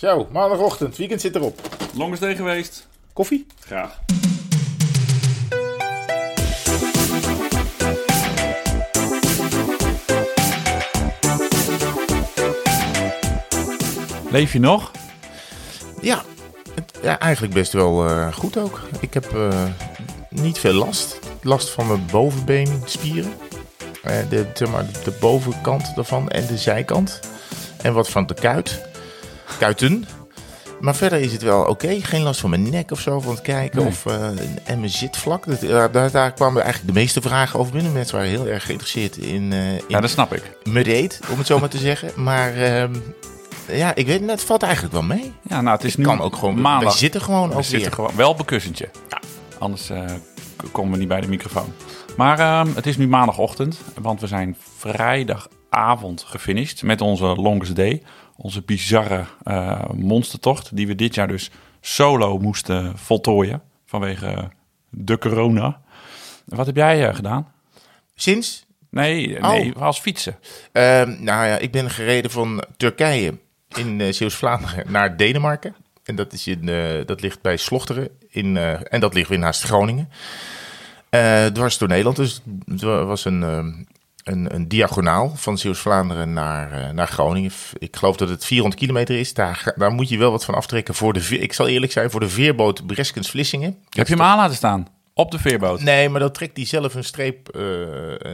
Zo, 0.00 0.28
maandagochtend, 0.32 0.96
weekend 0.96 1.20
zit 1.20 1.34
erop. 1.34 1.60
Longest 1.94 2.20
day 2.20 2.36
geweest. 2.36 2.86
Koffie? 3.12 3.46
Graag. 3.60 3.98
Leef 14.30 14.52
je 14.52 14.60
nog? 14.60 14.90
Ja, 16.00 16.22
het- 16.74 16.98
ja 17.02 17.18
eigenlijk 17.18 17.54
best 17.54 17.72
wel 17.72 18.06
eh, 18.08 18.32
goed 18.32 18.56
ook. 18.56 18.80
Ik 19.00 19.14
heb 19.14 19.34
eh, 19.34 19.64
niet 20.28 20.58
veel 20.58 20.72
last. 20.74 21.18
Last 21.42 21.68
van 21.70 21.86
mijn 21.86 22.06
bovenbeenspieren. 22.10 23.32
Eh, 24.02 24.14
de, 24.28 24.46
zeg 24.54 24.70
maar, 24.70 24.84
de 25.04 25.12
bovenkant 25.20 25.94
daarvan 25.94 26.28
en 26.28 26.46
de 26.46 26.56
zijkant. 26.58 27.20
En 27.82 27.92
wat 27.92 28.08
van 28.08 28.26
de 28.26 28.34
kuit. 28.34 28.88
Kuiten. 29.60 30.04
Maar 30.80 30.94
verder 30.94 31.20
is 31.20 31.32
het 31.32 31.42
wel 31.42 31.64
oké. 31.64 31.98
Geen 32.02 32.22
last 32.22 32.40
van 32.40 32.50
mijn 32.50 32.70
nek 32.70 32.90
of 32.90 33.00
zo 33.00 33.20
van 33.20 33.32
het 33.34 33.42
kijken. 33.42 33.78
Nee. 33.78 33.86
Of, 33.86 34.06
eh, 34.06 34.28
en 34.64 34.78
mijn 34.78 34.90
zitvlak. 34.90 35.46
Dat, 35.46 35.60
ja, 35.60 35.88
daar, 35.88 36.10
daar 36.10 36.32
kwamen 36.32 36.62
eigenlijk 36.62 36.94
de 36.94 37.00
meeste 37.00 37.20
vragen 37.20 37.58
over 37.60 37.72
binnen. 37.72 37.92
Mensen 37.92 38.16
waren 38.16 38.30
heel 38.30 38.46
erg 38.46 38.64
geïnteresseerd 38.64 39.16
in, 39.16 39.52
eh 39.52 39.72
in 39.72 39.80
Ja, 39.88 40.00
dat 40.00 40.10
snap 40.10 40.34
ik. 40.34 40.56
me 40.64 41.08
om 41.30 41.38
het 41.38 41.46
zo 41.46 41.58
maar 41.58 41.68
te 41.68 41.78
zeggen. 41.90 42.10
Maar 42.16 42.54
ehm, 42.54 42.94
ja, 43.68 43.94
ik 43.94 44.06
weet, 44.06 44.30
het 44.30 44.42
valt 44.42 44.62
eigenlijk 44.62 44.92
wel 44.92 45.02
mee. 45.02 45.32
Ja, 45.48 45.60
nou, 45.60 45.76
het 45.76 45.84
is 45.86 45.96
nu 45.96 46.04
kan 46.04 46.20
ook 46.20 46.36
gewoon. 46.36 46.60
maandag. 46.60 46.92
We 46.92 46.98
zitten 46.98 47.20
gewoon 47.20 47.48
We 47.48 47.54
ook 47.54 47.62
zitten 47.62 47.80
weer. 47.80 47.92
gewoon 47.92 48.16
wel 48.16 48.30
op 48.30 48.38
een 48.38 48.44
kussentje. 48.44 48.88
Anders 49.58 49.90
eh, 49.90 50.04
k- 50.56 50.72
komen 50.72 50.92
we 50.92 50.98
niet 50.98 51.08
bij 51.08 51.20
de 51.20 51.28
microfoon. 51.28 51.72
Maar 52.16 52.38
ehm, 52.38 52.74
het 52.74 52.86
is 52.86 52.96
nu 52.96 53.08
maandagochtend, 53.08 53.78
want 54.00 54.20
we 54.20 54.26
zijn 54.26 54.56
vrijdagavond 54.78 56.24
gefinished 56.26 56.82
met 56.82 57.00
onze 57.00 57.24
Longest 57.24 57.76
Day. 57.76 58.02
Onze 58.42 58.62
bizarre 58.62 59.24
eh, 59.42 59.84
monstertocht, 59.94 60.76
die 60.76 60.86
we 60.86 60.94
dit 60.94 61.14
jaar 61.14 61.28
dus 61.28 61.50
solo 61.80 62.38
moesten 62.38 62.98
voltooien 62.98 63.62
vanwege 63.86 64.50
de 64.90 65.18
corona. 65.18 65.80
Wat 66.44 66.66
heb 66.66 66.76
jij 66.76 67.08
eh, 67.08 67.14
gedaan? 67.14 67.52
Sinds? 68.14 68.66
Nee, 68.90 69.36
Oh. 69.42 69.48
nee, 69.50 69.72
als 69.74 70.00
fietsen. 70.00 70.36
Ehm, 70.72 71.08
nou 71.08 71.46
ja, 71.46 71.58
ik 71.58 71.70
ben 71.70 71.90
gereden 71.90 72.30
van 72.30 72.64
Turkije 72.76 73.38
in 73.76 74.00
uh, 74.00 74.12
Zeeuws-Vlaanderen 74.12 74.92
naar 74.92 75.16
Denemarken. 75.16 75.74
En 76.04 76.14
dat, 76.16 76.32
is 76.32 76.46
in, 76.46 76.68
eh, 76.68 77.06
dat 77.06 77.20
ligt 77.20 77.42
bij 77.42 77.56
Slochteren. 77.56 78.08
In, 78.28 78.56
eh, 78.56 78.92
en 78.92 79.00
dat 79.00 79.14
ligt 79.14 79.28
weer 79.28 79.38
naast 79.38 79.62
Groningen. 79.62 80.08
Eh, 81.10 81.46
dwars 81.46 81.78
door 81.78 81.88
Nederland. 81.88 82.16
Dus 82.16 82.42
het 82.64 82.80
wa- 82.82 83.04
was 83.04 83.24
een, 83.24 83.42
ehm, 83.42 83.72
een, 84.24 84.54
een 84.54 84.68
diagonaal 84.68 85.32
van 85.36 85.58
Zeeuws-Vlaanderen 85.58 86.32
naar, 86.32 86.72
eh, 86.72 86.90
naar 86.90 87.08
Groningen. 87.08 87.50
Ik 87.78 87.96
geloof 87.96 88.16
dat 88.16 88.28
het 88.28 88.44
400 88.44 88.80
kilometer 88.80 89.18
is. 89.18 89.34
Daar, 89.34 89.72
daar 89.76 89.90
moet 89.92 90.08
je 90.08 90.18
wel 90.18 90.30
wat 90.30 90.44
van 90.44 90.54
aftrekken 90.54 90.94
voor 90.94 91.12
de... 91.12 91.38
Ik 91.38 91.52
zal 91.52 91.68
eerlijk 91.68 91.92
zijn, 91.92 92.10
voor 92.10 92.20
de 92.20 92.28
veerboot 92.28 92.86
Breskens-Vlissingen. 92.86 93.76
Heb 93.88 94.08
je 94.08 94.14
hem 94.14 94.22
aan 94.22 94.36
laten 94.36 94.56
staan? 94.56 94.86
Op 95.14 95.30
de 95.30 95.38
veerboot? 95.38 95.80
Nee, 95.82 96.08
maar 96.08 96.20
dan 96.20 96.32
trekt 96.32 96.56
hij 96.56 96.66
zelf 96.66 96.94
een 96.94 97.04
streep. 97.04 97.48
eh, 97.48 97.60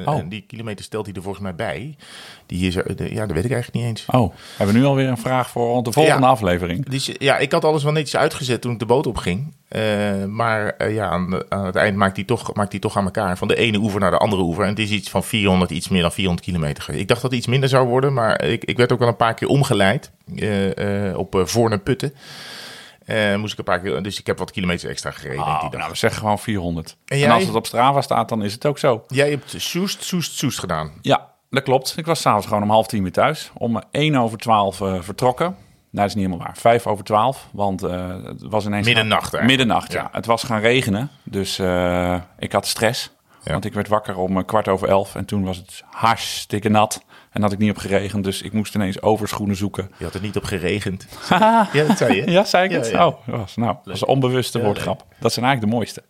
Oh. 0.05 0.19
En 0.19 0.29
die 0.29 0.45
kilometer 0.47 0.85
stelt 0.85 1.07
hij 1.07 1.15
er 1.15 1.23
volgens 1.23 1.43
mij 1.43 1.55
bij. 1.55 1.97
Die 2.47 2.67
is 2.67 2.77
er, 2.77 2.97
de- 2.97 3.15
ja, 3.15 3.27
dat 3.27 3.35
weet 3.37 3.45
ik 3.45 3.53
eigenlijk 3.53 3.73
niet 3.85 3.85
eens. 3.85 4.05
Oh, 4.11 4.35
hebben 4.57 4.75
we 4.75 4.81
nu 4.81 4.87
alweer 4.87 5.09
een 5.09 5.19
vraag 5.19 5.51
voor 5.51 5.83
de 5.83 5.93
volgende 5.93 6.21
Ja. 6.23 6.27
aflevering? 6.29 6.89
Dus 6.89 7.11
ja, 7.19 7.39
ik 7.39 7.53
had 7.53 7.65
alles 7.65 7.83
wel 7.83 7.93
netjes 7.93 8.17
uitgezet 8.21 8.61
toen 8.61 8.73
ik 8.73 8.79
de 8.79 8.87
boot 8.87 9.07
opging. 9.07 9.55
Eh 9.69 10.25
maar 10.25 10.67
eh, 10.69 10.95
ja, 10.95 11.09
aan, 11.09 11.33
het 11.49 11.77
eind 11.77 11.97
maakt 11.97 12.17
hij, 12.17 12.25
toch, 12.25 12.55
maakt 12.55 12.71
hij 12.73 12.81
toch 12.81 12.97
aan 12.97 13.05
elkaar. 13.05 13.37
Van 13.39 13.49
de 13.49 13.57
ene 13.57 13.79
oever 13.79 14.01
naar 14.01 14.11
de 14.11 14.17
andere 14.19 14.43
oever. 14.43 14.63
En 14.63 14.69
het 14.71 14.79
is 14.79 14.91
iets 14.91 15.11
van 15.11 15.25
400, 15.25 15.71
iets 15.71 15.89
meer 15.89 16.03
dan 16.03 16.13
400 16.13 16.47
kilometer. 16.47 16.95
Ik 16.95 17.09
dacht 17.09 17.23
dat 17.23 17.31
het 17.31 17.39
iets 17.41 17.49
minder 17.49 17.69
zou 17.69 17.87
worden. 17.89 18.13
Maar 18.13 18.45
ik, 18.45 18.65
ik 18.65 18.77
werd 18.77 18.93
ook 18.93 18.99
wel 18.99 19.09
een 19.09 19.17
paar 19.17 19.35
keer 19.35 19.49
omgeleid. 19.49 20.11
eh, 20.37 21.19
op 21.19 21.35
uh, 21.35 21.45
Voorne 21.45 21.79
Putten. 21.79 22.15
Moest 23.37 23.53
ik 23.53 23.59
een 23.59 23.65
paar 23.65 23.81
keer, 23.81 24.03
dus 24.03 24.19
ik 24.19 24.27
heb 24.27 24.39
wat 24.39 24.51
kilometers 24.51 24.91
extra 24.91 25.11
gereden 25.11 25.41
Oh, 25.45 25.61
die 25.61 25.71
dag. 25.71 25.79
nou, 25.79 25.91
we 25.93 25.97
zeggen 25.97 26.21
gewoon 26.21 26.39
400. 26.39 26.97
En 27.07 27.23
En, 27.23 27.31
als 27.31 27.45
het 27.47 27.55
op 27.55 27.67
Strava 27.67 28.01
staat, 28.01 28.29
dan 28.29 28.43
is 28.43 28.53
het 28.53 28.67
ook 28.67 28.79
zo. 28.79 29.05
Jij 29.09 29.31
hebt 29.31 29.55
Soest, 29.57 30.05
Soest, 30.05 30.33
Soest 30.33 30.59
gedaan. 30.59 30.93
Ja, 31.03 31.31
dat 31.51 31.63
klopt. 31.63 31.95
Ik 31.97 32.07
was 32.07 32.21
s'avonds 32.21 32.47
gewoon 32.47 32.63
om 32.63 32.71
half 32.71 32.87
tien 32.87 33.03
weer 33.03 33.13
thuis. 33.13 33.51
Om 33.55 33.83
1 33.91 34.17
over 34.17 34.39
12 34.39 34.81
eh, 34.81 35.01
vertrokken. 35.01 35.57
Nou, 35.97 36.09
dat 36.09 36.17
is 36.17 36.23
niet 36.23 36.33
helemaal 36.33 36.47
waar. 36.47 36.57
5 36.61 36.87
over 36.87 37.05
12. 37.05 37.49
Want 37.53 37.83
eh, 37.83 38.09
het 38.25 38.43
was 38.43 38.67
ineens... 38.67 38.87
Middernacht 38.87 39.35
eigenlijk. 39.35 39.47
Middernacht, 39.47 39.93
ja. 39.93 40.01
Ja. 40.03 40.09
Het 40.13 40.27
was 40.27 40.43
gaan 40.43 40.61
regenen. 40.61 41.11
Dus 41.23 41.59
eh, 41.59 42.21
ik 42.39 42.53
had 42.53 42.67
stress. 42.67 43.11
Ja. 43.43 43.53
Want 43.53 43.65
ik 43.65 43.75
werd 43.75 43.89
wakker 43.89 44.17
om 44.17 44.37
eh, 44.39 44.45
kwart 44.45 44.69
over 44.69 44.89
elf. 44.89 45.15
En 45.15 45.25
toen 45.25 45.45
was 45.45 45.57
het 45.57 45.83
hartstikke 45.91 46.69
nat. 46.69 47.05
En 47.31 47.43
had 47.43 47.53
ik 47.53 47.59
niet 47.59 47.71
op 47.71 47.77
geregend. 47.77 48.25
Dus 48.25 48.43
ik 48.43 48.53
moest 48.53 48.75
ineens 48.75 49.03
overschoenen 49.03 49.57
zoeken. 49.57 49.91
Je 49.97 50.05
had 50.05 50.15
er 50.15 50.21
niet 50.21 50.37
op 50.37 50.45
geregend. 50.45 51.07
ja, 51.29 51.69
dat 51.73 51.97
zei 51.97 52.15
je. 52.15 52.31
Ja, 52.37 52.45
zei 52.45 52.65
ik 52.65 52.71
Ja, 52.71 52.77
het? 52.77 52.95
Oh, 52.95 53.27
was, 53.39 53.57
nou, 53.57 53.75
dat 53.75 53.85
was 53.85 54.01
een 54.01 54.09
onbewuste 54.09 54.63
woordgrap. 54.63 55.05
Dat 55.19 55.33
zijn 55.33 55.45
eigenlijk 55.45 55.73
de 55.73 55.79
mooiste. 55.79 56.03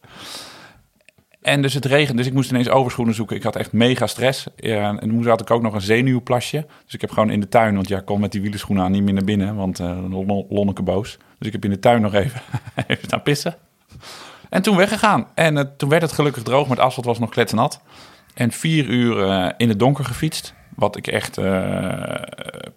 En 1.47 1.63
dus 1.63 1.75
het 1.75 1.85
regent, 1.85 2.17
dus 2.17 2.27
ik 2.27 2.33
moest 2.33 2.51
ineens 2.51 2.69
overschoenen 2.69 3.15
zoeken. 3.15 3.37
Ik 3.37 3.43
had 3.43 3.57
echt 3.57 3.73
mega 3.73 4.07
stress. 4.07 4.47
En 4.57 4.99
toen 4.99 5.27
had 5.27 5.41
ik 5.41 5.51
ook 5.51 5.63
nog 5.63 5.75
een 5.75 5.81
zenuwplasje. 5.81 6.67
Dus 6.85 6.95
ik 6.95 7.01
heb 7.01 7.11
gewoon 7.11 7.31
in 7.31 7.41
de 7.41 7.49
tuin, 7.49 7.75
want 7.75 7.89
ja, 7.89 7.99
ik 7.99 8.05
kon 8.05 8.21
met 8.21 8.33
die 8.33 8.41
wielerschoenen 8.41 8.85
aan 8.85 8.91
niet 8.91 9.03
meer 9.03 9.15
naar 9.15 9.25
binnen, 9.25 9.57
want 9.57 9.79
lon- 9.79 10.47
lonneke 10.49 10.83
boos. 10.83 11.19
Dus 11.39 11.47
ik 11.47 11.53
heb 11.53 11.65
in 11.65 11.71
de 11.71 11.79
tuin 11.79 12.01
nog 12.01 12.15
even, 12.15 12.41
even 12.87 13.05
staan 13.05 13.23
pissen. 13.23 13.57
En 14.49 14.63
toen 14.63 14.77
weggegaan. 14.77 15.27
En 15.35 15.59
eh, 15.59 15.65
toen 15.77 15.89
werd 15.89 16.03
het 16.03 16.13
gelukkig 16.13 16.43
droog, 16.43 16.67
maar 16.67 16.77
het 16.77 16.87
asfalt 16.87 17.07
was 17.07 17.19
nog 17.19 17.31
kletsnat. 17.31 17.81
En 18.35 18.53
vier 18.53 18.87
uur 18.87 19.23
eh, 19.23 19.53
in 19.57 19.69
het 19.69 19.79
donker 19.79 20.05
gefietst. 20.05 20.55
Wat 20.75 20.97
ik 20.97 21.07
echt, 21.07 21.39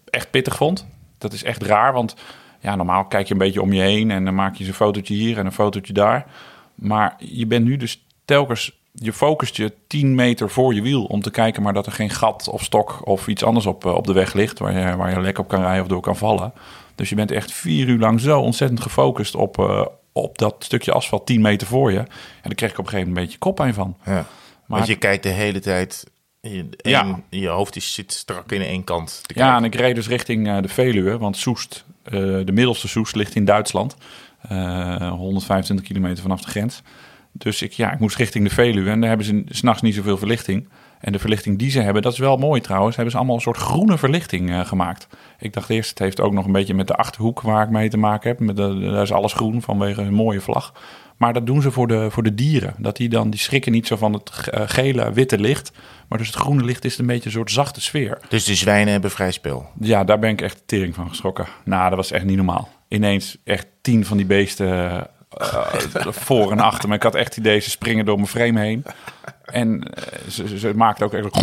echt 0.10 0.32
pittig 0.32 0.56
vond. 0.56 0.88
Dat 1.18 1.34
is 1.34 1.44
echt 1.44 1.64
raar, 1.64 1.94
want 1.94 2.16
ja, 2.60 2.76
normaal 2.76 3.06
kijk 3.06 3.28
je 3.28 3.34
een 3.34 3.40
beetje 3.40 3.62
om 3.62 3.74
je 3.74 3.82
heen... 3.82 4.12
en 4.12 4.26
dan 4.26 4.36
maak 4.36 4.54
je 4.54 4.60
eens 4.60 4.68
een 4.68 4.74
fotootje 4.74 5.14
hier 5.14 5.38
en 5.38 5.46
een 5.46 5.52
fotootje 5.52 5.94
daar. 5.94 6.26
Maar 6.76 7.16
je 7.18 7.48
bent 7.48 7.66
nu 7.66 7.78
dus 7.78 8.04
telkens... 8.30 8.78
Je 8.94 9.14
focust 9.14 9.56
je 9.56 9.74
10 9.88 10.16
meter 10.16 10.50
voor 10.50 10.74
je 10.74 10.82
wiel 10.82 11.04
om 11.04 11.22
te 11.22 11.32
kijken... 11.32 11.62
maar 11.64 11.74
dat 11.74 11.86
er 11.86 11.92
geen 11.92 12.10
gat 12.10 12.50
of 12.50 12.64
stok 12.64 13.08
of 13.08 13.28
iets 13.28 13.44
anders 13.44 13.66
op, 13.66 13.86
eh, 13.86 13.94
op 13.94 14.08
de 14.08 14.14
weg 14.14 14.34
ligt... 14.34 14.60
Waar 14.60 14.78
je, 14.78 14.96
waar 14.96 15.12
je 15.12 15.20
lek 15.20 15.38
op 15.38 15.48
kan 15.48 15.62
rijden 15.62 15.82
of 15.82 15.88
door 15.88 16.02
kan 16.02 16.16
vallen. 16.18 16.54
Dus 16.96 17.10
je 17.10 17.16
bent 17.16 17.32
echt 17.32 17.52
vier 17.52 17.88
uur 17.88 18.00
lang 18.00 18.20
zo 18.22 18.40
ontzettend 18.40 18.82
gefocust 18.82 19.36
op, 19.36 19.60
eh, 19.60 19.86
op 20.12 20.38
dat 20.38 20.56
stukje 20.60 20.92
asfalt 20.92 21.26
10 21.26 21.42
meter 21.42 21.68
voor 21.68 21.92
je. 21.92 21.98
En 21.98 22.08
daar 22.42 22.56
kreeg 22.56 22.72
ik 22.72 22.78
op 22.78 22.84
een 22.86 22.90
gegeven 22.90 23.08
moment 23.08 23.18
een 23.18 23.24
beetje 23.24 23.38
koppijn 23.38 23.74
van. 23.74 23.98
Ja. 24.06 24.12
Maar- 24.14 24.26
Want 24.66 24.88
je 24.88 24.96
kijkt 24.96 25.24
de 25.24 25.30
hele 25.30 25.60
tijd. 25.60 26.06
Je, 26.42 26.70
Ja. 26.78 27.20
je 27.30 27.48
hoofd 27.48 27.76
is, 27.76 27.94
zit 27.94 28.14
strak 28.14 28.52
in 28.52 28.62
één 28.62 28.84
kant. 28.84 29.22
te 29.26 29.34
Ja, 29.38 29.56
en 29.58 29.64
ik 29.64 29.76
reed 29.76 29.96
dus 29.96 30.08
richting 30.08 30.48
eh, 30.48 30.62
de 30.62 30.68
Veluwe, 30.68 31.18
want 31.18 31.38
Soest, 31.38 31.86
de 32.04 32.52
middelste 32.54 32.88
Soest, 32.88 33.16
ligt 33.16 33.36
in 33.36 33.46
Duitsland. 33.46 33.96
Eh 34.50 35.12
125 35.12 35.86
kilometer 35.86 36.22
vanaf 36.22 36.42
de 36.42 36.50
grens. 36.50 36.82
Dus 37.32 37.62
ik, 37.62 37.72
ja, 37.72 37.92
ik 37.92 38.00
moest 38.00 38.16
richting 38.16 38.48
de 38.48 38.54
Veluwe 38.54 38.90
en 38.90 39.00
daar 39.00 39.10
hebben 39.10 39.28
ze 39.28 39.44
s'nachts 39.46 39.82
niet 39.82 39.96
zoveel 39.96 40.18
verlichting. 40.18 40.70
En 41.00 41.12
de 41.12 41.20
verlichting 41.20 41.60
die 41.60 41.72
ze 41.72 41.82
hebben, 41.82 42.02
dat 42.02 42.14
is 42.14 42.20
wel 42.20 42.38
mooi 42.38 42.62
trouwens, 42.62 42.96
hebben 42.96 43.12
ze 43.12 43.18
allemaal 43.18 43.36
een 43.36 43.42
soort 43.42 43.58
groene 43.58 43.98
verlichting 43.98 44.50
eh, 44.50 44.66
gemaakt. 44.66 45.08
Ik 45.40 45.54
dacht 45.54 45.70
eerst, 45.70 45.90
het 45.90 46.00
heeft 46.00 46.20
ook 46.20 46.34
nog 46.34 46.46
een 46.46 46.52
beetje 46.52 46.74
met 46.74 46.88
de 46.88 46.96
Achterhoek 46.96 47.42
waar 47.42 47.64
ik 47.64 47.70
mee 47.70 47.90
te 47.90 47.98
maken 47.98 48.30
heb. 48.30 48.40
Met 48.40 48.56
de, 48.56 48.80
daar 48.80 49.02
is 49.02 49.12
alles 49.12 49.34
groen 49.34 49.62
vanwege 49.62 50.02
een 50.02 50.14
mooie 50.14 50.42
vlag. 50.42 50.74
Maar 51.18 51.34
dat 51.34 51.46
doen 51.46 51.62
ze 51.62 51.72
voor 51.72 51.88
de, 51.88 52.12
voor 52.12 52.24
de 52.24 52.36
dieren. 52.36 52.74
Dat 52.78 52.98
die 52.98 53.10
dan, 53.10 53.30
die 53.30 53.40
schrikken 53.40 53.72
niet 53.72 53.88
zo 53.88 53.96
van 53.96 54.14
het 54.14 54.48
eh, 54.48 54.62
gele, 54.66 55.12
witte 55.14 55.40
licht. 55.40 55.72
Maar 56.08 56.18
dus 56.18 56.28
het 56.28 56.36
groene 56.36 56.64
licht 56.64 56.86
is 56.86 56.98
een 56.98 57.06
beetje 57.06 57.26
een 57.26 57.32
soort 57.32 57.52
zachte 57.52 57.82
sfeer. 57.82 58.18
Dus 58.30 58.46
de 58.46 58.56
zwijnen 58.56 58.92
hebben 58.92 59.12
vrij 59.12 59.32
spel. 59.32 59.70
Ja, 59.80 60.04
daar 60.04 60.20
ben 60.20 60.30
ik 60.30 60.42
echt 60.42 60.64
tering 60.66 60.96
van 60.96 61.10
geschrokken. 61.10 61.46
Nou, 61.66 61.88
dat 61.88 61.98
was 61.98 62.12
echt 62.12 62.26
niet 62.26 62.36
normaal. 62.36 62.70
Ineens 62.88 63.38
echt 63.44 63.68
tien 63.82 64.06
van 64.06 64.18
die 64.18 64.26
beesten 64.26 64.92
eh, 64.92 65.02
voor 66.10 66.52
en 66.52 66.60
achter 66.60 66.90
me. 66.90 66.96
Ik 66.96 67.04
had 67.04 67.16
echt 67.16 67.36
het 67.36 67.38
idee, 67.38 67.60
ze 67.60 67.70
springen 67.70 68.06
door 68.06 68.16
mijn 68.16 68.28
frame 68.28 68.60
heen. 68.60 68.86
En 69.46 69.84
eh, 69.84 70.30
ze, 70.30 70.60
ze, 70.60 70.94
ook 71.04 71.14
echt 71.14 71.38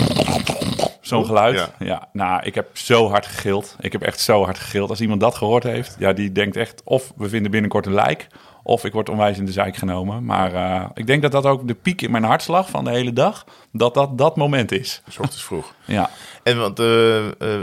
zo'n 1.01 1.25
geluid. 1.25 1.55
Ja. 1.55 1.69
Ja. 1.79 2.09
nou, 2.13 2.43
ik 2.43 2.55
heb 2.55 2.69
zo 2.73 3.09
hard 3.11 3.27
gegild. 3.27 3.77
Ik 3.81 3.93
heb 3.93 4.03
echt 4.03 4.21
zo 4.21 4.45
hard 4.45 4.59
gegild. 4.59 4.91
Als 4.91 5.01
iemand 5.01 5.21
dat 5.21 5.35
gehoord 5.35 5.63
heeft, 5.63 5.97
ja, 5.99 6.13
die 6.13 6.33
denkt 6.33 6.57
echt... 6.57 6.83
of 6.85 7.13
we 7.17 7.29
vinden 7.29 7.51
binnenkort 7.51 7.87
een 7.87 7.95
lijk... 7.95 8.27
of 8.69 8.85
ik 8.85 8.93
word 8.93 9.09
onwijs 9.09 9.39
in 9.39 9.45
de 9.45 9.53
zijk 9.53 9.77
genomen. 9.77 10.25
Maar 10.25 10.55
eh, 10.55 10.85
ik 10.95 11.07
denk 11.07 11.23
dat 11.23 11.33
dat 11.33 11.47
ook 11.47 11.69
de 11.69 11.75
piek 11.75 12.03
in 12.03 12.11
mijn 12.11 12.25
hartslag 12.25 12.71
van 12.71 12.85
de 12.85 12.91
hele 12.91 13.13
dag... 13.13 13.45
dat 13.73 13.95
dat 13.95 14.19
dat 14.19 14.37
moment 14.37 14.73
is. 14.73 15.03
Ochtends 15.09 15.45
vroeg. 15.45 15.75
Ja. 15.85 16.11
En 16.43 16.59
want, 16.59 16.79
eh, 16.79 16.87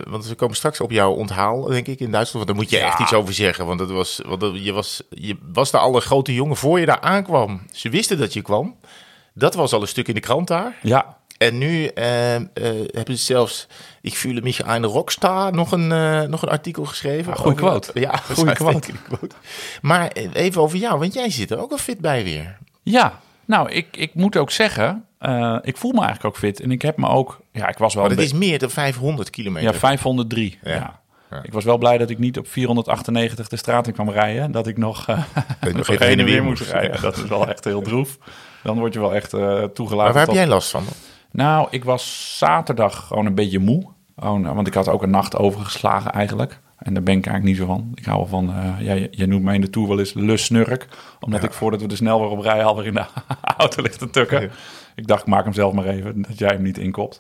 want 0.10 0.28
we 0.28 0.36
komen 0.36 0.56
straks 0.56 0.82
op 0.82 0.92
jouw 0.92 1.12
onthaal, 1.12 1.62
denk 1.64 1.88
ik, 1.88 2.00
in 2.00 2.12
Duitsland. 2.12 2.46
Want 2.46 2.48
daar 2.48 2.56
moet 2.56 2.70
je 2.70 2.78
Ja. 2.78 2.86
echt 2.86 3.00
iets 3.00 3.14
over 3.14 3.34
zeggen. 3.34 3.66
Want, 3.66 3.80
het 3.80 3.90
was, 3.90 4.22
want 4.26 4.64
je, 4.64 4.72
was, 4.74 5.02
je 5.10 5.38
was 5.54 5.72
de 5.72 5.78
allergrote 5.78 6.34
jongen 6.34 6.56
voor 6.56 6.80
je 6.80 6.86
daar 6.86 7.00
aankwam. 7.02 7.62
Ze 7.72 7.90
wisten 7.90 8.18
dat 8.18 8.34
je 8.34 8.42
kwam. 8.42 8.76
Dat 9.34 9.54
was 9.56 9.74
al 9.74 9.82
een 9.82 9.88
stuk 9.88 10.08
in 10.08 10.14
de 10.14 10.20
krant 10.20 10.48
daar. 10.48 10.78
Ja, 10.82 11.18
En 11.38 11.58
nu 11.58 11.86
eh, 11.86 12.36
eh, 12.36 12.44
hebben 12.92 13.18
ze 13.18 13.24
zelfs, 13.24 13.68
ik 14.02 14.16
voelde 14.16 14.42
mich 14.42 14.66
een 14.66 14.86
rockstar, 14.86 15.54
nog 15.54 15.72
een, 15.72 15.92
eh, 15.92 16.22
nog 16.22 16.42
een 16.42 16.50
artikel 16.50 16.86
geschreven. 16.86 17.34
Ja, 17.34 17.40
goeie 17.40 17.56
quote. 17.58 17.92
Ja, 17.94 18.16
Goeie 18.16 18.54
quote. 18.54 18.92
Maar 19.82 20.08
eh, 20.08 20.30
even 20.34 20.62
over 20.62 20.78
jou, 20.78 21.00
want 21.00 21.14
jij 21.14 21.30
zit 21.30 21.52
er 21.52 21.62
ook 21.62 21.70
wel 21.70 21.78
fit 21.78 22.00
bij 22.00 22.24
weer. 22.24 22.58
Ja, 22.84 23.20
nou, 23.46 23.72
ik, 23.72 23.88
ik 23.98 24.14
moet 24.14 24.38
ook 24.38 24.52
zeggen, 24.52 25.06
ik 25.62 25.78
voel 25.78 25.92
me 25.92 26.02
eigenlijk 26.02 26.26
ook 26.26 26.38
fit. 26.38 26.60
En 26.60 26.72
ik 26.72 26.82
heb 26.82 26.98
me 26.98 27.08
ook, 27.08 27.40
ja, 27.52 27.68
ik 27.68 27.78
was 27.78 27.94
wel 27.94 28.04
Maar 28.04 28.12
het 28.12 28.22
is 28.22 28.34
meer 28.34 28.60
dan 28.60 28.70
500 28.70 29.30
kilometer. 29.30 29.74
ja, 29.74 29.80
503. 29.80 30.60
Ja. 30.64 30.72
Ja. 30.72 31.02
Ik 31.44 31.54
was 31.54 31.64
wel 31.64 31.78
blij 31.78 31.98
dat 31.98 32.10
ik 32.10 32.20
niet 32.20 32.38
op 32.38 32.48
498 32.48 33.48
de 33.48 33.58
straat 33.58 33.88
in 33.88 33.94
kwam 33.94 34.10
rijden. 34.10 34.52
Dat 34.52 34.68
ik 34.68 34.78
nog, 34.78 35.08
uh, 35.08 35.24
nog 35.74 35.88
heen 36.00 36.20
en 36.20 36.26
weer 36.26 36.44
moest, 36.44 36.62
rijden. 36.72 37.02
Dat 37.02 37.18
is 37.18 37.24
wel 37.24 37.48
echt 37.48 37.64
heel 37.64 37.82
droef. 37.82 38.18
Dan 38.64 38.80
word 38.80 38.94
je 38.94 39.00
wel 39.00 39.14
echt 39.14 39.30
toegelaten. 39.30 39.96
Maar 39.96 40.14
waar 40.14 40.26
heb 40.26 40.36
jij 40.36 40.48
last 40.48 40.70
van? 40.70 40.84
Nou, 41.34 41.68
ik 41.72 41.84
was 41.84 42.38
zaterdag 42.38 43.08
gewoon 43.08 43.26
een 43.26 43.36
beetje 43.36 43.60
moe. 43.60 43.84
Oh, 44.16 44.40
nou, 44.40 44.56
want 44.56 44.68
ik 44.68 44.74
had 44.74 44.90
ook 44.90 45.04
een 45.04 45.10
nacht 45.10 45.38
overgeslagen 45.38 46.12
eigenlijk. 46.12 46.60
En 46.78 46.94
daar 46.94 47.04
ben 47.04 47.18
ik 47.18 47.26
eigenlijk 47.26 47.58
niet 47.58 47.68
zo 47.68 47.74
van. 47.74 47.92
Ik 47.96 48.06
hou 48.06 48.18
wel 48.18 48.28
van, 48.28 48.50
eh 48.50 48.86
jij, 48.86 49.08
jij 49.12 49.26
noemt 49.26 49.44
mij 49.44 49.56
in 49.56 49.62
de 49.62 49.70
tour 49.70 49.88
wel 49.88 50.00
eens 50.00 50.14
lusnurk. 50.14 50.88
Omdat 51.20 51.44
ik 51.44 51.54
voordat 51.54 51.82
we 51.82 51.88
de 51.88 51.96
snelweg 51.96 52.30
op 52.30 52.40
rijden 52.40 52.66
alweer 52.66 52.86
in 52.86 52.94
de 52.94 53.06
auto 53.58 53.82
ligt 53.82 54.00
te 54.00 54.10
tukken. 54.10 54.42
Ja. 54.42 54.50
Ik 54.96 55.08
dacht, 55.08 55.22
ik 55.22 55.28
maak 55.28 55.44
hem 55.44 55.54
zelf 55.54 55.74
maar 55.74 55.86
even, 55.86 56.22
dat 56.22 56.38
jij 56.38 56.50
hem 56.50 56.62
niet 56.62 56.78
inkopt. 56.78 57.20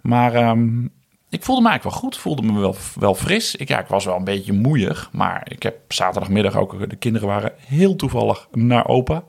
Maar 0.00 0.34
ehm, 0.34 0.84
ik 1.28 1.44
voelde 1.44 1.62
me 1.62 1.68
eigenlijk 1.68 1.82
wel 1.82 1.92
goed. 1.92 2.16
Voelde 2.18 2.42
me 2.42 2.60
wel, 2.60 2.76
wel 2.94 3.14
fris. 3.14 3.56
Ik, 3.56 3.68
ja, 3.68 3.80
ik 3.80 3.86
was 3.86 4.04
wel 4.04 4.16
een 4.16 4.24
beetje 4.24 4.52
moeiig. 4.52 5.08
Maar 5.12 5.46
ik 5.50 5.62
heb 5.62 5.92
zaterdagmiddag 5.92 6.56
ook... 6.56 6.90
De 6.90 6.96
kinderen 6.96 7.28
waren 7.28 7.52
heel 7.56 7.96
toevallig 7.96 8.48
naar 8.52 8.86
opa. 8.86 9.24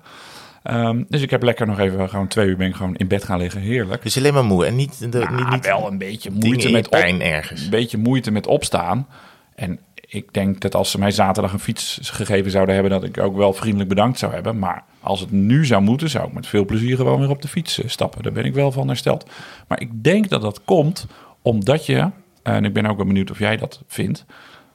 Ehm, 0.64 1.04
dus 1.08 1.22
ik 1.22 1.30
heb 1.30 1.44
lekker 1.44 1.68
nog 1.68 1.80
even... 1.80 2.10
Gewoon 2.10 2.28
twee 2.28 2.48
uur 2.48 2.58
ben 2.58 2.68
ik 2.68 2.76
gewoon 2.76 2.96
in 2.96 3.08
bed 3.08 3.24
gaan 3.24 3.40
liggen. 3.40 3.62
Heerlijk. 3.62 4.04
Dus 4.04 4.18
alleen 4.18 4.34
maar 4.34 4.46
moe 4.46 4.66
en 4.66 4.76
niet, 4.76 5.12
de, 5.12 5.20
Nou, 5.20 5.36
niet, 5.36 5.50
niet 5.50 5.66
wel 5.66 5.88
een 5.88 5.98
beetje 5.98 6.32
moeite 6.32 6.72
met 6.72 6.86
op, 6.86 6.92
pijn 6.92 7.22
ergens. 7.22 7.64
een 7.64 7.70
beetje 7.70 7.98
moeite 7.98 8.32
met 8.32 8.48
opstaan. 8.48 9.08
En 9.56 9.80
ik 10.08 10.34
denk 10.34 10.60
dat 10.60 10.76
als 10.76 10.92
ze 10.92 11.00
mij 11.00 11.12
zaterdag 11.12 11.54
een 11.54 11.60
fiets 11.60 12.00
gegeven 12.04 12.52
zouden 12.52 12.74
hebben, 12.74 12.92
dat 12.92 13.04
ik 13.04 13.18
ook 13.18 13.36
wel 13.36 13.54
vriendelijk 13.54 13.90
bedankt 13.90 14.20
zou 14.20 14.34
hebben. 14.34 14.60
Maar 14.60 14.84
als 15.02 15.20
het 15.20 15.32
nu 15.32 15.66
zou 15.66 15.82
moeten, 15.82 16.10
zou 16.10 16.28
ik 16.28 16.34
met 16.34 16.48
veel 16.48 16.66
plezier 16.66 16.96
gewoon 16.96 17.20
weer 17.20 17.30
op 17.30 17.42
de 17.42 17.48
fiets 17.48 17.82
eh, 17.82 17.90
stappen. 17.90 18.24
Daar 18.24 18.32
ben 18.32 18.46
ik 18.46 18.54
wel 18.54 18.72
van 18.72 18.88
hersteld. 18.88 19.30
Maar 19.68 19.82
ik 19.82 20.04
denk 20.04 20.30
dat 20.30 20.42
dat 20.42 20.62
komt 20.66 21.08
omdat 21.42 21.86
je, 21.86 22.10
en 22.44 22.66
ik 22.66 22.74
ben 22.74 22.86
ook 22.86 22.98
wel 22.98 23.06
benieuwd 23.06 23.32
of 23.32 23.40
jij 23.40 23.58
dat 23.58 23.82
vindt, 23.88 24.26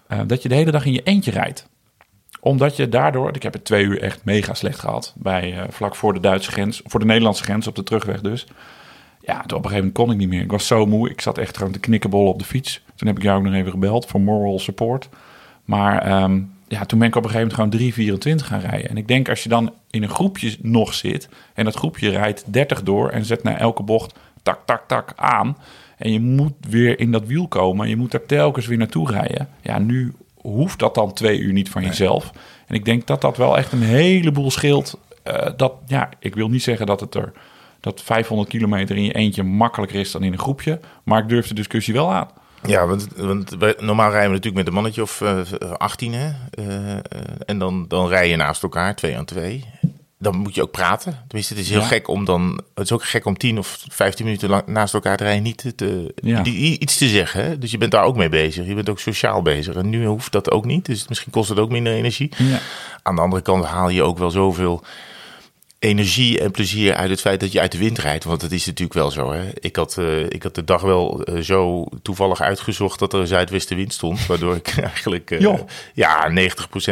eh, 0.09 0.21
dat 0.27 0.43
je 0.43 0.49
de 0.49 0.55
hele 0.55 0.71
dag 0.71 0.85
in 0.85 0.93
je 0.93 1.03
eentje 1.03 1.31
rijdt 1.31 1.69
omdat 2.47 2.77
je 2.77 2.89
daardoor, 2.89 3.35
ik 3.35 3.43
heb 3.43 3.53
het 3.53 3.65
twee 3.65 3.85
uur 3.85 4.03
echt 4.03 4.25
mega 4.25 4.55
slecht 4.55 4.79
gehad. 4.79 5.15
Bij, 5.17 5.59
eh, 5.59 5.65
vlak 5.69 5.95
voor 5.95 6.13
de 6.13 6.21
Duitse 6.21 6.51
grens, 6.51 6.81
voor 6.85 7.01
de 7.01 7.07
Nederlandse 7.07 7.43
grens, 7.43 7.67
op 7.67 7.75
de 7.75 7.83
terugweg 7.83 8.21
dus. 8.21 8.47
Ja, 9.21 9.33
toen 9.33 9.59
op 9.59 9.65
een 9.65 9.71
gegeven 9.71 9.77
moment 9.77 9.95
kon 9.95 10.11
ik 10.11 10.17
niet 10.17 10.29
meer. 10.29 10.43
Ik 10.43 10.51
was 10.51 10.67
zo 10.67 10.87
moe. 10.87 11.11
Ik 11.11 11.21
zat 11.21 11.39
echt 11.39 11.57
gewoon 11.57 11.73
te 11.73 11.79
knikkenbollen 11.79 12.33
op 12.33 12.39
de 12.39 12.45
fiets. 12.45 12.83
Toen 12.95 13.09
heb 13.09 13.17
ik 13.17 13.23
jou 13.23 13.39
ook 13.39 13.45
nog 13.45 13.55
even 13.55 13.71
gebeld 13.71 14.07
voor 14.07 14.21
moral 14.21 14.59
support. 14.59 15.09
Maar 15.65 16.03
ehm, 16.03 16.41
ja, 16.69 16.85
toen 16.85 16.99
ben 16.99 17.09
ik 17.09 17.17
op 17.17 17.25
een 17.25 17.31
gegeven 17.31 17.57
moment 17.57 17.79
gewoon 17.79 18.41
3,24 18.41 18.47
gaan 18.47 18.61
rijden. 18.61 18.91
En 18.91 18.97
ik 18.97 19.09
denk 19.09 19.29
als 19.29 19.43
je 19.43 19.49
dan 19.49 19.73
in 19.91 20.03
een 20.03 20.09
groepje 20.09 20.57
nog 20.61 20.95
zit... 20.95 21.29
en 21.55 21.65
dat 21.65 21.75
groepje 21.75 22.11
rijdt 22.11 22.53
30 22.53 22.83
door 22.83 23.09
en 23.09 23.25
zet 23.25 23.43
naar 23.43 23.57
elke 23.57 23.83
bocht 23.83 24.19
tak, 24.43 24.61
tak, 24.65 24.83
tak 24.87 25.13
aan... 25.17 25.57
en 25.97 26.13
je 26.13 26.21
moet 26.21 26.55
weer 26.69 26.99
in 26.99 27.13
dat 27.13 27.27
wiel 27.27 27.49
komen... 27.49 27.89
je 27.89 27.97
moet 27.97 28.11
daar 28.11 28.27
telkens 28.27 28.67
weer 28.67 28.79
naartoe 28.79 29.11
rijden. 29.11 29.49
Ja, 29.61 29.79
nu 29.79 30.13
hoeft 30.53 30.79
dat 30.79 30.95
dan 30.95 31.13
twee 31.13 31.39
uur 31.39 31.53
niet 31.53 31.69
van 31.71 31.83
jezelf. 31.83 32.31
En 32.67 32.75
ik 32.75 32.85
denk 32.85 33.07
dat 33.07 33.21
dat 33.21 33.37
wel 33.37 33.57
echt 33.57 33.73
een 33.73 33.83
heleboel 33.83 34.51
scheelt. 34.51 34.99
Eh, 35.23 35.51
dat, 35.57 35.73
ja, 35.87 36.09
ik 36.19 36.35
wil 36.35 36.49
niet 36.49 36.63
zeggen 36.63 36.87
dat 36.87 37.01
het 37.01 37.15
er 37.15 37.33
dat 37.81 38.03
500 38.03 38.49
kilometer 38.49 38.97
in 38.97 39.03
je 39.05 39.13
eentje 39.15 39.43
makkelijker 39.43 40.01
is 40.01 40.11
dan 40.11 40.23
in 40.23 40.33
een 40.33 40.39
groepje. 40.39 40.81
Maar 41.05 41.23
ik 41.23 41.29
durf 41.29 41.49
de 41.49 41.55
discussie 41.55 41.95
wel 41.95 42.13
aan. 42.13 42.29
Ja, 42.67 42.87
want, 42.87 43.09
want 43.17 43.51
wij- 43.59 43.75
normaal 43.79 44.11
rijden 44.11 44.29
we 44.31 44.35
natuurlijk 44.37 44.57
met 44.57 44.67
een 44.67 44.73
mannetje 44.73 45.03
of 45.03 45.21
eh, 45.21 45.71
18, 45.73 46.13
hè? 46.15 46.31
Eh, 46.51 46.97
en 47.47 47.59
dan, 47.59 47.85
dan 47.89 48.09
rij 48.09 48.29
je 48.29 48.37
naast 48.37 48.63
elkaar, 48.63 48.95
twee 48.97 49.17
aan 49.17 49.25
twee. 49.25 49.65
Dan 50.19 50.37
moet 50.37 50.55
je 50.55 50.63
ook 50.63 50.71
praten. 50.71 51.25
Tenminste, 51.27 51.55
het 51.55 51.63
is 51.63 51.71
heel 51.71 51.81
Ja. 51.81 51.87
gek 51.87 52.09
om 52.09 52.25
dan... 52.25 52.61
Het 52.75 52.85
is 52.85 52.93
ook 52.93 53.05
gek 53.05 53.25
om 53.27 53.37
10 53.37 53.59
of 53.59 53.85
15 53.89 54.25
minuten 54.25 54.49
lang 54.49 54.67
naast 54.67 54.95
elkaar 54.95 55.17
te 55.17 55.25
rijden... 55.25 55.43
niet 55.43 55.73
te, 55.77 56.15
Ja. 56.17 56.45
iets 56.45 56.97
te 56.99 57.09
zeggen. 57.09 57.45
Hè? 57.45 57.59
Dus 57.59 57.71
je 57.71 57.79
bent 57.79 57.91
daar 57.91 58.05
ook 58.05 58.17
mee 58.17 58.29
bezig. 58.29 58.67
Je 58.67 58.75
bent 58.75 58.89
ook 58.89 59.01
sociaal 59.01 59.43
bezig. 59.43 59.75
En 59.75 59.89
nu 59.89 60.07
hoeft 60.07 60.33
dat 60.33 60.51
ook 60.51 60.65
niet. 60.65 60.85
Dus 60.87 61.09
misschien 61.09 61.33
kost 61.33 61.49
het 61.49 61.59
ook 61.59 61.71
minder 61.71 61.93
energie. 61.93 62.33
Ja. 62.37 62.59
Aan 63.03 63.15
de 63.15 63.21
andere 63.21 63.43
kant 63.43 63.65
haal 63.65 63.89
je 63.89 64.03
ook 64.03 64.19
wel 64.19 64.31
zoveel 64.31 64.85
energie 65.79 66.41
en 66.41 66.51
plezier 66.51 66.95
uit 66.95 67.11
het 67.11 67.21
feit 67.21 67.41
dat 67.41 67.53
je 67.53 67.61
uit 67.61 67.73
de 67.73 67.79
wind 67.79 67.99
rijdt. 67.99 68.25
Want 68.25 68.41
dat 68.41 68.51
is 68.53 68.67
natuurlijk 68.67 68.99
wel 68.99 69.11
zo. 69.11 69.33
Hè? 69.33 69.49
Ik, 69.55 69.77
had, 69.77 69.99
eh, 69.99 70.23
ik 70.25 70.43
had 70.43 70.55
de 70.55 70.65
dag 70.65 70.81
wel 70.83 71.23
eh, 71.23 71.41
zo 71.41 71.87
toevallig 72.03 72.41
uitgezocht 72.41 72.99
dat 72.99 73.13
er 73.13 73.21
een 73.21 73.27
zuidwestenwind 73.27 73.93
stond. 73.93 74.27
Waardoor 74.27 74.55
ik 74.55 74.69
eigenlijk 74.93 75.31
eh, 75.31 75.59
ja, 75.95 76.31
90% 76.31 76.35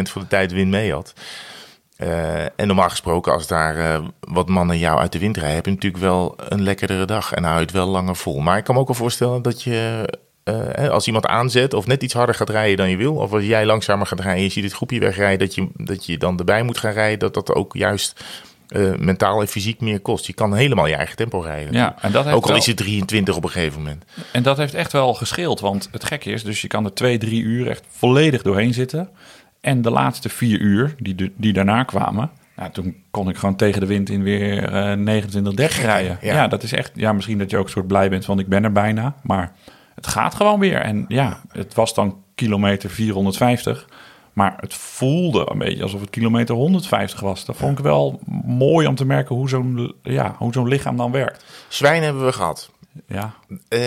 van 0.03 0.23
de 0.23 0.29
tijd 0.29 0.53
wind 0.53 0.71
mee 0.71 0.93
had. 0.93 1.13
Eh, 1.97 2.43
en 2.43 2.67
normaal 2.67 2.89
gesproken, 2.91 3.33
als 3.33 3.47
daar 3.47 3.77
eh, 3.77 4.05
wat 4.21 4.49
mannen 4.49 4.79
jou 4.79 4.99
uit 4.99 5.13
de 5.13 5.19
wind 5.19 5.37
rijden, 5.37 5.55
heb 5.55 5.65
je 5.65 5.71
natuurlijk 5.71 6.03
wel 6.03 6.37
een 6.49 6.63
lekkerdere 6.63 7.05
dag 7.05 7.33
en 7.33 7.43
hou 7.45 7.57
je 7.57 7.63
het 7.63 7.71
wel 7.71 7.87
langer 7.87 8.17
vol. 8.17 8.41
Maar 8.41 8.59
ik 8.59 8.65
kan 8.65 8.75
me 8.75 8.81
ook 8.81 8.87
wel 8.87 8.97
voorstellen 8.97 9.43
dat 9.43 9.63
je, 9.63 10.09
eh, 10.45 10.89
als 10.89 11.07
iemand 11.07 11.27
aanzet 11.27 11.75
of 11.75 11.87
net 11.87 12.03
iets 12.03 12.15
harder 12.15 12.35
gaat 12.35 12.51
rijden 12.51 12.77
dan 12.77 12.91
je 12.91 12.97
wil, 12.97 13.15
of 13.15 13.33
als 13.33 13.45
jij 13.45 13.67
langzamer 13.67 14.07
gaat 14.07 14.21
rijden, 14.21 14.43
je 14.43 14.49
ziet 14.49 14.65
het 14.65 14.73
groepje 14.73 15.01
wegrijden, 15.01 15.39
dat 15.47 15.55
je, 15.55 15.69
dat 15.77 16.07
je 16.07 16.19
dan 16.19 16.39
erbij 16.39 16.63
moet 16.63 16.79
gaan 16.79 16.93
rijden, 16.93 17.19
dat 17.19 17.35
dat 17.35 17.55
ook 17.55 17.75
juist 17.77 18.25
mentaal 18.99 19.41
en 19.41 19.49
fysiek 19.49 19.81
meer 19.81 20.01
kost. 20.01 20.27
Je 20.27 20.33
kan 20.33 20.55
helemaal 20.55 20.87
je 20.87 20.95
eigen 20.95 21.17
tempo 21.17 21.41
rijden. 21.41 21.73
Ja, 21.73 21.97
en 22.01 22.13
dat 22.13 22.25
heeft 22.25 22.37
ook 22.37 22.43
al 22.43 22.49
wel- 22.49 22.59
is 22.59 22.67
het 22.67 22.77
23 22.77 23.37
op 23.37 23.45
een 23.45 23.51
gegeven 23.51 23.79
moment. 23.83 24.05
En 24.33 24.43
dat 24.43 24.57
heeft 24.57 24.75
echt 24.75 24.93
wel 24.93 25.15
gescheeld. 25.15 25.61
Want 25.61 25.89
het 25.91 26.05
gekke 26.05 26.31
is, 26.31 26.45
dus 26.45 26.61
je 26.61 26.69
kan 26.69 26.85
er 26.85 26.95
twee, 26.95 27.19
drie 27.19 27.43
uur 27.43 27.69
echt 27.69 27.85
volledig 27.89 28.43
doorheen 28.43 28.75
zitten. 28.75 29.09
En 29.65 29.83
de 29.83 29.91
laatste 29.91 30.29
vier 30.29 30.59
uur, 30.61 30.95
die, 30.99 31.15
de- 31.15 31.33
die 31.37 31.53
daarna 31.53 31.83
kwamen... 31.83 32.31
Nou, 32.57 32.71
toen 32.71 32.97
kon 33.11 33.29
ik 33.29 33.37
gewoon 33.37 33.57
tegen 33.57 33.81
de 33.81 33.87
wind 33.87 34.11
in 34.11 34.23
weer 34.23 34.65
eh 34.73 34.97
29, 34.97 35.55
30 35.55 35.81
rijden. 35.83 36.19
Ja. 36.21 36.35
Ja. 36.35 36.49
dat 36.49 36.63
is 36.63 36.73
echt... 36.73 36.91
Ja, 36.95 37.13
misschien 37.13 37.39
dat 37.39 37.51
je 37.51 37.57
ook 37.57 37.65
een 37.65 37.71
soort 37.71 37.87
blij 37.87 38.11
bent 38.11 38.25
van 38.25 38.39
ik 38.39 38.49
ben 38.49 38.65
er 38.65 38.73
bijna. 38.73 39.15
Maar 39.23 39.53
het 39.95 40.07
gaat 40.07 40.35
gewoon 40.35 40.61
weer. 40.61 40.79
En 40.81 41.05
ja, 41.09 41.41
het 41.49 41.75
was 41.75 41.95
dan 41.95 42.17
kilometer 42.35 42.91
450... 42.91 43.89
Maar 44.33 44.55
het 44.61 44.75
voelde 44.75 45.49
een 45.51 45.59
beetje 45.59 45.83
alsof 45.83 46.01
het 46.01 46.11
kilometer 46.11 46.55
150 46.55 47.21
was. 47.21 47.45
Dat 47.45 47.57
vond 47.57 47.79
ik 47.79 47.85
wel 47.85 48.21
mooi 48.45 48.87
om 48.87 48.95
te 48.95 49.05
merken 49.05 49.35
hoe 49.37 49.49
zo'n 49.49 49.95
ja, 50.03 50.35
hoe 50.39 50.53
zo'n 50.53 50.69
lichaam 50.69 50.97
dan 50.97 51.11
werkt. 51.13 51.45
Zwijn 51.69 52.03
hebben 52.03 52.25
we 52.25 52.33
gehad. 52.33 52.71
Ja, 53.07 53.35
Eh, 53.49 53.79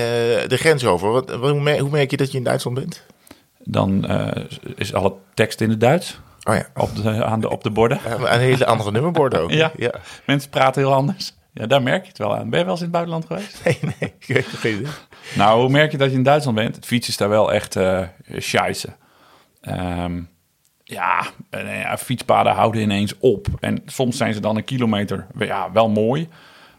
de 0.47 0.57
grens 0.57 0.85
over. 0.85 1.37
Hoe 1.79 1.89
merk 1.89 2.11
je 2.11 2.17
dat 2.17 2.31
je 2.31 2.37
in 2.37 2.43
Duitsland 2.43 2.77
bent? 2.79 3.05
Dan 3.67 4.05
eh, 4.05 4.43
is 4.75 4.93
alle 4.93 5.13
tekst 5.33 5.61
in 5.61 5.69
het 5.69 5.79
Duits. 5.79 6.19
Oh 6.43 6.55
ja, 6.55 6.67
Op 6.75 6.95
de, 6.95 7.23
aan 7.25 7.39
de, 7.39 7.49
op 7.49 7.63
de 7.63 7.69
borden. 7.69 7.99
een 8.05 8.39
hele 8.39 8.65
andere 8.65 8.91
nummerborden 8.91 9.41
ook. 9.41 9.51
Ja. 9.63 9.71
ja. 9.77 9.93
Mensen 10.25 10.49
praten 10.49 10.81
heel 10.81 10.93
anders. 10.93 11.33
Ja, 11.53 11.67
daar 11.67 11.81
merk 11.83 12.01
je 12.01 12.07
het 12.07 12.17
wel 12.17 12.35
aan. 12.37 12.49
Ben 12.49 12.59
je 12.59 12.65
wel 12.65 12.73
eens 12.73 12.83
in 12.83 12.93
het 12.93 12.95
buitenland 12.95 13.25
geweest? 13.25 13.61
Nee, 13.65 13.77
nee, 13.81 14.13
ik 14.19 14.35
weet 14.35 14.45
geen 14.45 14.77
idee. 14.79 14.91
Nou, 15.35 15.59
hoe 15.61 15.69
merk 15.69 15.91
je 15.91 15.97
dat 15.97 16.09
je 16.09 16.15
in 16.17 16.23
Duitsland 16.23 16.57
bent? 16.57 16.75
Het 16.75 16.85
fietsen 16.85 17.11
is 17.11 17.17
daar 17.17 17.29
wel 17.29 17.53
echt 17.53 17.77
scheisse. 18.37 18.89
Ehm, 19.61 20.21
ja, 20.83 21.25
en, 21.49 21.67
ja, 21.67 21.97
fietspaden 21.97 22.53
houden 22.53 22.81
ineens 22.81 23.17
op. 23.19 23.47
En 23.59 23.81
soms 23.85 24.17
zijn 24.17 24.33
ze 24.33 24.39
dan 24.39 24.57
een 24.57 24.63
kilometer 24.63 25.27
ja, 25.37 25.71
wel 25.71 25.89
mooi. 25.89 26.29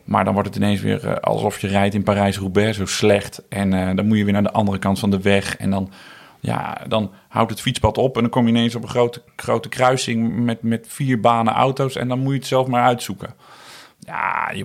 Maar 0.05 0.25
dan 0.25 0.33
wordt 0.33 0.49
het 0.49 0.57
ineens 0.57 0.81
weer 0.81 1.21
alsof 1.21 1.61
je 1.61 1.67
rijdt 1.67 1.95
in 1.95 2.03
Parijs-Roubaix 2.03 2.77
zo 2.77 2.87
slecht. 2.87 3.43
En 3.49 3.97
dan 3.97 4.07
moet 4.07 4.19
je 4.19 4.25
weer 4.25 4.33
naar 4.33 4.43
de 4.43 4.53
andere 4.53 4.79
kant 4.79 4.99
van 4.99 5.11
de 5.11 5.21
weg. 5.21 5.57
En 5.57 5.71
dan, 5.71 5.93
ja, 6.41 6.83
dan 6.89 7.11
houdt 7.29 7.51
het 7.51 7.61
fietspad 7.61 7.99
op. 7.99 8.17
En 8.17 8.23
dan 8.23 8.31
kom 8.31 8.45
je 8.45 8.49
ineens 8.49 8.75
op 8.75 8.83
een 8.83 8.89
grote, 8.89 9.23
grote 9.37 9.69
kruising 9.69 10.37
met, 10.37 10.63
met 10.63 10.87
vier 10.89 11.21
banen 11.21 11.53
auto's. 11.53 11.97
En 11.97 12.09
dan 12.09 12.19
moet 12.19 12.33
je 12.33 12.39
het 12.39 12.47
zelf 12.47 12.67
maar 12.67 12.85
uitzoeken. 12.85 13.35
Ja, 14.01 14.51
je, 14.55 14.65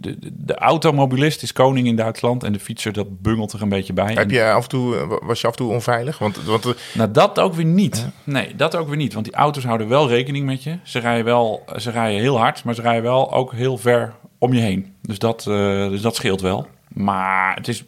de, 0.00 0.16
de, 0.20 0.54
automobilist 0.54 1.42
is 1.42 1.52
koning 1.52 1.86
in 1.86 1.96
Duitsland. 1.96 2.44
En 2.44 2.52
de 2.52 2.60
fietser, 2.60 2.92
dat 2.92 3.20
bungelt 3.20 3.52
er 3.52 3.62
een 3.62 3.68
beetje 3.68 3.92
bij. 3.92 4.12
Heb 4.12 4.30
je 4.30 4.50
af 4.50 4.62
en 4.62 4.68
toe, 4.68 4.96
eh, 4.96 5.12
was 5.22 5.40
je 5.40 5.46
af 5.46 5.52
en 5.52 5.58
toe 5.58 5.72
onveilig? 5.72 6.18
Want, 6.18 6.42
want 6.42 6.66
eh, 6.66 6.72
nou, 6.94 7.10
dat 7.10 7.38
ook 7.38 7.54
weer 7.54 7.64
niet. 7.64 8.08
Nee, 8.24 8.56
dat 8.56 8.76
ook 8.76 8.88
weer 8.88 8.96
niet. 8.96 9.12
Want 9.12 9.24
die 9.24 9.34
auto's 9.34 9.64
houden 9.64 9.88
wel 9.88 10.08
rekening 10.08 10.46
met 10.46 10.62
je. 10.62 10.78
Ze 10.82 10.98
rijden 10.98 11.24
wel, 11.24 11.64
ze 11.76 11.90
rijden 11.90 12.20
heel 12.20 12.38
hard, 12.38 12.64
maar 12.64 12.74
ze 12.74 12.82
rijden 12.82 13.02
wel 13.02 13.32
ook 13.32 13.52
heel 13.52 13.78
ver 13.78 14.14
om 14.38 14.52
je 14.52 14.60
heen. 14.60 14.94
Dus 15.02 15.18
dat, 15.18 15.46
eh, 15.46 15.88
dus 15.88 16.00
dat 16.00 16.16
scheelt 16.16 16.40
wel. 16.40 16.66
Maar 16.88 17.54
het 17.54 17.68
is 17.68 17.84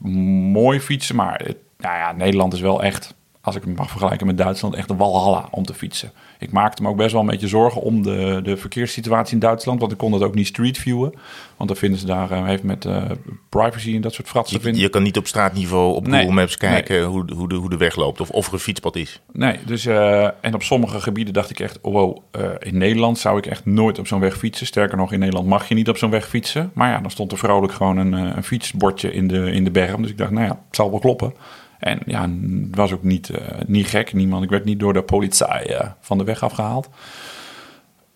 mooi 0.52 0.80
fietsen. 0.80 1.16
Maar 1.16 1.40
het, 1.44 1.56
nou 1.78 1.96
ja, 1.96 2.12
Nederland 2.12 2.52
is 2.52 2.60
wel 2.60 2.82
echt, 2.82 3.14
als 3.42 3.56
ik 3.56 3.62
het 3.64 3.76
mag 3.76 3.90
vergelijken 3.90 4.26
met 4.26 4.38
Duitsland, 4.38 4.74
echt 4.74 4.90
een 4.90 4.96
walhalla 4.96 5.48
om 5.50 5.64
te 5.64 5.74
fietsen. 5.74 6.12
Ik 6.38 6.52
maakte 6.52 6.82
me 6.82 6.88
ook 6.88 6.96
best 6.96 7.12
wel 7.12 7.20
een 7.20 7.26
beetje 7.26 7.48
zorgen 7.48 7.80
om 7.80 8.02
de, 8.02 8.40
de 8.42 8.56
verkeerssituatie 8.56 9.34
in 9.34 9.40
Duitsland. 9.40 9.80
Want 9.80 9.92
ik 9.92 9.98
kon 9.98 10.10
dat 10.10 10.22
ook 10.22 10.34
niet 10.34 10.46
street 10.46 10.78
viewen. 10.78 11.14
Want 11.56 11.68
dan 11.68 11.78
vinden 11.78 11.98
ze 11.98 12.06
daar, 12.06 12.30
eh, 12.30 12.44
heeft 12.44 12.62
met 12.62 12.84
eh, 12.84 13.02
privacy 13.48 13.94
en 13.94 14.00
dat 14.00 14.14
soort 14.14 14.28
fratsen. 14.28 14.60
je, 14.62 14.80
je 14.80 14.88
kan 14.88 15.02
niet 15.02 15.16
op 15.16 15.26
straatniveau 15.26 15.94
op 15.94 16.06
Nee, 16.06 16.20
Google 16.20 16.34
Maps 16.34 16.56
nee. 16.56 16.70
kijken 16.70 17.04
hoe, 17.04 17.32
hoe, 17.34 17.48
de, 17.48 17.54
hoe 17.54 17.70
de 17.70 17.76
weg 17.76 17.96
loopt 17.96 18.20
of 18.20 18.30
of 18.30 18.46
er 18.46 18.52
een 18.52 18.58
fietspad 18.58 18.96
is. 18.96 19.20
Nee, 19.32 19.58
dus 19.66 19.86
eh, 19.86 20.24
en 20.40 20.54
op 20.54 20.62
sommige 20.62 21.00
gebieden 21.00 21.34
dacht 21.34 21.50
ik 21.50 21.60
echt, 21.60 21.78
oh, 21.80 21.92
wow, 21.92 22.18
eh, 22.30 22.50
in 22.58 22.78
Nederland 22.78 23.18
zou 23.18 23.38
ik 23.38 23.46
echt 23.46 23.64
nooit 23.64 23.98
op 23.98 24.06
zo'n 24.06 24.20
weg 24.20 24.36
fietsen. 24.36 24.66
Sterker 24.66 24.96
nog, 24.96 25.12
in 25.12 25.18
Nederland 25.18 25.46
mag 25.46 25.68
je 25.68 25.74
niet 25.74 25.88
op 25.88 25.96
zo'n 25.96 26.10
weg 26.10 26.28
fietsen. 26.28 26.70
Maar 26.74 26.90
ja, 26.90 26.98
dan 26.98 27.10
stond 27.10 27.32
er 27.32 27.38
vrolijk 27.38 27.72
gewoon 27.72 27.96
een, 27.96 28.14
eh, 28.14 28.36
een 28.36 28.44
fietsbordje 28.44 29.12
in 29.12 29.28
de, 29.28 29.52
in 29.52 29.64
de 29.64 29.70
berm. 29.70 30.02
Dus 30.02 30.10
ik 30.10 30.18
dacht, 30.18 30.30
nou 30.30 30.46
ja, 30.46 30.62
het 30.66 30.76
zal 30.76 30.90
wel 30.90 30.98
kloppen. 30.98 31.34
En 31.82 31.98
ja, 32.06 32.20
het 32.20 32.76
was 32.76 32.92
ook 32.92 33.02
niet, 33.02 33.30
eh, 33.30 33.60
niet 33.66 33.86
gek. 33.86 34.12
Niemand, 34.12 34.44
ik 34.44 34.50
werd 34.50 34.64
niet 34.64 34.80
door 34.80 34.92
de 34.92 35.02
politie 35.02 35.46
eh, 35.46 35.90
van 36.00 36.18
de 36.18 36.24
weg 36.24 36.42
afgehaald. 36.42 36.88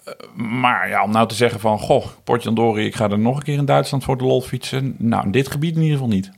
Eh, 0.04 0.12
maar 0.35 0.88
ja, 0.88 1.02
om 1.02 1.11
nou 1.11 1.28
te 1.28 1.35
zeggen 1.35 1.61
van, 1.61 1.78
goh, 1.78 2.06
Potjandori, 2.25 2.85
ik 2.85 2.94
ga 2.94 3.11
er 3.11 3.18
nog 3.18 3.37
een 3.37 3.42
keer 3.42 3.58
in 3.58 3.64
Duitsland 3.64 4.04
voor 4.04 4.18
de 4.18 4.25
lol 4.25 4.40
fietsen. 4.40 4.94
Nou, 4.99 5.25
in 5.25 5.30
dit 5.30 5.50
gebied 5.50 5.76
in 5.76 5.82
ieder 5.82 5.99
geval 5.99 6.12
niet. 6.12 6.30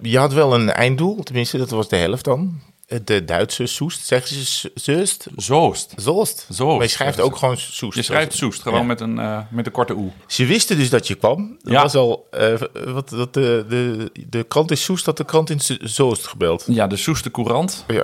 Je 0.00 0.18
had 0.18 0.32
wel 0.32 0.54
een 0.54 0.70
einddoel, 0.70 1.22
tenminste, 1.22 1.58
dat 1.58 1.70
was 1.70 1.88
de 1.88 1.96
helft 1.96 2.24
dan. 2.24 2.60
De 3.04 3.24
Duitse 3.24 3.66
Soest. 3.66 4.06
Zeggen 4.06 4.36
ze 4.44 4.70
Zeust? 4.74 5.26
Zoost. 5.36 5.92
Zoost. 5.96 6.46
Zoost, 6.48 6.74
Maar 6.76 6.82
je 6.86 6.88
schrijft 6.92 7.20
ook 7.20 7.36
gewoon 7.36 7.56
Soest. 7.56 7.96
Je 7.96 8.02
schrijft 8.02 8.34
Soest, 8.34 8.62
gewoon 8.62 8.78
Ja. 8.80 8.84
met, 8.86 9.00
een, 9.00 9.18
eh, 9.18 9.38
met 9.50 9.66
een 9.66 9.72
korte 9.72 9.94
oe. 9.96 10.10
Ze 10.26 10.46
wisten 10.46 10.76
dus 10.76 10.90
dat 10.90 11.06
je 11.06 11.14
kwam. 11.14 11.56
Dat 11.62 11.72
Ja. 11.72 11.82
was 11.82 11.94
al, 11.94 12.26
eh, 12.30 12.54
wat, 12.86 13.08
dat 13.08 13.34
de, 13.34 13.64
de, 13.68 14.10
de 14.28 14.42
krant 14.44 14.70
in 14.70 14.76
Soest 14.76 15.06
had 15.06 15.16
de 15.16 15.24
krant 15.24 15.50
in 15.50 15.60
Zoost 15.88 16.26
gebeld. 16.26 16.64
Ja, 16.66 16.86
de 16.86 16.96
Soester 16.96 17.30
Courant, 17.30 17.84
Ja. 17.88 18.02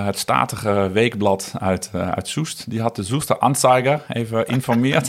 eh, 0.00 0.06
het 0.06 0.18
statige 0.18 0.90
weekblad 0.92 1.52
uit, 1.58 1.90
uit 1.92 2.28
Soest, 2.28 2.70
die 2.70 2.80
had 2.80 2.96
de 2.96 3.02
Soester 3.02 3.38
Anzeiger 3.38 4.02
even 4.08 4.46
informeerd. 4.46 5.08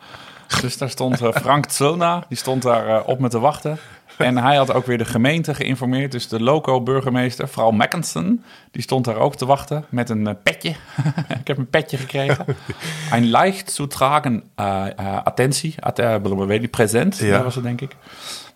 dus 0.60 0.76
daar 0.78 0.90
stond 0.90 1.16
Frank 1.16 1.70
Zona, 1.70 2.24
die 2.28 2.38
stond 2.38 2.62
daar 2.62 3.04
op 3.04 3.18
me 3.18 3.28
te 3.28 3.38
wachten. 3.38 3.78
En 4.18 4.36
hij 4.38 4.56
had 4.56 4.72
ook 4.72 4.86
weer 4.86 4.98
de 4.98 5.04
gemeente 5.04 5.54
geïnformeerd. 5.54 6.12
Dus 6.12 6.28
de 6.28 6.40
loco-burgemeester, 6.42 7.48
vrouw 7.48 7.70
Mackensen, 7.70 8.44
die 8.70 8.82
stond 8.82 9.04
daar 9.04 9.16
ook 9.16 9.36
te 9.36 9.46
wachten 9.46 9.84
met 9.88 10.10
een 10.10 10.26
eh, 10.26 10.34
petje. 10.42 10.68
Ik 11.40 11.46
heb 11.46 11.58
een 11.58 11.70
petje 11.70 11.96
gekregen. 11.96 12.44
Een 13.12 13.30
leicht 13.30 13.72
zu 13.72 13.86
tragen 13.86 14.42
eh, 14.54 14.86
eh, 14.96 15.22
attentie, 15.24 15.74
at, 15.80 15.98
eh, 15.98 16.16
weet 16.22 16.70
present, 16.70 17.16
Ja. 17.18 17.30
dat 17.30 17.42
was 17.42 17.54
het 17.54 17.64
denk 17.64 17.80
ik. 17.80 17.96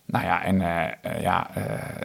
Nou 0.05 0.25
ja, 0.25 0.43
en 0.43 0.57
ja, 1.21 1.47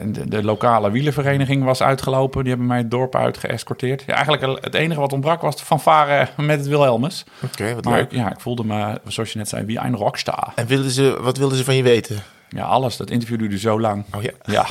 de, 0.06 0.28
de 0.28 0.44
lokale 0.44 0.90
wielenvereniging 0.90 1.64
was 1.64 1.82
uitgelopen. 1.82 2.40
Die 2.40 2.48
hebben 2.48 2.66
mij 2.68 2.78
het 2.78 2.90
dorp 2.90 3.14
uit 3.14 3.38
geëscorteerd. 3.38 4.02
Ja, 4.06 4.14
eigenlijk 4.14 4.64
het 4.64 4.74
enige 4.74 5.00
wat 5.00 5.12
ontbrak 5.12 5.40
was 5.40 5.56
de 5.56 5.64
fanfare 5.64 6.28
met 6.36 6.58
het 6.58 6.66
Wilhelmus. 6.68 7.24
Oké, 7.42 7.74
wat 7.74 7.84
Maar 7.84 7.94
leuk. 7.98 8.12
ja, 8.12 8.30
ik 8.30 8.40
voelde 8.40 8.64
me, 8.64 9.00
zoals 9.06 9.32
je 9.32 9.38
net 9.38 9.48
zei, 9.48 9.64
wie 9.64 9.78
een 9.78 9.96
rockstar. 9.96 10.52
En 10.54 10.66
wilden 10.66 10.90
ze, 10.90 11.18
wat 11.20 11.36
wilden 11.38 11.58
ze 11.58 11.64
van 11.64 11.76
je 11.76 11.82
weten? 11.82 12.22
Ja, 12.54 12.64
alles. 12.64 12.96
Dat 12.96 13.10
interview 13.10 13.38
duurde 13.38 13.58
zo 13.58 13.80
lang. 13.80 14.04
Oh 14.16 14.22
ja. 14.22 14.30
Ja, 14.44 14.66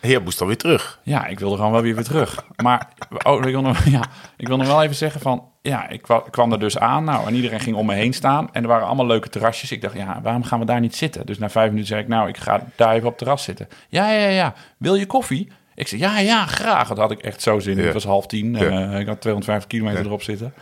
Je 0.00 0.18
moest 0.20 0.40
alweer 0.40 0.56
terug. 0.56 0.98
ja 1.02 1.26
ik 1.26 1.38
wilde 1.38 1.56
gewoon 1.56 1.72
wel 1.72 1.82
weer 1.82 1.94
weer 1.94 2.04
terug. 2.04 2.44
Maar 2.62 2.88
oh, 3.24 3.36
ik, 3.38 3.44
wil 3.52 3.62
nog, 3.62 3.84
ja, 3.84 4.02
ik 4.36 4.46
wil 4.48 4.56
nog 4.56 4.66
wel 4.66 4.82
even 4.82 4.96
zeggen 4.96 5.20
van... 5.20 5.44
Ja, 5.62 5.88
ik 5.88 6.02
kwa- 6.02 6.22
kwam 6.30 6.52
er 6.52 6.58
dus 6.58 6.78
aan. 6.78 7.04
Nou, 7.04 7.26
en 7.26 7.34
iedereen 7.34 7.60
ging 7.60 7.76
om 7.76 7.86
me 7.86 7.94
heen 7.94 8.12
staan. 8.12 8.48
En 8.52 8.62
er 8.62 8.68
waren 8.68 8.86
allemaal 8.86 9.06
leuke 9.06 9.28
terrasjes. 9.28 9.72
Ik 9.72 9.80
dacht, 9.82 9.94
ja, 9.94 10.20
waarom 10.22 10.44
gaan 10.44 10.58
we 10.58 10.64
daar 10.64 10.80
niet 10.80 10.96
zitten? 10.96 11.26
Dus 11.26 11.38
na 11.38 11.50
vijf 11.50 11.66
minuten 11.68 11.88
zei 11.88 12.00
ik, 12.00 12.08
nou, 12.08 12.28
ik 12.28 12.36
ga 12.36 12.60
daar 12.76 12.92
even 12.92 13.02
op 13.04 13.08
het 13.08 13.18
terras 13.18 13.42
zitten. 13.42 13.68
Ja, 13.88 14.10
ja, 14.10 14.28
ja. 14.28 14.54
Wil 14.78 14.94
je 14.94 15.06
koffie? 15.06 15.52
Ik 15.74 15.88
zei, 15.88 16.00
ja, 16.00 16.18
ja, 16.18 16.46
graag. 16.46 16.88
Dat 16.88 16.98
had 16.98 17.10
ik 17.10 17.18
echt 17.18 17.42
zo 17.42 17.58
zin 17.58 17.72
in. 17.72 17.78
Ja. 17.78 17.84
Het 17.84 17.92
was 17.94 18.04
half 18.04 18.26
tien. 18.26 18.54
Ja. 18.54 18.90
Eh, 18.92 18.98
ik 19.00 19.06
had 19.06 19.20
250 19.20 19.68
kilometer 19.70 20.04
erop 20.06 20.22
zitten. 20.22 20.54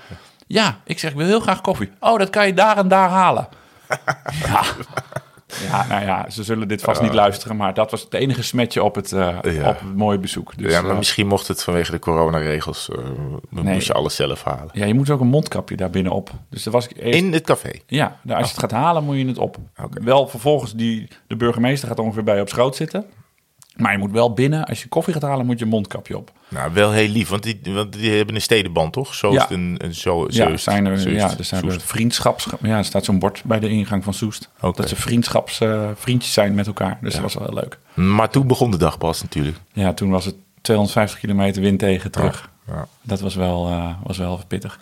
Ja, 0.46 0.78
ik 0.84 0.98
zeg, 0.98 1.10
ik 1.10 1.16
wil 1.16 1.26
heel 1.26 1.40
graag 1.40 1.60
koffie. 1.60 1.90
Oh, 2.00 2.18
dat 2.18 2.30
kan 2.30 2.46
je 2.46 2.54
daar 2.54 2.76
en 2.76 2.88
daar 2.88 3.08
halen. 3.08 3.48
ja. 4.46 4.62
Ja, 5.70 5.86
nou 5.88 6.04
ja, 6.04 6.30
ze 6.30 6.42
zullen 6.42 6.68
dit 6.68 6.82
vast 6.82 7.02
niet 7.02 7.14
luisteren, 7.14 7.56
maar 7.56 7.74
dat 7.74 7.90
was 7.90 8.02
het 8.02 8.14
enige 8.14 8.42
smetje 8.42 8.82
op 8.82 8.94
het, 8.94 9.12
eh, 9.12 9.38
Ja. 9.42 9.68
op 9.68 9.78
het 9.80 9.96
mooie 9.96 10.18
bezoek. 10.18 10.52
Dus, 10.58 10.72
ja, 10.72 10.80
maar 10.82 10.90
eh, 10.90 10.96
misschien 10.96 11.26
mocht 11.26 11.48
het 11.48 11.62
vanwege 11.62 11.90
de 11.90 11.98
coronaregels. 11.98 12.88
eh 12.90 12.98
Nee. 13.50 13.74
moest 13.74 13.86
je 13.86 13.92
alles 13.92 14.16
zelf 14.16 14.42
halen. 14.44 14.68
ja, 14.72 14.84
je 14.86 14.94
moet 14.94 15.10
ook 15.10 15.20
een 15.20 15.26
mondkapje 15.26 15.76
daar 15.76 15.90
binnen 15.90 16.12
op. 16.12 16.30
Dus 16.50 16.62
daar 16.62 16.72
was 16.72 16.88
ik 16.88 16.96
eerst, 16.96 17.18
In 17.18 17.32
het 17.32 17.44
café. 17.44 17.70
ja, 17.86 18.18
nou, 18.22 18.38
als 18.38 18.46
je 18.48 18.54
het 18.54 18.62
gaat 18.62 18.80
halen, 18.80 19.04
moet 19.04 19.16
je 19.16 19.26
het 19.26 19.38
op. 19.38 19.56
Wel 19.90 20.28
vervolgens, 20.28 20.72
die, 20.74 21.08
de 21.26 21.36
burgemeester 21.36 21.88
gaat 21.88 21.98
ongeveer 21.98 22.24
bij 22.24 22.34
je 22.34 22.40
op 22.40 22.48
schoot 22.48 22.76
zitten. 22.76 23.04
Maar 23.76 23.92
je 23.92 23.98
moet 23.98 24.10
wel 24.10 24.32
binnen, 24.32 24.64
als 24.64 24.82
je 24.82 24.88
koffie 24.88 25.12
gaat 25.12 25.22
halen, 25.22 25.46
moet 25.46 25.58
je 25.58 25.64
een 25.64 25.70
mondkapje 25.70 26.16
op. 26.16 26.32
Nou, 26.48 26.72
wel 26.72 26.90
heel 26.92 27.08
lief, 27.08 27.28
want 27.28 27.42
die, 27.42 27.60
want 27.64 27.92
die 27.92 28.10
hebben 28.16 28.34
een 28.34 28.40
stedenband, 28.40 28.92
toch? 28.92 29.14
Zo 29.14 29.32
Ja. 29.32 29.50
een, 29.50 29.74
een 29.78 29.94
zo, 29.94 30.24
Ja, 30.28 30.32
Zeust, 30.32 30.64
zijn 30.64 30.86
er, 30.86 30.98
Zeust, 30.98 31.16
ja, 31.16 31.38
er 31.38 31.44
zijn 31.44 31.70
er 31.70 31.80
vriendschaps... 31.80 32.46
Ja, 32.62 32.78
er 32.78 32.84
staat 32.84 33.04
zo'n 33.04 33.18
bord 33.18 33.42
bij 33.44 33.60
de 33.60 33.68
ingang 33.68 34.04
van 34.04 34.14
Soest. 34.14 34.50
Oké. 34.60 34.80
Dat 34.80 34.88
ze 34.88 34.96
vriendschaps, 34.96 35.60
eh, 35.60 35.88
vriendjes 35.94 36.32
zijn 36.32 36.54
met 36.54 36.66
elkaar. 36.66 36.98
Dus 37.00 37.12
dat 37.12 37.22
was 37.22 37.34
wel 37.34 37.44
heel 37.46 37.54
leuk. 37.54 37.78
Maar 37.94 38.30
toen 38.30 38.46
begon 38.46 38.70
de 38.70 38.78
dag 38.78 38.98
pas 38.98 39.22
natuurlijk. 39.22 39.56
Ja, 39.72 39.92
toen 39.94 40.10
was 40.10 40.24
het 40.24 40.34
250 40.60 41.18
kilometer 41.20 41.62
wind 41.62 41.78
tegen 41.78 42.10
terug. 42.10 42.50
Ja. 42.66 42.86
Dat 43.02 43.20
was 43.20 43.34
wel, 43.34 43.66
eh, 43.66 43.90
was 44.02 44.18
wel 44.18 44.40
pittig. 44.48 44.78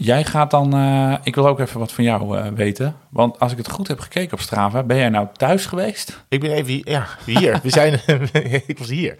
Jij 0.00 0.24
gaat 0.24 0.50
dan, 0.50 0.74
eh, 0.74 1.14
ik 1.22 1.34
wil 1.34 1.48
ook 1.48 1.60
even 1.60 1.80
wat 1.80 1.92
van 1.92 2.04
jou 2.04 2.38
eh, 2.38 2.46
weten. 2.52 2.96
Want 3.10 3.38
als 3.38 3.52
ik 3.52 3.58
het 3.58 3.70
goed 3.70 3.88
heb 3.88 4.00
gekeken 4.00 4.32
op 4.32 4.40
Strava, 4.40 4.82
ben 4.82 4.96
jij 4.96 5.08
nou 5.08 5.26
thuis 5.32 5.66
geweest? 5.66 6.24
Ik 6.28 6.40
ben 6.40 6.50
even 6.50 6.72
hier. 6.72 6.88
Ja, 6.90 7.06
hier. 7.26 7.60
We 7.62 7.70
zijn. 7.70 8.00
ik 8.66 8.78
was 8.78 8.88
hier. 8.88 9.16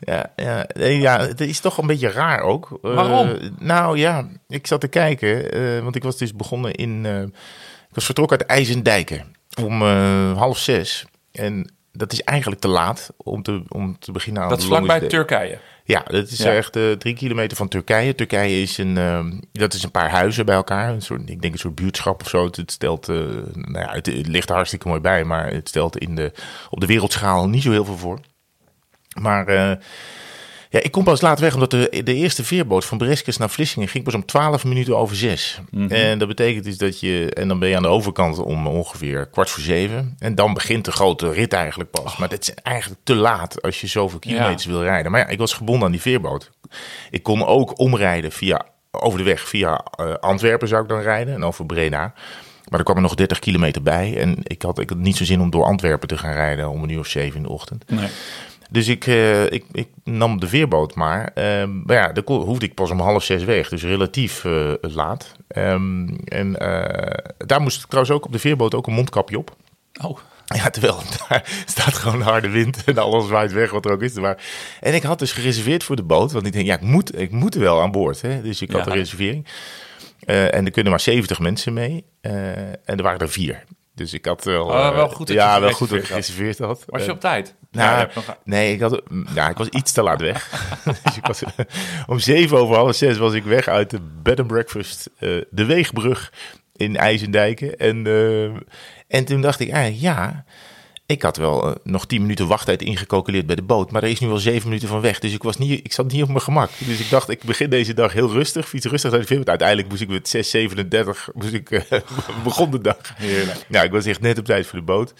Ja, 0.00 0.32
ja, 0.36 0.66
nee, 0.76 1.00
ja, 1.00 1.20
het 1.20 1.40
is 1.40 1.60
toch 1.60 1.78
een 1.78 1.86
beetje 1.86 2.10
raar 2.10 2.40
ook. 2.40 2.78
Eh, 2.82 2.94
Waarom? 2.94 3.38
nou 3.58 3.98
ja, 3.98 4.28
ik 4.48 4.66
zat 4.66 4.80
te 4.80 4.88
kijken, 4.88 5.52
eh, 5.52 5.82
want 5.82 5.96
ik 5.96 6.02
was 6.02 6.16
dus 6.16 6.34
begonnen 6.34 6.72
in. 6.74 7.06
eh, 7.06 7.22
ik 7.22 7.94
was 7.98 8.04
vertrokken 8.04 8.38
uit 8.38 8.48
IJsendijken 8.48 9.34
om 9.62 9.82
eh, 9.82 10.36
half 10.38 10.58
zes. 10.58 11.04
En 11.32 11.72
dat 11.92 12.12
is 12.12 12.22
eigenlijk 12.22 12.60
te 12.60 12.68
laat 12.68 13.10
om 13.16 13.42
te, 13.42 13.62
om 13.68 13.98
te 13.98 14.12
beginnen 14.12 14.42
aan 14.42 14.48
Dat 14.48 14.58
is 14.58 14.64
vlakbij. 14.64 15.00
Turkije. 15.00 15.58
Ja, 15.84 16.00
dat 16.06 16.28
is 16.30 16.38
Ja. 16.38 16.54
echt 16.54 16.76
eh, 16.76 16.90
drie 16.90 17.14
kilometer 17.14 17.56
van 17.56 17.68
Turkije. 17.68 18.14
Turkije 18.14 18.62
is 18.62 18.78
een, 18.78 18.96
ehm, 18.98 19.32
dat 19.52 19.74
is 19.74 19.82
een 19.82 19.90
paar 19.90 20.10
huizen 20.10 20.46
bij 20.46 20.54
elkaar. 20.54 20.88
Een 20.88 21.02
soort, 21.02 21.20
ik 21.30 21.40
denk 21.42 21.52
een 21.52 21.58
soort 21.58 21.74
buurtschap 21.74 22.20
of 22.20 22.28
zo. 22.28 22.44
Het, 22.44 22.70
stelt, 22.72 23.08
eh, 23.08 23.16
nou 23.54 23.78
ja, 23.78 23.92
het, 23.92 24.06
het 24.06 24.26
ligt 24.26 24.48
er 24.48 24.54
hartstikke 24.54 24.88
mooi 24.88 25.00
bij, 25.00 25.24
maar 25.24 25.50
het 25.52 25.68
stelt 25.68 25.98
in 25.98 26.14
de, 26.14 26.32
op 26.70 26.80
de 26.80 26.86
wereldschaal 26.86 27.48
niet 27.48 27.62
zo 27.62 27.70
heel 27.70 27.84
veel 27.84 27.98
voor. 27.98 28.20
Maar 29.20 29.46
eh, 29.46 29.76
ja, 30.72 30.82
ik 30.82 30.90
kom 30.90 31.04
pas 31.04 31.20
laat 31.20 31.40
weg, 31.40 31.54
omdat 31.54 31.70
de, 31.70 32.00
de 32.04 32.14
eerste 32.14 32.44
veerboot 32.44 32.84
van 32.84 32.98
Breskes 32.98 33.36
naar 33.36 33.50
Vlissingen 33.50 33.88
ging 33.88 34.04
pas 34.04 34.14
om 34.14 34.26
12 34.26 34.64
minuten 34.64 34.96
over 34.96 35.16
zes. 35.16 35.60
En 35.88 36.18
dat 36.18 36.28
betekent 36.28 36.64
dus 36.64 36.78
dat 36.78 37.00
je, 37.00 37.30
en 37.30 37.48
dan 37.48 37.58
ben 37.58 37.68
je 37.68 37.76
aan 37.76 37.82
de 37.82 37.88
overkant 37.88 38.38
om 38.38 38.66
ongeveer 38.66 39.26
kwart 39.26 39.50
voor 39.50 39.62
zeven. 39.62 40.16
En 40.18 40.34
dan 40.34 40.54
begint 40.54 40.84
de 40.84 40.92
grote 40.92 41.32
rit 41.32 41.52
eigenlijk 41.52 41.90
pas. 41.90 42.16
Maar 42.16 42.28
dat 42.28 42.40
is 42.40 42.54
eigenlijk 42.54 43.00
te 43.04 43.14
laat 43.14 43.62
als 43.62 43.80
je 43.80 43.86
zoveel 43.86 44.18
kilometers 44.18 44.64
wil 44.64 44.82
rijden. 44.82 45.10
Maar 45.10 45.20
ja, 45.20 45.26
ik 45.26 45.38
was 45.38 45.52
gebonden 45.52 45.84
aan 45.84 45.92
die 45.92 46.00
veerboot. 46.00 46.50
Ik 47.10 47.22
kon 47.22 47.46
ook 47.46 47.78
omrijden 47.78 48.32
via, 48.32 48.66
over 48.90 49.18
de 49.18 49.24
weg 49.24 49.48
via 49.48 49.84
eh, 49.96 50.14
Antwerpen 50.14 50.68
zou 50.68 50.82
ik 50.82 50.88
dan 50.88 51.00
rijden 51.00 51.34
en 51.34 51.44
over 51.44 51.66
Breda. 51.66 52.12
Maar 52.68 52.78
er 52.78 52.84
kwam 52.84 52.96
er 52.96 53.02
nog 53.02 53.14
30 53.14 53.38
kilometer 53.38 53.82
bij. 53.82 54.16
En 54.16 54.36
ik 54.42 54.62
had, 54.62 54.78
ik 54.78 54.88
had 54.88 54.98
niet 54.98 55.16
zo 55.16 55.24
zin 55.24 55.40
om 55.40 55.50
door 55.50 55.64
Antwerpen 55.64 56.08
te 56.08 56.18
gaan 56.18 56.32
rijden 56.32 56.68
om 56.68 56.82
een 56.82 56.88
uur 56.88 56.98
of 56.98 57.06
zeven 57.06 57.36
in 57.36 57.42
de 57.42 57.48
ochtend. 57.48 57.90
Nee. 57.90 58.08
Dus 58.72 58.88
ik, 58.88 59.06
eh, 59.06 59.44
ik, 59.44 59.64
ik 59.72 59.88
nam 60.04 60.40
de 60.40 60.48
veerboot 60.48 60.94
maar. 60.94 61.30
Ehm, 61.34 61.82
maar 61.82 61.96
ja, 61.96 62.12
daar 62.12 62.22
kon- 62.24 62.40
hoefde 62.42 62.66
ik 62.66 62.74
pas 62.74 62.90
om 62.90 63.00
half 63.00 63.22
zes 63.24 63.44
weg. 63.44 63.68
Dus 63.68 63.82
relatief 63.82 64.44
eh, 64.44 64.72
laat. 64.80 65.32
Ehm, 65.48 66.08
en 66.24 66.58
eh, 66.58 67.24
daar 67.46 67.60
moest 67.60 67.80
ik 67.82 67.86
trouwens 67.88 68.14
ook 68.14 68.24
op 68.24 68.32
de 68.32 68.38
veerboot 68.38 68.74
ook 68.74 68.86
een 68.86 68.92
mondkapje 68.92 69.38
op. 69.38 69.56
Oh, 70.04 70.18
Ja, 70.46 70.70
terwijl 70.70 70.98
daar 71.28 71.62
staat 71.66 71.94
gewoon 71.94 72.20
harde 72.20 72.48
wind 72.48 72.84
en 72.84 72.98
alles 72.98 73.28
waait 73.28 73.52
weg 73.52 73.70
wat 73.70 73.84
er 73.84 73.92
ook 73.92 74.02
is. 74.02 74.14
Maar, 74.14 74.42
en 74.80 74.94
ik 74.94 75.02
had 75.02 75.18
dus 75.18 75.32
gereserveerd 75.32 75.84
voor 75.84 75.96
de 75.96 76.02
boot. 76.02 76.32
Want 76.32 76.46
ik 76.46 76.52
denk, 76.52 76.66
ja, 76.66 76.74
ik 76.74 76.80
moet, 76.80 77.18
ik 77.18 77.30
moet 77.30 77.54
er 77.54 77.60
wel 77.60 77.80
aan 77.80 77.90
boord. 77.90 78.20
Hè? 78.22 78.42
Dus 78.42 78.62
ik 78.62 78.70
had 78.72 78.84
Ja. 78.84 78.90
een 78.92 78.98
reservering. 78.98 79.46
En 80.24 80.64
er 80.64 80.70
kunnen 80.70 80.90
maar 80.90 81.00
70 81.00 81.38
mensen 81.38 81.72
mee. 81.72 82.04
En 82.20 82.78
er 82.96 83.02
waren 83.02 83.18
er 83.20 83.28
vier. 83.30 83.64
Dus 83.94 84.12
ik 84.12 84.24
had 84.24 84.44
wel... 84.44 84.64
Oh, 84.66 84.94
wel 84.94 85.08
goed 85.08 85.26
dat 85.26 85.36
ja, 85.36 85.60
wel 85.60 85.72
goed 85.72 85.88
dat 85.88 85.98
ik 85.98 86.04
gereserveerd 86.04 86.58
had. 86.58 86.84
was 86.86 87.04
je 87.04 87.10
op 87.10 87.20
tijd? 87.20 87.54
Nou, 87.72 88.08
Ja, 88.14 88.38
nee, 88.44 88.72
ik, 88.74 88.80
had, 88.80 89.02
ja, 89.34 89.48
ik 89.48 89.56
was 89.56 89.68
iets 89.68 89.92
te 89.92 90.02
laat 90.02 90.20
weg. 90.20 90.70
dus 91.04 91.16
ik 91.16 91.26
was, 91.26 91.42
om 92.06 92.18
zeven 92.18 92.58
over 92.58 92.76
half 92.76 92.94
zes 92.94 93.18
was 93.18 93.32
ik 93.32 93.44
weg 93.44 93.68
uit 93.68 93.90
de 93.90 94.00
bed 94.22 94.38
and 94.38 94.48
breakfast, 94.48 95.10
eh, 95.18 95.40
de 95.50 95.64
Weegbrug 95.64 96.32
in 96.76 96.96
IJsendijken. 96.96 97.78
En, 97.78 98.06
eh, 98.06 98.44
en 99.08 99.24
toen 99.24 99.40
dacht 99.40 99.60
ik, 99.60 99.72
ah, 99.72 100.00
ja, 100.00 100.44
ik 101.12 101.22
had 101.22 101.36
wel 101.36 101.68
eh, 101.68 101.74
nog 101.82 102.06
tien 102.06 102.20
minuten 102.20 102.46
wachttijd 102.46 102.82
ingecalculeerd 102.82 103.46
bij 103.46 103.56
de 103.56 103.62
boot. 103.62 103.90
Maar 103.90 104.02
er 104.02 104.08
is 104.08 104.20
nu 104.20 104.30
al 104.30 104.36
zeven 104.36 104.68
minuten 104.68 104.88
van 104.88 105.00
weg. 105.00 105.18
Dus 105.18 105.32
ik, 105.32 105.42
was 105.42 105.58
niet, 105.58 105.84
ik 105.84 105.92
zat 105.92 106.12
niet 106.12 106.22
op 106.22 106.28
mijn 106.28 106.40
gemak. 106.40 106.70
Dus 106.78 107.00
ik 107.00 107.10
dacht, 107.10 107.28
ik 107.28 107.42
begin 107.42 107.70
deze 107.70 107.94
dag 107.94 108.12
heel 108.12 108.32
rustig. 108.32 108.68
Fiets 108.68 108.86
rustig 108.86 109.10
naar 109.10 109.20
de 109.20 109.26
film. 109.26 109.42
Uiteindelijk 109.44 109.88
moest 109.88 110.00
ik 110.00 110.08
met 110.08 110.36
6,37 110.36 111.34
moest 111.34 111.52
ik, 111.52 111.70
eh, 111.70 112.00
begon 112.44 112.70
de 112.70 112.80
dag. 112.80 112.98
Heerlijk. 113.16 113.64
Ja, 113.68 113.82
ik 113.82 113.90
was 113.90 114.06
echt 114.06 114.20
net 114.20 114.38
op 114.38 114.44
tijd 114.44 114.66
voor 114.66 114.78
de 114.78 114.84
boot. 114.84 115.14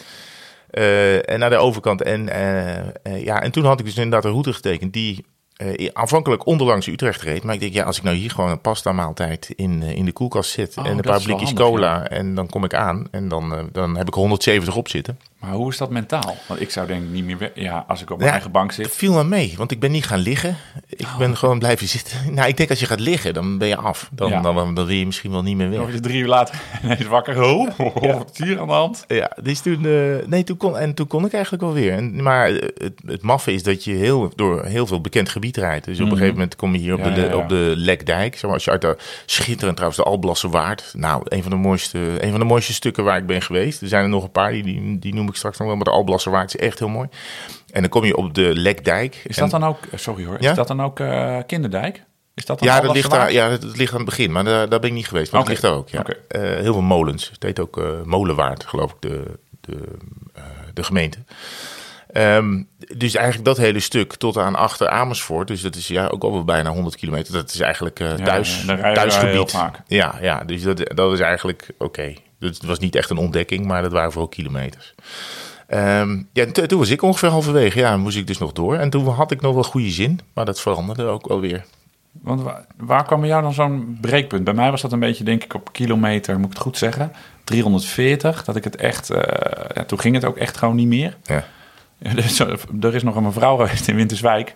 Eh, 0.72 1.30
en 1.30 1.38
naar 1.38 1.50
de 1.50 1.56
overkant. 1.56 2.02
En, 2.02 2.28
eh, 2.28 2.78
eh, 2.78 3.24
ja, 3.24 3.42
en 3.42 3.50
toen 3.50 3.64
had 3.64 3.80
ik 3.80 3.84
dus 3.84 3.96
inderdaad 3.96 4.24
een 4.24 4.30
route 4.30 4.52
getekend 4.52 4.92
die 4.92 5.24
aanvankelijk 5.92 6.46
onderlangs 6.46 6.86
Utrecht 6.86 7.22
reed. 7.22 7.42
Maar 7.42 7.54
ik 7.54 7.60
denk, 7.60 7.72
ja, 7.72 7.84
als 7.84 7.96
ik 7.96 8.02
nou 8.02 8.16
hier 8.16 8.30
gewoon 8.30 8.50
een 8.50 8.60
pasta 8.60 8.92
maaltijd 8.92 9.52
in, 9.56 9.82
in 9.82 10.04
de 10.04 10.12
koelkast 10.12 10.50
zet 10.50 10.76
Oh, 10.78 10.86
en 10.86 10.96
een 10.96 11.00
paar 11.00 11.22
blikjes 11.22 11.48
handig, 11.48 11.66
cola 11.66 12.08
en 12.08 12.34
dan 12.34 12.46
kom 12.46 12.64
ik 12.64 12.74
aan 12.74 13.06
en 13.10 13.28
dan, 13.28 13.68
dan 13.72 13.96
heb 13.96 14.06
ik 14.06 14.14
170 14.14 14.76
op 14.76 14.88
zitten. 14.88 15.18
Maar 15.42 15.52
hoe 15.52 15.70
is 15.70 15.76
dat 15.76 15.90
mentaal? 15.90 16.36
Want 16.48 16.60
ik 16.60 16.70
zou 16.70 16.86
denk 16.86 17.02
ik 17.02 17.08
niet 17.10 17.24
meer... 17.24 17.50
Ja, 17.54 17.84
als 17.88 18.02
ik 18.02 18.10
op 18.10 18.16
mijn 18.16 18.26
Ja, 18.28 18.32
eigen 18.34 18.50
bank 18.52 18.70
Het 18.76 18.86
zit. 18.86 18.96
viel 18.96 19.12
me 19.12 19.24
mee, 19.24 19.54
want 19.56 19.70
ik 19.70 19.80
ben 19.80 19.90
niet 19.90 20.06
gaan 20.06 20.18
liggen. 20.18 20.56
Ik 20.88 21.00
Oh. 21.06 21.18
ben 21.18 21.36
gewoon 21.36 21.58
blijven 21.58 21.88
zitten. 21.88 22.16
Nou, 22.34 22.48
ik 22.48 22.56
denk 22.56 22.70
als 22.70 22.80
je 22.80 22.86
gaat 22.86 23.00
liggen, 23.00 23.34
dan 23.34 23.58
ben 23.58 23.68
je 23.68 23.76
af. 23.76 24.08
Dan, 24.12 24.28
Ja. 24.30 24.40
dan, 24.40 24.54
dan, 24.54 24.74
wil 24.74 24.88
je 24.88 25.06
misschien 25.06 25.30
wel 25.30 25.42
niet 25.42 25.56
meer 25.56 25.70
weg. 25.70 25.78
Word 25.78 25.92
je 25.92 26.00
drie 26.00 26.20
uur 26.20 26.28
later 26.28 26.60
ineens 26.84 27.06
wakker. 27.06 27.42
Oh, 27.42 27.68
wat 28.16 28.30
is 28.32 28.44
hier 28.46 28.60
aan 28.60 28.66
de 28.66 28.72
hand? 28.72 29.04
Ja, 29.08 29.30
dus 29.42 29.60
toen, 29.60 29.86
eh, 29.86 30.26
nee, 30.26 30.44
toen 30.44 30.56
kon, 30.56 30.78
en 30.78 30.94
toen 30.94 31.06
kon 31.06 31.24
ik 31.24 31.32
eigenlijk 31.32 31.62
wel 31.62 31.72
weer. 31.72 31.92
En, 31.92 32.22
maar 32.22 32.48
eh, 32.50 32.68
het, 32.76 32.92
het 33.06 33.22
maffe 33.22 33.52
is 33.52 33.62
dat 33.62 33.84
je 33.84 33.92
heel, 33.92 34.32
door 34.36 34.64
heel 34.64 34.86
veel 34.86 35.00
bekend 35.00 35.28
gebied 35.28 35.56
rijdt. 35.56 35.84
Dus 35.84 36.00
op 36.00 36.04
een 36.06 36.12
gegeven 36.12 36.32
moment 36.34 36.56
kom 36.56 36.72
je 36.72 36.78
hier 36.78 36.92
op, 36.94 36.98
Mhm. 37.00 37.08
Ja, 37.08 37.14
de, 37.14 37.20
ja, 37.20 37.26
ja. 37.28 37.36
op 37.36 37.48
de 37.48 37.72
Lekdijk. 37.76 38.32
Zeg 38.32 38.42
maar, 38.42 38.52
als 38.52 38.64
je 38.64 38.70
uit 38.70 38.80
de 38.80 38.96
schitterend 39.26 39.76
trouwens, 39.76 40.02
de 40.04 40.08
Alblasse 40.10 40.48
Waard. 40.48 40.92
Nou, 40.96 41.22
een 41.24 41.42
van 41.42 41.50
de 41.50 41.56
mooiste, 41.56 41.98
een 42.24 42.30
van 42.30 42.40
de 42.40 42.46
mooiste 42.46 42.72
stukken 42.72 43.04
waar 43.04 43.16
ik 43.18 43.26
ben 43.26 43.42
geweest. 43.42 43.82
Er 43.82 43.88
zijn 43.88 44.02
er 44.02 44.08
nog 44.08 44.22
een 44.24 44.30
paar, 44.30 44.52
die, 44.52 44.62
die, 44.62 44.98
die 44.98 45.14
noem 45.14 45.28
ik 45.28 45.31
straks 45.36 45.58
nog 45.58 45.66
wel. 45.66 45.76
Maar 45.76 45.84
de 45.84 45.90
Alblasserwaard 45.90 46.54
is 46.54 46.60
echt 46.60 46.78
heel 46.78 46.88
mooi. 46.88 47.08
En 47.72 47.80
dan 47.80 47.90
kom 47.90 48.04
je 48.04 48.16
op 48.16 48.34
de 48.34 48.54
Lekdijk. 48.54 49.20
Is 49.24 49.36
En- 49.36 49.42
dat 49.42 49.60
dan 49.60 49.68
ook, 49.68 49.78
sorry 49.94 50.24
hoor, 50.24 50.36
Ja? 50.40 50.50
is 50.50 50.56
dat 50.56 50.68
dan 50.68 50.82
ook 50.82 51.00
eh, 51.00 51.38
Kinderdijk? 51.46 52.02
Is 52.34 52.44
dat 52.44 52.58
dan 52.58 52.68
Ja, 52.68 52.80
dat 52.80 52.94
ligt, 52.94 53.10
daar, 53.10 53.32
ja, 53.32 53.48
dat 53.48 53.76
ligt 53.76 53.92
aan 53.92 53.96
het 54.00 54.08
begin, 54.08 54.32
maar 54.32 54.44
daar, 54.44 54.68
daar 54.68 54.80
ben 54.80 54.88
ik 54.88 54.94
niet 54.94 55.08
geweest. 55.08 55.32
Maar 55.32 55.40
dat 55.40 55.50
ligt 55.50 55.62
daar 55.62 55.72
ook, 55.72 55.88
ja. 55.88 56.04
Eh, 56.28 56.40
heel 56.40 56.72
veel 56.72 56.82
molens. 56.82 57.30
Het 57.32 57.42
heet 57.42 57.60
ook 57.60 57.78
eh, 57.78 57.84
Molenwaard, 58.04 58.64
geloof 58.64 58.90
ik, 58.90 58.96
de, 59.00 59.38
de, 59.60 59.78
eh, 60.34 60.42
de 60.74 60.82
gemeente. 60.82 61.18
Ehm, 62.12 62.62
dus 62.96 63.14
eigenlijk 63.14 63.44
dat 63.44 63.56
hele 63.56 63.80
stuk 63.80 64.14
tot 64.14 64.36
aan 64.38 64.54
achter 64.54 64.88
Amersfoort. 64.88 65.48
Dus 65.48 65.60
dat 65.60 65.74
is 65.74 65.88
ja, 65.88 66.06
ook 66.06 66.22
al 66.22 66.32
wel 66.32 66.44
bijna 66.44 66.70
100 66.70 66.96
kilometer. 66.96 67.32
Dat 67.32 67.50
is 67.54 67.60
eigenlijk 67.60 68.00
eh 68.00 68.16
Ja, 68.16 68.24
thuis, 68.24 68.64
wij 68.64 68.94
thuisgebied. 68.94 69.58
Ja, 69.86 70.18
ja, 70.20 70.44
dus 70.44 70.62
dat, 70.62 70.90
dat 70.94 71.12
is 71.12 71.20
eigenlijk 71.20 71.66
oké. 71.78 72.14
Het 72.42 72.62
was 72.62 72.78
niet 72.78 72.94
echt 72.96 73.10
een 73.10 73.16
ontdekking, 73.16 73.66
maar 73.66 73.82
dat 73.82 73.92
waren 73.92 74.12
vooral 74.12 74.28
kilometers. 74.28 74.94
Ehm, 75.66 76.22
ja, 76.32 76.46
toen 76.46 76.78
was 76.78 76.90
ik 76.90 77.02
ongeveer 77.02 77.28
halverwege. 77.28 77.78
Ja, 77.78 77.96
moest 77.96 78.16
ik 78.16 78.26
dus 78.26 78.38
nog 78.38 78.52
door. 78.52 78.76
En 78.76 78.90
toen 78.90 79.08
had 79.08 79.30
ik 79.30 79.40
nog 79.40 79.54
wel 79.54 79.62
goede 79.62 79.90
zin, 79.90 80.20
maar 80.32 80.44
dat 80.44 80.60
veranderde 80.60 81.04
ook 81.04 81.28
wel 81.28 81.40
weer. 81.40 81.64
Want 82.20 82.42
waar, 82.42 82.66
waar 82.76 83.04
kwam 83.04 83.20
bij 83.20 83.28
jou 83.28 83.42
dan 83.42 83.52
zo'n 83.52 83.98
breekpunt? 84.00 84.44
Bij 84.44 84.54
mij 84.54 84.70
was 84.70 84.80
dat 84.80 84.92
een 84.92 84.98
beetje, 84.98 85.24
denk 85.24 85.44
ik, 85.44 85.54
op 85.54 85.72
kilometer, 85.72 86.36
moet 86.36 86.44
ik 86.46 86.52
het 86.52 86.62
goed 86.62 86.78
zeggen, 86.78 87.12
340. 87.44 88.44
Dat 88.44 88.56
ik 88.56 88.64
het 88.64 88.76
echt, 88.76 89.10
eh, 89.10 89.70
ja, 89.74 89.84
toen 89.84 90.00
ging 90.00 90.14
het 90.14 90.24
ook 90.24 90.36
echt 90.36 90.56
gewoon 90.56 90.76
niet 90.76 90.86
meer. 90.86 91.16
Ja. 91.24 91.44
Ja, 91.98 92.10
Er 92.10 92.18
is, 92.18 92.38
er 92.80 92.94
is 92.94 93.02
nog 93.02 93.16
een 93.16 93.22
mevrouw 93.22 93.56
geweest 93.56 93.88
in 93.88 93.96
Winterswijk. 93.96 94.52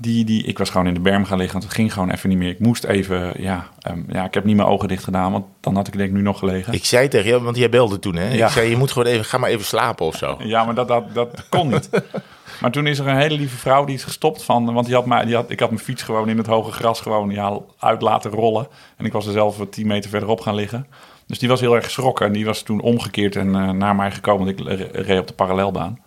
Die, 0.00 0.24
die, 0.24 0.42
ik 0.44 0.58
was 0.58 0.70
gewoon 0.70 0.86
in 0.86 0.94
de 0.94 1.00
berm 1.00 1.24
gaan 1.24 1.38
liggen, 1.38 1.58
want 1.58 1.68
het 1.68 1.78
ging 1.80 1.92
gewoon 1.92 2.10
even 2.10 2.28
niet 2.28 2.38
meer. 2.38 2.48
Ik 2.48 2.58
moest 2.58 2.84
even, 2.84 3.32
ja, 3.42 3.68
ehm, 3.80 4.00
ja, 4.08 4.24
ik 4.24 4.34
heb 4.34 4.44
niet 4.44 4.56
mijn 4.56 4.68
ogen 4.68 4.88
dicht 4.88 5.04
gedaan, 5.04 5.32
want 5.32 5.44
dan 5.60 5.74
had 5.74 5.86
ik 5.86 5.96
denk 5.96 6.08
ik 6.08 6.14
nu 6.14 6.22
nog 6.22 6.38
gelegen. 6.38 6.72
Ik 6.72 6.84
zei 6.84 7.08
tegen 7.08 7.28
jou, 7.28 7.42
want 7.42 7.56
jij 7.56 7.68
belde 7.68 7.98
toen, 7.98 8.14
hè? 8.16 8.32
Ja. 8.32 8.46
Ik 8.46 8.52
zei, 8.52 8.70
je 8.70 8.76
moet 8.76 8.92
gewoon 8.92 9.08
even, 9.08 9.24
ga 9.24 9.38
maar 9.38 9.50
even 9.50 9.64
slapen 9.64 10.06
of 10.06 10.16
zo. 10.16 10.36
Ja, 10.44 10.64
maar 10.64 10.74
dat, 10.74 10.88
dat, 10.88 11.14
dat 11.14 11.48
kon 11.48 11.68
niet. 11.68 11.88
Maar 12.60 12.70
toen 12.70 12.86
is 12.86 12.98
er 12.98 13.06
een 13.06 13.16
hele 13.16 13.36
lieve 13.36 13.56
vrouw 13.56 13.84
die 13.84 13.94
is 13.94 14.04
gestopt 14.04 14.42
van... 14.42 14.72
Want 14.74 14.86
die 14.86 14.94
had 14.94 15.06
mij, 15.06 15.24
die 15.24 15.34
had, 15.34 15.50
ik 15.50 15.60
had 15.60 15.70
mijn 15.70 15.82
fiets 15.82 16.02
gewoon 16.02 16.28
in 16.28 16.36
het 16.36 16.46
hoge 16.46 16.72
gras 16.72 17.00
gewoon 17.00 17.30
ja, 17.30 17.58
uit 17.78 18.02
laten 18.02 18.30
rollen. 18.30 18.66
En 18.96 19.04
ik 19.04 19.12
was 19.12 19.26
er 19.26 19.32
zelf 19.32 19.58
wat 19.58 19.72
10 19.72 19.86
meter 19.86 20.10
verderop 20.10 20.40
gaan 20.40 20.54
liggen. 20.54 20.86
Dus 21.26 21.38
die 21.38 21.48
was 21.48 21.60
heel 21.60 21.74
erg 21.74 21.84
geschrokken. 21.84 22.26
En 22.26 22.32
die 22.32 22.44
was 22.44 22.62
toen 22.62 22.80
omgekeerd 22.80 23.36
en 23.36 23.54
eh, 23.54 23.70
naar 23.70 23.94
mij 23.96 24.10
gekomen. 24.10 24.46
Want 24.46 24.60
ik 24.60 24.66
re- 24.66 25.02
reed 25.02 25.20
op 25.20 25.26
de 25.26 25.34
parallelbaan. 25.34 25.98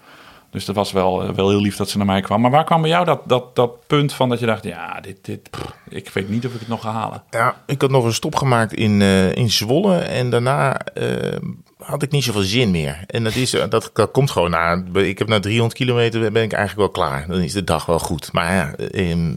Dus 0.51 0.65
dat 0.65 0.75
was 0.75 0.91
wel, 0.91 1.23
eh, 1.23 1.29
wel 1.29 1.49
heel 1.49 1.61
lief 1.61 1.75
dat 1.75 1.89
ze 1.89 1.97
naar 1.97 2.05
mij 2.05 2.21
kwam. 2.21 2.41
Maar 2.41 2.51
waar 2.51 2.63
kwam 2.63 2.81
bij 2.81 2.89
jou 2.89 3.05
dat, 3.05 3.21
dat, 3.25 3.55
dat 3.55 3.87
punt 3.87 4.13
van 4.13 4.29
dat 4.29 4.39
je 4.39 4.45
dacht... 4.45 4.63
Ja, 4.63 4.99
dit, 5.01 5.17
dit, 5.21 5.49
ik 5.89 6.09
weet 6.09 6.29
niet 6.29 6.45
of 6.45 6.53
ik 6.53 6.59
het 6.59 6.69
nog 6.69 6.81
ga 6.81 6.91
halen. 6.91 7.23
Ja, 7.29 7.55
ik 7.65 7.81
had 7.81 7.91
nog 7.91 8.05
een 8.05 8.13
stop 8.13 8.35
gemaakt 8.35 8.73
in, 8.73 9.01
eh, 9.01 9.35
in 9.35 9.49
Zwolle 9.49 9.97
en 9.97 10.29
daarna 10.29 10.77
eh, 10.77 11.37
had 11.81 12.03
ik 12.03 12.11
niet 12.11 12.23
zoveel 12.23 12.41
zin 12.41 12.71
meer. 12.71 13.03
En 13.07 13.23
dat, 13.23 13.35
is, 13.35 13.51
dat, 13.51 13.89
dat 13.93 14.11
komt 14.11 14.31
gewoon 14.31 14.49
na. 14.49 14.83
Ik 14.93 15.19
heb 15.19 15.27
na 15.27 15.39
300 15.39 15.77
kilometer 15.77 16.31
ben 16.31 16.43
ik 16.43 16.53
eigenlijk 16.53 16.93
wel 16.93 17.05
klaar. 17.05 17.27
Dan 17.27 17.39
is 17.39 17.53
de 17.53 17.63
dag 17.63 17.85
wel 17.85 17.99
goed. 17.99 18.31
Maar 18.31 18.53
ja, 18.53 18.73
eh, 18.75 19.11
eh, 19.11 19.27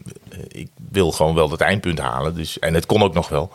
ik 0.48 0.68
wil 0.90 1.10
gewoon 1.10 1.34
wel 1.34 1.48
dat 1.48 1.60
eindpunt 1.60 1.98
halen. 1.98 2.34
Dus, 2.34 2.58
en 2.58 2.74
het 2.74 2.86
kon 2.86 3.02
ook 3.02 3.14
nog 3.14 3.28
wel. 3.28 3.52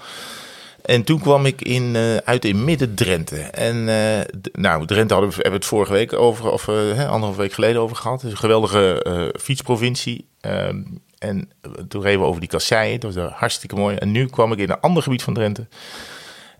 En 0.85 1.03
toen 1.03 1.19
kwam 1.19 1.45
ik 1.45 1.61
in, 1.61 1.95
eh, 1.95 2.15
uit 2.17 2.45
in 2.45 2.63
midden-Drenthe. 2.63 3.37
En 3.41 3.89
eh, 3.89 4.19
nou, 4.51 4.85
Drenthe 4.85 5.13
hadden 5.13 5.29
we, 5.31 5.35
hebben 5.35 5.51
we 5.59 5.65
het 5.65 5.65
vorige 5.75 5.93
week 5.93 6.13
over, 6.13 6.51
of 6.51 6.67
eh, 6.67 6.75
hè, 6.75 7.07
anderhalf 7.07 7.35
week 7.35 7.53
geleden 7.53 7.81
over 7.81 7.95
gehad. 7.95 8.15
Het 8.21 8.25
is 8.25 8.31
een 8.31 8.37
geweldige 8.37 9.03
eh, 9.03 9.41
fietsprovincie. 9.41 10.27
Ehm, 10.41 10.81
en 11.17 11.49
toen 11.87 12.01
reden 12.01 12.19
we 12.19 12.25
over 12.25 12.39
die 12.39 12.49
kasseien. 12.49 12.99
Dat 12.99 13.13
was 13.13 13.25
eh, 13.25 13.33
hartstikke 13.33 13.75
mooi. 13.75 13.95
En 13.95 14.11
nu 14.11 14.25
kwam 14.25 14.51
ik 14.51 14.57
in 14.59 14.69
een 14.69 14.79
ander 14.79 15.03
gebied 15.03 15.23
van 15.23 15.33
Drenthe. 15.33 15.67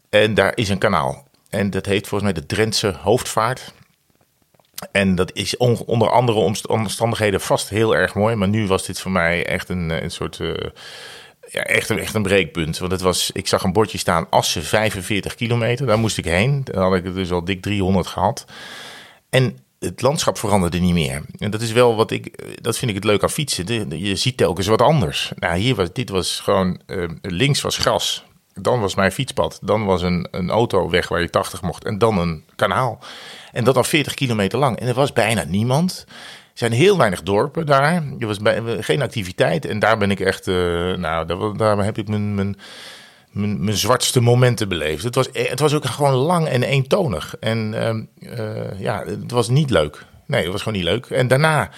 En 0.10 0.34
daar 0.34 0.52
is 0.56 0.70
een 0.70 0.78
kanaal. 0.78 1.28
En 1.50 1.70
dat 1.70 1.86
heet 1.86 2.08
volgens 2.08 2.32
mij 2.32 2.42
de 2.42 2.48
Drentse 2.48 2.96
Hoofdvaart. 3.02 3.74
En 4.92 5.16
dat 5.16 5.32
is 5.34 5.58
on- 5.58 5.84
onder 5.86 6.10
andere 6.10 6.38
omst- 6.38 6.68
omstandigheden 6.68 7.42
vast 7.42 7.70
heel 7.70 7.96
erg 7.96 8.14
mooi. 8.16 8.36
Maar 8.36 8.48
nu 8.48 8.68
was 8.68 8.86
dit 8.86 9.00
voor 9.00 9.12
mij 9.12 9.46
echt 9.46 9.70
een, 9.70 9.92
eh, 9.92 10.02
een 10.02 10.12
soort... 10.12 10.40
eh, 11.50 11.54
ja, 11.54 11.64
echt, 11.64 11.90
een, 11.90 12.00
echt 12.00 12.14
een 12.14 12.24
breekpunt. 12.24 12.78
Want 12.78 12.92
het 12.92 13.02
was, 13.02 13.32
ik 13.34 13.48
zag 13.48 13.64
een 13.64 13.74
bordje 13.74 13.98
staan, 13.98 14.28
Assen 14.30 14.64
45 14.64 15.36
kilometer. 15.36 15.86
Daar 15.86 16.00
moest 16.00 16.18
ik 16.18 16.26
heen. 16.26 16.62
Daar 16.64 16.84
had 16.84 16.96
ik 16.96 17.14
dus 17.14 17.32
al 17.32 17.44
dik 17.44 17.62
300 17.62 18.08
gehad. 18.08 18.46
En 19.30 19.58
het 19.80 20.02
landschap 20.02 20.38
veranderde 20.38 20.80
niet 20.80 20.94
meer. 20.94 21.22
En 21.38 21.52
dat 21.52 21.62
is 21.62 21.72
wel 21.72 21.96
wat 21.96 22.12
ik, 22.12 22.44
dat 22.64 22.78
vind 22.78 22.90
ik 22.90 22.96
het 22.96 23.06
leuk 23.06 23.24
aan 23.24 23.30
fietsen. 23.30 23.66
De- 23.66 24.00
je 24.00 24.16
ziet 24.16 24.38
telkens 24.38 24.68
wat 24.68 24.82
anders. 24.82 25.32
Nou, 25.36 25.58
hier 25.58 25.76
was, 25.76 25.94
dit 25.94 26.10
was 26.10 26.40
gewoon, 26.40 26.82
eh, 26.86 27.04
links 27.22 27.62
was 27.62 27.78
gras. 27.78 28.24
Dan 28.54 28.80
was 28.80 28.96
mijn 28.96 29.12
fietspad. 29.12 29.60
Dan 29.62 29.86
was 29.86 30.02
een, 30.02 30.28
een 30.32 30.50
autoweg 30.50 31.08
waar 31.08 31.22
je 31.22 31.30
80 31.30 31.62
mocht. 31.62 31.86
En 31.86 31.98
dan 31.98 32.18
een 32.18 32.44
kanaal. 32.56 33.00
En 33.52 33.64
dat 33.64 33.78
al 33.78 33.84
40 33.84 34.14
kilometer 34.14 34.60
lang. 34.60 34.80
En 34.80 34.88
er 34.88 34.94
was 34.94 35.14
bijna 35.14 35.44
niemand. 35.44 36.06
Zijn 36.60 36.72
heel 36.72 36.98
weinig 36.98 37.24
dorpen 37.24 37.66
daar. 37.66 38.04
Er 38.20 38.28
was 38.28 38.38
bij, 38.38 38.62
geen 38.80 39.02
activiteit. 39.02 39.66
En 39.66 39.80
daar 39.80 39.98
ben 39.98 40.12
ik 40.12 40.20
echt, 40.20 40.48
eh, 40.48 40.56
nou, 40.94 41.26
daar, 41.26 41.58
daar 41.58 41.84
heb 41.84 41.98
ik 41.98 42.08
mijn, 42.08 42.36
mijn, 42.36 42.58
mijn, 43.32 43.64
mijn 43.64 43.78
zwartste 43.78 44.22
momenten 44.22 44.70
beleefd. 44.70 45.04
Het 45.04 45.16
was, 45.16 45.30
het 45.34 45.60
was 45.60 45.74
ook 45.74 45.86
gewoon 45.86 46.14
lang 46.14 46.48
en 46.48 46.64
eentonig. 46.64 47.36
En 47.40 47.74
ehm, 47.74 48.04
eh, 48.40 48.80
ja, 48.80 49.04
het 49.06 49.32
was 49.32 49.50
niet 49.50 49.70
leuk. 49.70 50.06
Nee, 50.26 50.44
het 50.44 50.52
was 50.52 50.62
gewoon 50.62 50.78
niet 50.78 50.88
leuk. 50.88 51.06
En 51.06 51.28
daarna, 51.28 51.70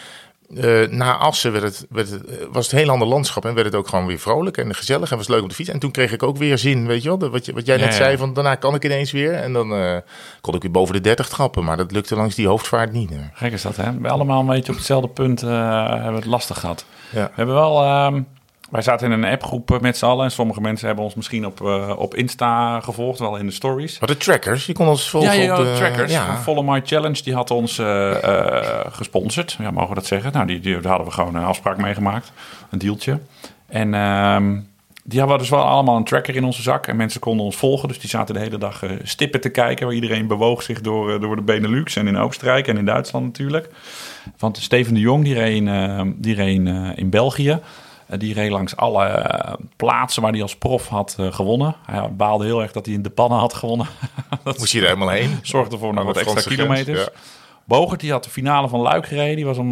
eh, 0.55 0.87
na 0.89 1.17
Assen, 1.17 1.51
werd 1.51 1.63
het, 1.63 1.85
werd 1.89 2.09
het, 2.09 2.21
was 2.51 2.63
het 2.63 2.73
een 2.73 2.79
heel 2.79 2.89
ander 2.89 3.07
landschap. 3.07 3.45
En 3.45 3.53
werd 3.53 3.65
het 3.65 3.75
ook 3.75 3.87
gewoon 3.87 4.05
weer 4.05 4.19
vrolijk 4.19 4.57
en 4.57 4.75
gezellig 4.75 5.11
en 5.11 5.17
was 5.17 5.27
leuk 5.27 5.41
op 5.43 5.49
de 5.49 5.55
fiets. 5.55 5.69
En 5.69 5.79
toen 5.79 5.91
kreeg 5.91 6.11
ik 6.11 6.23
ook 6.23 6.37
weer 6.37 6.57
zin, 6.57 6.87
weet 6.87 7.03
je 7.03 7.17
wel. 7.17 7.29
Wat, 7.29 7.45
je, 7.45 7.53
wat 7.53 7.65
jij 7.65 7.77
Ja, 7.77 7.83
net 7.83 7.91
ja. 7.91 7.97
zei, 7.97 8.17
van 8.17 8.33
daarna 8.33 8.55
kan 8.55 8.75
ik 8.75 8.85
ineens 8.85 9.11
weer. 9.11 9.33
En 9.33 9.53
dan 9.53 9.73
eh, 9.73 9.97
kon 10.41 10.55
ik 10.55 10.61
weer 10.61 10.71
boven 10.71 10.93
de 10.93 11.01
30 11.01 11.27
trappen. 11.29 11.63
Maar 11.63 11.77
dat 11.77 11.91
lukte 11.91 12.15
langs 12.15 12.35
die 12.35 12.47
hoofdvaart 12.47 12.91
niet. 12.91 13.09
meer. 13.09 13.29
Gek 13.33 13.51
is 13.51 13.61
dat, 13.61 13.75
hè? 13.75 13.99
We 13.99 14.09
allemaal 14.09 14.39
een 14.39 14.45
beetje 14.45 14.71
op 14.71 14.77
hetzelfde 14.77 15.07
punt 15.07 15.43
eh, 15.43 15.89
hebben 15.89 16.15
het 16.15 16.25
lastig 16.25 16.59
gehad. 16.59 16.85
Ja. 17.11 17.23
We 17.25 17.31
hebben 17.35 17.55
wel... 17.55 17.83
ehm, 17.83 18.21
wij 18.71 18.81
zaten 18.81 19.11
in 19.11 19.23
een 19.23 19.31
appgroep 19.31 19.71
eh, 19.71 19.79
met 19.79 19.97
z'n 19.97 20.05
allen. 20.05 20.25
En 20.25 20.31
sommige 20.31 20.61
mensen 20.61 20.87
hebben 20.87 21.05
ons 21.05 21.15
misschien 21.15 21.45
op, 21.45 21.61
eh, 21.61 21.93
op 21.97 22.15
Insta 22.15 22.79
gevolgd, 22.79 23.19
wel 23.19 23.37
in 23.37 23.45
de 23.45 23.51
stories. 23.51 23.99
Maar 23.99 24.09
de 24.09 24.17
trackers, 24.17 24.65
je 24.65 24.73
kon 24.73 24.87
ons 24.87 25.09
volgen 25.09 25.35
Ja, 25.35 25.41
ja, 25.41 25.59
op 25.59 25.65
de... 25.65 25.73
trackers. 25.75 26.11
Ja. 26.11 26.37
Follow 26.37 26.69
My 26.69 26.81
Challenge, 26.85 27.23
die 27.23 27.33
had 27.33 27.51
ons 27.51 27.77
eh, 27.77 28.11
gesponsord. 28.91 29.57
Ja, 29.59 29.71
mogen 29.71 29.89
we 29.89 29.95
dat 29.95 30.05
zeggen? 30.05 30.31
Nou, 30.31 30.45
die, 30.45 30.59
die, 30.59 30.73
daar 30.79 30.89
hadden 30.89 31.07
we 31.07 31.13
gewoon 31.13 31.35
een 31.35 31.43
afspraak 31.43 31.77
mee 31.77 31.93
gemaakt. 31.93 32.31
Een 32.69 32.79
dealtje. 32.79 33.19
En 33.67 33.93
ehm, 33.93 34.59
die 35.03 35.19
hadden 35.19 35.37
dus 35.37 35.49
wel 35.49 35.63
allemaal 35.63 35.97
een 35.97 36.03
tracker 36.03 36.35
in 36.35 36.43
onze 36.43 36.61
zak. 36.61 36.87
En 36.87 36.95
mensen 36.95 37.19
konden 37.19 37.45
ons 37.45 37.55
volgen. 37.55 37.87
Dus 37.87 37.99
die 37.99 38.09
zaten 38.09 38.33
de 38.33 38.41
hele 38.41 38.57
dag 38.57 38.83
stippen 39.03 39.41
te 39.41 39.49
kijken. 39.49 39.85
Waar 39.85 39.95
iedereen 39.95 40.27
bewoog 40.27 40.63
zich 40.63 40.81
door, 40.81 41.19
door 41.19 41.35
de 41.35 41.41
Benelux. 41.41 41.95
En 41.95 42.07
in 42.07 42.17
Oostenrijk 42.17 42.67
en 42.67 42.77
in 42.77 42.85
Duitsland 42.85 43.25
natuurlijk. 43.25 43.69
Want 44.37 44.57
Steven 44.57 44.93
de 44.93 44.99
Jong, 44.99 45.23
die 45.23 45.33
reed, 45.33 45.55
in, 45.55 45.67
eh, 45.67 46.01
die 46.15 46.35
reed 46.35 46.69
in 46.95 47.09
België. 47.09 47.59
Eh, 48.11 48.19
die 48.19 48.33
reed 48.33 48.51
langs 48.51 48.75
alle 48.75 49.05
eh, 49.05 49.53
plaatsen 49.75 50.21
waar 50.21 50.31
hij 50.31 50.41
als 50.41 50.55
prof 50.55 50.87
had 50.87 51.15
eh, 51.19 51.33
gewonnen. 51.33 51.75
Hij 51.85 52.09
baalde 52.13 52.45
heel 52.45 52.61
erg 52.61 52.71
dat 52.71 52.85
hij 52.85 52.95
in 52.95 53.01
de 53.01 53.09
pannen 53.09 53.39
had 53.39 53.53
gewonnen. 53.53 53.87
dat 54.43 54.57
Moest 54.57 54.71
je 54.71 54.79
er 54.79 54.85
helemaal 54.85 55.09
heen? 55.09 55.39
zorgde 55.41 55.77
voor 55.77 55.93
nog 55.93 56.03
wat 56.03 56.17
extra 56.17 56.41
kilometers. 56.41 56.99
grens, 57.01 57.17
Bogert 57.65 57.99
die 57.99 58.11
had 58.11 58.23
de 58.23 58.29
finale 58.29 58.67
van 58.67 58.79
Luik 58.79 59.05
gereden. 59.05 59.35
Die, 59.35 59.45
was 59.45 59.57
om, 59.57 59.71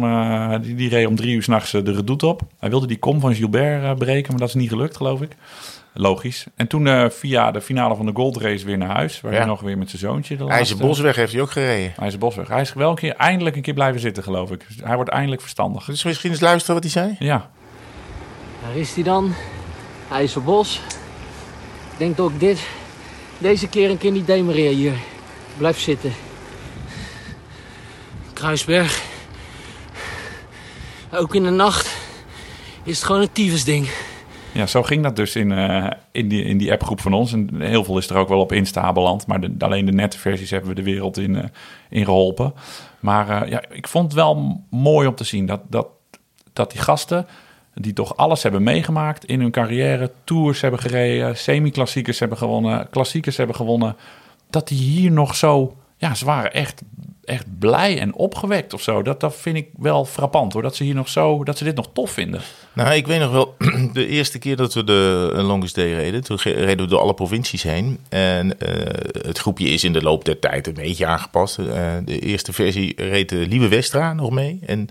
die, 0.62 0.74
die 0.74 0.88
reed 0.88 1.06
om 1.06 1.16
drie 1.16 1.34
uur 1.34 1.42
s'nachts 1.42 1.70
de 1.70 1.82
redoute 1.92 2.26
op. 2.26 2.42
Hij 2.58 2.70
wilde 2.70 2.86
die 2.86 2.98
kom 2.98 3.20
van 3.20 3.34
Gilbert 3.34 3.98
breken, 3.98 4.30
maar 4.30 4.40
dat 4.40 4.48
is 4.48 4.54
niet 4.54 4.68
gelukt, 4.68 4.96
geloof 4.96 5.20
ik. 5.22 5.36
Logisch. 5.94 6.46
En 6.56 6.66
toen 6.66 7.10
via 7.10 7.50
de 7.50 7.60
finale 7.60 7.96
van 7.96 8.06
de 8.06 8.12
Gold 8.14 8.36
Race 8.36 8.64
weer 8.66 8.78
naar 8.78 8.88
huis. 8.96 9.20
Waar 9.20 9.32
Ja. 9.32 9.38
hij 9.38 9.46
nog 9.46 9.60
weer 9.60 9.78
met 9.78 9.88
zijn 9.90 10.02
zoontje 10.02 10.36
de 10.36 10.44
laatste... 10.44 10.58
IJzerbosweg 10.58 11.16
heeft 11.16 11.32
hij 11.32 11.40
ook 11.40 11.50
gereden. 11.50 11.92
IJzerbosweg. 11.98 12.48
Hij 12.48 12.60
is 12.60 12.72
wel 12.72 12.90
een 12.90 12.96
keer, 12.96 13.14
eindelijk 13.16 13.56
een 13.56 13.62
keer 13.62 13.74
blijven 13.74 14.00
zitten, 14.00 14.22
geloof 14.22 14.50
ik. 14.50 14.66
Hij 14.82 14.94
wordt 14.96 15.10
eindelijk 15.10 15.40
verstandig. 15.40 15.84
Dus 15.84 16.04
misschien 16.04 16.30
eens 16.30 16.40
luisteren 16.40 16.74
wat 16.74 16.92
hij 16.92 16.92
zei? 16.92 17.16
Ja, 17.18 17.50
Daar 18.62 18.76
is 18.76 18.94
hij 18.94 19.02
dan. 19.02 19.32
IJzerbos. 20.10 20.80
Ik 21.92 21.98
denk 21.98 22.16
dat 22.16 22.30
ik 22.30 22.40
dit, 22.40 22.68
deze 23.38 23.68
keer 23.68 23.90
een 23.90 23.98
keer 23.98 24.12
niet 24.12 24.26
demereren 24.26 24.76
hier. 24.76 24.94
Blijf 25.56 25.80
zitten. 25.80 26.12
Kruisberg. 28.32 29.02
Ook 31.12 31.34
in 31.34 31.42
de 31.42 31.50
nacht 31.50 31.96
is 32.82 32.96
het 32.96 33.06
gewoon 33.06 33.20
een 33.20 33.32
tyfusding. 33.32 33.88
Ja, 34.52 34.66
zo 34.66 34.82
ging 34.82 35.02
dat 35.02 35.16
dus 35.16 35.36
in, 35.36 35.52
eh, 35.52 35.90
in, 36.12 36.28
die, 36.28 36.44
in 36.44 36.58
die 36.58 36.72
appgroep 36.72 37.00
van 37.00 37.12
ons. 37.12 37.32
En 37.32 37.60
heel 37.60 37.84
veel 37.84 37.98
is 37.98 38.10
er 38.10 38.16
ook 38.16 38.28
wel 38.28 38.40
op 38.40 38.52
Insta 38.52 38.92
beland. 38.92 39.26
Maar 39.26 39.40
alleen 39.58 39.86
de 39.86 39.92
nette 39.92 40.18
versies 40.18 40.50
hebben 40.50 40.68
we 40.68 40.74
de 40.74 40.82
wereld 40.82 41.18
in, 41.18 41.36
eh, 41.36 41.44
in 41.88 42.04
geholpen. 42.04 42.54
Maar 43.00 43.42
eh, 43.42 43.50
ja, 43.50 43.62
ik 43.70 43.88
vond 43.88 44.04
het 44.04 44.14
wel 44.14 44.64
mooi 44.70 45.08
om 45.08 45.14
te 45.14 45.24
zien 45.24 45.46
dat, 45.46 45.60
dat, 45.68 45.86
dat 46.52 46.70
die 46.70 46.80
gasten... 46.80 47.26
die 47.74 47.92
toch 47.92 48.16
alles 48.16 48.42
hebben 48.42 48.62
meegemaakt 48.62 49.24
in 49.24 49.40
hun 49.40 49.50
carrière... 49.50 50.10
tours 50.24 50.60
hebben 50.60 50.80
gereden, 50.80 51.36
semi-klassiekers 51.36 52.18
hebben 52.18 52.38
gewonnen... 52.38 52.88
klassiekers 52.90 53.36
hebben 53.36 53.56
gewonnen... 53.56 53.96
dat 54.50 54.68
die 54.68 54.78
hier 54.78 55.10
nog 55.10 55.34
zo... 55.34 55.74
Ja, 55.96 56.14
ze 56.14 56.24
waren 56.24 56.52
echt, 56.52 56.82
echt 57.24 57.58
blij 57.58 57.98
en 57.98 58.14
opgewekt 58.14 58.74
of 58.74 58.82
zo. 58.82 59.02
Dat, 59.02 59.20
dat 59.20 59.36
vind 59.36 59.56
ik 59.56 59.68
wel 59.78 60.04
frappant 60.04 60.52
hoor. 60.52 60.62
Dat 60.62 60.76
ze 60.76 60.84
hier 60.84 60.94
nog 60.94 61.08
zo, 61.08 61.44
dat 61.44 61.58
ze 61.58 61.64
dit 61.64 61.76
nog 61.76 61.88
tof 61.92 62.10
vinden. 62.10 62.40
Nou, 62.72 62.94
ik 62.94 63.06
weet 63.06 63.20
nog 63.20 63.30
wel, 63.30 63.54
de 63.92 64.06
eerste 64.06 64.38
keer 64.38 64.56
dat 64.56 64.74
we 64.74 64.84
de 64.84 65.30
Longest 65.34 65.74
Day 65.74 65.94
reden, 65.94 66.24
toen 66.24 66.38
reden 66.42 66.84
we 66.84 66.86
door 66.86 67.00
alle 67.00 67.14
provincies 67.14 67.62
heen. 67.62 67.98
En 68.08 68.58
eh, 68.58 69.22
het 69.26 69.38
groepje 69.38 69.68
is 69.68 69.84
in 69.84 69.92
de 69.92 70.02
loop 70.02 70.24
der 70.24 70.38
tijd 70.38 70.66
een 70.66 70.74
beetje 70.74 71.06
aangepast. 71.06 71.58
Eh, 71.58 71.92
de 72.04 72.18
eerste 72.18 72.52
versie 72.52 72.92
reed 72.96 73.28
de 73.28 73.46
Lieve 73.48 73.68
Westra 73.68 74.12
nog 74.12 74.30
mee. 74.30 74.58
En, 74.66 74.88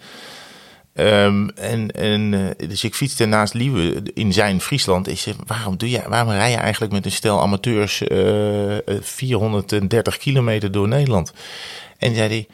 ehm, 1.06 1.48
en, 1.48 1.92
en 1.92 2.34
eh, 2.58 2.68
dus 2.70 2.84
ik 2.84 2.96
fietste 2.96 3.26
naast 3.26 3.54
Lieve 3.54 4.04
in 4.14 4.34
zijn 4.34 4.62
Friesland. 4.62 5.08
Ik 5.08 5.36
waarom, 5.46 5.78
doe 5.78 5.90
je, 5.90 6.02
waarom 6.08 6.32
rij 6.32 6.52
je 6.52 6.58
eigenlijk 6.58 6.94
met 6.94 7.06
een 7.06 7.12
stel 7.12 7.42
amateurs 7.42 8.08
eh, 8.08 8.78
eh, 8.78 9.02
430 9.02 10.18
kilometer 10.18 10.72
door 10.72 10.88
Nederland? 10.88 11.34
En 11.98 12.16
zei 12.16 12.28
hij, 12.28 12.48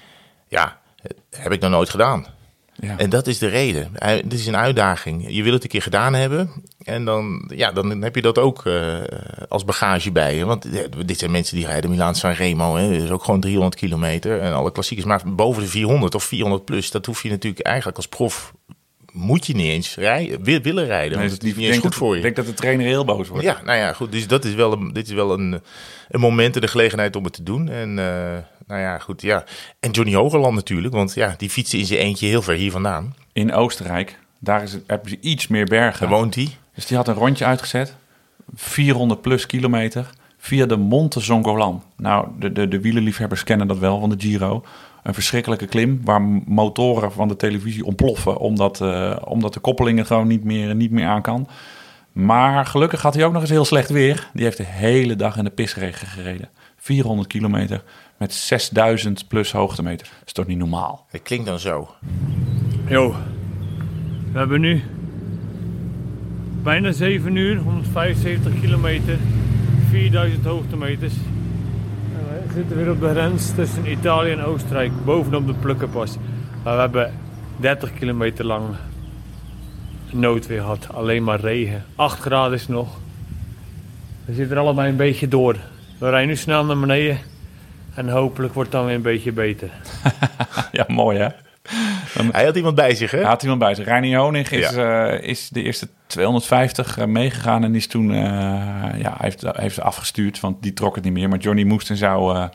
ja, 0.47 0.79
heb 1.29 1.51
ik 1.51 1.61
nog 1.61 1.71
nooit 1.71 1.89
gedaan. 1.89 2.25
Ja. 2.79 2.97
En 2.97 3.09
dat 3.09 3.27
is 3.27 3.37
de 3.37 3.47
reden. 3.47 3.91
Dit 4.25 4.33
is 4.39 4.47
een 4.47 4.57
uitdaging. 4.57 5.25
Je 5.27 5.43
wil 5.43 5.53
het 5.53 5.63
een 5.63 5.69
keer 5.69 5.81
gedaan 5.81 6.13
hebben. 6.13 6.49
En 6.83 7.05
dan, 7.05 7.51
ja, 7.55 7.71
dan 7.71 8.01
heb 8.01 8.15
je 8.15 8.21
dat 8.21 8.37
ook 8.37 8.65
eh, 8.65 8.93
als 9.49 9.65
bagage 9.65 10.11
bij 10.11 10.35
je. 10.35 10.45
Want 10.45 10.67
dit 11.07 11.19
zijn 11.19 11.31
mensen 11.31 11.55
die 11.57 11.65
rijden 11.65 11.89
Milaan 11.89 12.15
San 12.15 12.31
Remo. 12.31 12.75
Hè. 12.75 12.93
Dat 12.93 13.01
is 13.03 13.09
ook 13.09 13.23
gewoon 13.23 13.39
300 13.39 13.75
kilometer. 13.75 14.39
En 14.39 14.53
alle 14.53 14.71
klassiekers. 14.71 15.07
Maar 15.07 15.21
boven 15.35 15.63
de 15.63 15.69
400 15.69 16.15
of 16.15 16.23
400 16.23 16.65
plus, 16.65 16.91
dat 16.91 17.05
hoef 17.05 17.23
je 17.23 17.29
natuurlijk 17.29 17.65
eigenlijk 17.65 17.97
als 17.97 18.07
prof... 18.07 18.53
moet 19.11 19.45
je 19.47 19.55
niet 19.55 19.65
eens 19.69 19.95
rijden, 19.95 20.43
wi- 20.43 20.61
willen 20.61 20.85
rijden. 20.85 21.17
Nee, 21.17 21.27
want 21.29 21.29
dus 21.29 21.37
het 21.39 21.43
is 21.43 21.55
niet 21.55 21.65
eens 21.67 21.75
goed 21.75 21.83
dat- 21.83 21.95
voor 21.95 22.09
je. 22.11 22.15
Ik 22.15 22.21
denk 22.23 22.35
dat 22.35 22.45
de 22.45 22.53
trainer 22.53 22.85
heel 22.85 23.05
boos 23.05 23.27
wordt. 23.27 23.43
Ja, 23.43 23.61
nou 23.65 23.77
ja, 23.77 23.93
goed. 23.93 24.11
Dus 24.11 24.27
dat 24.27 24.45
is 24.45 24.53
wel 24.53 24.71
een, 24.71 24.93
dit 24.93 25.07
is 25.07 25.13
wel 25.13 25.33
een, 25.33 25.61
een 26.09 26.19
moment 26.19 26.55
en 26.55 26.61
de 26.61 26.67
gelegenheid 26.67 27.15
om 27.15 27.23
het 27.23 27.33
te 27.33 27.43
doen. 27.43 27.69
En 27.69 27.99
eh, 27.99 28.37
nou 28.67 28.81
ja, 28.81 28.97
goed, 28.97 29.21
ja. 29.21 29.43
En 29.79 29.91
Johnny 29.91 30.15
Hogerland 30.15 30.55
natuurlijk, 30.55 30.93
want 30.93 31.13
ja, 31.13 31.33
die 31.37 31.49
fietste 31.49 31.77
in 31.77 31.85
zijn 31.85 31.99
eentje 31.99 32.27
heel 32.27 32.41
ver 32.41 32.55
hier 32.55 32.71
vandaan. 32.71 33.15
In 33.33 33.53
Oostenrijk, 33.53 34.19
daar 34.39 34.63
is 34.63 34.73
het, 34.73 34.83
hebben 34.87 35.09
ze 35.09 35.17
iets 35.19 35.47
meer 35.47 35.65
bergen. 35.65 35.99
Daar 35.99 36.17
woont 36.17 36.35
hij. 36.35 36.49
Dus 36.75 36.85
die 36.85 36.97
had 36.97 37.07
een 37.07 37.13
rondje 37.13 37.45
uitgezet. 37.45 37.95
400 38.55 39.21
plus 39.21 39.45
kilometer. 39.45 40.09
Via 40.37 40.65
de 40.65 40.77
Monte 40.77 41.19
Zongolan. 41.19 41.83
Nou, 41.97 42.27
de, 42.39 42.51
de, 42.51 42.67
de 42.67 42.81
wielerliefhebbers 42.81 43.43
kennen 43.43 43.67
dat 43.67 43.77
wel 43.77 43.99
van 43.99 44.09
de 44.09 44.15
Giro. 44.19 44.63
Een 45.03 45.13
verschrikkelijke 45.13 45.67
klim 45.67 46.01
waar 46.03 46.21
motoren 46.45 47.11
van 47.11 47.27
de 47.27 47.35
televisie 47.35 47.85
ontploffen. 47.85 48.37
Omdat, 48.37 48.81
eh, 48.81 49.15
omdat 49.23 49.53
de 49.53 49.59
koppelingen 49.59 50.05
gewoon 50.05 50.27
niet 50.27 50.43
meer, 50.43 50.75
niet 50.75 50.91
meer 50.91 51.07
aan 51.07 51.21
kan. 51.21 51.47
Maar 52.11 52.65
gelukkig 52.65 53.01
had 53.01 53.13
hij 53.13 53.25
ook 53.25 53.33
nog 53.33 53.41
eens 53.41 53.49
heel 53.49 53.65
slecht 53.65 53.89
weer. 53.89 54.29
Die 54.33 54.43
heeft 54.43 54.57
de 54.57 54.65
hele 54.65 55.15
dag 55.15 55.37
in 55.37 55.43
de 55.43 55.49
pisregen 55.49 56.07
gereden. 56.07 56.49
400 56.77 57.27
kilometer 57.27 57.83
met 58.25 58.33
6000 58.33 59.27
plus 59.27 59.51
hoogtemeter. 59.51 60.07
Dat 60.07 60.27
is 60.27 60.33
toch 60.33 60.47
niet 60.47 60.57
normaal? 60.57 61.05
Het 61.09 61.21
klinkt 61.21 61.45
dan 61.45 61.59
zo. 61.59 61.89
Yo, 62.87 63.15
we 64.31 64.37
hebben 64.37 64.61
nu 64.61 64.83
bijna 66.63 66.91
7 66.91 67.35
uur, 67.35 67.57
175 67.57 68.59
kilometer, 68.59 69.17
4000 69.89 70.45
hoogtemeters. 70.45 71.13
En 71.13 72.47
we 72.47 72.53
zitten 72.53 72.77
weer 72.77 72.91
op 72.91 72.99
de 72.99 73.09
grens 73.09 73.51
tussen 73.55 73.91
Italië 73.91 74.31
en 74.31 74.43
Oostenrijk, 74.43 74.91
bovenop 75.05 75.47
de 75.47 75.53
Plukkenpas. 75.53 76.17
Maar 76.63 76.75
we 76.75 76.81
hebben 76.81 77.13
30 77.57 77.93
kilometer 77.93 78.45
lang 78.45 78.65
noodweer 80.11 80.61
gehad, 80.61 80.87
alleen 80.93 81.23
maar 81.23 81.39
regen. 81.39 81.83
8 81.95 82.19
graden 82.19 82.57
is 82.57 82.67
nog. 82.67 82.99
We 84.25 84.33
zitten 84.33 84.57
er 84.57 84.63
allebei 84.63 84.89
een 84.89 84.95
beetje 84.95 85.27
door. 85.27 85.55
We 85.97 86.09
rijden 86.09 86.27
nu 86.27 86.35
snel 86.35 86.65
naar 86.65 86.79
beneden 86.79 87.19
en 87.95 88.09
hopelijk 88.09 88.53
wordt 88.53 88.71
het 88.71 88.79
dan 88.79 88.87
weer 88.87 88.95
een 88.95 89.01
beetje 89.01 89.31
beter. 89.31 89.69
Ja, 90.71 90.85
mooi 90.87 91.17
hè? 91.17 91.27
Hij 92.31 92.45
had 92.45 92.55
iemand 92.55 92.75
bij 92.75 92.95
zich, 92.95 93.11
hè? 93.11 93.17
Hij 93.17 93.27
had 93.27 93.41
iemand 93.41 93.59
bij 93.59 93.75
zich. 93.75 93.85
Reinier 93.85 94.17
Honig 94.17 94.51
is, 94.51 94.73
eh, 94.73 95.21
is 95.21 95.49
de 95.49 95.63
eerste 95.63 95.87
250 96.07 96.97
eh, 96.97 97.05
meegegaan 97.05 97.63
en 97.63 97.75
is 97.75 97.87
toen, 97.87 98.13
eh, 98.13 98.19
ja, 98.97 99.15
heeft, 99.17 99.43
heeft 99.51 99.75
ze 99.75 99.81
afgestuurd, 99.81 100.39
want 100.39 100.63
die 100.63 100.73
trok 100.73 100.95
het 100.95 101.03
niet 101.03 101.13
meer. 101.13 101.29
Maar 101.29 101.39
Johnny 101.39 101.63
moest 101.63 101.89
en 101.89 101.97
zou 101.97 102.35
eh, 102.35 102.45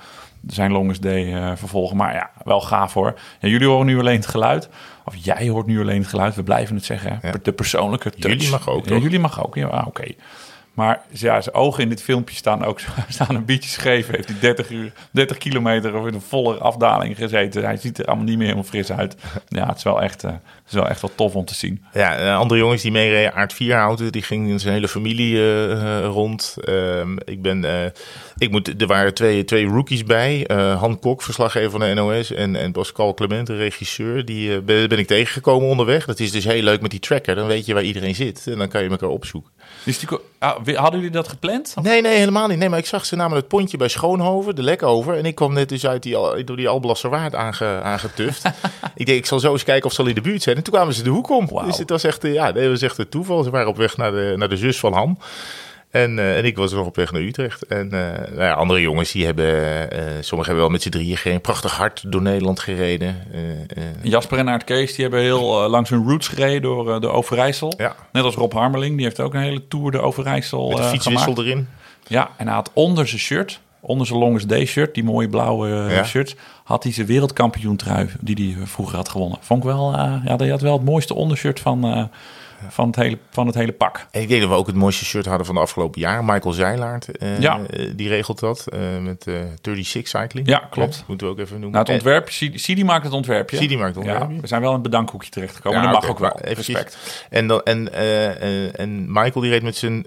zijn 0.46 0.72
longest 0.72 1.02
day 1.02 1.34
eh, 1.34 1.52
vervolgen. 1.56 1.96
Maar 1.96 2.14
ja, 2.14 2.30
wel 2.44 2.60
gaaf 2.60 2.92
hoor. 2.92 3.18
Ja, 3.40 3.48
jullie 3.48 3.66
horen 3.66 3.86
nu 3.86 3.98
alleen 3.98 4.16
het 4.16 4.26
geluid. 4.26 4.68
Of 5.04 5.14
jij 5.16 5.48
hoort 5.48 5.66
nu 5.66 5.80
alleen 5.80 6.00
het 6.00 6.08
geluid. 6.08 6.34
We 6.34 6.42
blijven 6.42 6.76
het 6.76 6.84
zeggen. 6.84 7.18
Ja. 7.22 7.32
De 7.42 7.52
persoonlijke 7.52 8.10
touch. 8.10 8.32
Jullie 8.32 8.50
mag 8.50 8.68
ook, 8.68 8.86
toch? 8.86 9.02
jullie 9.02 9.18
mag 9.18 9.44
ook. 9.44 9.54
Ja, 9.54 9.66
ah, 9.66 9.86
oké. 9.86 10.14
Maar 10.80 11.00
ja, 11.08 11.40
zijn 11.40 11.54
ogen 11.54 11.82
in 11.82 11.88
dit 11.88 12.02
filmpje 12.02 12.36
staan 12.36 12.64
ook 12.64 12.80
staan 13.08 13.34
een 13.34 13.44
beetje 13.44 13.70
scheef. 13.70 14.06
Heeft 14.06 14.28
hij 14.28 14.38
30, 14.40 14.70
uur, 14.70 14.92
30 15.10 15.38
kilometer 15.38 15.94
of 15.94 16.06
in 16.06 16.14
een 16.14 16.20
volle 16.20 16.54
afdaling 16.56 17.16
gezeten. 17.16 17.64
Hij 17.64 17.76
ziet 17.76 17.98
er 17.98 18.04
allemaal 18.04 18.24
niet 18.24 18.36
meer 18.36 18.46
helemaal 18.46 18.68
fris 18.68 18.92
uit. 18.92 19.16
Ja, 19.48 19.66
het 19.66 19.76
is 19.76 19.82
wel 19.82 20.02
echt, 20.02 20.24
eh, 20.24 20.32
is 20.70 20.74
wel, 20.74 20.88
echt 20.88 21.00
wel 21.00 21.10
tof 21.14 21.34
om 21.34 21.44
te 21.44 21.54
zien. 21.54 21.84
Ja, 21.92 22.34
andere 22.34 22.60
jongens 22.60 22.82
die 22.82 22.90
meereden, 22.90 23.34
Aard 23.34 23.52
Vierhouten, 23.52 24.12
die 24.12 24.22
ging 24.22 24.48
in 24.48 24.60
zijn 24.60 24.74
hele 24.74 24.88
familie 24.88 25.36
eh, 25.36 25.72
eh, 25.72 26.04
rond. 26.06 26.56
Ehm, 26.64 27.16
ik 27.24 27.42
ben, 27.42 27.64
eh, 27.64 27.90
ik 28.38 28.50
moet, 28.50 28.80
er 28.80 28.86
waren 28.86 29.14
twee, 29.14 29.44
twee 29.44 29.66
rookies 29.66 30.04
bij. 30.04 30.46
Han 30.78 30.98
Kok, 30.98 31.22
verslaggever 31.22 31.70
van 31.70 31.80
de 31.80 31.94
NOS, 31.94 32.32
en, 32.32 32.56
en 32.56 32.72
Pascal 32.72 33.14
Clement, 33.14 33.46
de 33.46 33.56
regisseur. 33.56 34.24
Die 34.24 34.60
ben, 34.60 34.88
ben 34.88 34.98
ik 34.98 35.06
tegengekomen 35.06 35.68
onderweg. 35.68 36.04
Dat 36.04 36.20
is 36.20 36.30
dus 36.30 36.44
heel 36.44 36.62
leuk 36.62 36.80
met 36.80 36.90
die 36.90 37.00
tracker. 37.00 37.34
Dan 37.34 37.46
weet 37.46 37.66
je 37.66 37.74
waar 37.74 37.82
iedereen 37.82 38.14
zit 38.14 38.46
en 38.46 38.58
dan 38.58 38.68
kan 38.68 38.82
je 38.82 38.88
elkaar 38.88 39.08
opzoeken. 39.08 39.50
Dus 39.84 39.98
die, 39.98 40.08
ah, 40.38 40.66
hadden 40.74 41.00
jullie 41.00 41.10
dat 41.14 41.28
gepland? 41.28 41.74
Nee, 41.82 42.02
nee, 42.02 42.18
helemaal 42.18 42.46
niet. 42.46 42.58
Nee, 42.58 42.68
maar 42.68 42.78
ik 42.78 42.86
zag 42.86 43.06
ze 43.06 43.16
namen 43.16 43.36
het 43.36 43.48
pontje 43.48 43.76
bij 43.76 43.88
Schoonhoven, 43.88 44.54
de 44.54 44.62
lek 44.62 44.82
over. 44.82 45.16
En 45.16 45.24
ik 45.24 45.34
kwam 45.34 45.52
net 45.52 45.68
dus 45.68 45.86
uit 45.86 46.02
die, 46.02 46.16
Al- 46.16 46.44
door 46.44 46.56
die 46.56 46.68
Alblasserwaard 46.68 47.34
aange, 47.34 47.80
aangetuft. 47.82 48.44
ik 48.94 49.06
denk, 49.06 49.18
ik 49.18 49.26
zal 49.26 49.40
zo 49.40 49.52
eens 49.52 49.64
kijken 49.64 49.86
of 49.86 49.92
ze 49.92 50.02
al 50.02 50.08
in 50.08 50.14
de 50.14 50.20
buurt 50.20 50.42
zijn. 50.42 50.56
En 50.60 50.66
toen 50.66 50.74
kwamen 50.74 50.94
ze 50.94 51.02
de 51.02 51.10
hoek 51.10 51.30
om. 51.30 51.48
Dus 51.64 51.78
het 51.78 51.90
was 51.90 52.04
echt, 52.04 52.24
eh, 52.24 52.32
ja, 52.32 52.52
het 52.52 52.68
was 52.68 52.82
echt 52.82 52.98
een 52.98 53.08
toeval. 53.08 53.42
Ze 53.42 53.50
waren 53.50 53.68
op 53.68 53.76
weg 53.76 53.96
naar 53.96 54.10
de, 54.10 54.34
naar 54.36 54.48
de 54.48 54.56
zus 54.56 54.78
van 54.78 54.92
Han. 54.92 55.18
En, 55.90 56.18
eh, 56.18 56.38
en 56.38 56.44
ik 56.44 56.56
was 56.56 56.72
nog 56.72 56.86
op 56.86 56.96
weg 56.96 57.12
naar 57.12 57.22
Utrecht. 57.22 57.66
En 57.66 57.92
eh, 57.92 58.28
nou 58.28 58.42
ja, 58.42 58.52
andere 58.52 58.80
jongens, 58.80 59.12
die 59.12 59.24
hebben, 59.24 59.88
sommigen 60.24 60.52
hebben 60.52 60.56
wel 60.56 60.68
met 60.68 60.82
z'n 60.82 60.88
drieën 60.88 61.16
geen 61.16 61.40
prachtig 61.40 61.76
hart 61.76 62.02
door 62.06 62.22
Nederland 62.22 62.60
gereden. 62.60 63.16
Jasper 64.02 64.38
en 64.38 64.48
Aart 64.48 64.64
Kees 64.64 64.94
die 64.94 65.02
hebben 65.02 65.20
heel 65.20 65.68
langs 65.68 65.90
hun 65.90 66.08
roots 66.08 66.28
gereden 66.28 66.62
door 66.62 67.00
de 67.00 67.08
Overijssel. 67.08 67.74
ja, 67.76 67.96
Net 68.12 68.24
als 68.24 68.34
Rob 68.34 68.52
Harmeling, 68.52 68.96
die 68.96 69.04
heeft 69.04 69.20
ook 69.20 69.34
een 69.34 69.40
hele 69.40 69.68
tour 69.68 69.90
de 69.90 70.00
Overijssel 70.00 70.68
met 70.68 70.86
fietswissel 70.86 71.32
gemaakt. 71.32 71.48
erin. 71.48 71.68
Ja, 72.06 72.30
en 72.36 72.46
hij 72.46 72.54
had 72.54 72.70
onder 72.72 73.08
zijn 73.08 73.20
shirt, 73.20 73.60
onder 73.80 74.06
zijn 74.06 74.18
Longest 74.18 74.48
Day 74.48 74.64
shirt, 74.66 74.94
die 74.94 75.04
mooie 75.04 75.28
blauwe 75.28 75.68
eh, 75.88 75.94
Ja. 75.96 76.04
shirt, 76.04 76.36
had 76.64 76.82
hij 76.82 76.92
zijn 76.92 77.06
wereldkampioen 77.06 77.76
trui 77.76 78.08
die 78.20 78.52
hij 78.54 78.62
eh, 78.62 78.66
vroeger 78.68 78.96
had 78.96 79.08
gewonnen. 79.08 79.38
Vond 79.40 79.62
ik 79.64 79.68
wel, 79.68 79.92
eh, 79.92 80.14
ja, 80.24 80.36
hij 80.36 80.48
had 80.48 80.60
wel 80.60 80.72
het 80.72 80.84
mooiste 80.84 81.14
ondershirt 81.14 81.60
van, 81.60 82.08
van, 82.68 82.86
het, 82.86 82.96
hele, 82.96 83.18
van 83.30 83.46
het 83.46 83.54
hele 83.54 83.72
pak. 83.72 84.06
En 84.10 84.20
ik 84.22 84.28
denk 84.28 84.40
dat 84.40 84.50
we 84.50 84.56
ook 84.56 84.66
het 84.66 84.76
mooiste 84.76 85.04
shirt 85.04 85.26
hadden 85.26 85.46
van 85.46 85.54
de 85.54 85.60
afgelopen 85.60 86.00
jaar. 86.00 86.24
Michael 86.24 86.52
Zeilaert, 86.54 87.06
Ja. 87.38 87.60
die 87.96 88.08
regelt 88.08 88.40
dat 88.40 88.64
met 89.02 89.26
eh 89.26 89.34
36 89.62 90.06
Cycling. 90.08 90.48
Ja, 90.48 90.58
klopt. 90.70 91.04
moeten 91.06 91.26
we 91.26 91.32
ook 91.32 91.38
even 91.38 91.60
noemen. 91.60 91.70
Nou, 91.70 91.84
het 91.84 91.94
ontwerp, 91.94 92.28
Sidi 92.58 92.84
maakt 92.84 93.04
het 93.04 93.12
ontwerpje. 93.12 93.56
Sidi 93.56 93.76
maakt 93.76 93.88
het 93.88 93.96
ontwerpje. 94.04 94.34
Ja, 94.34 94.40
we 94.40 94.46
zijn 94.46 94.60
wel 94.60 94.68
in 94.70 94.74
het 94.74 94.84
bedankhoekje 94.84 95.30
terechtgekomen, 95.30 95.82
Ja, 95.82 95.90
dat 95.90 96.00
mag 96.00 96.10
ook 96.10 96.18
wel. 96.18 96.40
eventjes. 96.40 96.74
Respect. 96.74 97.26
En, 97.30 97.46
dan, 97.46 97.62
en, 97.62 97.92
en 98.76 99.12
Michael 99.12 99.40
die 99.40 99.50
reed 99.50 99.62
met 99.62 99.76
zijn 99.76 100.04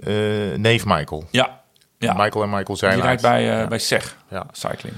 neef 0.57 0.85
Michael. 0.85 1.23
Ja, 1.31 1.61
ja. 2.03 2.13
Michael 2.13 2.43
en 2.43 2.49
Michael 2.49 2.65
die 2.65 2.75
Zeilaert. 2.75 3.03
rijdt 3.03 3.21
bij, 3.21 3.61
eh, 3.61 3.67
bij 3.67 3.79
SEG 3.79 4.17
Ja. 4.27 4.45
Cycling. 4.51 4.95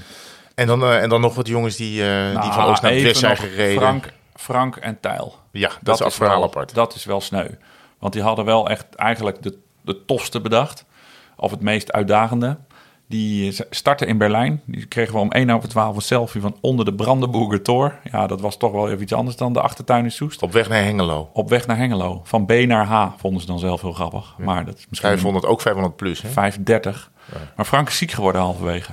En, 0.54 0.66
dan, 0.66 0.82
eh, 0.82 1.02
en 1.02 1.08
dan 1.08 1.20
nog 1.20 1.34
wat 1.34 1.46
jongens 1.46 1.76
die, 1.76 2.02
eh, 2.02 2.24
die 2.24 2.32
Nou, 2.32 2.52
van 2.52 2.64
oost 2.64 2.82
naar 2.82 2.92
west 2.92 3.18
zijn 3.18 3.36
gereden. 3.36 3.82
Frank, 3.82 4.12
Frank 4.34 4.76
en 4.76 5.00
Tijl. 5.00 5.38
Ja, 5.50 5.70
dat, 5.82 6.06
is 6.06 6.14
verhaal 6.14 6.34
wel, 6.34 6.44
apart. 6.44 6.74
Dat 6.74 6.94
is 6.94 7.04
wel 7.04 7.20
sneu. 7.20 7.48
Want 7.98 8.12
die 8.12 8.22
hadden 8.22 8.44
wel 8.44 8.68
echt 8.68 8.94
eigenlijk 8.94 9.42
de, 9.42 9.58
de 9.82 10.04
tofste 10.04 10.40
bedacht. 10.40 10.84
Of 11.36 11.50
het 11.50 11.60
meest 11.60 11.92
uitdagende. 11.92 12.56
Die 13.08 13.56
startten 13.70 14.06
in 14.08 14.18
Berlijn. 14.18 14.60
Die 14.64 14.86
kregen 14.86 15.14
we 15.14 15.20
om 15.20 15.30
1 15.32 15.50
over 15.50 15.68
12 15.68 15.96
een 15.96 16.02
selfie 16.02 16.40
van 16.40 16.56
onder 16.60 16.84
de 16.84 16.94
Brandenburger 16.94 17.62
Tor. 17.62 17.94
Ja, 18.12 18.26
dat 18.26 18.40
was 18.40 18.56
toch 18.56 18.72
wel 18.72 18.88
even 18.90 19.02
iets 19.02 19.12
anders 19.12 19.36
dan 19.36 19.52
de 19.52 19.60
achtertuin 19.60 20.04
in 20.04 20.10
Soest. 20.12 20.42
Op 20.42 20.52
weg 20.52 20.68
naar 20.68 20.82
Hengelo. 20.84 21.30
Op 21.32 21.48
weg 21.48 21.66
naar 21.66 21.76
Hengelo. 21.76 22.20
Van 22.24 22.46
B 22.46 22.52
naar 22.52 22.86
H 22.86 23.06
vonden 23.16 23.40
ze 23.40 23.46
dan 23.46 23.58
zelf 23.58 23.80
heel 23.80 23.92
grappig. 23.92 24.34
Maar 24.38 24.64
dat 24.64 24.78
is 24.78 24.86
misschien 24.88 25.10
500, 25.10 25.44
ook 25.46 25.60
500 25.60 25.96
plus. 25.96 26.22
Hè? 26.22 26.28
530. 26.28 27.10
Maar 27.56 27.64
Frank 27.66 27.88
is 27.88 27.96
ziek 27.96 28.10
geworden 28.10 28.40
halverwege. 28.40 28.92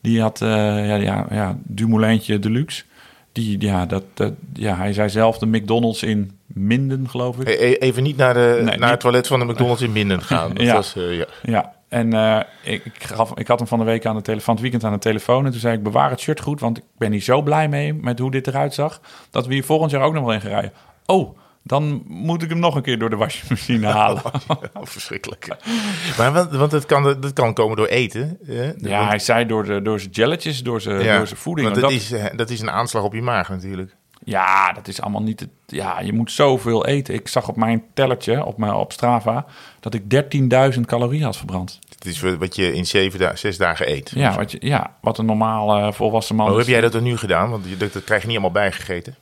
Die 0.00 0.20
had, 0.20 0.40
eh 0.42 0.48
ja, 0.88 0.94
ja, 0.94 1.26
ja, 1.30 1.56
Dumoulintje 1.62 2.38
Deluxe. 2.38 2.84
Die, 3.32 3.60
ja, 3.60 3.86
dat, 3.86 4.02
dat, 4.14 4.32
ja, 4.52 4.76
hij 4.76 4.92
zei 4.92 5.08
zelf 5.08 5.38
de 5.38 5.46
McDonald's 5.46 6.02
in 6.02 6.38
Minden, 6.46 7.08
geloof 7.10 7.38
ik. 7.38 7.48
E- 7.48 7.52
e- 7.52 7.72
Even 7.74 8.02
niet 8.02 8.16
naar, 8.16 8.34
de, 8.34 8.60
naar 8.64 8.78
niet- 8.78 8.88
het 8.90 9.00
toilet 9.00 9.26
van 9.26 9.38
de 9.38 9.44
McDonald's 9.44 9.82
in 9.82 9.92
Minden 9.92 10.22
gaan. 10.22 10.52
Dat 10.54 10.62
Ja. 10.62 10.74
was, 10.74 10.96
eh, 10.96 11.16
ja. 11.16 11.26
Ja, 11.42 11.72
en 11.88 12.12
eh, 12.12 12.40
ik, 12.62 12.84
ik, 12.84 13.04
gaf, 13.04 13.32
ik 13.38 13.46
had 13.48 13.58
hem 13.58 13.68
van 13.68 13.78
de 13.78 13.84
week 13.84 14.06
aan 14.06 14.16
de 14.16 14.22
telefoon, 14.22 14.44
van 14.44 14.54
het 14.54 14.62
weekend 14.62 14.84
aan 14.84 14.92
de 14.92 14.98
telefoon. 14.98 15.44
En 15.44 15.50
toen 15.50 15.60
zei 15.60 15.76
ik, 15.76 15.82
bewaar 15.82 16.10
het 16.10 16.20
shirt 16.20 16.40
goed, 16.40 16.60
want 16.60 16.78
ik 16.78 16.84
ben 16.98 17.12
hier 17.12 17.20
zo 17.20 17.42
blij 17.42 17.68
mee 17.68 17.94
met 17.94 18.18
hoe 18.18 18.30
dit 18.30 18.46
eruit 18.46 18.74
zag. 18.74 19.00
Dat 19.30 19.46
we 19.46 19.52
hier 19.52 19.64
volgend 19.64 19.90
jaar 19.90 20.02
ook 20.02 20.12
nog 20.12 20.24
wel 20.24 20.32
in 20.32 20.40
gaan 20.40 20.50
rijden. 20.50 20.72
Oh, 21.06 21.38
dan 21.62 22.02
moet 22.06 22.42
ik 22.42 22.48
hem 22.48 22.58
nog 22.58 22.74
een 22.74 22.82
keer 22.82 22.98
door 22.98 23.10
de 23.10 23.16
wasmachine 23.16 23.86
halen. 24.00 24.22
Oh, 24.48 24.82
verschrikkelijk. 24.82 25.56
Maar 26.18 26.32
want, 26.32 26.50
want 26.50 26.72
het 26.72 26.86
kan, 26.86 27.02
dat 27.02 27.32
kan 27.32 27.54
komen 27.54 27.76
door 27.76 27.86
eten. 27.86 28.38
hè? 28.46 28.72
Ja, 28.76 29.06
hij 29.08 29.18
zei 29.18 29.46
door, 29.46 29.64
de, 29.64 29.82
door 29.82 30.00
zijn 30.00 30.12
jelletjes, 30.12 30.62
door 30.62 30.80
zijn, 30.80 31.02
Ja, 31.02 31.16
door 31.16 31.26
zijn 31.26 31.40
voeding. 31.40 31.68
Dat, 31.68 31.80
dat, 31.80 31.90
is, 31.90 32.12
dat 32.36 32.50
is 32.50 32.60
een 32.60 32.70
aanslag 32.70 33.02
op 33.02 33.14
je 33.14 33.22
maag 33.22 33.48
natuurlijk. 33.48 33.96
Ja, 34.28 34.72
dat 34.72 34.88
is 34.88 35.00
allemaal 35.00 35.22
niet... 35.22 35.40
Het, 35.40 35.48
ja, 35.66 36.00
je 36.00 36.12
moet 36.12 36.32
zoveel 36.32 36.86
eten. 36.86 37.14
Ik 37.14 37.28
zag 37.28 37.48
op 37.48 37.56
mijn 37.56 37.82
tellertje, 37.94 38.44
op, 38.44 38.58
mijn, 38.58 38.72
op 38.74 38.92
Strava, 38.92 39.44
dat 39.80 39.94
ik 39.94 40.02
13.000 40.74 40.80
calorieën 40.80 41.24
had 41.24 41.36
verbrand. 41.36 41.78
Het 41.94 42.04
is 42.04 42.20
wat 42.20 42.56
je 42.56 42.74
in 42.74 42.86
zeven 42.86 43.18
da 43.18 43.36
zes 43.36 43.56
dagen 43.56 43.90
eet. 43.90 44.10
Ja, 44.14 44.34
wat, 44.36 44.50
je, 44.50 44.58
ja, 44.60 44.96
wat 45.00 45.18
een 45.18 45.26
normaal 45.26 45.76
eh, 45.76 45.92
volwassen 45.92 46.36
man... 46.36 46.46
Hoe 46.48 46.54
is. 46.58 46.62
heb 46.64 46.72
jij 46.72 46.80
dat 46.80 46.92
dan 46.92 47.02
nu 47.02 47.16
gedaan? 47.16 47.50
Want 47.50 47.64
je- 47.68 47.76
dat, 47.76 47.92
dat 47.92 48.04
krijg 48.04 48.20
je 48.22 48.26
niet 48.28 48.36
allemaal 48.36 48.62
bijgegeten. 48.62 49.16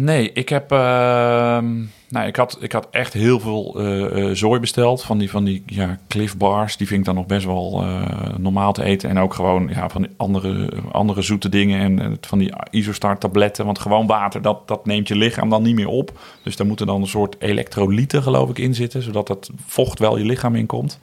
Nee, 0.00 0.32
ik 0.32 0.48
heb. 0.48 0.72
ehm, 0.72 1.74
nou, 2.08 2.26
ik 2.26 2.36
had, 2.36 2.58
ik 2.60 2.72
had 2.72 2.88
echt 2.90 3.12
heel 3.12 3.40
veel 3.40 3.80
eh, 3.80 4.30
zooi 4.32 4.60
besteld. 4.60 5.02
Van 5.02 5.18
die, 5.18 5.30
van 5.30 5.44
die 5.44 5.62
ja, 5.66 5.98
Cliff 6.08 6.36
Bars. 6.36 6.76
Die 6.76 6.86
vind 6.86 7.00
ik 7.00 7.06
dan 7.06 7.14
nog 7.14 7.26
best 7.26 7.46
wel 7.46 7.82
eh, 7.82 8.36
normaal 8.36 8.72
te 8.72 8.82
eten. 8.82 9.10
En 9.10 9.18
ook 9.18 9.34
gewoon 9.34 9.68
ja, 9.68 9.88
van 9.88 10.08
andere, 10.16 10.68
andere 10.92 11.22
zoete 11.22 11.48
dingen. 11.48 11.80
En 11.80 12.00
eh, 12.00 12.16
van 12.20 12.38
die 12.38 12.52
Isostar 12.70 13.18
tabletten. 13.18 13.64
Want 13.64 13.78
gewoon 13.78 14.06
water, 14.06 14.42
dat, 14.42 14.68
dat 14.68 14.86
neemt 14.86 15.08
je 15.08 15.16
lichaam 15.16 15.50
dan 15.50 15.62
niet 15.62 15.74
meer 15.74 15.88
op. 15.88 16.18
Dus 16.42 16.56
daar 16.56 16.66
moeten 16.66 16.86
dan 16.86 17.00
een 17.00 17.06
soort 17.06 17.36
elektrolyten, 17.38 18.22
geloof 18.22 18.50
ik, 18.50 18.58
in 18.58 18.74
zitten. 18.74 19.02
Zodat 19.02 19.26
dat 19.26 19.50
vocht 19.66 19.98
wel 19.98 20.18
je 20.18 20.24
lichaam 20.24 20.54
inkomt. 20.54 20.98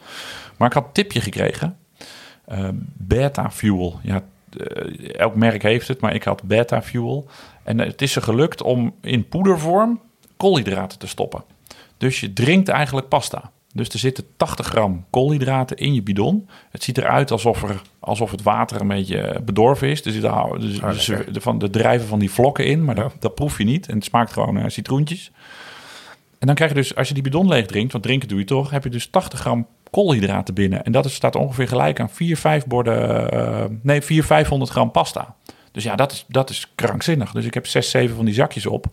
Maar 0.58 0.68
ik 0.68 0.74
had 0.74 0.94
tipje 0.94 1.22
gekregen. 1.22 1.78
Beta 2.94 3.52
Fuel. 3.52 4.00
Ja, 4.04 4.24
elk 5.18 5.36
merk 5.36 5.64
heeft 5.64 5.88
het, 5.88 6.02
maar 6.02 6.14
ik 6.14 6.24
had 6.24 6.44
Beta 6.44 6.82
Fuel. 6.82 7.28
En 7.66 7.80
het 7.80 8.02
is 8.02 8.16
er 8.16 8.22
gelukt 8.22 8.62
om 8.62 8.94
in 9.02 9.28
poedervorm 9.28 10.00
koolhydraten 10.38 11.00
te 11.00 11.08
stoppen. 11.08 11.44
Dus 11.98 12.20
je 12.20 12.34
drinkt 12.34 12.70
eigenlijk 12.70 13.08
pasta. 13.08 13.52
Dus 13.74 13.90
er 13.90 14.00
zitten 14.00 14.24
80 14.38 14.68
gram 14.68 15.06
koolhydraten 15.10 15.78
in 15.78 15.94
je 15.94 16.02
bidon. 16.02 16.50
Het 16.70 16.84
ziet 16.84 16.98
eruit 16.98 17.32
alsof, 17.32 17.64
er, 17.64 17.82
alsof 18.00 18.32
het 18.32 18.42
water 18.42 18.82
een 18.82 18.88
beetje 18.88 19.42
bedorven 19.46 19.90
is. 19.90 20.06
Er 20.06 20.12
zitten 20.12 20.60
dus, 20.60 21.06
dus 21.06 21.44
van 21.44 21.58
de 21.58 21.70
drijven 21.70 22.08
van 22.08 22.20
die 22.20 22.32
vlokken 22.32 22.66
in, 22.66 22.86
maar 22.86 22.96
dat, 22.96 23.14
dat 23.20 23.36
proef 23.36 23.58
je 23.58 23.64
niet. 23.64 23.88
En 23.88 23.96
het 23.96 24.04
smaakt 24.04 24.34
gewoon 24.34 24.58
eh, 24.58 24.64
citroentjes. 24.68 25.32
En 26.40 26.48
dan 26.48 26.56
krijg 26.56 26.72
je 26.72 26.78
dus, 26.78 26.96
als 26.96 27.08
je 27.08 27.14
die 27.14 27.24
bidon 27.24 27.48
leeg 27.48 27.66
drinkt, 27.66 27.92
want 27.92 28.04
drinken 28.04 28.28
doe 28.28 28.40
je 28.40 28.46
toch, 28.46 28.70
heb 28.70 28.84
je 28.84 28.90
dus 28.90 29.08
80 29.08 29.40
gram 29.40 29.68
koolhydraten 29.92 30.54
binnen. 30.54 30.84
En 30.84 30.92
dat 30.92 31.06
is, 31.06 31.14
staat 31.14 31.36
ongeveer 31.36 31.68
gelijk 31.68 32.00
aan 32.00 32.10
4, 32.10 32.38
5 32.38 32.66
borden, 32.66 33.32
eh, 33.32 33.66
nee, 33.82 34.02
4, 34.02 34.24
500 34.24 34.72
gram 34.72 34.92
pasta. 34.92 35.36
Dus 35.76 35.84
ja, 35.84 35.96
dat 35.96 36.12
is, 36.12 36.26
dat 36.28 36.50
is 36.50 36.72
krankzinnig. 36.76 37.32
Dus 37.32 37.46
ik 37.46 37.54
heb 37.54 37.68
6, 37.68 37.90
7 37.90 38.16
van 38.16 38.26
die 38.26 38.34
zakjes 38.34 38.66
op. 38.66 38.86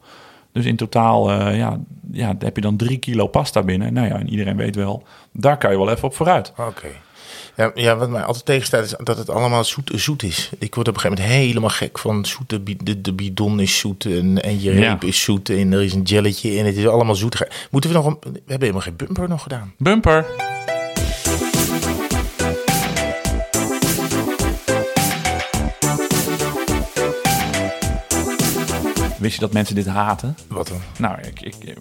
Dus 0.53 0.65
in 0.65 0.77
totaal 0.77 1.31
eh, 1.31 1.57
ja, 1.57 1.79
ja, 2.13 2.35
heb 2.39 2.57
je 2.57 2.63
dan 2.63 2.77
3 2.77 2.99
kilo 2.99 3.27
pasta 3.27 3.63
binnen. 3.63 3.93
Nou 3.93 4.07
ja, 4.09 4.15
en 4.19 4.29
iedereen 4.31 4.57
weet 4.57 4.75
wel, 4.77 5.03
daar 5.33 5.59
kan 5.59 5.71
je 5.71 5.77
wel 5.77 5.91
even 5.91 6.05
op 6.05 6.15
vooruit. 6.15 6.53
Oké. 6.57 6.87
Ja, 7.57 7.71
ja, 7.75 7.97
wat 7.97 8.11
mij 8.11 8.23
altijd 8.23 8.45
tegenstaat 8.45 8.85
is 8.85 8.95
dat 8.99 9.17
het 9.19 9.31
allemaal 9.31 9.65
zoet, 9.65 9.91
zoet 9.95 10.23
is. 10.23 10.51
Ik 10.59 10.75
word 10.75 10.89
op 10.89 10.95
een 10.95 11.01
gegeven 11.01 11.23
moment 11.25 11.43
helemaal 11.45 11.71
gek 11.71 11.99
van 11.99 12.25
zoete. 12.25 12.63
De, 12.63 13.01
de 13.01 13.13
bidon 13.13 13.61
is 13.61 13.79
zoet 13.79 14.05
en, 14.05 14.43
en 14.43 14.61
je 14.61 14.75
Ja. 14.75 14.89
reep 14.91 15.05
is 15.05 15.23
zoet 15.23 15.51
en 15.51 15.73
er 15.73 15.83
is 15.83 15.93
een 15.93 16.03
jelletje 16.03 16.59
en 16.59 16.67
het 16.67 16.77
is 16.77 16.87
allemaal 16.87 17.15
zoet. 17.15 17.47
Moeten 17.71 17.91
we 17.91 17.97
nog 17.97 18.07
een... 18.07 18.17
We 18.21 18.31
hebben 18.33 18.61
helemaal 18.61 18.81
geen 18.81 18.97
bumper 18.97 19.29
nog 19.29 19.43
gedaan. 19.43 19.73
Bumper! 19.79 20.27
Wist 29.23 29.35
je 29.35 29.41
dat 29.41 29.53
mensen 29.53 29.75
dit 29.75 29.87
haten? 29.87 30.37
Wat 30.49 30.69
dan? 30.69 30.81
Nou, 30.99 31.17
ik, 31.21 31.41
ik, 31.41 31.55
eh, 31.65 31.75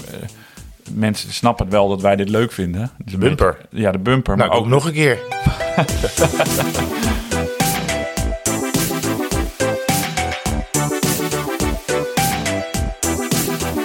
mensen 0.92 1.34
snappen 1.34 1.66
het 1.66 1.74
wel 1.74 1.90
dat 1.90 2.02
wij 2.02 2.16
dit 2.16 2.30
leuk 2.30 2.52
vinden. 2.52 2.92
Dus 3.04 3.14
een 3.14 3.20
bumper? 3.20 3.58
beetje- 3.62 3.82
ja, 3.86 3.92
de 3.92 3.98
bumper. 3.98 4.38
Nou, 4.38 4.50
maar 4.50 4.58
ook 4.58 4.68
nog 4.68 4.86
een 4.86 4.94
keer. 4.94 5.20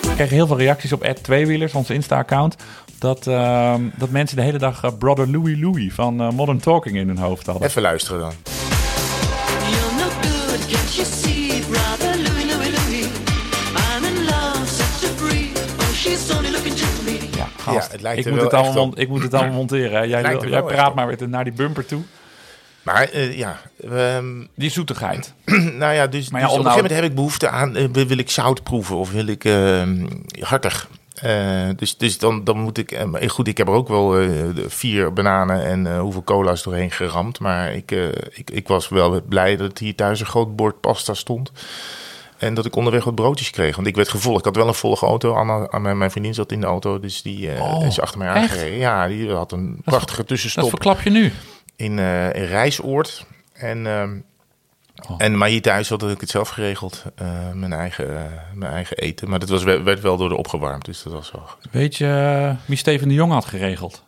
We 0.02 0.12
kregen 0.22 0.34
heel 0.36 0.46
veel 0.46 0.58
reacties 0.58 0.92
op 0.92 1.02
Ed 1.02 1.22
Tweewielers, 1.22 1.72
onze 1.72 1.94
Insta-account. 1.94 2.56
Dat, 2.98 3.26
ehm, 3.26 3.80
dat 3.96 4.10
mensen 4.10 4.36
de 4.36 4.42
hele 4.42 4.58
dag 4.58 4.82
eh, 4.84 4.90
Brother 4.98 5.30
Louie 5.30 5.58
Louie 5.58 5.94
van 5.94 6.20
eh, 6.20 6.30
Modern 6.30 6.58
Talking 6.58 6.96
in 6.96 7.08
hun 7.08 7.18
hoofd 7.18 7.46
hadden. 7.46 7.68
Even 7.68 7.82
luisteren 7.82 8.20
dan. 8.20 8.32
Gast, 17.72 17.86
Ja, 17.86 17.92
het 17.92 18.02
lijkt 18.02 18.26
ik, 18.26 18.32
moet 18.32 18.40
het 18.40 18.54
allemaal, 18.54 18.84
op. 18.84 18.98
ik 18.98 19.08
moet 19.08 19.22
het 19.22 19.34
allemaal 19.34 19.54
monteren. 19.54 20.08
Jij, 20.08 20.22
wil- 20.40 20.48
jij 20.48 20.62
praat 20.62 20.94
maar 20.94 21.06
weer 21.06 21.28
naar 21.28 21.44
die 21.44 21.52
bumper 21.52 21.86
toe. 21.86 22.02
Maar 22.82 23.02
eh, 23.08 23.36
ja, 23.38 23.60
ehm, 23.90 24.44
Die 24.54 24.70
zoetigheid. 24.70 25.32
nou 25.78 25.92
ja, 25.94 26.06
dus, 26.06 26.30
Maar 26.30 26.40
ja, 26.40 26.46
dus 26.46 26.56
op 26.56 26.58
een 26.58 26.64
nou- 26.64 26.74
gegeven 26.74 26.74
moment 26.74 26.92
heb 26.92 27.04
ik 27.04 27.14
behoefte 27.14 27.48
aan, 27.48 27.76
eh, 27.76 27.84
wil 28.06 28.18
ik 28.18 28.30
zout 28.30 28.62
proeven 28.62 28.96
of 28.96 29.10
wil 29.12 29.26
ik 29.26 29.44
ehm, 29.44 30.06
hartig. 30.40 30.88
Eh, 31.16 31.68
dus 31.76 31.96
dus 31.96 32.18
dan, 32.18 32.44
dan 32.44 32.58
moet 32.58 32.78
ik, 32.78 33.04
goed, 33.26 33.48
ik 33.48 33.58
heb 33.58 33.68
er 33.68 33.72
ook 33.74 33.88
wel 33.88 34.28
vier 34.66 35.12
bananen 35.12 35.64
en 35.64 35.98
hoeveel 35.98 36.24
cola's 36.24 36.62
doorheen 36.62 36.90
geramd. 36.90 37.40
Maar 37.40 37.74
ik, 37.74 37.90
ik, 38.30 38.50
ik 38.50 38.68
was 38.68 38.88
wel 38.88 39.22
blij 39.28 39.56
dat 39.56 39.78
hier 39.78 39.94
thuis 39.94 40.20
een 40.20 40.26
groot 40.26 40.56
bord 40.56 40.80
pasta 40.80 41.14
stond. 41.14 41.52
En 42.38 42.54
dat 42.54 42.64
ik 42.66 42.76
onderweg 42.76 43.04
wat 43.04 43.14
broodjes 43.14 43.50
kreeg. 43.50 43.76
Want 43.76 43.88
ik 43.88 43.96
werd 43.96 44.08
gevolgd. 44.08 44.38
Ik 44.38 44.44
had 44.44 44.56
wel 44.56 44.68
een 44.68 44.74
volle 44.74 44.96
auto. 44.96 45.34
Anna, 45.34 45.78
mijn, 45.78 45.98
mijn 45.98 46.10
vriendin 46.10 46.34
zat 46.34 46.52
in 46.52 46.60
de 46.60 46.66
auto. 46.66 47.00
Dus 47.00 47.22
die 47.22 47.60
Oh, 47.60 47.86
is 47.86 48.00
achter 48.00 48.18
mij 48.18 48.28
echt? 48.28 48.36
aangereden. 48.36 48.78
Ja, 48.78 49.06
die 49.06 49.30
had 49.32 49.52
een 49.52 49.80
prachtige 49.84 50.16
Dat 50.16 50.26
tussenstop 50.28 50.68
verklap 50.68 51.00
je 51.00 51.10
nu. 51.10 51.32
in, 51.76 51.98
eh 51.98 52.34
in 52.34 52.44
Rijsoord. 52.44 53.26
En, 53.52 53.86
ehm, 53.86 54.18
Oh. 55.10 55.14
en, 55.18 55.36
maar 55.38 55.48
hier 55.48 55.62
thuis 55.62 55.88
had 55.88 56.02
ik 56.02 56.20
het 56.20 56.30
zelf 56.30 56.48
geregeld. 56.48 57.02
eh, 57.14 57.52
mijn, 57.52 57.72
eigen, 57.72 58.32
mijn 58.54 58.72
eigen 58.72 58.96
eten. 58.96 59.28
Maar 59.30 59.38
dat 59.38 59.48
was, 59.48 59.62
werd 59.62 60.00
wel 60.00 60.16
door 60.16 60.28
de 60.28 60.36
opgewarmd. 60.36 60.84
Dus 60.84 61.02
dat 61.02 61.12
was 61.12 61.32
wel... 61.32 61.46
Weet 61.70 61.96
je 61.96 62.54
wie 62.66 62.76
Steven 62.76 63.08
de 63.08 63.14
Jong 63.14 63.32
had 63.32 63.44
geregeld? 63.44 64.02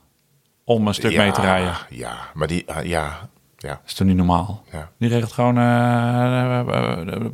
Om 0.64 0.86
een 0.86 0.94
stuk 0.94 1.10
ja, 1.12 1.22
mee 1.22 1.32
te 1.32 1.40
rijden. 1.40 1.76
Ja, 1.90 2.18
maar 2.34 2.46
die... 2.46 2.64
ah, 2.72 2.84
ja, 2.84 3.28
ja, 3.58 3.68
Dat 3.68 3.80
is 3.86 3.94
toch 3.94 4.06
niet 4.06 4.16
normaal? 4.16 4.64
ja. 4.72 4.90
Die 4.98 5.08
regelt 5.08 5.32
gewoon 5.32 5.58
eh, 5.58 7.24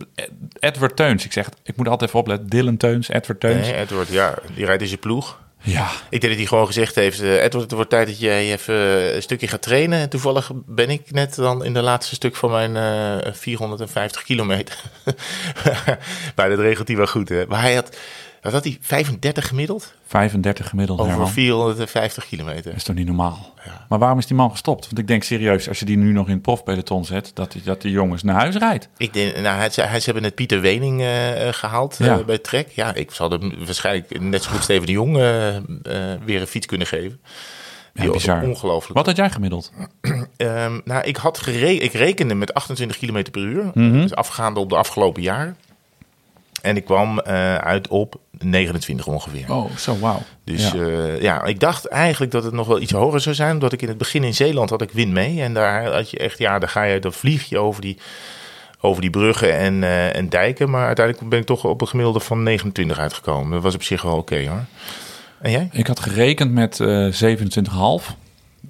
Edward 0.58 0.96
Teuns. 0.96 1.24
Ik 1.24 1.32
zeg, 1.32 1.48
ik 1.62 1.76
moet 1.76 1.88
altijd 1.88 2.08
even 2.08 2.20
opletten. 2.20 2.48
Dylan 2.48 2.76
Teuns, 2.76 3.08
Edward 3.08 3.40
Teuns. 3.40 3.66
Nee, 3.66 3.74
Edward, 3.76 4.08
ja, 4.08 4.34
die 4.54 4.64
rijdt 4.64 4.82
in 4.82 4.88
zijn 4.88 5.00
ploeg. 5.00 5.42
Ja, 5.66 5.88
Ik 6.10 6.20
denk 6.20 6.22
dat 6.22 6.36
hij 6.36 6.46
gewoon 6.46 6.66
gezegd 6.66 6.94
heeft... 6.94 7.20
eh, 7.20 7.32
Edward, 7.42 7.62
het 7.64 7.72
wordt 7.72 7.90
tijd 7.90 8.06
dat 8.06 8.18
jij 8.20 8.52
even 8.52 8.74
een 9.14 9.22
stukje 9.22 9.48
gaat 9.48 9.62
trainen. 9.62 9.98
En 9.98 10.08
toevallig 10.08 10.50
ben 10.66 10.90
ik 10.90 11.10
net 11.10 11.34
dan 11.34 11.64
in 11.64 11.74
de 11.74 11.82
laatste 11.82 12.14
stuk 12.14 12.36
van 12.36 12.50
mijn 12.50 12.76
eh 13.24 13.32
450 13.32 14.22
kilometer. 14.22 14.82
maar 16.36 16.48
dat 16.48 16.58
regelt 16.58 16.88
hij 16.88 16.96
wel 16.96 17.06
goed, 17.06 17.28
hè. 17.28 17.44
Maar 17.48 17.60
hij 17.60 17.74
had... 17.74 17.96
Wat 18.44 18.52
had 18.52 18.64
hij? 18.64 18.78
35 18.80 19.48
gemiddeld? 19.48 19.94
35 20.06 20.68
gemiddeld. 20.68 20.98
Over 20.98 21.12
Herman. 21.12 21.30
450 21.30 22.26
kilometer. 22.26 22.62
Dat 22.64 22.74
is 22.74 22.82
toch 22.82 22.96
niet 22.96 23.06
normaal? 23.06 23.52
Ja. 23.64 23.86
Maar 23.88 23.98
waarom 23.98 24.18
is 24.18 24.26
die 24.26 24.36
man 24.36 24.50
gestopt? 24.50 24.84
Want 24.84 24.98
ik 24.98 25.06
denk 25.06 25.22
serieus, 25.22 25.68
als 25.68 25.78
je 25.78 25.84
die 25.84 25.96
nu 25.96 26.12
nog 26.12 26.26
in 26.26 26.32
het 26.32 26.42
profpeloton 26.42 27.04
zet, 27.04 27.30
dat 27.34 27.52
die, 27.52 27.62
dat 27.62 27.82
die 27.82 27.90
jongens 27.90 28.22
naar 28.22 28.34
huis 28.34 28.56
rijdt. 28.56 28.88
Ik 28.96 29.12
denk, 29.12 29.36
nou, 29.36 29.58
hij, 29.58 29.70
ze 29.70 30.04
hebben 30.04 30.22
net 30.22 30.34
Pieter 30.34 30.60
Wening 30.60 31.00
eh, 31.00 31.48
eh, 31.48 31.54
gehaald 31.54 32.00
eh, 32.00 32.06
Ja. 32.06 32.22
bij 32.24 32.38
Trek. 32.38 32.68
Ja, 32.68 32.94
ik 32.94 33.10
zal 33.10 33.30
hem 33.30 33.52
waarschijnlijk 33.64 34.20
net 34.20 34.42
zo 34.42 34.50
goed 34.50 34.62
Steven 34.62 34.86
de 34.86 34.92
Jong 34.92 35.16
eh, 35.16 35.22
weer 36.24 36.40
een 36.40 36.46
fiets 36.46 36.66
kunnen 36.66 36.86
geven. 36.86 37.20
Was 37.94 38.10
bizar. 38.10 38.42
ongelooflijk. 38.42 38.96
Wat 38.96 39.06
had 39.06 39.16
jij 39.16 39.30
gemiddeld? 39.30 39.72
Ehm, 40.36 40.80
nou, 40.84 41.04
ik, 41.04 41.16
had 41.16 41.38
gere 41.38 41.74
ik 41.74 41.92
rekende 41.92 42.34
met 42.34 42.54
28 42.54 42.98
km 42.98 43.30
per 43.30 43.42
uur. 43.42 43.70
Mhm. 43.74 43.92
Dus 43.92 44.14
afgaande 44.14 44.60
op 44.60 44.68
de 44.68 44.76
afgelopen 44.76 45.22
jaren. 45.22 45.56
En 46.62 46.76
ik 46.76 46.84
kwam 46.84 47.20
uit 47.20 47.88
op 47.88 48.22
29 48.38 49.06
ongeveer. 49.06 49.52
Oh, 49.52 49.76
zo 49.76 49.98
wauw. 49.98 50.22
Dus 50.44 50.72
Ja. 50.72 50.84
ja. 50.84 51.16
ja, 51.20 51.44
ik 51.44 51.60
dacht 51.60 51.86
eigenlijk 51.86 52.32
dat 52.32 52.44
het 52.44 52.52
nog 52.52 52.66
wel 52.66 52.80
iets 52.80 52.92
hoger 52.92 53.20
zou 53.20 53.34
zijn. 53.34 53.52
Omdat 53.52 53.72
ik 53.72 53.82
in 53.82 53.88
het 53.88 53.98
begin 53.98 54.24
in 54.24 54.34
Zeeland 54.34 54.70
had 54.70 54.82
ik 54.82 54.90
wind 54.90 55.12
mee. 55.12 55.42
En 55.42 55.54
daar 55.54 55.92
had 55.92 56.10
je 56.10 56.18
echt, 56.18 56.38
ja, 56.38 56.58
daar 56.58 56.68
ga 56.68 56.82
je, 56.82 56.98
dan 56.98 57.12
vlieg 57.12 57.48
je 57.48 57.58
over 57.58 57.80
die, 57.80 57.98
over 58.80 59.00
die 59.00 59.10
bruggen 59.10 59.58
en, 59.58 59.82
eh, 59.82 60.16
en 60.16 60.28
dijken. 60.28 60.70
Maar 60.70 60.86
uiteindelijk 60.86 61.28
ben 61.28 61.38
ik 61.38 61.46
toch 61.46 61.64
op 61.64 61.80
een 61.80 61.88
gemiddelde 61.88 62.20
van 62.20 62.42
29 62.42 62.98
uitgekomen. 62.98 63.52
Dat 63.52 63.62
was 63.62 63.74
op 63.74 63.82
zich 63.82 64.02
wel 64.02 64.16
oké 64.16 64.48
hoor. 64.48 64.64
En 65.40 65.50
jij? 65.50 65.68
Ik 65.72 65.86
had 65.86 66.00
gerekend 66.00 66.52
met 66.52 66.80
eh 66.80 67.12
27,5. 67.12 68.16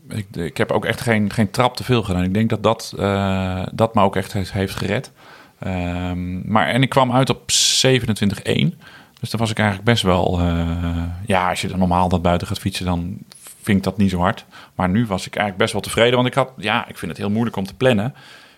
Ik, 0.08 0.26
ik 0.32 0.56
heb 0.56 0.72
ook 0.72 0.84
echt 0.84 1.00
geen, 1.00 1.32
geen 1.32 1.50
trap 1.50 1.76
te 1.76 1.84
veel 1.84 2.02
gedaan. 2.02 2.22
Ik 2.22 2.34
denk 2.34 2.50
dat 2.50 2.62
dat, 2.62 2.94
eh, 2.98 3.62
dat 3.72 3.94
me 3.94 4.02
ook 4.02 4.16
echt 4.16 4.32
heeft, 4.32 4.52
heeft 4.52 4.76
gered. 4.76 5.10
Ehm, 5.58 6.50
maar, 6.52 6.66
en 6.66 6.82
ik 6.82 6.88
kwam 6.88 7.12
uit 7.12 7.30
op 7.30 7.50
27,1. 7.50 8.80
Dus 9.24 9.32
dan 9.32 9.42
was 9.42 9.50
ik 9.50 9.58
eigenlijk 9.58 9.88
best 9.88 10.02
wel... 10.02 10.40
eh, 10.40 11.02
ja, 11.26 11.48
als 11.48 11.60
je 11.60 11.68
dan 11.68 11.78
normaal 11.78 12.08
dat 12.08 12.22
buiten 12.22 12.46
gaat 12.46 12.58
fietsen, 12.58 12.84
dan 12.84 13.18
vind 13.62 13.78
ik 13.78 13.84
dat 13.84 13.96
niet 13.96 14.10
zo 14.10 14.18
hard. 14.18 14.44
Maar 14.74 14.88
nu 14.88 15.06
was 15.06 15.26
ik 15.26 15.36
eigenlijk 15.36 15.58
best 15.58 15.72
wel 15.72 15.82
tevreden. 15.82 16.14
Want 16.14 16.26
ik 16.26 16.34
had... 16.34 16.50
Ja, 16.56 16.88
ik 16.88 16.98
vind 16.98 17.10
het 17.10 17.20
heel 17.20 17.30
moeilijk 17.30 17.56
om 17.56 17.66
te 17.66 17.74
plannen. 17.74 18.14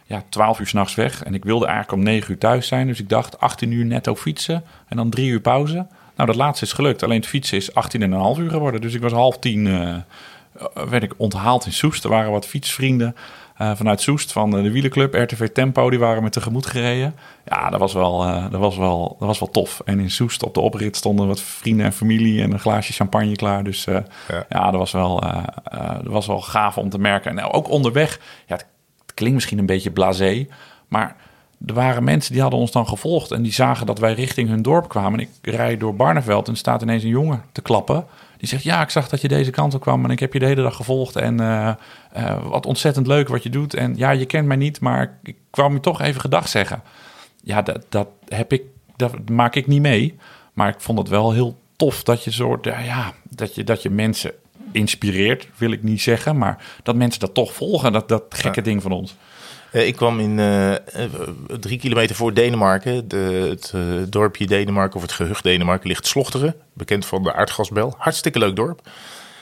Ja, 0.07 0.23
12 0.29 0.61
uur 0.61 0.67
s'nachts 0.67 0.95
weg. 0.95 1.23
En 1.23 1.35
ik 1.35 1.45
wilde 1.45 1.67
eigenlijk 1.67 1.99
om 1.99 2.05
9 2.05 2.31
uur 2.31 2.39
thuis 2.39 2.67
zijn. 2.67 2.87
Dus 2.87 3.01
ik 3.01 3.09
dacht 3.09 3.41
18 3.41 3.71
uur 3.71 3.85
netto 3.85 4.15
fietsen. 4.15 4.65
En 4.89 4.97
dan 4.97 5.11
3 5.11 5.29
uur 5.31 5.41
pauze. 5.41 5.87
Nou, 6.17 6.29
dat 6.29 6.37
laatste 6.37 6.65
is 6.65 6.73
gelukt. 6.73 7.03
Alleen 7.03 7.21
het 7.21 7.29
fietsen 7.29 7.57
is 7.57 7.71
18,5 7.71 8.41
uur 8.41 8.51
geworden. 8.51 8.81
Dus 8.81 8.95
ik 8.95 9.01
was 9.01 9.13
half 9.13 9.39
tien, 9.39 9.67
eh, 9.67 9.95
werd 10.89 11.03
ik 11.03 11.15
onthaald 11.17 11.67
in 11.67 11.73
Soest. 11.73 12.05
Er 12.05 12.11
waren 12.11 12.31
wat 12.31 12.47
fietsvrienden 12.47 13.17
eh, 13.57 13.71
vanuit 13.75 14.01
Soest 14.01 14.33
van 14.33 14.57
eh, 14.57 14.62
de 14.62 14.71
wielenclub 14.71 15.14
RTV 15.14 15.49
Tempo. 15.49 15.90
Die 15.90 15.99
waren 15.99 16.23
me 16.23 16.31
tegemoet 16.31 16.66
gereden. 16.66 17.14
Ja, 17.45 17.71
dat 17.71 17.81
was, 17.81 17.92
wel, 17.92 18.25
eh, 18.25 18.51
dat, 18.51 18.61
was 18.61 18.77
wel, 18.77 19.16
dat 19.19 19.29
was 19.29 19.38
wel 19.38 19.51
tof. 19.51 19.81
En 19.85 20.01
in 20.01 20.11
Soest 20.11 20.42
op 20.42 20.55
de 20.55 20.61
oprit 20.61 20.97
stonden 20.97 21.27
wat 21.27 21.40
vrienden 21.40 21.87
en 21.87 21.92
familie 21.92 22.42
en 22.42 22.53
een 22.53 22.59
glaasje 22.59 22.92
champagne 22.92 23.37
klaar. 23.37 23.64
Dus 23.64 23.85
Ja. 23.85 24.05
ja. 24.49 24.71
dat, 24.71 24.81
was 24.81 24.92
wel, 24.92 25.21
dat 26.03 26.12
was 26.12 26.27
wel 26.27 26.40
gaaf 26.40 26.79
om 26.79 26.88
te 26.88 26.99
merken. 26.99 27.38
En 27.38 27.53
ook 27.53 27.71
onderweg, 27.71 28.21
ja, 28.47 28.55
het, 28.57 28.66
klinkt 29.14 29.35
misschien 29.35 29.59
een 29.59 29.66
beetje 29.66 29.90
blasé, 29.90 30.47
maar 30.88 31.16
er 31.66 31.75
waren 31.75 32.05
mensen 32.05 32.33
die 32.33 32.42
hadden 32.42 32.61
ons 32.61 32.73
dan 32.73 32.88
gevolgd 32.88 33.31
en 33.31 33.42
die 33.42 33.53
zagen 33.53 33.87
dat 33.87 33.99
wij 33.99 34.12
richting 34.12 34.49
hun 34.49 34.62
dorp 34.62 34.88
kwamen. 34.88 35.21
En 35.21 35.29
ik 35.42 35.55
rijd 35.55 35.81
door 35.81 35.97
Barneveld 35.97 36.47
en 36.47 36.53
er 36.53 36.59
staat 36.59 36.83
ineens 36.83 37.03
een 37.03 37.09
jongen 37.09 37.42
te 37.53 37.62
klappen. 37.62 38.07
Die 38.47 38.55
zegt, 38.59 38.75
ja, 38.75 38.83
ik 38.83 38.91
zag 38.91 39.09
dat 39.09 39.21
je 39.21 39.29
deze 39.29 39.51
kant 39.51 39.75
op 39.75 39.81
kwam 39.81 40.05
en 40.05 40.11
ik 40.11 40.21
heb 40.21 40.33
je 40.33 40.39
de 40.39 40.47
hele 40.47 40.63
dag 40.63 40.77
gevolgd. 40.77 41.17
En 41.17 41.41
eh, 41.41 41.69
eh, 42.13 42.47
wat 42.47 42.67
ontzettend 42.67 43.07
leuk 43.07 43.29
wat 43.29 43.43
je 43.43 43.51
doet. 43.51 43.75
En 43.75 43.97
ja, 43.97 44.11
je 44.11 44.27
kent 44.27 44.47
mij 44.47 44.57
niet, 44.57 44.81
maar 44.81 45.19
ik 45.23 45.37
kwam 45.51 45.73
je 45.73 45.81
toch 45.81 46.01
even 46.01 46.21
gedag 46.21 46.49
zeggen. 46.49 46.83
Ja, 47.43 47.63
dat, 47.63 47.87
dat 47.89 48.09
heb 48.29 48.53
ik, 48.53 48.63
dat 48.97 49.29
maak 49.29 49.55
ik 49.55 49.67
niet 49.67 49.81
mee. 49.81 50.17
Maar 50.53 50.69
ik 50.69 50.81
vond 50.81 50.99
het 50.99 51.09
wel 51.09 51.33
heel 51.33 51.59
tof 51.77 52.03
dat 52.03 52.25
je 52.25 52.31
soort, 52.31 52.65
ja, 52.65 52.79
ja, 52.79 53.13
dat 53.23 53.55
je, 53.55 53.65
dat 53.65 53.83
je 53.83 53.91
mensen 53.91 54.33
inspireert, 54.73 55.49
wil 55.57 55.71
ik 55.71 55.83
niet 55.83 56.03
zeggen. 56.03 56.39
Maar 56.39 56.65
dat 56.83 56.95
mensen 56.95 57.21
dat 57.21 57.35
toch 57.35 57.53
volgen, 57.53 57.93
dat, 57.93 58.09
dat 58.09 58.25
gekke 58.29 58.63
ding 58.63 58.83
van 58.83 58.93
ons. 58.93 59.17
Eh, 59.77 59.87
ik 59.87 59.97
kwam 59.97 60.21
in 60.21 60.39
eh, 60.39 60.75
eh, 60.75 60.81
drie 61.61 61.79
kilometer 61.79 62.17
voor 62.17 62.35
Denemarken. 62.35 63.09
De, 63.09 63.17
het 63.51 64.12
dorpje 64.12 64.47
Denemarken, 64.47 64.97
of 64.97 65.03
het 65.03 65.12
gehucht 65.12 65.43
Denemarken, 65.43 65.89
ligt 65.89 66.07
Slochteren. 66.07 66.55
Bekend 66.73 67.07
van 67.07 67.23
de 67.23 67.35
aardgasbel. 67.35 67.95
Hartstikke 67.99 68.39
leuk 68.39 68.57
dorp. 68.57 68.81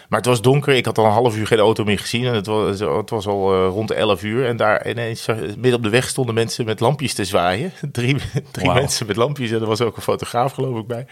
Maar 0.09 0.19
het 0.19 0.29
was 0.29 0.43
donker. 0.43 0.75
Ik 0.75 0.85
had 0.85 0.99
al 0.99 1.05
een 1.05 1.11
half 1.11 1.37
uur 1.37 1.47
geen 1.47 1.59
auto 1.59 1.85
meer 1.85 1.99
gezien. 1.99 2.25
En 2.25 2.35
het 2.35 2.47
was, 2.47 2.81
het 2.81 3.11
was 3.11 3.27
al 3.27 3.67
rond 3.67 3.91
11 3.91 4.23
uur. 4.23 4.47
En 4.47 4.57
daar 4.57 4.89
ineens, 4.89 5.27
midden 5.27 5.75
op 5.75 5.83
de 5.83 5.89
weg 5.89 6.09
stonden 6.09 6.35
mensen 6.35 6.65
met 6.65 6.81
lampjes 6.81 7.15
te 7.15 7.25
zwaaien. 7.25 7.73
Drie, 7.93 8.17
drie 8.51 8.73
mensen 8.73 9.07
met 9.07 9.17
lampjes. 9.17 9.51
En 9.51 9.61
er 9.61 9.67
was 9.67 9.81
ook 9.81 9.97
een 9.97 10.03
fotograaf, 10.03 10.53
geloof 10.53 10.79
ik, 10.79 10.87
bij. 10.87 11.07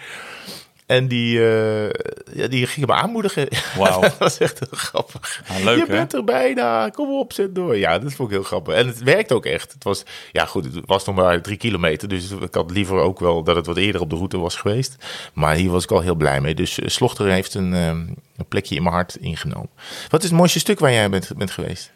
En 0.92 1.09
die, 1.09 1.38
eh, 1.38 1.90
ja, 2.33 2.46
die 2.48 2.66
gingen 2.66 2.88
me 2.88 2.94
aanmoedigen. 2.94 3.48
Wauw. 3.78 4.00
dat 4.00 4.18
was 4.18 4.38
echt 4.38 4.59
heel 4.59 4.78
grappig. 4.78 5.42
Ja, 5.48 5.64
leuk, 5.64 5.78
Je 5.78 5.85
hè? 5.92 5.96
bent 5.96 6.14
er 6.14 6.24
bijna. 6.24 6.88
Kom 6.88 7.18
op, 7.18 7.33
zet 7.33 7.55
door. 7.55 7.76
Ja, 7.76 7.98
dat 7.98 8.12
vond 8.12 8.28
ik 8.28 8.35
heel 8.35 8.44
grappig. 8.44 8.74
En 8.74 8.87
het 8.87 9.02
werkt 9.02 9.33
ook 9.33 9.46
echt. 9.46 9.72
Het 9.72 9.85
was, 9.85 10.02
ja 10.33 10.44
goed, 10.44 10.64
het 10.64 10.87
was 10.87 11.05
nog 11.05 11.14
maar 11.14 11.40
drie 11.40 11.57
kilometer. 11.57 12.09
Dus 12.09 12.31
ik 12.31 12.55
had 12.55 12.70
liever 12.70 12.96
ook 12.98 13.20
wel 13.20 13.42
dat 13.42 13.57
het 13.57 13.66
wat 13.66 13.76
eerder 13.76 14.00
op 14.00 14.11
de 14.11 14.16
route 14.16 14.38
was 14.38 14.57
geweest. 14.57 14.96
Maar 15.33 15.55
hier 15.55 15.70
was 15.70 15.85
ik 15.85 15.90
al 15.90 16.00
heel 16.00 16.14
blij 16.14 16.40
mee. 16.40 16.55
Dus 16.55 16.78
eh, 16.78 16.88
Slochteren 16.88 17.33
heeft 17.33 17.55
een, 17.55 17.74
eh, 17.74 17.87
een 17.87 18.48
plekje 18.48 18.74
in 18.74 18.83
mijn 18.83 18.94
hart 18.94 19.16
ingenomen. 19.16 19.70
Wat 20.09 20.22
is 20.22 20.28
het 20.28 20.38
mooiste 20.38 20.59
stuk 20.59 20.78
waar 20.78 20.92
jij 20.92 21.11
bent, 21.11 21.31
bent 21.37 21.50
geweest? 21.50 21.92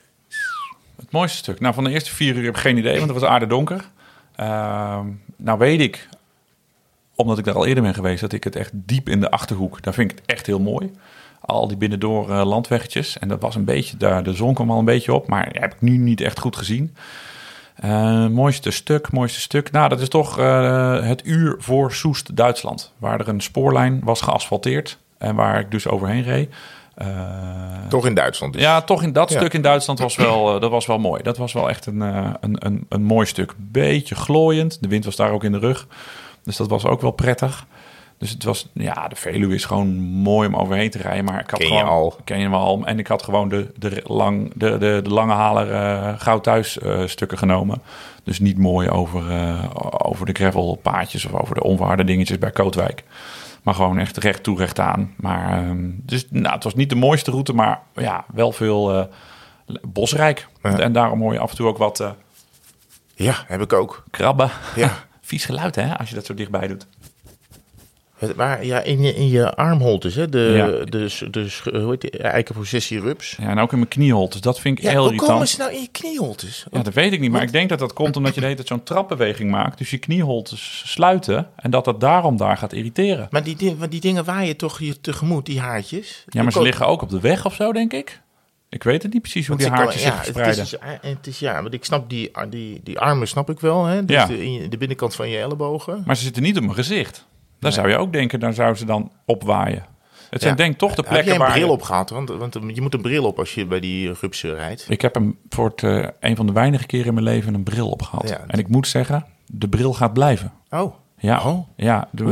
Het 0.96 1.10
mooiste 1.10 1.36
stuk. 1.36 1.60
Nou, 1.60 1.74
van 1.74 1.84
de 1.84 1.90
eerste 1.90 2.14
vier 2.14 2.36
uur 2.36 2.44
heb 2.44 2.54
ik 2.54 2.60
geen 2.60 2.76
idee, 2.76 2.98
want 2.98 3.10
het 3.10 3.20
was 3.20 3.28
aardedonker. 3.28 3.84
Ehm 4.36 5.06
nou 5.36 5.58
weet 5.58 5.80
ik, 5.80 6.08
omdat 7.16 7.38
ik 7.38 7.44
daar 7.44 7.54
al 7.54 7.66
eerder 7.66 7.82
ben 7.82 7.94
geweest, 7.94 8.20
dat 8.20 8.32
ik 8.32 8.44
het 8.44 8.56
echt 8.56 8.70
diep 8.74 9.08
in 9.08 9.20
de 9.20 9.30
Achterhoek, 9.30 9.82
daar 9.82 9.94
vind 9.94 10.10
ik 10.10 10.16
het 10.18 10.26
echt 10.26 10.46
heel 10.46 10.60
mooi. 10.60 10.90
Al 11.40 11.68
die 11.68 11.76
binnendoor 11.76 12.30
eh, 12.30 12.44
landweggetjes. 12.44 13.18
En 13.18 13.28
dat 13.28 13.40
was 13.40 13.54
een 13.54 13.64
beetje, 13.64 13.96
daar, 13.96 14.22
de 14.22 14.32
zon 14.34 14.54
kwam 14.54 14.70
al 14.70 14.78
een 14.78 14.84
beetje 14.84 15.14
op, 15.14 15.26
maar 15.28 15.48
heb 15.52 15.72
ik 15.74 15.80
nu 15.80 15.96
niet 15.96 16.20
echt 16.20 16.38
goed 16.38 16.56
gezien. 16.56 16.96
Eh, 17.76 18.26
mooiste 18.26 18.70
stuk, 18.70 19.12
mooiste 19.12 19.40
stuk. 19.40 19.70
Nou, 19.70 19.88
dat 19.88 20.00
is 20.00 20.08
toch 20.08 20.38
eh, 20.38 21.02
het 21.02 21.26
uur 21.26 21.54
voor 21.58 21.92
Soest, 21.92 22.36
Duitsland. 22.36 22.92
Waar 22.98 23.20
er 23.20 23.28
een 23.28 23.40
spoorlijn 23.40 24.00
was 24.04 24.20
geasfalteerd 24.20 24.98
en 25.18 25.34
waar 25.34 25.60
ik 25.60 25.70
dus 25.70 25.88
overheen 25.88 26.22
reed. 26.22 26.54
Toch 27.88 28.06
in 28.06 28.14
Duitsland 28.14 28.52
dus. 28.52 28.62
ja, 28.62 28.80
toch 28.82 29.02
in 29.02 29.12
dat 29.12 29.30
Ja. 29.30 29.38
stuk 29.38 29.52
in 29.52 29.62
Duitsland 29.62 29.98
was 29.98 30.16
wel, 30.16 30.60
dat 30.60 30.70
was 30.70 30.86
wel 30.86 30.98
mooi. 30.98 31.22
Dat 31.22 31.36
was 31.36 31.52
wel 31.52 31.68
echt 31.68 31.86
een, 31.86 32.00
een, 32.00 32.36
een, 32.66 32.86
een 32.88 33.02
mooi 33.02 33.26
stuk. 33.26 33.54
Beetje 33.56 34.14
glooiend. 34.14 34.82
De 34.82 34.88
wind 34.88 35.04
was 35.04 35.16
daar 35.16 35.30
ook 35.30 35.44
in 35.44 35.52
de 35.52 35.58
rug. 35.58 35.86
Dus 36.46 36.56
dat 36.56 36.68
was 36.68 36.84
ook 36.84 37.00
wel 37.00 37.10
prettig. 37.10 37.66
Dus 38.18 38.30
het 38.30 38.44
was, 38.44 38.68
ja, 38.72 39.08
de 39.08 39.16
Veluwe 39.16 39.54
is 39.54 39.64
gewoon 39.64 39.96
mooi 40.02 40.48
om 40.48 40.56
overheen 40.56 40.90
te 40.90 40.98
rijden. 40.98 41.24
Maar 41.24 41.40
ik 41.40 41.50
had 41.50 41.58
Ken 41.58 41.68
je 41.68 41.74
gewoon, 41.78 41.90
al. 41.90 42.16
Ken 42.24 42.36
je 42.38 42.42
hem 42.44 42.54
al. 42.54 42.84
En 42.84 42.98
ik 42.98 43.06
had 43.06 43.22
gewoon 43.22 43.48
de, 43.48 43.72
de, 43.76 44.02
lang, 44.06 44.52
de, 44.54 44.78
de, 44.78 45.00
de 45.02 45.10
lange 45.10 45.32
haler 45.32 45.72
eh 45.72 46.14
gauw 46.20 46.40
thuis 46.40 46.78
eh, 46.78 47.06
stukken 47.06 47.38
genomen. 47.38 47.82
Dus 48.24 48.38
niet 48.40 48.58
mooi 48.58 48.88
over, 48.90 49.30
eh, 49.30 49.64
over 49.98 50.26
de 50.26 50.32
gravelpaadjes 50.32 51.24
of 51.24 51.32
over 51.40 51.54
de 51.54 51.62
onverharde 51.62 52.04
dingetjes 52.04 52.38
bij 52.38 52.50
Kootwijk. 52.50 53.04
Maar 53.62 53.74
gewoon 53.74 53.98
echt 53.98 54.16
recht 54.16 54.42
toe, 54.42 54.58
recht 54.58 54.78
aan. 54.80 55.14
Maar, 55.16 55.58
ehm, 55.58 55.90
dus 55.92 56.26
nou, 56.30 56.54
het 56.54 56.64
was 56.64 56.74
niet 56.74 56.90
de 56.90 56.96
mooiste 56.96 57.30
route, 57.30 57.52
maar 57.52 57.80
ja, 57.94 58.24
wel 58.32 58.52
veel 58.52 59.08
bosrijk. 59.82 60.48
Ja. 60.62 60.78
En 60.78 60.92
daarom 60.92 61.20
hoor 61.20 61.32
je 61.32 61.38
af 61.38 61.50
en 61.50 61.56
toe 61.56 61.66
ook 61.66 61.78
wat 61.78 62.04
Ja, 63.14 63.34
heb 63.46 63.60
ik 63.60 63.72
ook. 63.72 64.04
krabben. 64.10 64.50
Ja. 64.76 64.90
Vies 65.26 65.44
geluid, 65.44 65.74
hè, 65.74 65.98
als 65.98 66.08
je 66.08 66.14
dat 66.14 66.26
zo 66.26 66.34
dichtbij 66.34 66.66
doet. 66.66 66.86
Maar 68.36 68.64
ja, 68.64 68.80
in 68.80 69.02
je, 69.02 69.14
in 69.14 69.28
je 69.28 69.54
armholtes, 69.54 70.14
hè? 70.14 70.28
De, 70.28 70.38
Ja. 70.38 70.66
de, 70.66 71.28
de, 71.30 71.48
sch- 71.48 71.64
hoe 71.64 71.90
heet 71.90 72.00
die? 72.00 72.10
Eikenprocessie 72.10 73.00
rups. 73.00 73.36
Ja, 73.40 73.48
en 73.48 73.58
ook 73.58 73.72
in 73.72 73.78
mijn 73.78 73.90
knieholt. 73.90 74.32
Dus 74.32 74.40
dat 74.40 74.60
vind 74.60 74.78
ik 74.78 74.84
Ja, 74.84 74.90
heel 74.90 74.98
hoe 75.08 75.08
komen 75.16 75.24
irritant. 75.24 75.48
ze 75.48 75.58
nou 75.58 75.72
in 75.72 75.80
je 75.80 75.88
knieholtes? 75.92 76.66
Ja, 76.70 76.82
dat 76.82 76.94
weet 76.94 77.12
ik 77.12 77.20
niet. 77.20 77.30
Maar 77.30 77.42
ik 77.42 77.52
denk 77.52 77.68
dat 77.68 77.78
dat 77.78 77.92
komt 77.92 78.16
omdat 78.16 78.34
je 78.34 78.40
de 78.40 78.46
hele 78.46 78.56
tijd 78.56 78.68
zo'n 78.68 78.82
trapbeweging 78.82 79.50
maakt. 79.50 79.78
Dus 79.78 79.90
je 79.90 79.98
knieholtes 79.98 80.82
sluiten. 80.86 81.48
En 81.56 81.70
dat 81.70 81.84
dat 81.84 82.00
daarom 82.00 82.36
daar 82.36 82.56
gaat 82.56 82.72
irriteren. 82.72 83.26
Maar 83.30 83.42
die, 83.44 83.56
di- 83.56 83.76
want 83.76 83.90
die 83.90 84.00
dingen 84.00 84.24
waaien 84.24 84.56
toch 84.56 84.80
je 84.80 85.00
tegemoet, 85.00 85.46
die 85.46 85.60
haartjes? 85.60 86.24
Ja, 86.28 86.42
maar 86.42 86.52
ze 86.52 86.62
liggen 86.62 86.86
ook 86.86 87.02
op 87.02 87.10
de 87.10 87.20
weg 87.20 87.46
of 87.46 87.54
zo, 87.54 87.72
denk 87.72 87.92
ik. 87.92 88.20
Ik 88.76 88.82
weet 88.82 89.02
het 89.02 89.12
niet 89.12 89.22
precies 89.22 89.46
hoe 89.46 89.56
die 89.56 89.68
haartjes 89.68 90.02
zich 90.02 90.10
ja, 90.10 90.16
verspreiden. 90.16 90.54
Het 90.64 90.72
is, 90.72 90.78
dus- 91.00 91.10
het 91.10 91.26
is, 91.26 91.38
ja, 91.38 91.62
want 91.62 91.74
ik 91.74 91.84
snap 91.84 92.10
die, 92.10 92.30
die, 92.50 92.80
die 92.84 92.98
armen 92.98 93.28
snap 93.28 93.50
ik 93.50 93.60
wel, 93.60 93.84
hè? 93.84 94.04
Dus 94.04 94.16
Ja. 94.16 94.26
de, 94.26 94.52
je- 94.52 94.68
de 94.68 94.76
binnenkant 94.76 95.14
van 95.14 95.28
je 95.28 95.38
ellebogen. 95.38 96.02
Maar 96.06 96.16
ze 96.16 96.22
zitten 96.22 96.42
niet 96.42 96.56
op 96.56 96.62
mijn 96.62 96.74
gezicht. 96.74 97.26
Daar 97.60 97.72
zou 97.72 97.88
je 97.88 97.96
ook 97.96 98.12
denken, 98.12 98.40
daar 98.40 98.52
zou 98.54 98.74
ze 98.74 98.84
dan 98.84 99.12
opwaaien. 99.24 99.84
Het 100.30 100.40
zijn 100.42 100.56
Ja. 100.56 100.62
denk 100.62 100.78
toch 100.78 100.90
de 100.94 100.96
Heb 100.96 101.04
jij 101.04 101.12
plekken 101.12 101.34
een 101.34 101.40
waar... 101.40 101.52
bril 101.58 101.68
op 101.70 101.82
gehad? 101.82 102.10
Want, 102.10 102.28
want 102.28 102.58
je 102.74 102.80
moet 102.82 102.94
een 102.94 103.00
bril 103.02 103.24
op 103.24 103.38
als 103.38 103.54
je 103.54 103.66
bij 103.66 103.80
die 103.80 104.12
rupsen 104.20 104.54
rijdt. 104.54 104.86
Ik 104.88 105.00
heb 105.00 105.14
hem 105.14 105.38
voor 105.48 105.68
het, 105.68 105.82
eh, 105.82 106.04
een 106.20 106.36
van 106.36 106.46
de 106.46 106.52
weinige 106.52 106.86
keren 106.86 107.06
in 107.06 107.14
mijn 107.14 107.26
leven 107.26 107.54
een 107.54 107.62
bril 107.62 107.88
opgehad. 107.90 108.28
Ja. 108.28 108.40
En 108.46 108.58
ik 108.58 108.68
moet 108.68 108.88
zeggen, 108.88 109.26
de 109.46 109.68
bril 109.68 109.92
gaat 109.94 110.12
blijven. 110.12 110.52
Oh, 110.70 110.94
Ja, 111.18 111.42
Oh. 111.44 111.68
ja. 111.76 112.08
De, 112.12 112.24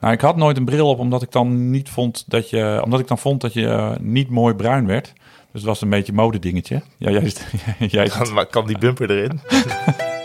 nou, 0.00 0.12
ik 0.12 0.20
had 0.20 0.36
nooit 0.36 0.56
een 0.56 0.64
bril 0.64 0.88
op 0.88 0.98
omdat 0.98 1.22
ik 1.22 1.32
dan 1.32 1.70
niet 1.70 1.88
vond 1.88 2.24
dat 2.30 2.50
je, 2.50 2.80
omdat 2.84 3.00
ik 3.00 3.08
dan 3.08 3.18
vond 3.18 3.40
dat 3.40 3.52
je 3.52 3.66
eh, 3.68 3.90
niet 4.00 4.30
mooi 4.30 4.54
bruin 4.54 4.86
werd. 4.86 5.12
Dus 5.52 5.60
het 5.60 5.64
was 5.64 5.80
een 5.80 5.90
beetje 5.90 6.12
modedingetje. 6.12 6.82
Ja, 6.98 7.10
juist. 7.10 7.46
jij, 7.78 8.08
kan, 8.08 8.32
maar 8.32 8.46
kan 8.46 8.66
die 8.66 8.78
bumper 8.78 9.10
erin? 9.10 9.40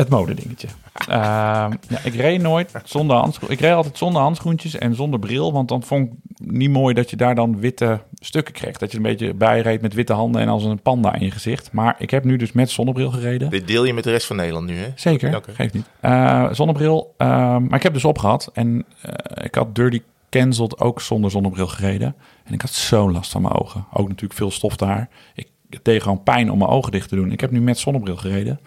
Het 0.00 0.08
modedingetje. 0.08 0.68
Ehm, 1.08 1.72
ja, 1.88 1.98
ik 2.04 2.14
reed 2.14 2.40
nooit 2.40 2.72
zonder 2.84 3.16
handschoen. 3.16 3.50
Ik 3.50 3.60
reed 3.60 3.72
altijd 3.72 3.98
zonder 3.98 4.22
handschoentjes 4.22 4.78
en 4.78 4.94
zonder 4.94 5.18
bril. 5.18 5.52
Want 5.52 5.68
dan 5.68 5.82
vond 5.82 6.08
ik 6.08 6.12
niet 6.50 6.70
mooi 6.70 6.94
dat 6.94 7.10
je 7.10 7.16
daar 7.16 7.34
dan 7.34 7.58
witte 7.60 8.00
stukken 8.18 8.54
kreeg. 8.54 8.76
Dat 8.78 8.90
je 8.90 8.96
een 8.96 9.02
beetje 9.02 9.34
bijreed 9.34 9.80
met 9.80 9.94
witte 9.94 10.12
handen 10.12 10.40
en 10.40 10.48
als 10.48 10.64
een 10.64 10.82
panda 10.82 11.14
in 11.14 11.24
je 11.24 11.30
gezicht. 11.30 11.72
Maar 11.72 11.94
ik 11.98 12.10
heb 12.10 12.24
nu 12.24 12.36
dus 12.36 12.52
met 12.52 12.70
zonnebril 12.70 13.10
gereden. 13.10 13.50
Dit 13.50 13.66
deel 13.66 13.84
je 13.84 13.94
met 13.94 14.04
de 14.04 14.10
rest 14.10 14.26
van 14.26 14.36
Nederland 14.36 14.66
nu, 14.66 14.76
hè? 14.76 14.88
Zeker, 14.94 15.36
Oké. 15.36 15.52
geeft 15.52 15.74
niet. 15.74 15.86
Eh, 16.00 16.48
zonnebril. 16.52 17.14
ehm, 17.16 17.64
maar 17.66 17.76
ik 17.76 17.82
heb 17.82 17.92
dus 17.92 18.04
opgehad. 18.04 18.50
En 18.52 18.84
eh, 19.02 19.44
ik 19.44 19.54
had 19.54 19.74
Dirty 19.74 20.02
Cancelled 20.30 20.80
ook 20.80 21.00
zonder 21.00 21.30
zonnebril 21.30 21.66
gereden. 21.66 22.14
En 22.44 22.54
ik 22.54 22.60
had 22.60 22.70
zo'n 22.70 23.12
last 23.12 23.30
van 23.30 23.42
mijn 23.42 23.54
ogen. 23.54 23.84
Ook 23.92 24.08
natuurlijk 24.08 24.34
veel 24.34 24.50
stof 24.50 24.76
daar. 24.76 25.08
Ik 25.34 25.48
deed 25.82 26.02
gewoon 26.02 26.22
pijn 26.22 26.50
om 26.50 26.58
mijn 26.58 26.70
ogen 26.70 26.92
dicht 26.92 27.08
te 27.08 27.16
doen. 27.16 27.32
Ik 27.32 27.40
heb 27.40 27.50
nu 27.50 27.60
met 27.60 27.78
zonnebril 27.78 28.16
gereden. 28.16 28.60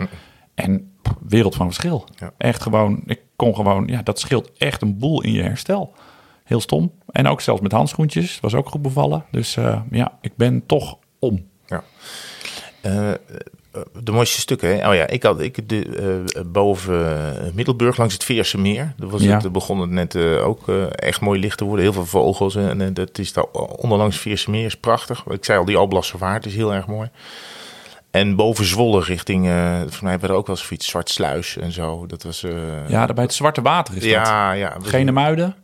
En 0.55 0.91
pff, 1.01 1.13
wereld 1.27 1.55
van 1.55 1.65
verschil. 1.65 2.05
Ja. 2.19 2.33
Echt 2.37 2.61
gewoon, 2.61 3.01
ik 3.05 3.21
kon 3.35 3.55
gewoon, 3.55 3.87
ja, 3.87 4.01
dat 4.01 4.19
scheelt 4.19 4.51
echt 4.57 4.81
een 4.81 4.97
boel 4.97 5.23
in 5.23 5.31
je 5.31 5.41
herstel. 5.41 5.93
Heel 6.43 6.61
stom. 6.61 6.91
En 7.11 7.27
ook 7.27 7.41
zelfs 7.41 7.61
met 7.61 7.71
handschoentjes. 7.71 8.39
Was 8.39 8.53
ook 8.53 8.69
goed 8.69 8.81
bevallen. 8.81 9.25
Dus 9.31 9.57
eh, 9.57 9.81
ja, 9.91 10.17
ik 10.21 10.31
ben 10.35 10.65
toch 10.65 10.97
om. 11.19 11.45
Ja. 11.65 11.83
Eh, 12.81 13.11
eh, 13.11 13.17
de 14.03 14.11
mooiste 14.11 14.39
stukken, 14.39 14.69
hè? 14.77 14.89
Oh 14.89 14.95
ja, 14.95 15.07
ik 15.07 15.23
had 15.23 15.41
ik 15.41 15.69
de, 15.69 16.43
boven 16.45 17.51
Middelburg 17.53 17.97
langs 17.97 18.13
het 18.13 18.23
Veerse 18.23 18.57
Meer. 18.57 18.93
Dat 18.97 19.09
was 19.09 19.21
Ja. 19.21 19.37
het, 19.37 19.51
begon 19.51 19.79
het 19.79 19.89
net 19.89 20.15
ook 20.17 20.67
echt 20.89 21.21
mooi 21.21 21.39
licht 21.39 21.57
te 21.57 21.63
worden. 21.63 21.83
Heel 21.83 21.93
veel 21.93 22.05
vogels. 22.05 22.55
En 22.55 22.93
dat 22.93 23.17
is 23.17 23.33
daar 23.33 23.45
onderlangs 23.77 24.15
het 24.15 24.23
Veerse 24.23 24.49
Meer 24.49 24.65
is 24.65 24.77
prachtig. 24.77 25.25
Ik 25.25 25.45
zei 25.45 25.59
al, 25.59 25.65
die 25.65 25.77
Alblasservaart 25.77 26.45
is 26.45 26.55
heel 26.55 26.73
erg 26.73 26.87
mooi. 26.87 27.09
En 28.13 28.35
boven 28.35 28.65
Zwolle 28.65 29.01
richting, 29.03 29.47
eh 29.47 29.79
voor 29.87 30.01
mij 30.03 30.11
hebben 30.11 30.19
we 30.29 30.33
er 30.33 30.39
ook 30.39 30.47
wel 30.47 30.55
eens 30.55 30.65
fiets, 30.65 30.87
Zwart 30.87 31.09
Sluis 31.09 31.57
en 31.57 31.71
zo. 31.71 32.05
Dat 32.05 32.23
was... 32.23 32.43
eh, 32.43 32.89
Ja, 32.89 33.05
daar 33.05 33.15
bij 33.15 33.23
het 33.23 33.33
Zwarte 33.33 33.61
Water 33.61 33.93
is 33.95 34.01
dat. 34.01 34.09
ja, 34.11 34.51
ja. 34.51 34.77
we- 34.79 34.87
Genemuiden. 34.87 35.55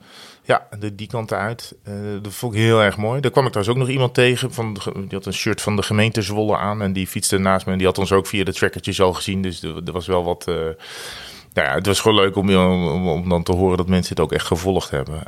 Ja, 0.44 0.68
de, 0.80 0.96
die 0.96 1.08
kant 1.08 1.34
uit. 1.34 1.76
Eh, 1.84 1.94
dat 2.22 2.34
vond 2.34 2.54
ik 2.54 2.60
heel 2.60 2.82
erg 2.82 2.98
mooi. 2.98 3.22
Daar 3.22 3.32
kwam 3.32 3.46
ik 3.46 3.52
trouwens 3.52 3.78
ook 3.78 3.84
nog 3.84 3.94
iemand 3.94 4.14
tegen. 4.14 4.54
Van 4.54 4.74
die 4.96 5.08
had 5.12 5.26
een 5.26 5.34
shirt 5.34 5.62
van 5.62 5.76
de 5.76 5.82
gemeente 5.84 6.22
Zwolle 6.22 6.58
aan. 6.58 6.82
En 6.82 6.94
die 6.94 7.08
fietste 7.08 7.38
naast 7.38 7.66
me. 7.66 7.72
En 7.72 7.78
die 7.78 7.88
had 7.88 7.98
ons 7.98 8.12
ook 8.12 8.28
via 8.28 8.44
de 8.44 8.54
trackertjes 8.54 9.02
al 9.02 9.14
gezien. 9.14 9.42
Dus 9.42 9.64
er, 9.64 9.92
was 9.92 10.08
wel 10.08 10.24
wat... 10.24 10.46
nou 10.46 10.76
ja, 11.54 11.74
het 11.74 11.86
was 11.86 12.00
gewoon 12.00 12.18
leuk 12.18 12.36
om, 12.36 12.56
om, 12.56 13.08
om 13.08 13.30
dan 13.30 13.44
te 13.44 13.52
horen 13.52 13.78
dat 13.78 13.88
mensen 13.88 14.16
het 14.16 14.24
ook 14.24 14.32
echt 14.34 14.46
gevolgd 14.46 14.90
hebben. 14.90 15.24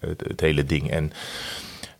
het, 0.00 0.22
het 0.26 0.40
hele 0.40 0.64
ding. 0.64 0.90
En 0.90 1.12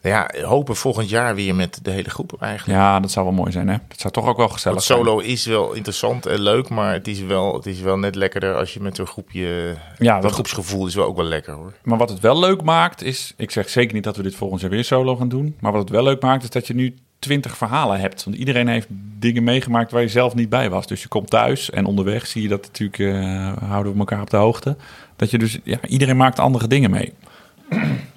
ja, 0.02 0.30
hopen 0.42 0.76
volgend 0.76 1.08
jaar 1.08 1.34
weer 1.34 1.54
met 1.54 1.78
de 1.82 1.90
hele 1.90 2.10
groep 2.10 2.36
eigenlijk. 2.42 2.78
Ja, 2.78 3.00
dat 3.00 3.10
zou 3.10 3.26
wel 3.26 3.34
mooi 3.34 3.52
zijn, 3.52 3.68
hè? 3.68 3.76
Dat 3.88 4.00
zou 4.00 4.12
toch 4.12 4.26
ook 4.26 4.36
wel 4.36 4.48
gezellig 4.48 4.82
zijn. 4.82 4.98
solo 4.98 5.18
is 5.18 5.46
wel 5.46 5.72
interessant 5.72 6.26
en 6.26 6.40
leuk, 6.40 6.68
maar 6.68 6.92
het 6.92 7.08
is 7.08 7.20
wel, 7.20 7.54
het 7.54 7.66
is 7.66 7.80
wel 7.80 7.98
net 7.98 8.14
lekkerder 8.14 8.54
als 8.56 8.74
je 8.74 8.80
met 8.80 8.98
een 8.98 9.06
groepje... 9.06 9.76
Ja, 9.98 10.12
dat 10.14 10.22
dat- 10.22 10.32
groepsgevoel 10.32 10.86
is 10.86 10.94
wel 10.94 11.04
ook 11.06 11.16
wel 11.16 11.24
lekker 11.24 11.52
hoor. 11.54 11.72
Maar 11.82 11.98
wat 11.98 12.08
het 12.10 12.20
wel 12.20 12.38
leuk 12.38 12.62
maakt 12.62 13.02
is, 13.02 13.34
ik 13.36 13.50
zeg 13.50 13.68
zeker 13.68 13.94
niet 13.94 14.04
dat 14.04 14.16
we 14.16 14.22
dit 14.22 14.34
volgend 14.34 14.60
jaar 14.60 14.70
weer 14.70 14.84
solo 14.84 15.16
gaan 15.16 15.28
doen. 15.28 15.56
Maar 15.60 15.72
wat 15.72 15.80
het 15.80 15.90
wel 15.90 16.02
leuk 16.02 16.22
maakt 16.22 16.42
is 16.42 16.50
dat 16.50 16.66
je 16.66 16.74
nu 16.74 16.94
twintig 17.18 17.56
verhalen 17.56 18.00
hebt. 18.00 18.24
Want 18.24 18.36
iedereen 18.36 18.68
heeft 18.68 18.86
dingen 19.18 19.44
meegemaakt 19.44 19.90
waar 19.90 20.02
je 20.02 20.08
zelf 20.08 20.34
niet 20.34 20.48
bij 20.48 20.70
was. 20.70 20.86
Dus 20.86 21.02
je 21.02 21.08
komt 21.08 21.30
thuis 21.30 21.70
en 21.70 21.84
onderweg 21.84 22.26
zie 22.26 22.42
je 22.42 22.48
dat 22.48 22.62
natuurlijk, 22.62 22.98
eh, 22.98 23.68
houden 23.68 23.92
we 23.92 23.98
elkaar 23.98 24.20
op 24.20 24.30
de 24.30 24.36
hoogte. 24.36 24.76
Dat 25.16 25.30
je 25.30 25.38
dus, 25.38 25.58
ja, 25.64 25.78
iedereen 25.86 26.16
maakt 26.16 26.38
andere 26.38 26.66
dingen 26.66 26.90
mee. 26.90 27.12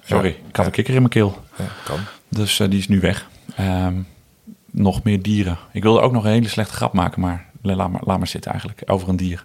Sorry, 0.04 0.36
ik 0.48 0.56
had 0.56 0.66
een 0.66 0.72
kikker 0.72 0.94
in 0.94 0.98
mijn 1.00 1.12
keel. 1.12 1.42
Ja, 1.56 1.64
kan. 1.84 1.98
Dus 2.28 2.60
eh, 2.60 2.68
die 2.70 2.78
is 2.78 2.88
nu 2.88 3.00
weg. 3.00 3.28
Ehm, 3.56 3.94
nog 4.70 5.02
meer 5.02 5.22
dieren. 5.22 5.58
Ik 5.72 5.82
wilde 5.82 6.00
ook 6.00 6.12
nog 6.12 6.24
een 6.24 6.30
hele 6.30 6.48
slechte 6.48 6.74
grap 6.74 6.92
maken, 6.92 7.20
maar 7.20 7.46
laat 7.62 7.90
maar, 7.90 8.00
laat 8.04 8.18
maar 8.18 8.26
zitten 8.26 8.50
eigenlijk, 8.50 8.82
over 8.86 9.08
een 9.08 9.16
dier. 9.16 9.44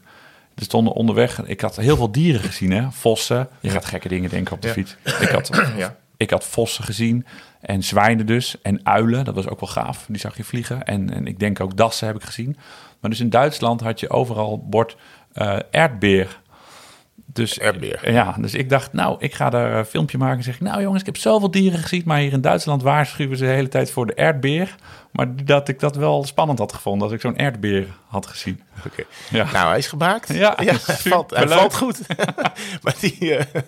Er 0.55 0.63
stonden 0.63 0.93
onderweg, 0.93 1.43
ik 1.45 1.61
had 1.61 1.75
heel 1.75 1.95
veel 1.95 2.11
dieren 2.11 2.41
gezien, 2.41 2.71
hè. 2.71 2.91
Vossen. 2.91 3.47
Je 3.59 3.69
gaat 3.69 3.85
gekke 3.85 4.07
dingen 4.07 4.29
denken 4.29 4.53
op 4.55 4.61
de 4.61 4.67
Ja. 4.67 4.73
fiets. 4.73 4.95
Ik 5.19 5.29
had, 5.29 5.49
Ja. 5.77 5.95
ik 6.17 6.29
had 6.29 6.45
vossen 6.45 6.83
gezien 6.83 7.25
en 7.61 7.83
zwijnen 7.83 8.25
dus. 8.25 8.61
En 8.61 8.79
uilen, 8.85 9.25
dat 9.25 9.35
was 9.35 9.47
ook 9.47 9.59
wel 9.59 9.69
gaaf. 9.69 10.05
Die 10.07 10.19
zag 10.19 10.37
je 10.37 10.43
vliegen. 10.43 10.83
En, 10.83 11.13
en 11.13 11.27
ik 11.27 11.39
denk 11.39 11.59
ook 11.59 11.77
dassen 11.77 12.07
heb 12.07 12.15
ik 12.15 12.23
gezien. 12.23 12.57
Maar 12.99 13.09
dus 13.09 13.19
in 13.19 13.29
Duitsland 13.29 13.81
had 13.81 13.99
je 13.99 14.09
overal 14.09 14.65
bord 14.69 14.97
eh 15.33 15.57
aardbeer. 15.71 16.38
Dus. 17.33 17.59
Ja, 18.01 18.35
dus 18.39 18.53
ik 18.53 18.69
dacht, 18.69 18.93
nou, 18.93 19.15
ik 19.19 19.33
ga 19.33 19.49
daar 19.49 19.73
een 19.73 19.85
filmpje 19.85 20.17
maken. 20.17 20.37
En 20.37 20.43
zeg 20.43 20.55
ik, 20.55 20.61
nou 20.61 20.81
jongens, 20.81 20.99
ik 20.99 21.05
heb 21.05 21.17
zoveel 21.17 21.51
dieren 21.51 21.79
gezien. 21.79 22.01
Maar 22.05 22.19
hier 22.19 22.33
in 22.33 22.41
Duitsland 22.41 22.81
waarschuwen 22.81 23.37
ze 23.37 23.43
de 23.43 23.49
hele 23.49 23.67
tijd 23.67 23.91
voor 23.91 24.05
de 24.05 24.15
aardbeer. 24.15 24.75
Maar 25.11 25.45
dat 25.45 25.67
ik 25.67 25.79
dat 25.79 25.95
wel 25.95 26.23
spannend 26.25 26.59
had 26.59 26.73
gevonden. 26.73 27.07
Dat 27.07 27.15
ik 27.15 27.21
zo'n 27.21 27.39
aardbeer 27.39 27.87
had 28.07 28.27
gezien. 28.27 28.61
Oké. 28.85 29.03
Ja. 29.29 29.51
Nou, 29.51 29.67
hij 29.67 29.77
is 29.77 29.87
gemaakt. 29.87 30.33
Ja, 30.33 30.53
hij, 30.55 30.65
superleuk. 30.73 30.99
valt, 30.99 31.29
hij 31.29 31.47
valt 31.47 31.75
goed. 31.75 31.99
maar 32.83 32.95
die, 32.99 33.35
eh, 33.35 33.61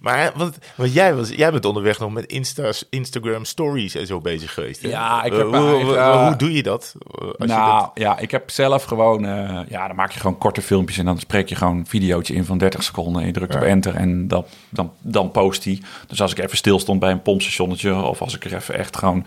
maar 0.00 0.32
want, 0.36 0.58
want 0.74 0.92
jij, 0.92 1.14
was, 1.14 1.28
jij 1.28 1.50
bent 1.50 1.64
onderweg 1.64 1.98
nog 1.98 2.12
met 2.12 2.26
Insta's, 2.26 2.86
Instagram 2.90 3.44
stories 3.44 3.94
en 3.94 4.06
zo 4.06 4.20
bezig 4.20 4.54
geweest. 4.54 4.82
Hè? 4.82 4.88
Ja, 4.88 5.22
ik 5.22 5.32
Eh, 5.32 5.38
heb 5.38 5.48
mijn 5.48 5.62
hoe, 5.62 6.34
doe 6.36 6.52
je 6.52 6.62
dat? 6.62 6.94
Als 7.18 7.34
je 7.38 7.46
nou 7.46 7.80
dat 7.80 7.90
ja, 7.94 8.18
ik 8.18 8.30
heb 8.30 8.50
zelf 8.50 8.84
gewoon, 8.84 9.22
ja, 9.68 9.86
dan 9.86 9.96
maak 9.96 10.10
je 10.12 10.20
gewoon 10.20 10.38
korte 10.38 10.62
filmpjes 10.62 10.98
en 10.98 11.04
dan 11.04 11.18
spreek 11.18 11.48
je 11.48 11.54
gewoon 11.54 11.76
een 11.76 11.86
videootje 11.86 12.34
in 12.34 12.44
van 12.44 12.58
30 12.58 12.82
seconden. 12.82 13.20
En 13.20 13.26
je 13.26 13.32
drukt 13.32 13.54
op 13.54 13.62
enter 13.62 13.94
en 13.94 14.28
dan, 14.28 14.44
dan, 14.68 14.92
dan 15.00 15.30
post 15.30 15.62
die. 15.62 15.82
Dus 16.06 16.20
als 16.20 16.32
ik 16.32 16.38
even 16.38 16.56
stil 16.56 16.78
stond 16.78 17.00
bij 17.00 17.10
een 17.10 17.22
pompstationnetje 17.22 17.94
of 17.94 18.20
als 18.20 18.34
ik 18.34 18.44
er 18.44 18.54
even 18.54 18.74
echt 18.78 18.96
gewoon 18.96 19.26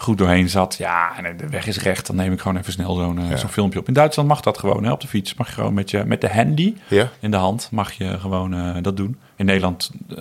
goed 0.00 0.18
doorheen 0.18 0.48
zat, 0.48 0.76
ja, 0.78 1.16
en 1.24 1.36
de 1.36 1.48
weg 1.48 1.66
is 1.66 1.78
recht, 1.78 2.06
dan 2.06 2.16
neem 2.16 2.32
ik 2.32 2.40
gewoon 2.40 2.56
even 2.56 2.72
snel 2.72 2.94
zo'n 2.94 3.18
eh, 3.30 3.36
zo'n 3.36 3.48
filmpje 3.48 3.78
op. 3.78 3.88
In 3.88 3.94
Duitsland 3.94 4.28
mag 4.28 4.40
dat 4.40 4.58
gewoon, 4.58 4.84
hè, 4.84 4.92
op 4.92 5.00
de 5.00 5.08
fiets. 5.08 5.34
Mag 5.34 5.46
je 5.46 5.52
gewoon 5.54 5.74
met, 5.74 5.90
je, 5.90 6.04
met 6.04 6.20
de 6.20 6.28
handy 6.32 6.74
Ja. 6.88 7.08
in 7.20 7.30
de 7.30 7.36
hand, 7.36 7.68
mag 7.70 7.92
je 7.92 8.18
gewoon 8.18 8.54
eh, 8.54 8.76
dat 8.82 8.96
doen. 8.96 9.18
In 9.36 9.44
Nederland 9.46 9.90
eh, 10.08 10.16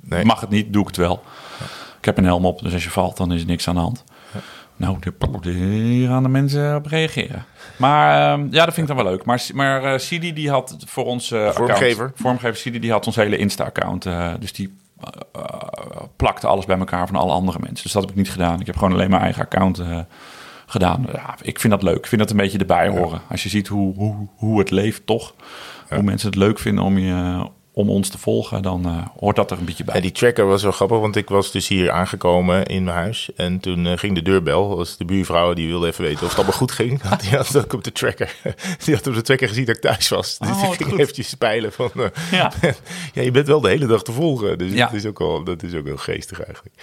Nee. 0.00 0.24
mag 0.24 0.40
het 0.40 0.50
niet, 0.50 0.72
doe 0.72 0.80
ik 0.82 0.86
het 0.88 0.96
wel. 0.96 1.22
Ik 1.98 2.04
heb 2.04 2.18
een 2.18 2.24
helm 2.24 2.44
op, 2.46 2.60
dus 2.62 2.72
als 2.72 2.84
je 2.84 2.90
valt, 2.90 3.16
dan 3.16 3.32
is 3.32 3.40
er 3.40 3.46
niks 3.46 3.68
aan 3.68 3.74
de 3.74 3.80
hand. 3.80 4.04
Nou, 4.76 4.98
de- 5.40 5.50
hier 5.50 6.08
gaan 6.08 6.22
de 6.22 6.28
mensen 6.28 6.76
op 6.76 6.86
reageren. 6.86 7.44
Maar 7.76 8.32
ehm, 8.32 8.46
ja, 8.50 8.64
dat 8.64 8.74
vind 8.74 8.88
ik 8.88 8.94
dan 8.96 9.04
wel 9.04 9.12
leuk. 9.12 9.24
Maar, 9.24 9.42
maar 9.54 10.00
Sidi 10.00 10.32
die 10.32 10.50
had 10.50 10.76
voor 10.86 11.04
ons 11.04 11.28
Vormgever. 11.28 11.90
account, 11.90 12.12
vormgever 12.14 12.56
Sidi 12.56 12.78
die 12.78 12.90
had 12.90 13.06
ons 13.06 13.16
hele 13.16 13.36
Insta-account. 13.36 14.02
dus 14.40 14.52
die 14.52 14.76
plakte 16.16 16.46
alles 16.46 16.64
bij 16.64 16.78
elkaar 16.78 17.06
van 17.06 17.16
alle 17.16 17.32
andere 17.32 17.58
mensen. 17.58 17.82
Dus 17.82 17.92
dat 17.92 18.02
heb 18.02 18.10
ik 18.10 18.16
niet 18.16 18.30
gedaan. 18.30 18.60
Ik 18.60 18.66
heb 18.66 18.76
gewoon 18.76 18.92
alleen 18.92 19.10
mijn 19.10 19.22
eigen 19.22 19.42
account 19.42 19.78
eh, 19.78 19.98
gedaan. 20.66 21.06
Ja, 21.12 21.34
ik 21.42 21.60
vind 21.60 21.72
dat 21.72 21.82
leuk. 21.82 21.96
Ik 21.96 22.06
vind 22.06 22.20
dat 22.20 22.30
een 22.30 22.36
beetje 22.36 22.58
erbij 22.58 22.88
horen. 22.88 23.20
Als 23.30 23.42
je 23.42 23.48
ziet 23.48 23.68
hoe, 23.68 23.94
hoe, 23.94 24.28
hoe 24.36 24.58
het 24.58 24.70
leeft, 24.70 25.06
toch? 25.06 25.34
Hoe 25.88 26.02
mensen 26.02 26.28
het 26.28 26.38
leuk 26.38 26.58
vinden 26.58 26.84
om, 26.84 26.98
je, 26.98 27.46
om 27.72 27.90
ons 27.90 28.08
te 28.08 28.18
volgen, 28.18 28.62
dan 28.62 28.84
eh, 28.86 29.06
hoort 29.20 29.36
dat 29.36 29.50
er 29.50 29.58
een 29.58 29.64
beetje 29.64 29.84
bij. 29.84 29.94
Ja, 29.94 30.00
die 30.00 30.12
tracker 30.12 30.46
was 30.46 30.62
wel 30.62 30.72
grappig, 30.72 30.98
want 30.98 31.16
ik 31.16 31.28
was 31.28 31.52
dus 31.52 31.68
hier 31.68 31.90
aangekomen 31.90 32.66
in 32.66 32.84
mijn 32.84 32.96
huis. 32.96 33.30
En 33.36 33.60
toen 33.60 33.86
eh, 33.86 33.98
ging 33.98 34.14
de 34.14 34.22
deurbel. 34.22 34.76
Was 34.76 34.96
de 34.96 35.04
buurvrouw, 35.04 35.52
die 35.52 35.68
wilde 35.68 35.86
even 35.86 36.04
weten 36.04 36.22
of 36.22 36.28
het 36.28 36.36
allemaal 36.36 36.56
goed 36.56 36.72
ging. 36.72 37.02
Die 37.20 37.30
had 37.36 37.56
ook 37.56 37.72
op 37.72 37.84
de 37.84 37.92
tracker. 37.92 38.34
Die 38.84 38.94
had 38.94 39.06
op 39.06 39.14
de 39.14 39.22
tracker 39.22 39.48
gezien 39.48 39.64
dat 39.64 39.76
ik 39.76 39.82
thuis 39.82 40.08
was. 40.08 40.38
Dus 40.38 40.48
Oh, 40.48 40.58
die 40.58 40.66
wat 40.68 40.76
ging 40.76 40.90
goed. 40.90 40.98
eventjes 40.98 41.28
speilen 41.28 41.72
van... 41.72 41.90
eh, 41.94 42.04
Ja. 42.30 42.52
ja, 43.14 43.22
je 43.22 43.30
bent 43.30 43.46
wel 43.46 43.60
de 43.60 43.68
hele 43.68 43.86
dag 43.86 44.02
te 44.02 44.12
volgen. 44.12 44.58
Dus 44.58 44.72
Ja. 44.72 44.84
dat, 44.86 44.94
is 44.94 45.06
ook 45.06 45.18
wel, 45.18 45.44
dat 45.44 45.62
is 45.62 45.74
ook 45.74 45.84
wel 45.86 45.96
geestig 45.96 46.42
eigenlijk. 46.44 46.74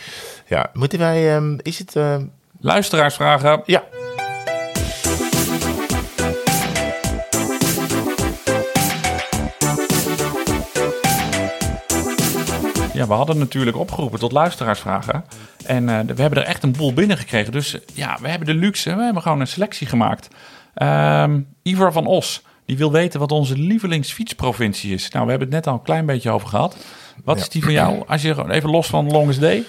Ja, 0.47 0.69
moeten 0.73 0.99
wij... 0.99 1.35
ehm, 1.35 1.57
is 1.61 1.79
het... 1.79 1.95
ehm, 1.95 2.25
Luisteraarsvragen. 2.59 3.61
ja, 3.65 3.83
Ja, 12.97 13.07
we 13.07 13.13
hadden 13.13 13.37
natuurlijk 13.37 13.77
opgeroepen 13.77 14.19
tot 14.19 14.31
luisteraarsvragen. 14.31 15.23
En 15.65 15.89
eh, 15.89 15.99
we 16.15 16.21
hebben 16.21 16.39
er 16.39 16.47
echt 16.47 16.63
een 16.63 16.71
boel 16.71 16.93
binnengekregen. 16.93 17.51
Dus 17.51 17.73
eh, 17.73 17.81
ja, 17.93 18.17
we 18.21 18.29
hebben 18.29 18.47
de 18.47 18.53
luxe. 18.53 18.95
We 18.95 19.03
hebben 19.03 19.21
gewoon 19.21 19.39
een 19.39 19.47
selectie 19.47 19.87
gemaakt. 19.87 20.27
Ehm 20.73 21.39
Ivar 21.63 21.91
van 21.91 22.05
Os, 22.05 22.41
die 22.65 22.77
wil 22.77 22.91
weten 22.91 23.19
wat 23.19 23.31
onze 23.31 23.57
lievelingsfietsprovincie 23.57 24.93
is. 24.93 25.09
Nou, 25.09 25.23
we 25.25 25.29
hebben 25.29 25.47
het 25.47 25.57
net 25.57 25.67
al 25.67 25.73
een 25.73 25.85
klein 25.85 26.05
beetje 26.05 26.31
over 26.31 26.47
gehad. 26.47 26.77
Wat 27.23 27.37
is 27.37 27.49
die 27.49 27.63
van 27.63 27.73
jou? 27.73 28.03
Als 28.07 28.21
je 28.21 28.51
even 28.51 28.69
los 28.69 28.87
van 28.87 29.11
Longest 29.11 29.39
Day. 29.39 29.63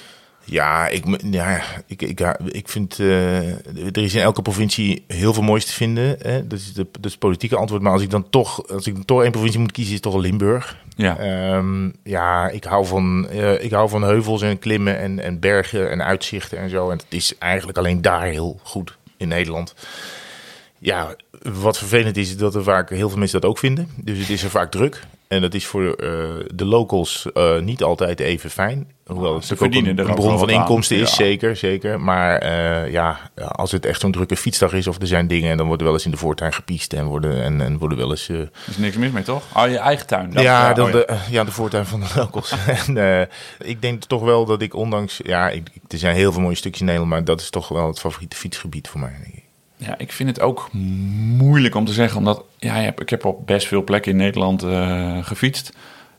Ja, 0.51 0.89
ik, 0.89 1.05
ja, 1.31 1.63
ik, 1.87 2.03
ik, 2.03 2.21
ik 2.47 2.69
vind, 2.69 2.99
eh, 2.99 3.49
er 3.49 3.99
is 3.99 4.15
in 4.15 4.21
elke 4.21 4.43
provincie 4.43 5.05
heel 5.07 5.35
veel 5.35 5.43
moois 5.43 5.65
te 5.65 5.73
vinden. 5.73 6.17
Hè? 6.23 6.47
Dat, 6.47 6.59
is 6.59 6.73
de, 6.73 6.87
dat 6.93 7.05
is 7.05 7.11
het 7.11 7.21
politieke 7.21 7.57
antwoord. 7.57 7.83
Maar 7.83 7.93
als 7.93 8.03
ik 8.03 8.11
dan 8.11 8.31
toch, 8.31 8.69
als 8.69 8.87
ik 8.87 8.95
dan 8.95 9.05
toch 9.05 9.23
één 9.23 9.31
provincie 9.31 9.61
moet 9.61 9.73
kiezen, 9.73 9.95
is 9.95 10.01
het 10.05 10.13
toch 10.13 10.23
Limburg. 10.23 10.77
Ja. 10.97 11.19
Ehm, 11.19 11.91
ja, 12.03 12.49
ik 12.49 12.65
hou, 12.65 12.87
van, 12.87 13.29
eh, 13.29 13.65
ik 13.65 13.71
hou 13.71 13.89
van 13.89 14.03
heuvels 14.03 14.43
en 14.43 14.59
klimmen 14.59 14.99
en, 14.99 15.21
en 15.21 15.39
bergen 15.41 15.91
en 15.91 16.03
uitzichten 16.03 16.59
en 16.59 16.71
zo. 16.71 16.91
En 16.91 16.97
het 16.97 17.07
is 17.09 17.39
eigenlijk 17.39 17.79
alleen 17.79 18.03
daar 18.03 18.27
heel 18.27 18.61
goed 18.63 18.97
in 19.17 19.29
Nederland. 19.29 19.75
Ja, 20.79 21.15
wat 21.43 21.79
vervelend 21.79 22.17
is, 22.17 22.29
is 22.29 22.37
dat 22.37 22.55
er 22.55 22.63
vaak 22.63 22.91
heel 22.91 23.09
veel 23.09 23.19
mensen 23.19 23.41
dat 23.41 23.51
ook 23.51 23.59
vinden. 23.59 23.89
Dus 23.97 24.19
het 24.19 24.29
is 24.31 24.43
er 24.45 24.51
vaak 24.51 24.71
druk. 24.71 25.01
En 25.29 25.41
dat 25.41 25.55
is 25.55 25.67
voor 25.67 25.93
eh, 25.95 26.19
de 26.55 26.65
locals 26.65 27.27
eh, 27.35 27.59
niet 27.59 27.83
altijd 27.83 28.21
even 28.21 28.51
fijn. 28.51 28.91
Hoewel 29.07 29.35
het 29.35 29.45
ze 29.45 29.53
natuurlijk 29.59 29.87
ook 29.89 29.99
een, 29.99 30.09
een 30.09 30.15
bron 30.15 30.39
van 30.39 30.49
aan. 30.51 30.55
inkomsten 30.55 30.97
is, 30.97 31.09
Ja. 31.11 31.15
zeker, 31.17 31.57
zeker. 31.57 32.01
Maar 32.01 32.39
eh, 32.39 32.93
ja, 32.93 33.31
als 33.49 33.73
het 33.73 33.87
echt 33.87 34.01
zo'n 34.01 34.13
drukke 34.13 34.37
fietsdag 34.37 34.73
is 34.73 34.87
of 34.87 35.01
er 35.01 35.07
zijn 35.07 35.27
dingen... 35.27 35.57
dan 35.57 35.67
wordt 35.67 35.81
er 35.81 35.87
wel 35.87 35.97
eens 35.97 36.05
in 36.05 36.11
de 36.11 36.17
voortuin 36.17 36.53
gepiest 36.53 36.93
en 36.93 37.05
worden, 37.05 37.43
en, 37.43 37.61
en 37.61 37.79
worden 37.79 37.99
wel 37.99 38.11
eens... 38.11 38.29
Er 38.29 38.51
is 38.69 38.77
niks 38.77 38.97
mis 38.97 39.11
mee, 39.11 39.23
toch? 39.23 39.43
Oh, 39.57 39.69
je 39.69 39.79
eigen 39.79 40.07
tuin. 40.07 40.31
Dat- 40.33 40.43
ja, 40.43 40.73
dan 40.73 40.87
oh, 40.87 40.93
De, 40.93 41.17
ja, 41.31 41.45
de 41.45 41.53
voortuin 41.53 41.87
van 41.87 42.01
de 42.01 42.07
locals. 42.17 42.55
en, 42.87 43.29
ik 43.59 43.83
denk 43.83 44.05
toch 44.05 44.23
wel 44.23 44.45
dat 44.45 44.63
ik 44.63 44.75
ondanks... 44.75 45.21
Ja, 45.23 45.49
ik- 45.49 45.71
er 45.89 45.99
zijn 45.99 46.15
heel 46.15 46.33
veel 46.33 46.43
mooie 46.43 46.55
stukjes 46.55 46.81
in 46.81 46.87
Nederland... 46.87 47.13
maar 47.15 47.25
dat 47.25 47.41
is 47.41 47.51
toch 47.51 47.69
wel 47.69 47.87
het 47.87 47.99
favoriete 48.01 48.37
fietsgebied 48.37 48.89
voor 48.89 49.01
mij. 49.01 49.13
Denk 49.23 49.35
ik. 49.35 49.47
Ja, 49.79 49.99
ik 49.99 50.13
vind 50.13 50.29
het 50.29 50.41
ook 50.41 50.73
moeilijk 50.73 51.75
om 51.75 51.85
te 51.85 51.93
zeggen, 51.93 52.19
omdat 52.19 52.45
ja, 52.59 52.77
ik 52.77 53.11
heb, 53.11 53.25
op 53.25 53.47
best 53.47 53.67
veel 53.67 53.85
plekken 53.85 54.11
in 54.11 54.17
Nederland 54.17 54.63
eh, 54.63 55.25
gefietst. 55.25 55.73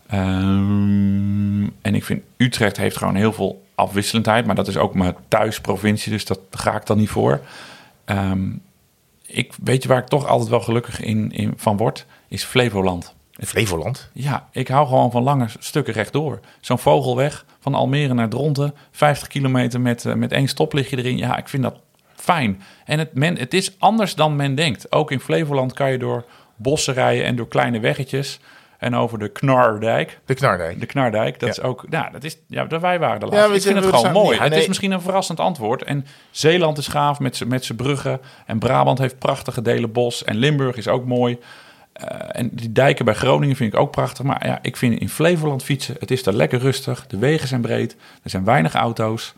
Ehm, 0.08 1.64
en 1.82 1.96
ik 1.96 2.04
vind 2.04 2.22
Utrecht 2.38 2.78
heeft 2.78 2.98
gewoon 2.98 3.16
heel 3.16 3.34
veel 3.34 3.64
afwisselendheid, 3.76 4.46
maar 4.46 4.56
dat 4.56 4.68
is 4.68 4.78
ook 4.78 4.94
mijn 4.94 5.16
thuisprovincie, 5.28 6.12
dus 6.12 6.26
dat 6.26 6.40
ga 6.52 6.76
ik 6.76 6.86
dan 6.86 6.98
niet 6.98 7.10
voor. 7.10 7.42
Ehm, 8.06 8.50
ik 9.26 9.54
weet 9.64 9.84
je 9.84 9.90
waar 9.90 10.02
ik 10.02 10.08
toch 10.08 10.28
altijd 10.28 10.50
wel 10.50 10.62
gelukkig 10.62 11.02
in, 11.02 11.32
in 11.32 11.54
van 11.56 11.78
word, 11.78 12.06
is 12.28 12.44
Flevoland. 12.44 13.14
Flevoland. 13.46 14.10
Ja, 14.14 14.48
ik 14.52 14.68
hou 14.68 14.88
gewoon 14.88 15.12
van 15.12 15.24
lange 15.24 15.48
stukken 15.60 15.94
rechtdoor. 15.94 16.40
Zo'n 16.60 16.80
vogelweg 16.80 17.46
van 17.60 17.74
Almere 17.74 18.14
naar 18.14 18.30
Dronten, 18.30 18.74
50 18.92 19.28
kilometer 19.28 19.82
met, 19.82 20.06
eh, 20.06 20.14
met 20.14 20.32
één 20.32 20.48
stoplichtje 20.48 20.98
erin. 20.98 21.18
Ja, 21.18 21.38
ik 21.38 21.48
vind 21.48 21.64
dat 21.64 21.76
fijn. 22.20 22.62
En 22.86 23.00
het, 23.00 23.14
men, 23.14 23.38
het 23.38 23.54
is 23.54 23.76
anders 23.80 24.16
dan 24.16 24.36
men 24.36 24.56
denkt. 24.56 24.92
Ook 24.92 25.12
in 25.12 25.20
Flevoland 25.20 25.74
kan 25.74 25.92
je 25.92 25.98
door 25.98 26.26
bossen 26.56 26.94
rijden 26.94 27.26
en 27.26 27.36
door 27.36 27.48
kleine 27.48 27.80
weggetjes. 27.80 28.40
En 28.78 28.96
over 28.96 29.20
de 29.20 29.28
Knardijk. 29.30 30.20
De 30.26 30.34
Knardijk. 30.34 30.80
De 30.80 30.86
Knardijk, 30.86 31.40
dat 31.40 31.56
Ja. 31.56 31.62
is 31.64 31.70
ook... 31.70 31.90
Nou, 31.90 32.12
dat 32.12 32.24
is... 32.24 32.38
Ja, 32.48 32.66
dat 32.66 32.82
wij 32.82 33.00
waren 33.00 33.20
de 33.20 33.26
Ja, 33.26 33.32
laatste. 33.32 33.50
we 33.52 33.56
ik 33.58 33.62
vind 33.62 33.76
het 33.86 33.96
gewoon 33.96 34.12
mooi. 34.12 34.36
ja, 34.38 34.42
het 34.44 34.52
nee. 34.52 34.62
is 34.62 34.68
misschien 34.68 34.92
een 34.92 35.02
verrassend 35.02 35.40
antwoord. 35.40 35.84
En 35.84 36.06
Zeeland 36.32 36.78
is 36.78 36.88
gaaf 36.88 37.20
met 37.20 37.36
zijn 37.66 37.78
bruggen. 37.78 38.20
En 38.46 38.60
Brabant 38.60 39.00
heeft 39.00 39.20
prachtige 39.20 39.62
delen 39.62 39.92
bos. 39.92 40.24
En 40.24 40.36
Limburg 40.36 40.76
is 40.76 40.88
ook 40.88 41.06
mooi. 41.06 41.38
Eh, 41.94 42.08
en 42.32 42.50
die 42.54 42.72
dijken 42.72 43.06
bij 43.06 43.14
Groningen 43.14 43.56
vind 43.56 43.74
ik 43.74 43.80
ook 43.80 43.92
prachtig. 43.92 44.26
Maar 44.26 44.46
ja, 44.48 44.60
ik 44.62 44.78
vind 44.78 45.00
in 45.00 45.10
Flevoland 45.10 45.64
fietsen, 45.64 45.96
het 46.00 46.12
is 46.12 46.24
daar 46.24 46.34
lekker 46.34 46.60
rustig. 46.60 47.08
De 47.08 47.18
wegen 47.18 47.48
zijn 47.48 47.62
breed, 47.62 47.96
er 48.24 48.30
zijn 48.30 48.44
weinig 48.44 48.74
auto's. 48.74 49.34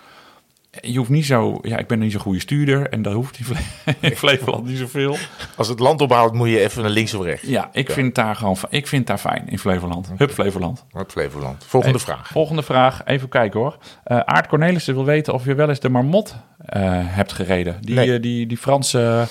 Je 0.82 0.97
hoeft 0.97 1.09
niet 1.09 1.26
zo... 1.26 1.59
Ja, 1.61 1.78
ik 1.78 1.88
ben 1.88 1.99
niet 1.99 2.11
zo'n 2.11 2.22
goede 2.22 2.39
stuurder 2.39 2.89
en 2.89 3.01
daar 3.01 3.13
hoeft 3.13 3.38
in, 3.39 3.45
Fle- 3.45 3.93
in 4.09 4.15
Flevoland 4.15 4.65
niet 4.65 4.78
zoveel. 4.78 5.17
Als 5.55 5.67
het 5.67 5.80
land 5.80 6.01
ophoudt, 6.01 6.34
moet 6.34 6.49
je 6.49 6.59
even 6.59 6.82
naar 6.82 6.91
links 6.91 7.13
of 7.13 7.24
rechts. 7.26 7.47
Ja, 7.47 7.69
ik 7.72 7.91
vind 7.91 8.15
daar 8.15 8.36
gewoon... 8.36 8.57
Ik 8.69 8.88
vind 8.88 9.07
daar 9.07 9.17
fijn 9.17 9.47
in 9.49 9.59
Flevoland. 9.59 10.11
Hup 10.17 10.32
Flevoland. 10.32 10.86
Wat 10.91 11.11
Flevoland. 11.11 11.63
Volgende 11.67 11.99
vraag. 11.99 12.28
Volgende 12.28 12.63
vraag. 12.63 13.01
Even 13.05 13.30
kijken 13.30 13.59
hoor. 13.59 13.78
Eh 14.03 14.19
Aart 14.19 14.47
Cornelissen 14.47 14.93
wil 14.93 15.05
weten 15.05 15.34
of 15.34 15.45
je 15.45 15.55
wel 15.55 15.69
eens 15.69 15.80
de 15.80 15.89
Marmot 15.89 16.36
eh, 16.65 16.82
hebt 16.93 17.32
gereden. 17.34 17.78
Die, 17.82 17.95
Nee. 17.95 18.13
eh, 18.15 18.22
die, 18.22 18.47
die 18.47 18.57
Franse 18.57 19.28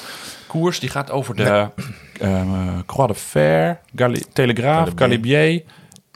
koers, 0.46 0.80
die 0.80 0.90
gaat 0.90 1.10
over 1.10 1.36
de 1.36 1.68
eh, 2.20 2.78
Croix 2.86 3.12
de 3.12 3.18
Fer, 3.18 3.80
Telegraaf, 4.32 4.88
Galibier. 4.94 5.62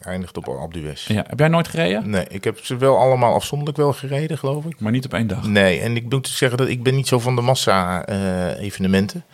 Eindigt 0.06 0.36
op 0.36 0.48
Alpe 0.48 0.78
d'Huez. 0.78 1.06
Ja, 1.06 1.24
heb 1.26 1.38
jij 1.38 1.48
nooit 1.48 1.68
gereden? 1.68 2.10
Nee, 2.10 2.26
ik 2.28 2.44
heb 2.44 2.58
ze 2.58 2.76
wel 2.76 2.98
allemaal 2.98 3.34
afzonderlijk 3.34 3.78
wel 3.78 3.92
gereden, 3.92 4.38
geloof 4.38 4.64
ik. 4.64 4.80
Maar 4.80 4.92
niet 4.92 5.04
op 5.04 5.14
één 5.14 5.26
dag. 5.26 5.46
Nee, 5.46 5.80
en 5.80 5.96
ik 5.96 6.08
moet 6.08 6.28
zeggen 6.28 6.58
dat 6.58 6.68
ik 6.68 6.82
ben 6.82 6.94
niet 6.94 7.08
zo 7.08 7.18
van 7.18 7.36
de 7.36 7.42
massa-evenementen. 7.42 9.24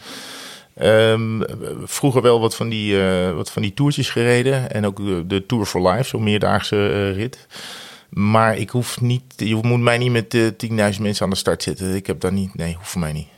Ehm, 0.74 1.40
vroeger 1.84 2.22
wel 2.22 2.40
wat 2.40 2.56
van, 2.56 2.68
die, 2.68 3.02
eh, 3.02 3.34
wat 3.34 3.50
van 3.50 3.62
die 3.62 3.74
toertjes 3.74 4.10
gereden. 4.10 4.70
En 4.70 4.86
ook 4.86 4.96
de, 4.96 5.26
de 5.26 5.46
Tour 5.46 5.64
for 5.64 5.88
Life, 5.88 6.08
zo'n 6.08 6.22
meerdaagse 6.22 6.76
eh, 6.76 7.14
rit. 7.16 7.46
Maar 8.08 8.56
ik 8.56 8.70
hoef 8.70 9.00
niet, 9.00 9.22
je 9.36 9.58
moet 9.62 9.80
mij 9.80 9.98
niet 9.98 10.12
met 10.12 10.34
eh 10.34 10.46
10.000 10.56 11.02
mensen 11.02 11.24
aan 11.24 11.30
de 11.30 11.36
start 11.36 11.62
zetten. 11.62 11.94
Ik 11.94 12.06
heb 12.06 12.20
daar 12.20 12.32
niet, 12.32 12.54
nee, 12.54 12.74
hoeft 12.74 12.88
voor 12.88 13.00
mij 13.00 13.12
niet. 13.12 13.28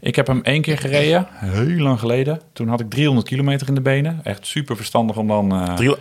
Ik 0.00 0.16
heb 0.16 0.26
hem 0.26 0.40
één 0.42 0.62
keer 0.62 0.78
gereden, 0.78 1.26
heel 1.30 1.78
lang 1.82 1.98
geleden. 1.98 2.40
Toen 2.52 2.68
had 2.68 2.80
ik 2.80 2.90
300 2.90 3.28
kilometer 3.28 3.68
in 3.68 3.74
de 3.74 3.80
benen. 3.80 4.20
Echt 4.22 4.46
super 4.46 4.76
verstandig 4.76 5.16
om 5.16 5.28
dan... 5.28 5.52
eh, 5.52 5.74
Drie, 5.74 5.94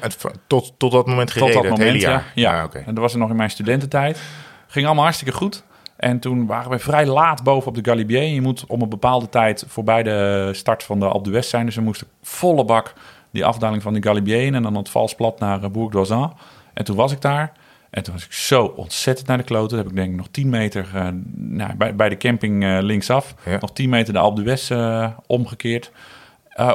tot, 0.48 0.74
tot 0.78 0.91
dat 0.91 1.08
moment 1.08 1.28
Tot 1.28 1.38
gereden, 1.38 1.62
dat 1.62 1.72
het 1.72 1.80
moment, 1.80 1.91
hele 2.02 2.12
ja. 2.12 2.12
jaar. 2.12 2.32
ja. 2.36 2.60
Ah, 2.60 2.66
oké. 2.66 2.78
En 2.78 2.93
dat 2.93 2.98
was 3.04 3.14
er 3.14 3.20
nog 3.20 3.30
in 3.30 3.36
mijn 3.36 3.50
studententijd. 3.50 4.20
Ging 4.68 4.86
allemaal 4.86 5.04
hartstikke 5.04 5.34
goed. 5.34 5.64
En 5.96 6.20
toen 6.20 6.46
waren 6.46 6.72
we 6.72 6.80
vrij 6.80 7.06
laat 7.06 7.43
boven 7.43 7.68
op 7.68 7.76
de 7.76 7.89
Galibier. 7.89 8.24
Je 8.24 8.41
moet 8.41 8.66
om 8.68 8.82
een 8.82 8.89
bepaalde 8.89 9.30
tijd 9.30 9.66
voorbij 9.68 10.04
de 10.04 10.50
start 10.52 10.84
van 10.84 11.00
de 11.00 11.06
Alpe 11.06 11.30
d'Huez 11.30 11.50
zijn. 11.50 11.66
Dus 11.66 11.76
we 11.76 11.82
moesten 11.82 12.08
volle 12.22 12.66
bak 12.66 12.93
die 13.32 13.46
afdaling 13.46 13.82
van 13.82 13.93
de 13.93 14.04
Galibier 14.04 14.41
in. 14.41 14.56
En 14.56 14.64
dan 14.64 14.76
het 14.76 14.89
valsplat 14.89 15.39
naar 15.39 15.64
uh, 15.64 15.70
Bourg 15.70 15.91
d'Oisans. 15.91 16.32
En 16.74 16.86
toen 16.86 16.96
was 16.96 17.12
ik 17.12 17.22
daar. 17.22 17.52
En 17.90 18.04
toen 18.04 18.14
was 18.14 18.26
ik 18.26 18.34
zo 18.34 18.64
ontzettend 18.66 19.28
naar 19.28 19.38
de 19.38 19.44
kloten. 19.44 19.70
Toen 19.70 19.78
heb 19.78 19.88
ik 19.88 19.96
denk 19.96 20.10
ik 20.10 20.18
nog 20.18 20.28
10 20.32 20.50
meter 20.50 20.88
eh, 20.94 21.08
nou, 21.36 21.76
bij, 21.76 21.96
bij 21.96 22.10
de 22.10 22.18
camping 22.18 22.64
eh, 22.64 22.78
linksaf. 22.82 23.36
Ja. 23.46 23.58
Nog 23.60 23.74
10 23.74 23.90
meter 23.90 24.14
de 24.14 24.20
Alpe 24.20 24.42
d'Huez 24.42 24.72
eh, 24.72 25.10
omgekeerd. 25.28 25.92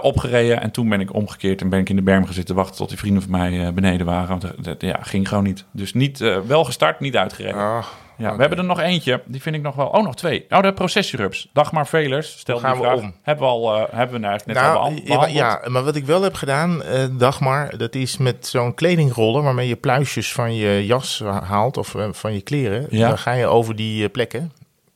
opgereden 0.00 0.60
en 0.60 0.70
toen 0.70 0.88
ben 0.88 1.00
ik 1.00 1.14
omgekeerd 1.14 1.60
en 1.60 1.68
ben 1.68 1.80
ik 1.80 1.88
in 1.88 1.96
de 1.96 2.02
berm 2.02 2.24
gaan 2.24 2.34
zitten 2.34 2.54
wachten 2.54 2.76
tot 2.76 2.88
die 2.88 2.98
vrienden 2.98 3.22
van 3.22 3.30
mij 3.30 3.74
beneden 3.74 4.06
waren. 4.06 4.28
Want 4.28 4.64
dat 4.64 4.80
ja, 4.80 4.98
ging 5.02 5.28
gewoon 5.28 5.44
niet. 5.44 5.64
Dus 5.70 5.94
niet, 5.94 6.18
wel 6.46 6.64
gestart, 6.64 7.00
niet 7.00 7.16
uitgereden. 7.16 7.60
Ah, 7.60 7.86
ja. 8.20 8.34
We 8.34 8.40
hebben 8.40 8.58
er 8.58 8.64
nog 8.64 8.80
eentje, 8.80 9.22
die 9.26 9.42
vind 9.42 9.56
ik 9.56 9.62
nog 9.62 9.74
wel. 9.74 9.86
Oh, 9.86 10.04
nog 10.04 10.16
twee. 10.16 10.46
Oh, 10.48 10.62
de 10.62 10.72
processierups. 10.72 11.48
Dagmar 11.52 11.86
Velers, 11.86 12.38
stel 12.38 12.58
gaan 12.58 12.72
die 12.72 12.80
we 12.80 12.86
vraag. 12.86 13.00
om? 13.00 13.14
Hebben 13.22 13.44
we 13.44 13.50
al, 13.50 13.76
eh, 13.76 13.82
hebben 13.90 14.20
we 14.20 14.26
nou 14.26 14.38
net 14.44 14.56
al 14.56 14.62
Nou, 14.62 14.94
ja, 14.94 15.02
behandeld. 15.02 15.32
ja, 15.32 15.60
maar 15.66 15.84
wat 15.84 15.96
ik 15.96 16.04
wel 16.04 16.22
heb 16.22 16.34
gedaan, 16.34 16.82
eh 16.82 17.04
Dagmar, 17.12 17.76
dat 17.76 17.94
is 17.94 18.16
met 18.16 18.46
zo'n 18.46 18.74
kledingroller 18.74 19.42
waarmee 19.42 19.68
je 19.68 19.76
pluisjes 19.76 20.32
van 20.32 20.54
je 20.54 20.86
jas 20.86 21.22
haalt 21.44 21.76
of 21.76 21.94
eh, 21.94 22.08
van 22.12 22.32
je 22.34 22.40
kleren. 22.40 22.86
Ja. 22.90 23.08
Dan 23.08 23.18
ga 23.18 23.32
je 23.32 23.46
over 23.46 23.76
die 23.76 24.08
plekken. 24.08 24.52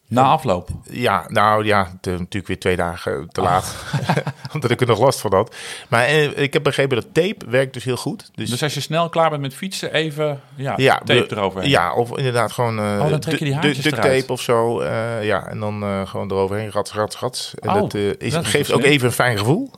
Na 0.08 0.22
afloop. 0.22 0.68
Ja, 0.90 1.24
nou 1.28 1.64
ja, 1.64 1.92
natuurlijk 2.02 2.46
weer 2.46 2.58
twee 2.58 2.76
dagen 2.76 3.28
te 3.32 3.40
Ah. 3.40 3.46
laat. 3.46 3.74
Omdat 4.54 4.70
ik 4.70 4.80
er 4.80 4.86
nog 4.86 4.98
last 4.98 5.20
van 5.20 5.34
had. 5.34 5.54
Maar 5.88 6.04
eh, 6.04 6.38
ik 6.38 6.52
heb 6.52 6.62
begrepen 6.62 6.96
dat 6.96 7.06
tape 7.14 7.36
werkt 7.48 7.72
dus 7.74 7.84
heel 7.84 7.96
goed. 7.96 8.30
Dus, 8.34 8.50
Dus 8.50 8.62
als 8.62 8.74
je 8.74 8.80
snel 8.80 9.08
klaar 9.08 9.30
bent 9.30 9.42
met 9.42 9.54
fietsen, 9.54 9.92
even 9.92 10.40
ja, 10.54 10.74
ja, 10.76 10.94
tape 11.04 11.26
de- 11.28 11.36
eroverheen. 11.36 11.70
Ja, 11.70 11.94
of 11.94 12.16
inderdaad 12.16 12.52
gewoon 12.52 12.78
eh 12.78 12.98
Oh, 13.02 13.08
dan 13.10 13.20
trek 13.20 13.38
je 13.38 13.44
die 13.44 13.54
haartjes 13.54 13.84
duct 13.84 14.02
tape 14.02 14.32
of 14.32 14.40
zo. 14.40 14.80
eh, 14.80 15.24
ja, 15.24 15.46
en 15.48 15.60
dan 15.60 16.06
gewoon 16.08 16.30
eroverheen, 16.30 16.70
rats, 16.70 16.92
rats, 16.92 17.18
rats. 17.18 17.54
En 17.60 17.68
Oh, 17.68 17.74
dat, 17.74 17.94
is, 17.94 18.32
dat 18.32 18.44
is 18.44 18.50
geeft 18.50 18.68
wel 18.68 18.78
ook 18.78 18.84
even 18.84 19.06
een 19.06 19.12
fijn 19.12 19.38
gevoel. 19.38 19.70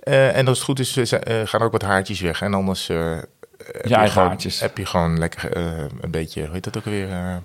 En 0.00 0.48
als 0.48 0.56
het 0.58 0.66
goed 0.66 0.78
is, 0.78 1.12
gaan 1.44 1.60
ook 1.60 1.72
wat 1.72 1.82
haartjes 1.82 2.20
weg. 2.20 2.40
En 2.42 2.54
anders 2.54 2.86
heb, 2.86 3.26
Je 3.82 3.94
gewoon, 3.94 4.08
haartjes. 4.28 4.60
heb 4.60 4.78
je 4.78 4.86
gewoon 4.86 5.18
lekker 5.18 5.56
een 5.56 6.10
beetje, 6.10 6.42
hoe 6.44 6.52
heet 6.52 6.64
dat 6.64 6.76
ook 6.76 6.84
alweer? 6.84 7.42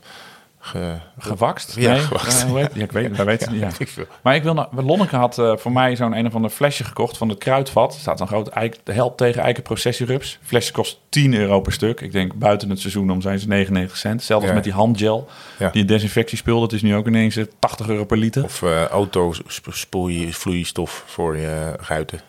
Eh, 0.65 0.71
ge, 0.71 0.97
Gewakst? 1.17 1.75
Ja, 1.75 1.91
nee? 1.91 2.01
gewakst. 2.01 2.43
Eh, 2.43 2.65
ja, 2.73 2.83
ik 2.83 2.91
weet, 2.91 3.15
wij 3.15 3.25
weten. 3.25 3.57
Ja. 3.57 3.69
Maar 4.21 4.35
ik 4.35 4.43
wil 4.43 4.53
nog, 4.53 4.67
Lonneke 4.71 5.15
had 5.15 5.37
eh, 5.37 5.57
voor 5.57 5.71
mij 5.71 5.95
zo'n 5.95 6.17
een 6.17 6.25
of 6.25 6.35
ander 6.35 6.49
flesje 6.49 6.83
gekocht 6.83 7.17
van 7.17 7.29
het 7.29 7.37
kruidvat. 7.37 7.93
Er 7.93 7.99
staat 7.99 8.19
een 8.19 8.27
groot 8.27 8.47
eik, 8.47 8.77
help 8.83 9.17
tegen 9.17 9.41
eikenprocessierups. 9.41 10.39
Flesje 10.43 10.71
kost 10.71 10.99
10 11.09 11.33
euro 11.33 11.61
per 11.61 11.71
stuk. 11.71 12.01
Ik 12.01 12.11
denk 12.11 12.33
buiten 12.33 12.69
het 12.69 12.79
seizoen 12.79 13.11
om 13.11 13.21
zijn 13.21 13.39
ze 13.39 13.47
99 13.47 13.97
cent. 13.97 14.27
Ja. 14.27 14.53
met 14.53 14.63
die 14.63 14.73
handgel. 14.73 15.27
Die 15.71 15.85
desinfectiespul, 15.85 16.59
dat 16.59 16.73
is 16.73 16.81
nu 16.81 16.95
ook 16.95 17.07
ineens 17.07 17.35
eh, 17.35 17.45
80 17.59 17.89
euro 17.89 18.05
per 18.05 18.17
liter. 18.17 18.43
Of 18.43 18.61
uh, 18.61 18.85
autospoeivloeistof 18.85 21.03
voor 21.05 21.37
je 21.37 21.73
ruiten. 21.87 22.19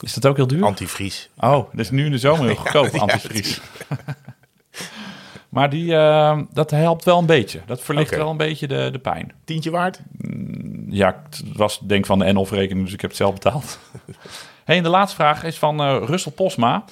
Is 0.00 0.14
dat 0.14 0.26
ook 0.26 0.36
heel 0.36 0.46
duur? 0.46 0.64
Antivries. 0.64 1.30
Oh, 1.36 1.50
dat 1.50 1.80
is 1.80 1.90
nu 1.90 2.04
in 2.04 2.10
de 2.10 2.18
zomer 2.18 2.46
heel 2.46 2.54
goedkoop, 2.62 2.88
ja, 2.92 2.98
antivries. 2.98 3.60
Maar 5.54 5.70
die, 5.70 5.96
eh, 5.96 6.38
dat 6.52 6.70
helpt 6.70 7.04
wel 7.04 7.18
een 7.18 7.26
beetje. 7.26 7.60
Dat 7.66 7.80
verlicht 7.80 8.16
wel 8.16 8.30
een 8.30 8.36
beetje 8.36 8.66
de, 8.66 8.88
de 8.92 8.98
pijn. 8.98 9.32
Tientje 9.44 9.70
waard? 9.70 10.00
Ja, 10.88 11.22
het 11.30 11.42
was 11.56 11.78
denk 11.78 12.00
ik 12.00 12.06
van 12.06 12.18
de 12.18 12.32
NOF 12.32 12.50
rekening, 12.50 12.84
dus 12.84 12.94
ik 12.94 13.00
heb 13.00 13.10
het 13.10 13.18
zelf 13.18 13.32
betaald. 13.32 13.78
hey, 14.64 14.76
en 14.76 14.82
de 14.82 14.88
laatste 14.88 15.16
vraag 15.16 15.44
is 15.44 15.58
van 15.58 15.80
eh 15.80 16.02
Russell 16.04 16.32
Posma. 16.32 16.84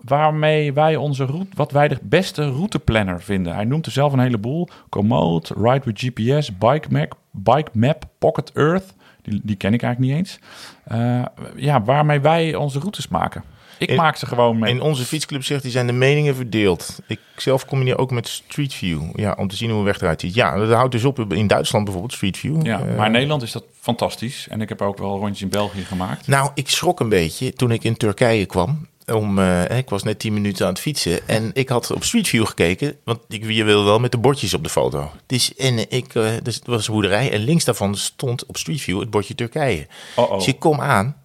Waarmee 0.00 0.72
wij 0.72 0.96
onze 0.96 1.24
route, 1.24 1.56
wat 1.56 1.72
wij 1.72 1.88
de 1.88 1.98
beste 2.02 2.50
routeplanner 2.50 3.22
vinden. 3.22 3.54
Hij 3.54 3.64
noemt 3.64 3.86
er 3.86 3.92
zelf 3.92 4.12
een 4.12 4.18
heleboel. 4.18 4.68
Komoot, 4.88 5.52
Ride 5.56 5.82
with 5.84 6.00
GPS, 6.00 6.58
Bike 6.58 6.88
Map, 6.90 7.16
Bike 7.30 7.70
Map 7.72 8.04
Pocket 8.18 8.52
Earth. 8.52 8.94
Die, 9.22 9.40
die 9.44 9.56
ken 9.56 9.74
ik 9.74 9.82
eigenlijk 9.82 10.12
niet 10.12 10.20
eens. 10.20 10.38
Eh, 10.84 11.24
ja, 11.56 11.82
waarmee 11.82 12.20
wij 12.20 12.54
onze 12.54 12.78
routes 12.78 13.08
maken. 13.08 13.44
Ik 13.78 13.88
In- 13.88 13.96
maak 13.96 14.16
ze 14.16 14.26
gewoon 14.26 14.58
met... 14.58 14.70
In 14.70 14.80
onze 14.80 15.04
fietsclub 15.04 15.44
zegt 15.44 15.62
hij 15.62 15.70
zijn 15.70 15.86
de 15.86 15.92
meningen 15.92 16.34
verdeeld. 16.36 16.98
Ik 17.06 17.20
zelf 17.36 17.64
combineer 17.64 17.98
ook 17.98 18.10
met 18.10 18.28
Street 18.28 18.74
View. 18.74 19.02
Ja, 19.14 19.34
om 19.38 19.48
te 19.48 19.56
zien 19.56 19.70
hoe 19.70 19.78
een 19.78 19.84
weg 19.84 20.00
eruit 20.00 20.20
ziet. 20.20 20.34
Ja, 20.34 20.56
dat 20.56 20.70
houdt 20.72 20.92
dus 20.92 21.04
op 21.04 21.32
in 21.32 21.46
Duitsland 21.46 21.84
bijvoorbeeld, 21.84 22.14
Street 22.14 22.36
View. 22.36 22.66
ja, 22.66 22.80
Eh, 22.80 22.96
maar 22.96 23.06
in 23.06 23.12
Nederland 23.12 23.42
is 23.42 23.52
dat 23.52 23.64
fantastisch. 23.80 24.46
En 24.50 24.60
ik 24.60 24.68
heb 24.68 24.82
ook 24.82 24.98
wel 24.98 25.18
rondjes 25.18 25.42
in 25.42 25.48
België 25.48 25.84
gemaakt. 25.84 26.26
Nou, 26.26 26.50
ik 26.54 26.68
schrok 26.68 27.00
een 27.00 27.08
beetje 27.08 27.52
toen 27.52 27.70
ik 27.70 27.84
in 27.84 27.96
Turkije 27.96 28.46
kwam. 28.46 28.86
Om, 29.12 29.38
eh, 29.38 29.78
ik 29.78 29.88
was 29.88 30.02
net 30.02 30.18
10 30.18 30.32
minuten 30.32 30.66
aan 30.66 30.72
het 30.72 30.80
fietsen 30.80 31.28
en 31.28 31.50
ik 31.54 31.68
had 31.68 31.90
op 31.90 32.04
Street 32.04 32.28
View 32.28 32.46
gekeken, 32.46 32.96
want 33.04 33.18
ik, 33.28 33.44
je 33.50 33.64
wil 33.64 33.84
wel 33.84 33.98
met 33.98 34.12
de 34.12 34.18
bordjes 34.18 34.54
op 34.54 34.62
de 34.62 34.70
foto. 34.70 35.10
Dus, 35.26 35.54
en 35.54 35.90
ik, 35.90 36.14
eh, 36.14 36.30
dus 36.42 36.54
het 36.54 36.66
was 36.66 36.86
een 36.88 36.92
boerderij 36.94 37.32
en 37.32 37.40
links 37.40 37.64
daarvan 37.64 37.94
stond 37.96 38.46
op 38.46 38.56
Street 38.56 38.80
View 38.80 39.00
het 39.00 39.10
bordje 39.10 39.34
Turkije. 39.34 39.86
Oh, 40.16 40.30
oh. 40.30 40.36
Dus 40.38 40.46
ik 40.46 40.58
kom 40.58 40.80
aan, 40.80 41.16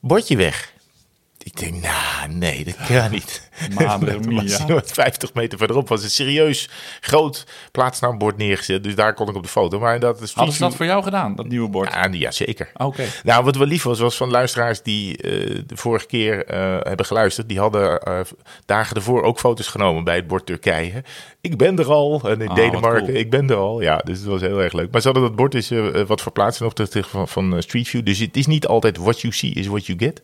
bordje 0.00 0.36
weg. 0.36 0.72
Ik 1.44 1.56
denk, 1.56 1.74
nou, 1.82 2.32
nee, 2.32 2.64
dat 2.64 2.76
kan 2.86 3.10
niet. 3.10 3.50
Madre 3.78 4.18
mia. 4.28 4.66
was 4.66 4.82
50 4.92 5.34
meter 5.34 5.58
verderop 5.58 5.88
was 5.88 6.02
een 6.02 6.10
serieus 6.10 6.68
groot 7.00 7.46
plaatsnaambord 7.72 8.36
neergezet. 8.36 8.84
Dus 8.84 8.94
daar 8.94 9.14
kon 9.14 9.28
ik 9.28 9.34
op 9.36 9.42
de 9.42 9.48
foto. 9.48 9.78
Maar 9.78 10.00
dat 10.00 10.20
is 10.20 10.32
Hadden 10.32 10.54
ze 10.54 10.60
dat 10.60 10.74
voor 10.76 10.86
jou 10.86 11.02
gedaan, 11.02 11.34
dat 11.34 11.46
nieuwe 11.48 11.68
bord? 11.68 11.92
Ja, 11.92 12.08
ja, 12.10 12.30
zeker. 12.30 12.70
Oké. 12.74 13.04
Nou, 13.22 13.44
wat 13.44 13.56
wel 13.56 13.66
lief 13.66 13.82
was, 13.82 13.98
was 13.98 14.16
van 14.16 14.30
luisteraars 14.30 14.82
die 14.82 15.16
eh, 15.16 15.30
de 15.66 15.76
vorige 15.76 16.06
keer 16.06 16.44
eh, 16.46 16.76
hebben 16.80 17.06
geluisterd. 17.06 17.48
Die 17.48 17.58
hadden 17.58 18.00
eh, 18.00 18.20
dagen 18.66 18.96
ervoor 18.96 19.22
ook 19.22 19.38
foto's 19.38 19.66
genomen 19.68 20.04
bij 20.04 20.16
het 20.16 20.26
bord 20.26 20.46
Turkije. 20.46 21.02
Ik 21.40 21.56
ben 21.56 21.78
er 21.78 21.90
al. 21.90 22.20
En 22.24 22.40
in 22.40 22.48
Ah, 22.48 22.54
Denemarken, 22.54 23.04
cool. 23.04 23.16
ik 23.18 23.30
ben 23.30 23.50
er 23.50 23.56
al. 23.56 23.80
Ja, 23.80 23.96
dus 23.96 24.18
het 24.18 24.26
was 24.26 24.40
heel 24.40 24.60
erg 24.62 24.72
leuk. 24.72 24.90
Maar 24.90 25.00
ze 25.00 25.06
hadden 25.08 25.26
dat 25.26 25.36
bord 25.36 25.70
eh, 25.70 26.02
wat 26.06 26.20
verplaatst 26.20 26.58
ten 26.58 26.66
opzichte 26.66 27.02
van, 27.02 27.28
van 27.28 27.62
Street 27.62 27.88
View. 27.88 28.04
Dus 28.04 28.18
het 28.18 28.36
is 28.36 28.46
niet 28.46 28.66
altijd 28.66 28.96
what 28.96 29.20
you 29.20 29.32
see 29.32 29.50
is 29.50 29.66
what 29.66 29.86
you 29.86 29.98
get. 29.98 30.20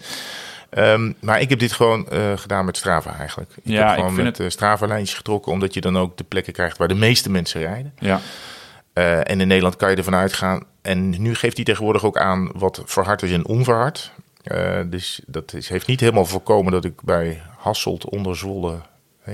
Ehm, 0.71 1.13
maar 1.21 1.41
ik 1.41 1.49
heb 1.51 1.59
dit 1.59 1.73
gewoon 1.73 2.09
eh, 2.09 2.33
gedaan 2.37 2.65
met 2.65 2.77
Strava 2.77 3.17
eigenlijk. 3.19 3.51
Ik 3.51 3.63
Ja, 3.65 3.81
heb 3.81 3.89
ik 3.89 3.95
gewoon 3.95 4.13
vind 4.15 4.27
met 4.27 4.37
het- 4.37 4.47
eh, 4.47 4.53
Strava-lijntjes 4.53 5.17
getrokken, 5.17 5.53
omdat 5.53 5.75
je 5.75 5.81
dan 5.81 5.99
ook 5.99 6.17
de 6.17 6.25
plekken 6.25 6.53
krijgt 6.53 6.77
waar 6.79 6.89
de 6.89 6.95
meeste 6.95 7.31
mensen 7.31 7.61
rijden. 7.61 7.93
Ja. 7.99 8.21
Eh, 8.93 9.19
en 9.31 9.41
in 9.41 9.49
Nederland 9.49 9.77
kan 9.77 9.91
je 9.91 9.97
ervan 9.97 10.15
uitgaan. 10.15 10.63
En 10.83 11.23
nu 11.23 11.35
geeft 11.35 11.57
hij 11.57 11.65
tegenwoordig 11.65 12.05
ook 12.05 12.19
aan 12.19 12.51
wat 12.55 12.83
verhard 12.85 13.23
is 13.23 13.33
en 13.33 13.47
onverhard. 13.47 14.13
Dus 14.87 15.21
dat 15.27 15.53
is, 15.55 15.69
heeft 15.69 15.87
niet 15.87 16.01
helemaal 16.01 16.25
voorkomen 16.25 16.73
dat 16.73 16.85
ik 16.85 17.03
bij 17.03 17.43
Hasselt 17.57 18.05
onder 18.05 18.37
Zwolle... 18.37 18.77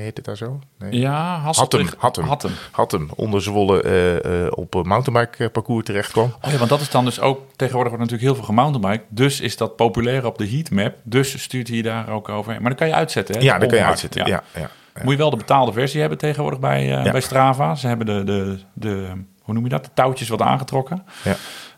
Heet 0.00 0.16
het 0.16 0.24
daar 0.24 0.36
zo? 0.36 0.58
Nee. 0.78 0.98
Ja, 0.98 1.38
Hattem. 1.38 1.88
Hattem. 1.98 2.50
Hattem 2.70 3.08
onder 3.14 3.42
Zwolle 3.42 3.82
eh, 3.82 4.44
eh, 4.44 4.52
op 4.54 4.74
een 4.74 4.86
mountainbike 4.86 5.48
parcours 5.48 5.84
terecht 5.84 6.12
kwam. 6.12 6.34
Oh 6.42 6.50
ja, 6.52 6.56
want 6.58 6.70
dat 6.70 6.80
is 6.80 6.90
dan 6.90 7.04
dus 7.04 7.20
ook... 7.20 7.40
Tegenwoordig 7.56 7.92
wordt 7.92 8.10
natuurlijk 8.10 8.22
heel 8.22 8.34
veel 8.34 8.54
gemountainbike. 8.54 9.04
Dus 9.08 9.40
is 9.40 9.56
dat 9.56 9.76
populair 9.76 10.26
op 10.26 10.38
de 10.38 10.48
heatmap. 10.48 10.94
Dus 11.02 11.42
stuurt 11.42 11.68
hij 11.68 11.82
daar 11.82 12.08
ook 12.08 12.28
overheen. 12.28 12.60
Maar 12.60 12.70
dan 12.70 12.78
kan 12.78 12.88
je 12.88 12.94
uitzetten, 12.94 13.34
hè? 13.36 13.42
Ja, 13.42 13.58
dat 13.58 13.68
kan 13.68 13.78
je 13.78 13.84
uitzetten. 13.84 14.26
Ja. 14.26 14.42
Ja, 14.54 14.60
ja. 14.60 14.70
Moet 15.02 15.12
je 15.12 15.18
wel 15.18 15.30
de 15.30 15.36
betaalde 15.36 15.72
versie 15.72 16.00
hebben 16.00 16.18
tegenwoordig 16.18 16.60
bij, 16.60 16.80
eh, 16.80 17.04
Ja. 17.04 17.10
bij 17.10 17.20
Strava. 17.20 17.74
Ze 17.74 17.86
hebben 17.86 18.06
de, 18.06 18.24
de, 18.24 18.58
de, 18.72 19.10
hoe 19.42 19.54
noem 19.54 19.62
je 19.62 19.68
dat? 19.68 19.84
De 19.84 19.90
touwtjes 19.94 20.28
wat 20.28 20.40
aangetrokken. 20.40 21.04
Ja. 21.24 21.34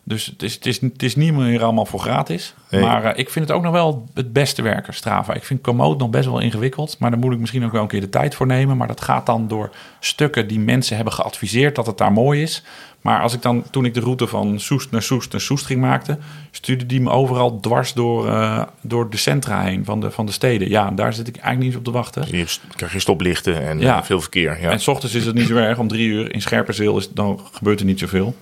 Dus 0.08 0.26
het 0.26 0.42
is, 0.42 0.54
het, 0.54 0.66
is, 0.66 0.80
het 0.80 1.02
is 1.02 1.16
niet 1.16 1.32
meer 1.34 1.62
allemaal 1.62 1.86
voor 1.86 2.00
gratis. 2.00 2.54
Maar 2.70 3.04
eh, 3.04 3.18
ik 3.18 3.30
vind 3.30 3.48
het 3.48 3.56
ook 3.56 3.62
nog 3.62 3.72
wel 3.72 4.08
het 4.14 4.32
beste 4.32 4.62
werken, 4.62 4.94
Strava. 4.94 5.34
Ik 5.34 5.44
vind 5.44 5.60
Komoot 5.60 5.98
nog 5.98 6.10
best 6.10 6.24
wel 6.26 6.38
ingewikkeld. 6.40 6.96
Maar 6.98 7.10
daar 7.10 7.18
moet 7.18 7.32
ik 7.32 7.38
misschien 7.38 7.64
ook 7.64 7.72
wel 7.72 7.82
een 7.82 7.88
keer 7.88 8.00
de 8.00 8.08
tijd 8.08 8.34
voor 8.34 8.46
nemen. 8.46 8.76
Maar 8.76 8.86
dat 8.86 9.00
gaat 9.00 9.26
dan 9.26 9.48
door 9.48 9.70
stukken 10.00 10.48
die 10.48 10.58
mensen 10.60 10.96
hebben 10.96 11.14
geadviseerd 11.14 11.74
dat 11.74 11.86
het 11.86 11.98
daar 11.98 12.12
mooi 12.12 12.42
is. 12.42 12.62
Maar 13.00 13.20
als 13.22 13.34
ik 13.34 13.42
dan, 13.42 13.64
toen 13.70 13.84
ik 13.84 13.94
de 13.94 14.00
route 14.00 14.26
van 14.26 14.60
Soest 14.60 14.90
naar 14.90 15.02
Soest 15.02 15.32
naar 15.32 15.40
Soest 15.40 15.66
ging 15.66 15.80
maakten... 15.80 16.20
stuurde 16.50 16.86
die 16.86 17.00
me 17.00 17.10
overal 17.10 17.60
dwars 17.60 17.92
door, 17.92 18.28
eh, 18.28 18.62
door 18.80 19.10
de 19.10 19.16
centra 19.16 19.62
heen 19.62 19.84
van 19.84 20.00
de, 20.00 20.10
van 20.10 20.26
de 20.26 20.32
steden. 20.32 20.68
Ja, 20.68 20.90
daar 20.90 21.12
zit 21.12 21.28
ik 21.28 21.36
eigenlijk 21.36 21.66
niet 21.66 21.76
op 21.76 21.84
te 21.84 21.90
wachten. 21.90 22.24
Je 22.30 22.36
hebt- 22.36 22.60
krijg 22.76 22.92
je 22.92 22.98
stoplichten 23.00 23.62
en 23.66 23.80
Ja. 23.80 23.96
eh, 23.98 24.02
veel 24.02 24.20
verkeer. 24.20 24.60
Ja. 24.60 24.70
En 24.70 24.80
s 24.80 24.88
ochtends 24.88 25.14
is 25.14 25.26
het 25.26 25.34
niet 25.34 25.46
zo 25.46 25.56
erg. 25.56 25.78
Om 25.78 25.88
drie 25.88 26.08
uur 26.08 26.34
in 26.34 26.42
Scherpenzeel 26.42 26.96
is, 26.96 27.10
dan 27.10 27.40
gebeurt 27.52 27.80
er 27.80 27.86
niet 27.86 27.98
zoveel. 27.98 28.34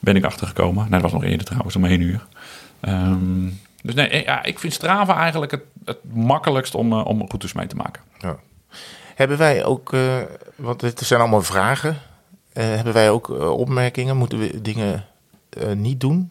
Ben 0.00 0.16
ik 0.16 0.24
achtergekomen. 0.24 0.74
Nou, 0.74 0.90
dat 0.90 1.00
was 1.00 1.12
nog 1.12 1.24
eerder 1.24 1.46
trouwens, 1.46 1.76
om 1.76 1.84
één 1.84 2.00
uur. 2.00 2.26
Ehm, 2.80 3.48
dus 3.82 3.94
nee, 3.94 4.08
eh, 4.08 4.24
ja, 4.24 4.42
ik 4.42 4.58
vind 4.58 4.72
Strava 4.72 5.16
eigenlijk 5.16 5.52
het, 5.52 5.62
het 5.84 5.98
makkelijkst 6.12 6.74
om, 6.74 6.92
eh, 6.92 7.06
om 7.06 7.18
routes 7.18 7.52
mee 7.52 7.66
te 7.66 7.76
maken. 7.76 8.02
Ja. 8.18 8.38
Hebben 9.14 9.38
wij 9.38 9.64
ook, 9.64 9.92
eh, 9.92 10.16
want 10.56 10.80
het 10.80 10.98
zijn 10.98 11.20
allemaal 11.20 11.42
vragen. 11.42 11.96
Hebben 12.52 12.92
wij 12.92 13.10
ook 13.10 13.28
opmerkingen? 13.40 14.16
Moeten 14.16 14.38
we 14.38 14.62
dingen 14.62 15.04
niet 15.74 16.00
doen? 16.00 16.30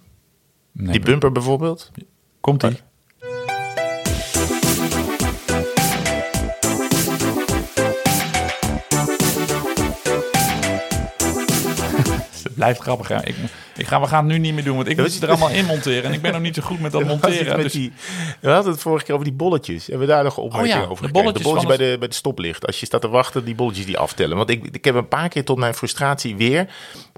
Nee, 0.71 0.91
Die 0.91 1.01
bumper 1.01 1.31
bijvoorbeeld? 1.31 1.91
Komt 2.39 2.63
ie? 2.63 2.79
Blijft 12.57 12.79
grappig. 12.81 13.09
Ik, 13.09 13.35
ik 13.75 13.87
ga, 13.87 14.01
we 14.01 14.07
gaan 14.07 14.23
het 14.23 14.33
nu 14.33 14.39
niet 14.39 14.53
meer 14.53 14.63
doen, 14.63 14.75
want 14.75 14.87
ik 14.87 14.97
moet 14.97 15.13
het 15.13 15.23
er 15.23 15.29
allemaal 15.29 15.49
in 15.49 15.65
monteren. 15.65 16.03
En 16.03 16.13
ik 16.13 16.21
ben 16.21 16.31
nog 16.31 16.41
niet 16.41 16.55
zo 16.55 16.61
goed 16.61 16.79
met 16.79 16.91
dat 16.91 17.01
We 17.01 17.07
monteren. 17.07 17.55
met 17.55 17.63
Dus, 17.63 17.71
die, 17.71 17.93
we 18.39 18.49
hadden 18.49 18.71
het 18.71 18.81
vorige 18.81 19.05
keer 19.05 19.13
over 19.13 19.25
die 19.25 19.35
bolletjes. 19.35 19.87
Hebben 19.87 20.07
we 20.07 20.13
daar 20.13 20.23
nog 20.23 20.37
Oh 20.37 20.65
ja, 20.65 20.85
over 20.85 21.05
de 21.05 21.11
bolletjes 21.11 21.43
de 21.43 21.49
bolletjes 21.49 21.77
bij, 21.77 21.89
de, 21.91 21.97
bij 21.99 22.07
de 22.07 22.13
stoplicht. 22.13 22.65
Als 22.65 22.79
je 22.79 22.85
staat 22.85 23.01
te 23.01 23.07
wachten, 23.07 23.45
die 23.45 23.55
bolletjes 23.55 23.85
die 23.85 23.97
aftellen. 23.97 24.37
Want 24.37 24.49
ik, 24.49 24.65
ik 24.71 24.85
heb 24.85 24.95
een 24.95 25.07
paar 25.07 25.29
keer 25.29 25.43
tot 25.43 25.57
mijn 25.57 25.73
frustratie 25.73 26.35
weer... 26.35 26.67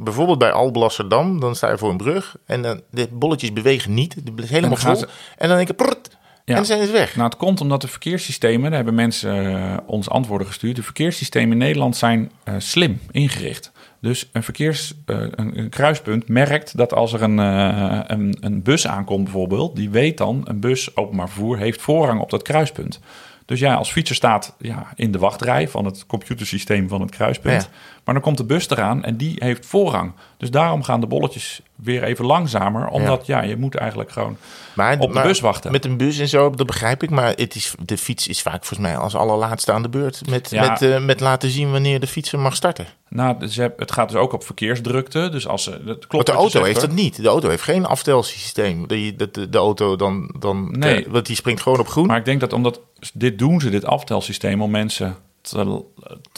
Bijvoorbeeld 0.04 0.38
bij 0.38 0.52
Alblasserdam, 0.52 1.40
dan 1.40 1.56
sta 1.56 1.70
je 1.72 1.78
voor 1.78 1.90
een 1.90 1.98
brug... 1.98 2.36
en 2.46 2.62
dan, 2.62 2.82
de 2.92 3.08
bolletjes 3.12 3.54
bewegen 3.54 3.94
niet. 3.94 4.16
Het 4.16 4.44
is 4.44 4.50
helemaal 4.50 4.78
vol. 4.78 5.04
En 5.38 5.48
dan 5.48 5.58
denk 5.58 5.70
ik... 5.70 5.76
prrrt, 5.76 6.10
Ja. 6.10 6.18
en 6.46 6.56
dan 6.56 6.66
zijn 6.66 6.86
ze 6.86 6.92
weg. 6.92 7.16
Nou, 7.16 7.30
het 7.30 7.38
komt 7.38 7.62
omdat 7.62 7.82
de 7.82 7.88
verkeerssystemen, 7.88 8.64
daar 8.64 8.76
hebben 8.76 8.96
mensen 8.96 9.56
eh, 9.56 9.78
ons 9.86 10.10
antwoorden 10.10 10.48
gestuurd. 10.48 10.76
De 10.76 10.84
verkeerssystemen 10.84 11.52
in 11.52 11.58
Nederland 11.58 11.98
zijn 11.98 12.32
eh, 12.44 12.54
slim 12.58 13.02
ingericht. 13.12 13.72
Dus 14.02 14.30
een 14.32 14.44
verkeers, 14.44 14.94
eh, 15.06 15.18
een, 15.20 15.60
een 15.60 15.70
kruispunt 15.70 16.28
merkt 16.28 16.78
dat 16.78 16.94
als 16.94 17.14
er 17.14 17.22
een, 17.22 17.40
eh, 17.40 18.00
een, 18.08 18.38
een 18.42 18.62
bus 18.62 18.88
aankomt 18.88 19.24
bijvoorbeeld, 19.24 19.76
die 19.76 19.90
weet 19.90 20.18
dan, 20.18 20.42
een 20.44 20.60
bus 20.60 20.96
openbaar 20.96 21.30
vervoer 21.30 21.58
heeft 21.58 21.82
voorrang 21.82 22.22
op 22.22 22.30
dat 22.30 22.42
kruispunt. 22.42 23.00
Dus 23.46 23.60
ja, 23.60 23.74
als 23.74 23.92
fietser 23.92 24.16
staat 24.16 24.56
ja, 24.60 24.88
in 24.96 25.12
de 25.12 25.18
wachtrij 25.18 25.68
van 25.68 25.86
het 25.86 26.06
computersysteem 26.06 26.88
van 26.88 27.02
het 27.02 27.12
kruispunt. 27.12 27.70
Maar 28.10 28.18
dan 28.22 28.28
komt 28.28 28.38
de 28.48 28.54
bus 28.54 28.70
eraan 28.70 29.04
en 29.04 29.18
die 29.18 29.36
heeft 29.40 29.66
voorrang. 29.66 30.12
Dus 30.38 30.52
daarom 30.52 30.84
gaan 30.84 31.00
de 31.00 31.08
bolletjes 31.08 31.62
weer 31.76 32.04
even 32.04 32.26
langzamer. 32.26 32.88
Omdat 32.88 33.26
ja, 33.26 33.42
je 33.42 33.58
moet 33.58 33.76
eigenlijk 33.76 34.12
gewoon 34.12 34.38
Maar, 34.74 35.00
op 35.00 35.08
de 35.08 35.14
maar 35.14 35.24
bus 35.24 35.40
wachten. 35.40 35.72
Met 35.72 35.86
een 35.86 35.98
bus 35.98 36.20
en 36.20 36.28
zo, 36.28 36.50
dat 36.50 36.66
begrijp 36.68 37.04
ik. 37.04 37.10
Maar 37.10 37.34
het 37.36 37.56
is, 37.56 37.74
de 37.86 37.98
fiets 37.98 38.28
is 38.28 38.42
vaak 38.42 38.66
volgens 38.66 38.80
mij 38.80 38.98
als 38.98 39.16
allerlaatste 39.16 39.72
aan 39.72 39.82
de 39.82 39.90
beurt. 39.90 40.30
Met, 40.30 40.50
Ja. 40.50 40.70
met, 40.70 40.82
eh, 40.82 41.06
met 41.06 41.20
laten 41.20 41.50
zien 41.50 41.72
wanneer 41.72 42.00
de 42.00 42.08
fietser 42.08 42.40
mag 42.40 42.56
starten. 42.56 42.88
Nou, 43.10 43.36
het 43.78 43.92
gaat 43.92 44.10
dus 44.10 44.18
ook 44.18 44.34
op 44.34 44.44
verkeersdrukte. 44.44 45.30
Dus 45.30 45.48
als 45.48 45.64
ze. 45.64 45.84
Dat 45.84 46.08
klopt 46.08 46.26
de 46.26 46.32
auto 46.32 46.50
zegt, 46.50 46.66
heeft 46.66 46.82
dat 46.82 46.92
niet. 46.92 47.22
De 47.22 47.30
auto 47.30 47.50
heeft 47.50 47.64
geen 47.64 47.86
aftelsysteem. 47.86 48.88
Dat 49.18 49.34
de, 49.34 49.50
de 49.50 49.58
auto 49.58 49.96
dan... 49.96 50.36
dan 50.40 50.72
Nee. 50.80 51.06
want 51.10 51.26
die 51.26 51.36
springt 51.36 51.62
gewoon 51.62 51.80
op 51.80 51.88
groen. 51.88 52.08
Maar 52.08 52.18
ik 52.18 52.26
denk 52.26 52.40
dat 52.40 52.54
omdat 52.54 52.82
dit 53.14 53.40
doen 53.40 53.62
ze, 53.62 53.70
dit 53.70 53.86
aftelsysteem, 53.86 54.62
om 54.62 54.72
mensen 54.72 55.18
te- 55.42 55.84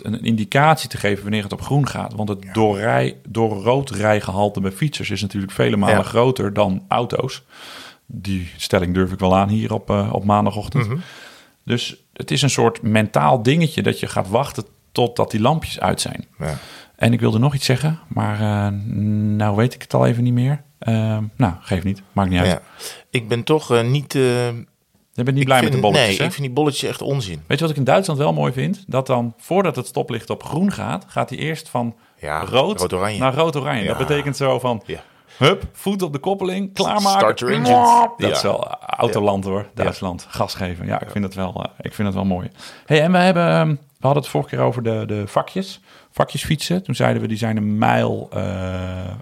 een 0.03 0.23
indicatie 0.23 0.89
te 0.89 0.97
geven 0.97 1.21
wanneer 1.23 1.43
het 1.43 1.53
op 1.53 1.61
groen 1.61 1.87
gaat. 1.87 2.13
Want 2.13 2.29
het 2.29 2.45
door, 2.53 2.77
rij, 2.77 3.17
door 3.27 3.51
rood 3.63 3.89
rijgehalte 3.89 4.61
bij 4.61 4.71
fietsers 4.71 5.09
is 5.09 5.21
natuurlijk 5.21 5.51
vele 5.51 5.77
malen 5.77 5.95
Ja. 5.97 6.03
groter 6.03 6.53
dan 6.53 6.85
auto's. 6.87 7.43
Die 8.05 8.51
stelling 8.57 8.93
durf 8.93 9.11
ik 9.11 9.19
wel 9.19 9.35
aan 9.35 9.49
hier 9.49 9.73
op, 9.73 9.89
eh, 9.89 10.09
op 10.13 10.23
maandagochtend. 10.23 10.87
Mhm. 10.87 10.97
Dus 11.65 11.95
het 12.13 12.31
is 12.31 12.41
een 12.41 12.49
soort 12.49 12.81
mentaal 12.81 13.43
dingetje 13.43 13.81
dat 13.81 13.99
je 13.99 14.07
gaat 14.07 14.29
wachten 14.29 14.65
totdat 14.91 15.31
die 15.31 15.41
lampjes 15.41 15.79
uit 15.79 16.01
zijn. 16.01 16.25
Ja. 16.39 16.57
En 16.95 17.13
ik 17.13 17.19
wilde 17.19 17.39
nog 17.39 17.53
iets 17.55 17.65
zeggen, 17.65 17.99
maar 18.07 18.33
eh, 18.39 18.73
nou 19.35 19.55
weet 19.55 19.73
ik 19.73 19.81
het 19.81 19.93
al 19.93 20.05
even 20.05 20.23
niet 20.23 20.33
meer. 20.33 20.61
Eh, 20.79 21.17
nou, 21.35 21.53
geef 21.59 21.83
niet. 21.83 22.01
Maakt 22.11 22.29
niet 22.29 22.39
uit. 22.39 22.49
Ja. 22.49 22.61
Ik 23.09 23.27
ben 23.27 23.43
toch 23.43 23.71
eh, 23.71 23.83
niet... 23.83 24.17
eh, 25.21 25.27
Je 25.27 25.33
bent 25.33 25.37
niet 25.37 25.37
ik 25.37 25.45
blij 25.45 25.59
vind, 25.59 25.71
met 25.71 25.81
de 25.81 25.87
bolletjes, 25.87 26.07
Nee, 26.09 26.17
hè? 26.17 26.23
ik 26.25 26.31
vind 26.31 26.45
die 26.45 26.55
bolletjes 26.55 26.89
echt 26.89 27.01
onzin. 27.01 27.43
Weet 27.47 27.57
je 27.57 27.63
wat 27.63 27.69
ik 27.73 27.79
in 27.79 27.83
Duitsland 27.83 28.19
wel 28.19 28.33
mooi 28.33 28.53
vind? 28.53 28.83
Dat 28.87 29.07
dan, 29.07 29.33
voordat 29.37 29.75
het 29.75 29.87
stoplicht 29.87 30.29
op 30.29 30.43
groen 30.43 30.71
gaat, 30.71 31.05
gaat 31.07 31.29
hij 31.29 31.39
eerst 31.39 31.69
van 31.69 31.95
Ja, 32.19 32.43
rood, 32.45 32.79
rood-oranje. 32.79 33.19
naar 33.19 33.33
rood-oranje. 33.33 33.81
Ja. 33.81 33.87
Dat 33.87 33.97
betekent 34.07 34.37
zo 34.37 34.59
van, 34.59 34.81
Ja. 34.85 34.99
hup, 35.37 35.63
voet 35.71 36.01
op 36.01 36.13
de 36.13 36.19
koppeling, 36.19 36.73
klaarmaken. 36.73 37.09
Start 37.19 37.39
your 37.39 37.53
engines. 37.53 38.09
Dat 38.17 38.31
is 38.31 38.41
wel 38.41 38.67
autoland 38.79 39.43
hoor, 39.43 39.69
Duitsland. 39.73 40.25
Gas 40.29 40.55
geven. 40.55 40.85
Ja, 40.85 41.01
ik 41.01 41.09
vind 41.09 41.23
het 41.23 41.33
wel, 41.35 41.53
eh, 41.63 41.69
ik 41.81 41.93
vind 41.93 42.07
het 42.07 42.15
wel 42.17 42.25
mooi. 42.25 42.49
Hey, 42.85 43.01
en 43.01 43.11
we 43.11 43.17
hebben, 43.17 43.47
ehm, 43.49 43.67
we 43.69 44.07
hadden 44.07 44.21
het 44.21 44.31
vorige 44.31 44.49
keer 44.49 44.59
over 44.65 44.83
de, 44.83 45.03
de 45.07 45.23
vakjes. 45.27 45.79
Vakjes 46.11 46.43
fietsen. 46.43 46.83
Toen 46.83 46.95
zeiden 46.95 47.21
we, 47.21 47.27
die 47.27 47.37
zijn 47.37 47.57
een 47.57 47.77
mijl, 47.77 48.27
eh, 48.33 48.43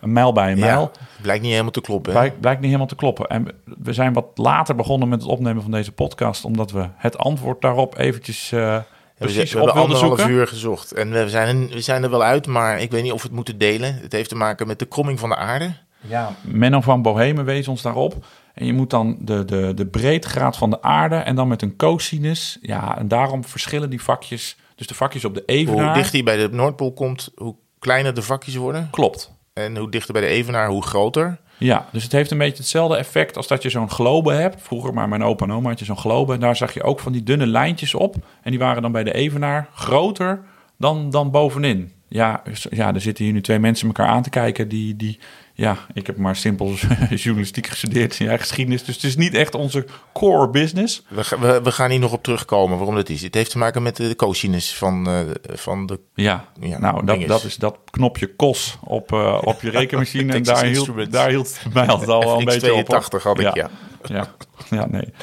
een 0.02 0.14
mijl 0.14 0.34
bij 0.34 0.52
een 0.52 0.60
mijl. 0.60 0.92
Ja, 0.94 1.22
blijkt 1.22 1.42
niet 1.42 1.52
helemaal 1.52 1.72
te 1.72 1.82
kloppen. 1.82 2.14
hè? 2.14 2.18
Blijkt, 2.20 2.40
blijkt 2.40 2.60
niet 2.60 2.68
helemaal 2.68 2.90
te 2.90 2.96
kloppen. 2.96 3.28
En 3.28 3.48
we 3.64 3.94
zijn 3.94 4.14
wat 4.14 4.26
later 4.36 4.76
begonnen 4.76 5.10
met 5.10 5.22
het 5.22 5.30
opnemen 5.30 5.62
van 5.62 5.72
deze 5.72 5.92
podcast, 5.92 6.46
omdat 6.46 6.72
we 6.72 6.88
het 6.96 7.18
antwoord 7.18 7.62
daarop 7.62 7.98
eventjes 7.98 8.52
eh, 8.52 8.78
precies 9.18 9.54
we 9.54 9.60
op 9.60 9.66
hebben 9.66 9.84
anderhalf 9.84 10.18
zoeken. 10.18 10.36
uur 10.36 10.48
gezocht. 10.48 10.92
En 10.92 11.12
we 11.12 11.30
zijn, 11.30 11.68
we 11.68 11.82
zijn 11.82 12.04
er 12.04 12.10
wel 12.10 12.24
uit, 12.24 12.48
maar 12.48 12.80
ik 12.80 12.92
weet 12.92 13.04
niet 13.04 13.12
of 13.12 13.22
we 13.22 13.28
het 13.28 13.36
moeten 13.36 13.58
delen. 13.58 14.00
Het 14.02 14.12
heeft 14.12 14.30
te 14.30 14.36
maken 14.36 14.68
met 14.68 14.80
de 14.80 14.86
kromming 14.86 15.20
van 15.20 15.30
de 15.30 15.36
aarde. 15.36 15.74
Ja. 16.02 16.36
Menno 16.42 16.82
van 16.82 17.02
Bohemen 17.02 17.46
wees 17.46 17.68
ons 17.68 17.82
daarop. 17.82 18.26
En 18.54 18.66
je 18.66 18.74
moet 18.74 18.90
dan 18.90 19.18
de, 19.20 19.46
de, 19.46 19.72
de 19.76 19.86
breedtegraad 19.86 20.58
van 20.58 20.70
de 20.70 20.82
aarde 20.82 21.16
en 21.16 21.36
dan 21.36 21.48
met 21.48 21.62
een 21.62 21.76
cosinus. 21.76 22.58
Ja, 22.62 22.98
en 22.98 23.08
daarom 23.08 23.44
verschillen 23.46 23.90
die 23.90 24.02
vakjes. 24.02 24.58
Dus 24.80 24.88
de 24.88 24.96
vakjes 24.96 25.26
op 25.26 25.34
de 25.34 25.44
Hoe 25.46 25.56
evenaar. 25.56 25.94
dichter 25.94 26.14
hij 26.14 26.24
bij 26.24 26.38
de 26.38 26.56
Noordpool 26.56 26.94
komt, 26.94 27.32
hoe 27.36 27.56
kleiner 27.80 28.14
de 28.14 28.22
vakjes 28.22 28.56
worden. 28.56 28.88
Klopt. 28.92 29.32
En 29.54 29.78
hoe 29.78 29.90
dichter 29.90 30.14
bij 30.14 30.22
de 30.22 30.28
evenaar, 30.28 30.70
hoe 30.70 30.84
groter. 30.84 31.40
Ja, 31.58 31.86
dus 31.92 32.04
het 32.04 32.12
heeft 32.12 32.32
een 32.32 32.38
beetje 32.38 32.58
hetzelfde 32.58 32.98
effect 32.98 33.38
als 33.38 33.48
dat 33.48 33.64
je 33.64 33.70
zo'n 33.70 33.90
globe 33.90 34.34
hebt. 34.34 34.62
Vroeger, 34.62 34.94
maar 34.94 35.10
mijn 35.10 35.24
opa 35.24 35.46
en 35.46 35.52
oma 35.52 35.70
had 35.70 35.80
je 35.80 35.86
zo'n 35.86 35.98
globe. 35.98 36.34
En 36.34 36.40
daar 36.40 36.56
zag 36.56 36.74
je 36.74 36.84
ook 36.84 37.00
van 37.00 37.12
die 37.12 37.24
dunne 37.24 37.48
lijntjes 37.48 37.94
op. 37.94 38.16
En 38.42 38.50
die 38.52 38.60
waren 38.60 38.82
dan 38.82 38.92
bij 38.92 39.04
de 39.04 39.14
evenaar 39.14 39.70
groter 39.74 40.42
dan, 40.78 41.10
dan 41.10 41.32
bovenin. 41.32 41.92
Ja, 42.08 42.42
ja, 42.70 42.94
er 42.94 43.02
zitten 43.02 43.24
hier 43.24 43.34
nu 43.34 43.42
twee 43.42 43.60
mensen 43.60 43.88
elkaar 43.88 44.08
aan 44.08 44.24
te 44.24 44.30
kijken 44.30 44.68
die... 44.68 44.96
die 44.96 45.20
ja, 45.60 45.78
ik 45.94 46.08
heb 46.08 46.18
maar 46.18 46.36
simpel 46.36 46.74
journalistiek 47.10 47.68
gestudeerd, 47.68 48.16
ja, 48.16 48.38
geschiedenis. 48.38 48.84
Dus 48.84 48.96
het 48.96 49.04
is 49.04 49.16
niet 49.16 49.34
echt 49.34 49.56
onze 49.56 49.86
core 50.14 50.50
business. 50.50 51.04
We, 51.08 51.24
ga- 51.24 51.40
we, 51.40 51.62
we 51.62 51.72
gaan 51.72 51.90
hier 51.90 52.00
nog 52.00 52.12
op 52.14 52.24
terugkomen 52.24 52.78
waarom 52.78 52.96
dat 52.96 53.10
is. 53.10 53.22
Het 53.22 53.34
heeft 53.34 53.52
te 53.52 53.58
maken 53.58 53.84
met 53.84 53.96
de 53.96 54.16
cosinus 54.16 54.76
van, 54.76 55.08
eh, 55.08 55.20
van 55.58 55.86
de... 55.86 56.00
Ja, 56.14 56.46
Ja, 56.60 56.80
nou, 56.80 57.06
dat, 57.06 57.28
dat 57.28 57.44
is 57.44 57.56
dat 57.56 57.78
knopje 57.90 58.36
KOS 58.36 58.78
op, 58.84 59.12
eh, 59.14 59.38
op 59.44 59.62
je 59.62 59.70
rekenmachine. 59.80 60.34
en 60.34 60.44
daar 60.44 60.66
hield, 60.66 61.12
daar 61.12 61.30
hield 61.30 61.60
mij 61.74 61.88
altijd 61.88 62.10
al 62.10 62.20
wel 62.24 62.40
een 62.40 62.46
beetje 62.46 62.74
op. 62.74 62.88
hoor. 62.88 63.04
FX82 63.20 63.24
had 63.24 63.40
ik, 63.40 63.54
ja. 63.56 63.70
Ja, 64.04 64.28
ja, 64.70 64.88
nee. 64.88 65.14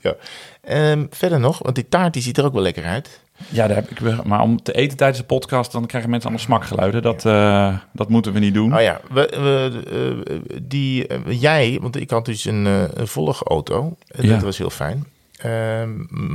ja. 0.00 0.14
Ehm, 0.60 1.06
verder 1.10 1.40
nog, 1.40 1.58
want 1.62 1.74
die 1.74 1.88
taart 1.88 2.12
die 2.12 2.22
ziet 2.22 2.38
er 2.38 2.44
ook 2.44 2.52
wel 2.52 2.62
lekker 2.62 2.84
uit. 2.84 3.20
Ja, 3.48 3.66
daar 3.66 3.76
heb 3.76 3.90
ik. 3.90 4.24
Maar 4.24 4.40
om 4.40 4.62
te 4.62 4.72
eten 4.72 4.96
tijdens 4.96 5.18
de 5.18 5.24
podcast, 5.24 5.72
dan 5.72 5.86
krijgen 5.86 6.10
mensen 6.10 6.28
allemaal 6.28 6.46
smakgeluiden. 6.46 7.02
Dat, 7.02 7.24
eh, 7.24 7.78
dat 7.92 8.08
moeten 8.08 8.32
we 8.32 8.38
niet 8.38 8.54
doen. 8.54 8.74
Oh 8.74 8.82
ja, 8.82 9.00
we, 9.10 9.28
we, 9.30 9.82
eh, 10.28 10.58
die, 10.62 11.06
eh, 11.06 11.40
jij, 11.40 11.78
want 11.80 11.96
ik 11.96 12.10
had 12.10 12.24
dus 12.24 12.44
een, 12.44 12.64
een 12.64 13.08
volgauto. 13.08 13.96
Ja. 14.06 14.32
dat 14.32 14.42
was 14.42 14.58
heel 14.58 14.70
fijn. 14.70 15.06
Ehm, 15.36 15.90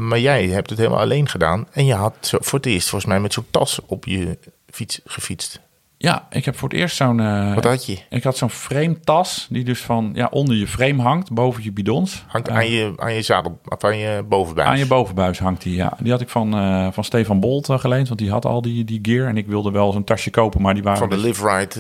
maar 0.08 0.20
jij 0.20 0.48
hebt 0.48 0.70
het 0.70 0.80
helemaal 0.80 1.00
alleen 1.00 1.30
gedaan. 1.30 1.68
En 1.72 1.86
je 1.86 1.94
had 1.94 2.14
zo, 2.22 2.38
voor 2.42 2.60
het 2.60 2.68
eerst 2.68 2.90
volgens 2.90 3.12
mij 3.12 3.20
met 3.20 3.34
zo'n 3.34 3.46
tas 3.52 3.80
op 3.86 4.06
je 4.06 4.38
fiets 4.70 5.02
gefietst. 5.06 5.60
Ja, 6.02 6.28
ik 6.30 6.46
heb 6.46 6.58
voor 6.58 6.70
het 6.70 6.78
eerst 6.78 6.96
zo'n. 6.96 7.20
eh, 7.20 7.54
Wat 7.54 7.64
had 7.64 7.86
je? 7.86 7.98
ik 8.10 8.24
had 8.24 8.38
zo'n 8.38 8.50
frame 8.50 9.00
tas 9.00 9.48
die 9.50 9.64
dus 9.64 9.80
van 9.82 10.12
ja, 10.14 10.28
onder 10.32 10.56
je 10.56 10.68
frame 10.68 11.02
hangt, 11.02 11.32
boven 11.34 11.64
je 11.64 11.72
bidons. 11.72 12.24
Hangt 12.28 12.48
Eh, 12.48 12.56
aan, 12.56 12.70
je, 12.70 12.94
aan 12.96 13.14
je 13.14 13.22
zadel, 13.22 13.60
of 13.66 13.84
aan 13.84 13.98
je 13.98 14.24
bovenbuis. 14.30 14.68
Aan 14.68 14.78
je 14.78 14.86
bovenbuis 14.88 15.40
hangt 15.40 15.62
die, 15.62 15.76
ja. 15.76 15.94
Die 16.02 16.12
had 16.12 16.22
ik 16.22 16.30
van, 16.30 16.54
eh, 16.54 16.88
van 16.92 17.04
Stefan 17.04 17.40
Bolt 17.40 17.68
geleend, 17.72 18.08
want 18.08 18.20
die 18.20 18.30
had 18.32 18.46
al 18.46 18.62
die, 18.62 18.84
die 18.84 19.00
gear. 19.02 19.28
En 19.28 19.38
ik 19.38 19.48
wilde 19.48 19.72
wel 19.72 19.92
zo'n 19.92 20.04
tasje 20.04 20.30
kopen, 20.30 20.62
maar 20.62 20.74
die 20.74 20.84
waren... 20.84 21.00
Van 21.00 21.10
de 21.10 21.16
dus- 21.16 21.26
live 21.26 21.48
right, 21.48 21.76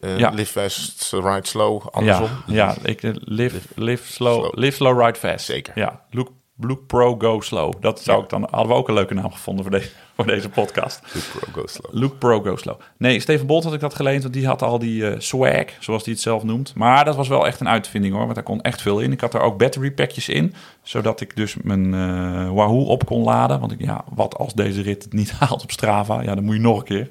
eh, 0.00 0.18
Ja. 0.18 0.28
live 0.30 0.60
fast, 0.60 1.12
ride 1.12 1.40
slow, 1.48 1.86
andersom. 1.90 2.28
Ja, 2.46 2.54
ja 2.54 2.74
ik 2.82 3.02
live, 3.24 3.58
live, 3.74 4.12
slow, 4.12 4.40
Slow. 4.44 4.58
live 4.58 4.76
slow, 4.76 5.00
ride 5.04 5.18
fast. 5.18 5.44
Zeker. 5.44 5.72
Ja, 5.78 6.00
look 6.10 6.28
Look 6.56 6.86
Pro 6.86 7.14
Go 7.18 7.40
Slow. 7.40 7.72
Dat 7.80 8.00
zou 8.00 8.22
ik 8.22 8.28
dan, 8.28 8.48
hadden 8.50 8.68
we 8.68 8.74
ook 8.74 8.88
een 8.88 8.94
leuke 8.94 9.14
naam 9.14 9.32
gevonden 9.32 9.64
voor 9.64 9.72
deze, 9.72 9.90
voor 10.14 10.26
deze 10.26 10.48
podcast. 10.48 11.00
Pro 11.32 11.52
Go 11.52 11.66
Slow. 11.66 12.00
Look 12.00 12.18
Pro 12.18 12.40
Go 12.40 12.56
Slow. 12.56 12.80
Nee, 12.96 13.20
Steven 13.20 13.46
Bolt 13.46 13.64
had 13.64 13.74
ik 13.74 13.80
dat 13.80 13.94
geleend, 13.94 14.22
want 14.22 14.34
die 14.34 14.46
had 14.46 14.62
al 14.62 14.78
die 14.78 15.08
eh, 15.08 15.20
swag, 15.20 15.64
zoals 15.80 16.04
hij 16.04 16.12
het 16.12 16.22
zelf 16.22 16.42
noemt. 16.42 16.74
Maar 16.74 17.04
dat 17.04 17.16
was 17.16 17.28
wel 17.28 17.46
echt 17.46 17.60
een 17.60 17.68
uitvinding 17.68 18.14
hoor, 18.14 18.22
want 18.22 18.34
daar 18.34 18.44
kon 18.44 18.62
echt 18.62 18.82
veel 18.82 19.00
in. 19.00 19.12
Ik 19.12 19.20
had 19.20 19.34
er 19.34 19.40
ook 19.40 19.58
battery 19.58 19.90
packjes 19.90 20.28
in, 20.28 20.54
zodat 20.82 21.20
ik 21.20 21.36
dus 21.36 21.56
mijn 21.62 21.94
eh, 21.94 22.50
Wahoo 22.52 22.84
op 22.84 23.06
kon 23.06 23.22
laden. 23.22 23.60
Want 23.60 23.72
ik, 23.72 23.80
ja, 23.80 24.04
wat 24.14 24.36
als 24.36 24.54
deze 24.54 24.82
rit 24.82 25.02
het 25.02 25.12
niet 25.12 25.32
haalt 25.38 25.62
op 25.62 25.70
Strava? 25.70 26.22
Ja, 26.22 26.34
dan 26.34 26.44
moet 26.44 26.54
je 26.54 26.60
nog 26.60 26.78
een 26.78 26.84
keer. 26.84 27.10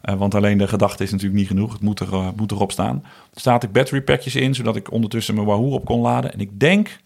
Eh, 0.00 0.14
want 0.14 0.34
alleen 0.34 0.58
de 0.58 0.68
gedachte 0.68 1.02
is 1.02 1.10
natuurlijk 1.10 1.38
niet 1.38 1.48
genoeg. 1.48 1.72
Het 1.72 1.82
moet, 1.82 2.00
er, 2.00 2.32
moet 2.36 2.50
erop 2.50 2.72
staan. 2.72 3.02
Er 3.34 3.40
staat 3.40 3.62
ik 3.62 3.72
battery 3.72 4.00
packjes 4.00 4.34
in, 4.34 4.54
zodat 4.54 4.76
ik 4.76 4.92
ondertussen 4.92 5.34
mijn 5.34 5.46
Wahoo 5.46 5.70
op 5.70 5.84
kon 5.84 6.00
laden. 6.00 6.32
En 6.32 6.40
ik 6.40 6.60
denk 6.60 6.98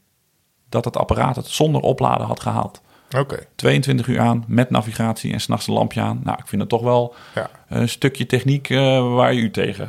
dat 0.72 0.84
het 0.84 0.96
apparaat 0.96 1.36
het 1.36 1.46
zonder 1.46 1.80
opladen 1.80 2.26
had 2.26 2.40
gehaald. 2.40 2.80
Oké. 3.18 3.38
22 3.56 4.06
uur 4.06 4.20
aan 4.20 4.44
met 4.46 4.70
navigatie 4.70 5.32
en 5.32 5.40
s'nachts 5.40 5.66
een 5.66 5.74
lampje 5.74 6.00
aan. 6.00 6.20
Nou, 6.24 6.38
ik 6.40 6.46
vind 6.46 6.60
het 6.60 6.70
toch 6.70 6.82
wel 6.82 7.14
Ja. 7.34 7.50
een 7.68 7.88
stukje 7.88 8.26
techniek 8.26 8.70
eh, 8.70 9.14
waar 9.14 9.32
je 9.34 9.40
u 9.40 9.50
tegen, 9.50 9.88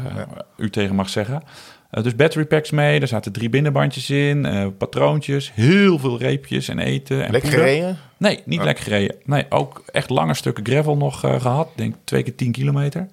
u 0.58 0.70
tegen 0.70 0.96
mag 0.96 1.10
zeggen. 1.10 1.44
Eh, 1.90 2.04
dus 2.04 2.16
battery 2.16 2.46
packs 2.46 2.72
mee, 2.72 3.00
er 3.00 3.08
zaten 3.08 3.32
drie 3.32 3.50
binnenbandjes 3.50 4.10
in, 4.10 4.46
eh, 4.46 4.68
patroontjes, 4.78 5.52
heel 5.54 6.00
veel 6.00 6.18
reepjes 6.18 6.68
en 6.68 6.80
eten. 6.80 7.26
En 7.26 7.32
Lekker 7.32 7.50
poeder. 7.50 7.68
gereden? 7.70 7.98
Nee, 8.18 8.42
niet 8.46 8.64
lekker 8.64 8.84
gereden. 8.84 9.16
Nee, 9.26 9.46
ook 9.50 9.84
echt 9.92 10.10
lange 10.10 10.34
stukken 10.34 10.66
gravel 10.66 10.98
nog 10.98 11.24
eh, 11.24 11.42
gehad. 11.42 11.68
Denk 11.76 11.96
twee 12.04 12.24
keer 12.24 12.36
10 12.36 12.52
kilometer. 12.52 13.08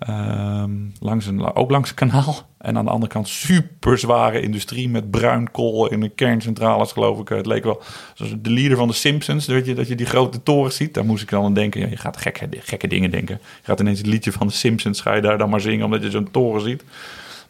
Ehm, 0.00 0.70
langs 0.98 1.26
een, 1.26 1.54
ook 1.54 1.70
langs 1.70 1.88
een 1.88 1.94
kanaal. 1.94 2.36
En 2.58 2.76
aan 2.76 2.84
de 2.84 2.90
andere 2.90 3.12
kant 3.12 3.28
super 3.28 3.98
zware 3.98 4.40
industrie 4.40 4.88
met 4.88 5.10
bruinkool 5.10 5.90
in 5.90 6.00
de 6.00 6.08
kerncentrales, 6.08 6.92
geloof 6.92 7.18
ik. 7.20 7.28
Het 7.28 7.46
leek 7.46 7.64
wel 7.64 7.82
zoals 8.14 8.32
de 8.38 8.50
leader 8.50 8.76
van 8.76 8.88
de 8.88 8.94
Simpsons. 8.94 9.46
Weet 9.46 9.66
je, 9.66 9.74
dat 9.74 9.88
je 9.88 9.94
die 9.94 10.06
grote 10.06 10.42
toren 10.42 10.72
ziet. 10.72 10.94
Daar 10.94 11.04
moest 11.04 11.22
ik 11.22 11.30
dan 11.30 11.44
aan 11.44 11.54
denken. 11.54 11.90
Je 11.90 11.96
gaat 11.96 12.16
gekke, 12.16 12.48
gekke 12.50 12.86
dingen 12.86 13.10
denken. 13.10 13.38
Je 13.42 13.62
gaat 13.62 13.80
ineens 13.80 13.98
het 13.98 14.06
liedje 14.06 14.32
van 14.32 14.46
de 14.46 14.52
Simpsons. 14.52 15.00
Ga 15.00 15.14
je 15.14 15.20
daar 15.20 15.38
dan 15.38 15.50
maar 15.50 15.60
zingen 15.60 15.84
omdat 15.84 16.02
je 16.02 16.10
zo'n 16.10 16.30
toren 16.30 16.60
ziet. 16.60 16.84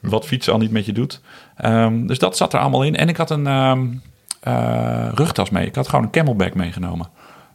Wat 0.01 0.27
fietsen 0.27 0.53
al 0.53 0.59
niet 0.59 0.71
met 0.71 0.87
je 0.87 0.93
doet. 0.93 1.21
Ehm, 1.57 2.07
dus 2.07 2.19
dat 2.19 2.37
zat 2.37 2.53
er 2.53 2.61
allemaal 2.61 2.83
in. 2.85 2.97
En 2.97 3.09
ik 3.09 3.17
had 3.17 3.31
een 3.31 3.47
ehm, 3.47 3.87
eh, 4.41 5.09
rugtas 5.15 5.51
mee. 5.51 5.67
Ik 5.67 5.75
had 5.75 5.89
gewoon 5.89 6.05
een 6.05 6.11
camelback 6.11 6.55
meegenomen. 6.55 7.09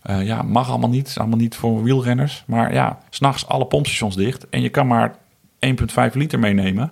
Eh, 0.06 0.26
ja, 0.26 0.42
mag 0.42 0.70
allemaal 0.70 0.90
niet. 0.90 1.08
Is 1.08 1.18
allemaal 1.18 1.38
niet 1.38 1.56
voor 1.56 1.84
wielrenners. 1.84 2.44
Maar 2.48 2.74
ja, 2.74 3.00
s'nachts 3.10 3.48
alle 3.48 3.66
pompstations 3.66 4.16
dicht. 4.16 4.50
En 4.50 4.62
je 4.62 4.70
kan 4.70 4.88
maar 4.88 5.16
1,5 5.60 6.14
liter 6.14 6.40
meenemen. 6.40 6.92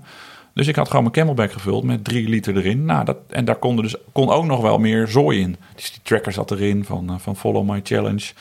Dus 0.53 0.67
ik 0.67 0.75
had 0.75 0.87
gewoon 0.87 1.01
mijn 1.01 1.15
camelback 1.15 1.51
gevuld 1.51 1.83
met 1.83 2.03
3 2.03 2.29
liter 2.29 2.57
erin. 2.57 2.85
Nou, 2.85 3.05
dat, 3.05 3.17
en 3.29 3.45
daar 3.45 3.55
kon, 3.55 3.77
er 3.77 3.83
dus, 3.83 3.95
kon 4.11 4.29
ook 4.29 4.45
nog 4.45 4.61
wel 4.61 4.77
meer 4.77 5.07
zooi 5.07 5.39
in. 5.39 5.57
Dus 5.75 5.91
die 5.91 5.99
tracker 6.03 6.31
zat 6.31 6.51
erin 6.51 6.85
van, 6.85 7.09
eh, 7.09 7.15
van 7.19 7.35
Follow 7.35 7.69
My 7.69 7.79
Challenge. 7.83 8.31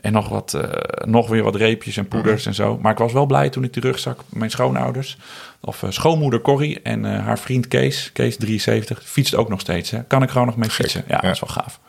En 0.00 0.12
nog, 0.12 0.28
wat, 0.28 0.54
eh, 0.54 1.06
nog 1.06 1.28
weer 1.28 1.42
wat 1.42 1.56
reepjes 1.56 1.96
en 1.96 2.08
poeders 2.08 2.46
en 2.46 2.54
zo. 2.54 2.78
Maar 2.82 2.92
ik 2.92 2.98
was 2.98 3.12
wel 3.12 3.26
blij 3.26 3.48
toen 3.48 3.64
ik 3.64 3.72
die 3.72 3.82
rugzak, 3.82 4.20
mijn 4.28 4.50
schoonouders... 4.50 5.18
of 5.60 5.84
schoonmoeder 5.88 6.40
Corrie 6.40 6.82
en 6.82 7.04
haar 7.04 7.38
vriend 7.38 7.68
Kees, 7.68 8.10
Kees 8.12 8.36
73... 8.36 9.02
fietst 9.04 9.34
ook 9.34 9.48
nog 9.48 9.60
steeds. 9.60 9.90
Hè. 9.90 10.02
Kan 10.02 10.22
ik 10.22 10.30
gewoon 10.30 10.46
nog 10.46 10.56
mee 10.56 10.70
fietsen. 10.70 11.04
Ja, 11.08 11.18
dat 11.18 11.30
is 11.30 11.40
wel 11.40 11.50
gaaf. 11.50 11.80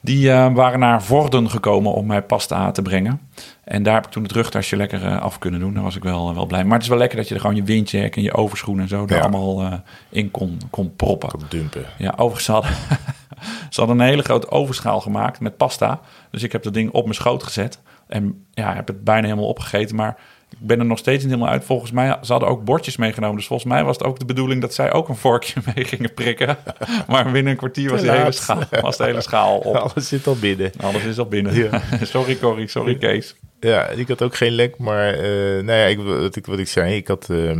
Die 0.00 0.32
eh, 0.32 0.54
waren 0.54 0.78
naar 0.78 1.02
Vorden 1.02 1.50
gekomen 1.50 1.92
om 1.92 2.06
mij 2.06 2.22
pasta 2.22 2.70
te 2.70 2.82
brengen. 2.82 3.20
En 3.64 3.82
daar 3.82 3.94
heb 3.94 4.04
ik 4.04 4.10
toen 4.10 4.22
het 4.22 4.32
rugtasje 4.32 4.76
lekker 4.76 5.06
eh, 5.06 5.20
af 5.20 5.38
kunnen 5.38 5.60
doen. 5.60 5.74
Daar 5.74 5.82
was 5.82 5.96
ik 5.96 6.02
wel, 6.02 6.34
wel 6.34 6.46
blij. 6.46 6.64
Maar 6.64 6.72
het 6.72 6.82
is 6.82 6.88
wel 6.88 6.98
lekker 6.98 7.16
dat 7.16 7.28
je 7.28 7.34
er 7.34 7.40
gewoon 7.40 7.56
je 7.56 7.62
windjack 7.62 8.16
en 8.16 8.22
je 8.22 8.34
overschoenen 8.34 8.82
en 8.82 8.88
zo... 8.88 9.04
Ja. 9.06 9.20
allemaal 9.20 9.60
eh, 9.60 9.72
in 10.08 10.30
kon, 10.30 10.60
kon 10.70 10.96
proppen. 10.96 11.34
Op 11.34 11.50
dumpen. 11.50 11.84
Ja, 11.98 12.12
overigens 12.16 12.46
hadden, 12.46 12.70
ze 13.70 13.80
hadden 13.80 13.98
een 13.98 14.06
hele 14.06 14.22
grote 14.22 14.50
ovenschaal 14.50 15.00
gemaakt 15.00 15.40
met 15.40 15.56
pasta. 15.56 16.00
Dus 16.30 16.42
ik 16.42 16.52
heb 16.52 16.62
dat 16.62 16.74
ding 16.74 16.90
op 16.90 17.02
mijn 17.02 17.14
schoot 17.14 17.42
gezet. 17.42 17.80
En 18.06 18.44
ja, 18.50 18.74
heb 18.74 18.86
het 18.86 19.04
bijna 19.04 19.26
helemaal 19.26 19.48
opgegeten. 19.48 19.96
Maar 19.96 20.16
ik 20.50 20.66
ben 20.66 20.78
er 20.78 20.84
nog 20.84 20.98
steeds 20.98 21.22
niet 21.22 21.32
helemaal 21.32 21.52
uit. 21.52 21.64
Volgens 21.64 21.90
mij, 21.90 22.16
ze 22.22 22.32
hadden 22.32 22.48
ook 22.48 22.64
bordjes 22.64 22.96
meegenomen. 22.96 23.36
Dus 23.36 23.46
volgens 23.46 23.68
mij 23.72 23.84
was 23.84 23.96
het 23.96 24.06
ook 24.06 24.18
de 24.18 24.24
bedoeling 24.24 24.60
dat 24.60 24.74
zij 24.74 24.92
ook 24.92 25.08
een 25.08 25.16
vorkje 25.16 25.60
mee 25.74 25.84
gingen 25.84 26.14
prikken. 26.14 26.56
Maar 27.08 27.30
binnen 27.32 27.52
een 27.52 27.58
kwartier 27.58 27.90
was, 27.90 28.00
de 28.00 28.12
hele, 28.12 28.32
schaal, 28.32 28.62
was 28.80 28.96
de 28.96 29.04
hele 29.04 29.20
schaal 29.20 29.58
op. 29.58 29.76
Alles 29.94 30.08
zit 30.08 30.26
al 30.26 30.36
binnen. 30.36 30.72
Alles 30.80 31.04
is 31.04 31.18
al 31.18 31.26
binnen. 31.26 31.54
Ja. 31.54 31.82
sorry 32.02 32.38
Corrie, 32.38 32.68
sorry 32.68 32.96
Kees. 32.96 33.34
Ja, 33.60 33.88
ik 33.88 34.08
had 34.08 34.22
ook 34.22 34.36
geen 34.36 34.52
lek, 34.52 34.78
maar 34.78 35.14
eh 35.14 35.64
nou 35.64 35.78
ja, 35.78 35.84
ik, 35.84 35.98
wat, 35.98 36.36
ik, 36.36 36.46
wat 36.46 36.58
ik 36.58 36.68
zei, 36.68 36.94
ik 36.94 37.08
had, 37.08 37.30
eh, 37.30 37.56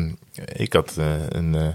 ik 0.56 0.72
had 0.72 0.96
eh, 0.98 1.06
een, 1.28 1.74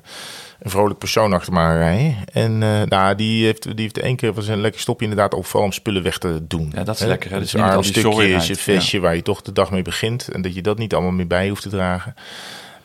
een 0.59 0.69
vrolijk 0.71 0.99
persoon 0.99 1.33
achter 1.33 1.53
me 1.53 1.59
aan 1.59 1.77
rijden. 1.77 2.15
En 2.31 2.63
eh, 2.63 2.81
nou, 2.81 3.15
die 3.15 3.45
heeft, 3.45 3.63
die 3.63 3.73
heeft 3.77 3.97
één 3.99 4.15
keer 4.15 4.33
was 4.33 4.47
een 4.47 4.61
lekker 4.61 4.81
stopje 4.81 5.05
inderdaad 5.07 5.33
opvallen 5.33 5.67
om 5.67 5.73
spullen 5.73 6.03
weg 6.03 6.17
te 6.17 6.39
doen. 6.47 6.71
Ja, 6.75 6.83
dat 6.83 6.95
is 6.95 7.01
Hè? 7.01 7.07
lekker, 7.07 7.31
hè? 7.31 7.39
Dus 7.39 7.51
Dat 7.51 7.61
je 7.61 7.67
niet 7.67 7.75
al 7.75 7.81
die 7.81 7.91
zooi 7.93 8.05
armstukjes, 8.05 8.47
rijdt. 8.47 8.65
je 8.65 8.71
vestje 8.73 8.99
waar 8.99 9.15
je 9.15 9.21
toch 9.21 9.41
de 9.41 9.51
dag 9.51 9.71
mee 9.71 9.81
begint. 9.81 10.27
En 10.29 10.41
dat 10.41 10.55
je 10.55 10.61
dat 10.61 10.77
niet 10.77 10.93
allemaal 10.93 11.11
meer 11.11 11.27
bij 11.27 11.49
hoeft 11.49 11.61
te 11.61 11.69
dragen. 11.69 12.15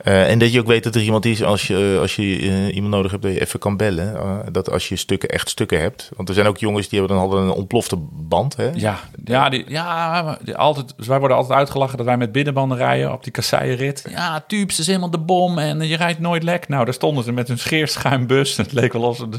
Eh, 0.02 0.30
en 0.30 0.38
dat 0.38 0.52
je 0.52 0.60
ook 0.60 0.66
weet 0.66 0.84
dat 0.84 0.94
er 0.94 1.02
iemand 1.02 1.24
is 1.24 1.42
als 1.42 1.66
je, 1.66 1.98
als 2.00 2.16
je 2.16 2.22
eh, 2.38 2.74
iemand 2.74 2.94
nodig 2.94 3.10
hebt 3.10 3.22
dat 3.22 3.32
je 3.32 3.40
even 3.40 3.58
kan 3.58 3.76
bellen. 3.76 4.16
Eh, 4.16 4.38
dat 4.52 4.70
als 4.70 4.88
je 4.88 4.96
stukken 4.96 5.28
echt 5.28 5.48
stukken 5.48 5.80
hebt. 5.80 6.10
Want 6.16 6.28
er 6.28 6.34
zijn 6.34 6.46
ook 6.46 6.58
jongens 6.58 6.88
die 6.88 6.98
hebben 6.98 7.16
dan 7.16 7.26
hadden 7.26 7.44
een 7.46 7.54
ontplofte 7.54 7.96
band. 8.12 8.56
Hè? 8.56 8.70
Ja, 8.74 8.98
ja, 9.24 9.48
die, 9.48 9.64
ja 9.68 10.38
die, 10.44 10.56
altijd, 10.56 10.92
dus 10.96 11.06
wij 11.06 11.18
worden 11.18 11.36
altijd 11.36 11.58
uitgelachen 11.58 11.96
dat 11.96 12.06
wij 12.06 12.16
met 12.16 12.32
binnenbanden 12.32 12.78
rijden 12.78 13.12
op 13.12 13.22
die 13.24 13.32
kasseienrit. 13.32 14.04
Ja, 14.10 14.44
tubes 14.46 14.78
is 14.78 14.86
helemaal 14.86 15.10
de 15.10 15.18
bom 15.18 15.58
en 15.58 15.88
je 15.88 15.96
rijdt 15.96 16.18
nooit 16.18 16.42
lek. 16.42 16.68
Nou, 16.68 16.84
daar 16.84 16.94
stonden 16.94 17.24
ze 17.24 17.32
met 17.32 17.48
een 17.48 17.58
scheerschuimbus. 17.58 18.56
Het 18.56 18.72
leek 18.72 18.92
wel 18.92 19.04
alsof 19.04 19.26
ze 19.30 19.38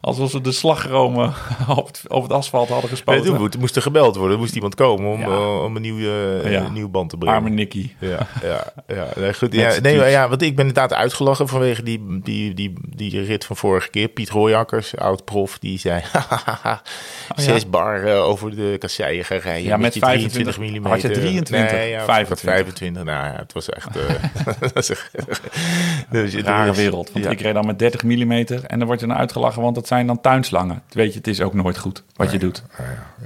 alsof 0.00 0.30
ze 0.30 0.40
de 0.40 0.52
slagromen 0.52 1.32
op 1.76 1.86
het, 1.86 2.02
op 2.08 2.22
het 2.22 2.32
asfalt 2.32 2.68
hadden 2.68 2.90
Nee, 2.90 2.96
gespoten. 2.96 3.50
toen 3.50 3.60
moest, 3.60 3.76
er 3.76 3.82
gebeld 3.82 4.16
worden. 4.16 4.32
Er 4.34 4.38
moest 4.42 4.54
iemand 4.54 4.74
komen 4.74 5.12
om, 5.12 5.20
Ja. 5.20 5.26
eh, 5.26 5.62
om 5.64 5.76
een 5.76 5.82
nieuwe, 5.82 6.40
eh, 6.44 6.70
nieuwe 6.70 6.88
band 6.88 7.10
te 7.10 7.16
brengen. 7.16 7.36
Arme 7.36 7.50
Nicky. 7.50 7.90
Ja, 7.98 8.26
ja, 8.42 8.72
ja. 8.86 9.06
Nee, 9.16 9.34
goed. 9.34 9.52
Ja, 9.54 9.72
nee, 9.82 10.01
ja, 10.10 10.28
want 10.28 10.42
ik 10.42 10.56
ben 10.56 10.66
inderdaad 10.66 10.98
uitgelachen 10.98 11.48
vanwege 11.48 11.82
die, 11.82 12.20
die, 12.22 12.54
die, 12.54 12.72
die 12.96 13.22
rit 13.22 13.44
van 13.44 13.56
vorige 13.56 13.90
keer. 13.90 14.08
Piet 14.08 14.30
Rooijakkers, 14.30 14.96
oud-prof, 14.96 15.58
die 15.58 15.78
zei... 15.78 16.02
Zes 17.36 17.70
bar 17.70 18.04
eh, 18.04 18.24
over 18.24 18.56
de 18.56 18.76
kasseien 18.78 19.24
gaan 19.24 19.38
rijden. 19.38 19.62
Oh, 19.62 19.68
Ja, 19.68 19.76
met 19.76 19.94
je 19.94 20.00
25 20.00 20.58
mm. 20.58 20.84
Had 20.86 21.00
je 21.00 21.10
23? 21.10 21.70
Nee, 21.72 21.90
ja, 21.90 22.04
25. 22.04 22.50
25. 22.50 23.04
Nou 23.04 23.26
ja, 23.26 23.36
het 23.36 23.52
was 23.52 23.68
echt... 23.68 23.88
echt- 24.74 24.74
dus, 26.10 26.34
Rare 26.34 26.68
dus- 26.68 26.76
wereld. 26.76 27.12
Want 27.12 27.26
ik 27.26 27.40
reed 27.40 27.54
dan 27.54 27.66
met 27.66 27.78
30 27.78 28.02
mm 28.02 28.32
en 28.32 28.78
dan 28.78 28.84
word 28.84 29.00
je 29.00 29.06
dan 29.06 29.16
uitgelachen, 29.16 29.62
want 29.62 29.74
dat 29.74 29.86
zijn 29.86 30.06
dan 30.06 30.20
tuinslangen. 30.20 30.82
Weet 30.90 31.12
je, 31.12 31.18
het 31.18 31.26
is 31.26 31.40
ook 31.40 31.54
nooit 31.54 31.78
goed 31.78 32.02
wat 32.16 32.32
je 32.32 32.38
doet. 32.38 32.62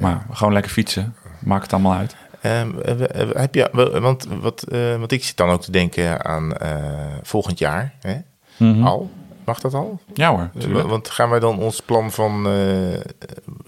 Maar 0.00 0.26
gewoon 0.32 0.52
lekker 0.52 0.72
fietsen. 0.72 1.14
Maakt 1.38 1.62
het 1.62 1.72
allemaal 1.72 1.94
uit. 1.94 2.16
Ehm, 2.61 2.78
eh, 2.78 3.20
eh, 3.22 3.28
heb 3.32 3.55
je, 3.55 3.68
wel- 3.72 4.01
want, 4.01 4.26
wat, 4.40 4.62
eh, 4.62 4.97
want 4.99 5.12
ik 5.12 5.24
zit 5.24 5.36
dan 5.36 5.49
ook 5.51 5.62
te 5.62 5.70
denken 5.70 6.24
aan 6.24 6.53
eh, 6.57 6.76
volgend 7.22 7.59
jaar. 7.59 7.94
Hè? 8.01 8.16
Al? 8.84 9.11
Mag 9.44 9.61
dat 9.61 9.74
al? 9.74 10.01
Ja 10.14 10.30
hoor, 10.30 10.51
Eh, 10.55 10.61
tuurlijk. 10.61 10.88
Want 10.88 11.11
gaan 11.11 11.30
wij 11.30 11.38
dan 11.40 11.59
ons 11.59 11.80
plan 11.80 12.11
van 12.11 12.47
eh, 12.49 13.01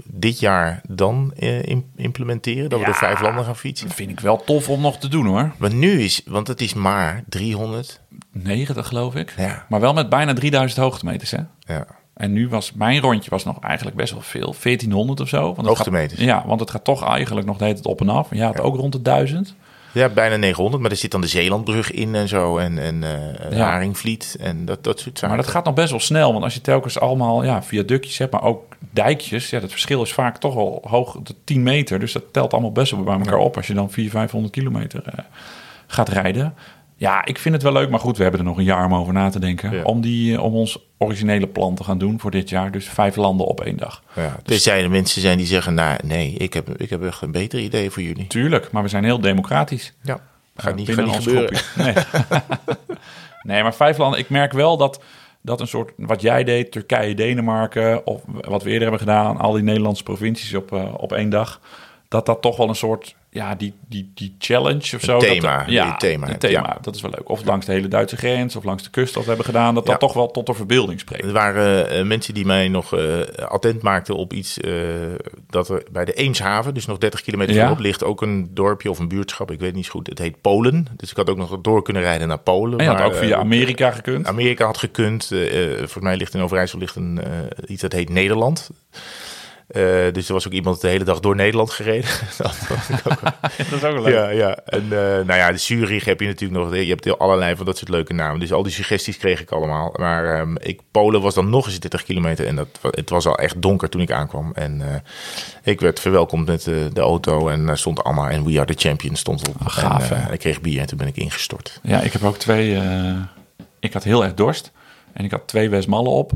dit 0.04 0.40
jaar 0.40 0.80
dan 0.88 1.32
eh, 1.36 1.62
im- 1.62 1.90
implementeren? 1.96 2.68
Dat 2.70 2.78
we 2.78 2.84
door 2.84 2.94
vijf 2.94 3.20
landen 3.20 3.44
gaan 3.44 3.56
fietsen? 3.56 3.86
Dat 3.86 3.96
vind 3.96 4.10
ik 4.10 4.20
wel 4.20 4.36
tof 4.44 4.68
om 4.68 4.80
nog 4.80 4.98
te 4.98 5.08
doen 5.08 5.26
hoor. 5.26 5.52
Maar 5.58 5.74
nu 5.74 6.00
is, 6.02 6.22
want 6.26 6.48
het 6.48 6.60
is 6.60 6.74
maar 6.74 7.22
300. 7.28 8.00
90 8.32 8.86
geloof 8.86 9.14
ik. 9.14 9.34
Ja. 9.36 9.64
Maar 9.68 9.80
wel 9.80 9.92
met 9.92 10.08
bijna 10.08 10.32
3000 10.32 10.80
hoogtemeters 10.80 11.30
hè. 11.30 11.40
Ja. 11.60 11.86
En 12.18 12.32
nu 12.32 12.48
was 12.48 12.72
mijn 12.72 13.00
rondje 13.00 13.30
was 13.30 13.44
nog 13.44 13.60
eigenlijk 13.60 13.96
best 13.96 14.12
wel 14.12 14.20
veel. 14.20 14.54
1400 14.62 15.20
of 15.20 15.28
zo. 15.28 15.42
Want 15.42 15.56
het 15.56 15.66
Hoogtemeters. 15.66 16.20
Gaat, 16.20 16.28
ja, 16.28 16.44
want 16.46 16.60
het 16.60 16.70
gaat 16.70 16.84
toch 16.84 17.04
eigenlijk 17.04 17.46
nog 17.46 17.56
de 17.56 17.64
hele 17.64 17.76
tijd 17.76 17.86
op 17.86 18.00
en 18.00 18.08
af. 18.08 18.28
Ja, 18.30 18.48
het 18.48 18.60
ook 18.60 18.76
rond 18.76 18.92
de 18.92 19.02
1000. 19.02 19.54
ja, 19.92 20.08
bijna 20.08 20.36
900. 20.36 20.82
Maar 20.82 20.90
er 20.90 20.96
zit 20.96 21.10
dan 21.10 21.20
de 21.20 21.26
Zeelandbrug 21.26 21.90
in 21.90 22.14
en 22.14 22.28
zo. 22.28 22.58
En, 22.58 22.78
en 22.78 23.02
eh. 23.50 23.60
Haringvliet 23.60 24.36
en 24.40 24.64
dat, 24.64 24.84
dat 24.84 25.00
soort 25.00 25.18
zaken. 25.18 25.36
Maar 25.36 25.44
dat 25.44 25.54
gaat 25.54 25.64
nog 25.64 25.74
best 25.74 25.90
wel 25.90 26.00
snel. 26.00 26.32
Want 26.32 26.44
als 26.44 26.54
je 26.54 26.60
telkens 26.60 27.00
allemaal 27.00 27.44
ja, 27.44 27.62
viaductjes 27.62 28.18
hebt, 28.18 28.32
maar 28.32 28.42
ook 28.42 28.76
dijkjes. 28.90 29.50
Ja, 29.50 29.60
dat 29.60 29.70
verschil 29.70 30.02
is 30.02 30.12
vaak 30.12 30.38
toch 30.38 30.54
wel 30.54 30.84
hoog, 30.88 31.16
de 31.22 31.34
10 31.44 31.62
meter. 31.62 31.98
Dus 31.98 32.12
dat 32.12 32.32
telt 32.32 32.52
allemaal 32.52 32.72
best 32.72 32.92
wel 32.92 33.02
bij 33.02 33.18
elkaar 33.18 33.38
op. 33.38 33.56
Als 33.56 33.66
je 33.66 33.74
dan 33.74 33.90
400, 33.90 34.12
500 34.12 34.52
kilometer 34.54 35.02
eh, 35.04 35.24
gaat 35.86 36.08
rijden. 36.08 36.54
Ja, 36.98 37.24
ik 37.24 37.38
vind 37.38 37.54
het 37.54 37.62
wel 37.62 37.72
leuk. 37.72 37.90
Maar 37.90 38.00
goed, 38.00 38.16
we 38.16 38.22
hebben 38.22 38.40
er 38.40 38.46
nog 38.46 38.56
een 38.56 38.64
jaar 38.64 38.84
om 38.84 38.94
over 38.94 39.12
na 39.12 39.30
te 39.30 39.38
denken. 39.38 39.72
Ja. 39.72 39.82
Om, 39.82 40.00
die, 40.00 40.34
eh, 40.34 40.42
om 40.42 40.54
ons 40.54 40.78
originele 40.96 41.46
plan 41.46 41.74
te 41.74 41.84
gaan 41.84 41.98
doen 41.98 42.20
voor 42.20 42.30
dit 42.30 42.48
jaar. 42.48 42.70
Dus 42.70 42.88
vijf 42.88 43.16
landen 43.16 43.46
op 43.46 43.60
één 43.60 43.76
dag. 43.76 44.02
Ja, 44.12 44.36
tenzij 44.44 44.82
er 44.82 44.90
mensen 44.90 45.20
zijn 45.20 45.38
die 45.38 45.46
zeggen, 45.46 45.74
nou 45.74 45.98
nee, 46.04 46.32
ik 46.32 46.52
heb, 46.54 46.80
ik 46.80 46.90
heb 46.90 47.04
echt 47.04 47.22
een 47.22 47.30
beter 47.30 47.58
idee 47.58 47.90
voor 47.90 48.02
jullie. 48.02 48.26
Tuurlijk, 48.26 48.70
maar 48.70 48.82
we 48.82 48.88
zijn 48.88 49.04
heel 49.04 49.20
democratisch. 49.20 49.94
Ja, 50.02 50.20
gaat 50.56 50.70
Ja, 50.70 50.74
niet, 50.74 50.94
gaat 50.94 51.04
niet 51.04 51.14
ons 51.14 51.24
gebeuren. 51.24 51.60
Nee. 51.76 51.94
nee, 53.54 53.62
maar 53.62 53.74
vijf 53.74 53.96
landen. 53.98 54.20
Ik 54.20 54.30
merk 54.30 54.52
wel 54.52 54.76
dat, 54.76 55.02
dat 55.40 55.60
een 55.60 55.68
soort, 55.68 55.92
wat 55.96 56.20
jij 56.20 56.44
deed, 56.44 56.72
Turkije, 56.72 57.14
Denemarken, 57.14 58.06
of 58.06 58.22
wat 58.26 58.62
we 58.62 58.70
eerder 58.70 58.88
hebben 58.88 59.06
gedaan, 59.06 59.36
al 59.36 59.52
die 59.52 59.62
Nederlandse 59.62 60.02
provincies 60.02 60.54
op, 60.54 60.72
eh, 60.72 60.94
op 60.96 61.12
één 61.12 61.30
dag, 61.30 61.60
dat 62.08 62.26
dat 62.26 62.42
toch 62.42 62.56
wel 62.56 62.68
een 62.68 62.74
soort 62.74 63.16
ja, 63.30 63.54
die, 63.54 63.72
die, 63.88 64.10
die 64.14 64.34
challenge 64.38 64.96
of 64.96 65.02
zo. 65.02 65.14
Een 65.14 65.18
dat- 65.20 65.28
thema, 65.28 65.64
ja, 65.66 65.84
die 65.84 65.96
thema, 65.96 66.28
een 66.28 66.38
thema. 66.38 66.52
ja. 66.66 66.78
Dat 66.80 66.94
is 66.94 67.00
wel 67.00 67.10
leuk. 67.10 67.28
Of 67.28 67.44
langs 67.44 67.66
de 67.66 67.72
hele 67.72 67.88
Duitse 67.88 68.16
grens 68.16 68.56
of 68.56 68.64
langs 68.64 68.82
de 68.82 68.90
kust 68.90 69.14
dat 69.14 69.22
we 69.22 69.28
hebben 69.28 69.46
gedaan. 69.46 69.74
Dat 69.74 69.84
Ja. 69.84 69.90
dat 69.90 70.00
toch 70.00 70.12
wel 70.12 70.30
tot 70.30 70.46
de 70.46 70.54
verbeelding 70.54 71.00
spreekt. 71.00 71.24
Er 71.24 71.32
waren 71.32 71.90
eh, 71.90 72.04
mensen 72.04 72.34
die 72.34 72.44
mij 72.46 72.68
nog 72.68 72.94
eh, 72.94 73.18
attent 73.48 73.82
maakten 73.82 74.14
op 74.16 74.32
iets 74.32 74.60
eh, 74.60 74.72
dat 75.50 75.68
er 75.68 75.82
bij 75.90 76.04
de 76.04 76.12
Eemshaven, 76.12 76.74
dus 76.74 76.86
nog 76.86 76.98
30 76.98 77.20
kilometer 77.22 77.54
Ja. 77.54 77.58
verderop, 77.60 77.84
ligt 77.84 78.04
ook 78.04 78.22
een 78.22 78.50
dorpje 78.54 78.90
of 78.90 78.98
een 78.98 79.08
buurtschap. 79.08 79.50
Ik 79.50 79.60
weet 79.60 79.74
niet 79.74 79.84
zo 79.84 79.90
goed. 79.90 80.06
Het 80.06 80.18
heet 80.18 80.40
Polen. 80.40 80.86
Dus 80.96 81.10
ik 81.10 81.16
had 81.16 81.30
ook 81.30 81.36
nog 81.36 81.58
door 81.60 81.82
kunnen 81.82 82.02
rijden 82.02 82.28
naar 82.28 82.38
Polen. 82.38 82.78
En 82.78 82.84
je 82.84 82.90
had 82.90 82.98
maar, 82.98 83.06
ook 83.08 83.14
via 83.14 83.36
Amerika 83.36 83.90
gekund. 83.90 84.26
Amerika 84.26 84.64
had 84.66 84.78
gekund. 84.78 85.26
Volgens 85.76 85.94
mij 86.00 86.16
ligt 86.16 86.34
in 86.34 86.40
Overijssel 86.40 86.78
ligt 86.78 86.96
een, 86.96 87.20
iets 87.66 87.82
dat 87.82 87.92
heet 87.92 88.08
Nederland. 88.08 88.70
Eh, 89.68 90.12
dus 90.12 90.26
er 90.28 90.32
was 90.32 90.46
ook 90.46 90.52
iemand 90.52 90.80
de 90.80 90.88
hele 90.88 91.04
dag 91.04 91.20
door 91.20 91.34
Nederland 91.36 91.70
gereden. 91.70 92.10
dat 92.36 92.54
ook 93.10 93.20
dat 93.70 93.72
is 93.72 93.84
ook 93.84 93.98
leuk. 93.98 94.14
Ja, 94.14 94.28
ja. 94.28 94.56
En 94.56 94.82
eh, 94.82 94.98
nou 94.98 95.34
ja, 95.34 95.52
de 95.52 95.58
Zurich 95.58 96.04
heb 96.04 96.20
je 96.20 96.26
natuurlijk 96.26 96.60
nog. 96.60 96.74
Je 96.74 96.88
hebt 96.88 97.18
allerlei 97.18 97.56
van 97.56 97.66
dat 97.66 97.76
soort 97.78 97.90
leuke 97.90 98.12
namen. 98.12 98.40
Dus 98.40 98.52
al 98.52 98.62
die 98.62 98.72
suggesties 98.72 99.16
kreeg 99.16 99.40
ik 99.40 99.50
allemaal. 99.50 99.94
Maar 99.96 100.34
ehm, 100.34 100.56
ik, 100.56 100.80
Polen 100.90 101.20
was 101.20 101.34
dan 101.34 101.50
nog 101.50 101.66
eens 101.66 101.80
30 101.80 102.04
kilometer. 102.04 102.46
En 102.46 102.56
dat, 102.56 102.68
het 102.90 103.10
was 103.10 103.26
al 103.26 103.38
echt 103.38 103.62
donker 103.62 103.88
toen 103.88 104.00
ik 104.00 104.10
aankwam. 104.10 104.52
En 104.54 104.80
eh, 104.80 105.00
ik 105.62 105.80
werd 105.80 106.00
verwelkomd 106.00 106.46
met 106.46 106.64
de 106.64 107.00
auto. 107.00 107.48
En 107.48 107.66
daar 107.66 107.78
stond 107.78 108.04
allemaal. 108.04 108.28
En 108.28 108.44
We 108.44 108.60
Are 108.60 108.74
The 108.74 108.88
Champions 108.88 109.20
stond 109.20 109.48
op. 109.48 109.54
Ah, 109.58 109.66
gaaf, 109.66 110.10
en, 110.10 110.32
ik 110.32 110.38
kreeg 110.38 110.60
bier 110.60 110.80
en 110.80 110.86
toen 110.86 110.98
ben 110.98 111.06
ik 111.06 111.16
ingestort. 111.16 111.80
Ja, 111.82 112.00
ik 112.00 112.12
heb 112.12 112.24
ook 112.24 112.36
twee. 112.36 112.80
ik 113.80 113.92
had 113.92 114.04
heel 114.04 114.24
erg 114.24 114.34
dorst. 114.34 114.72
En 115.12 115.24
ik 115.24 115.30
had 115.30 115.46
twee 115.46 115.68
Westmallen 115.68 116.12
op. 116.12 116.32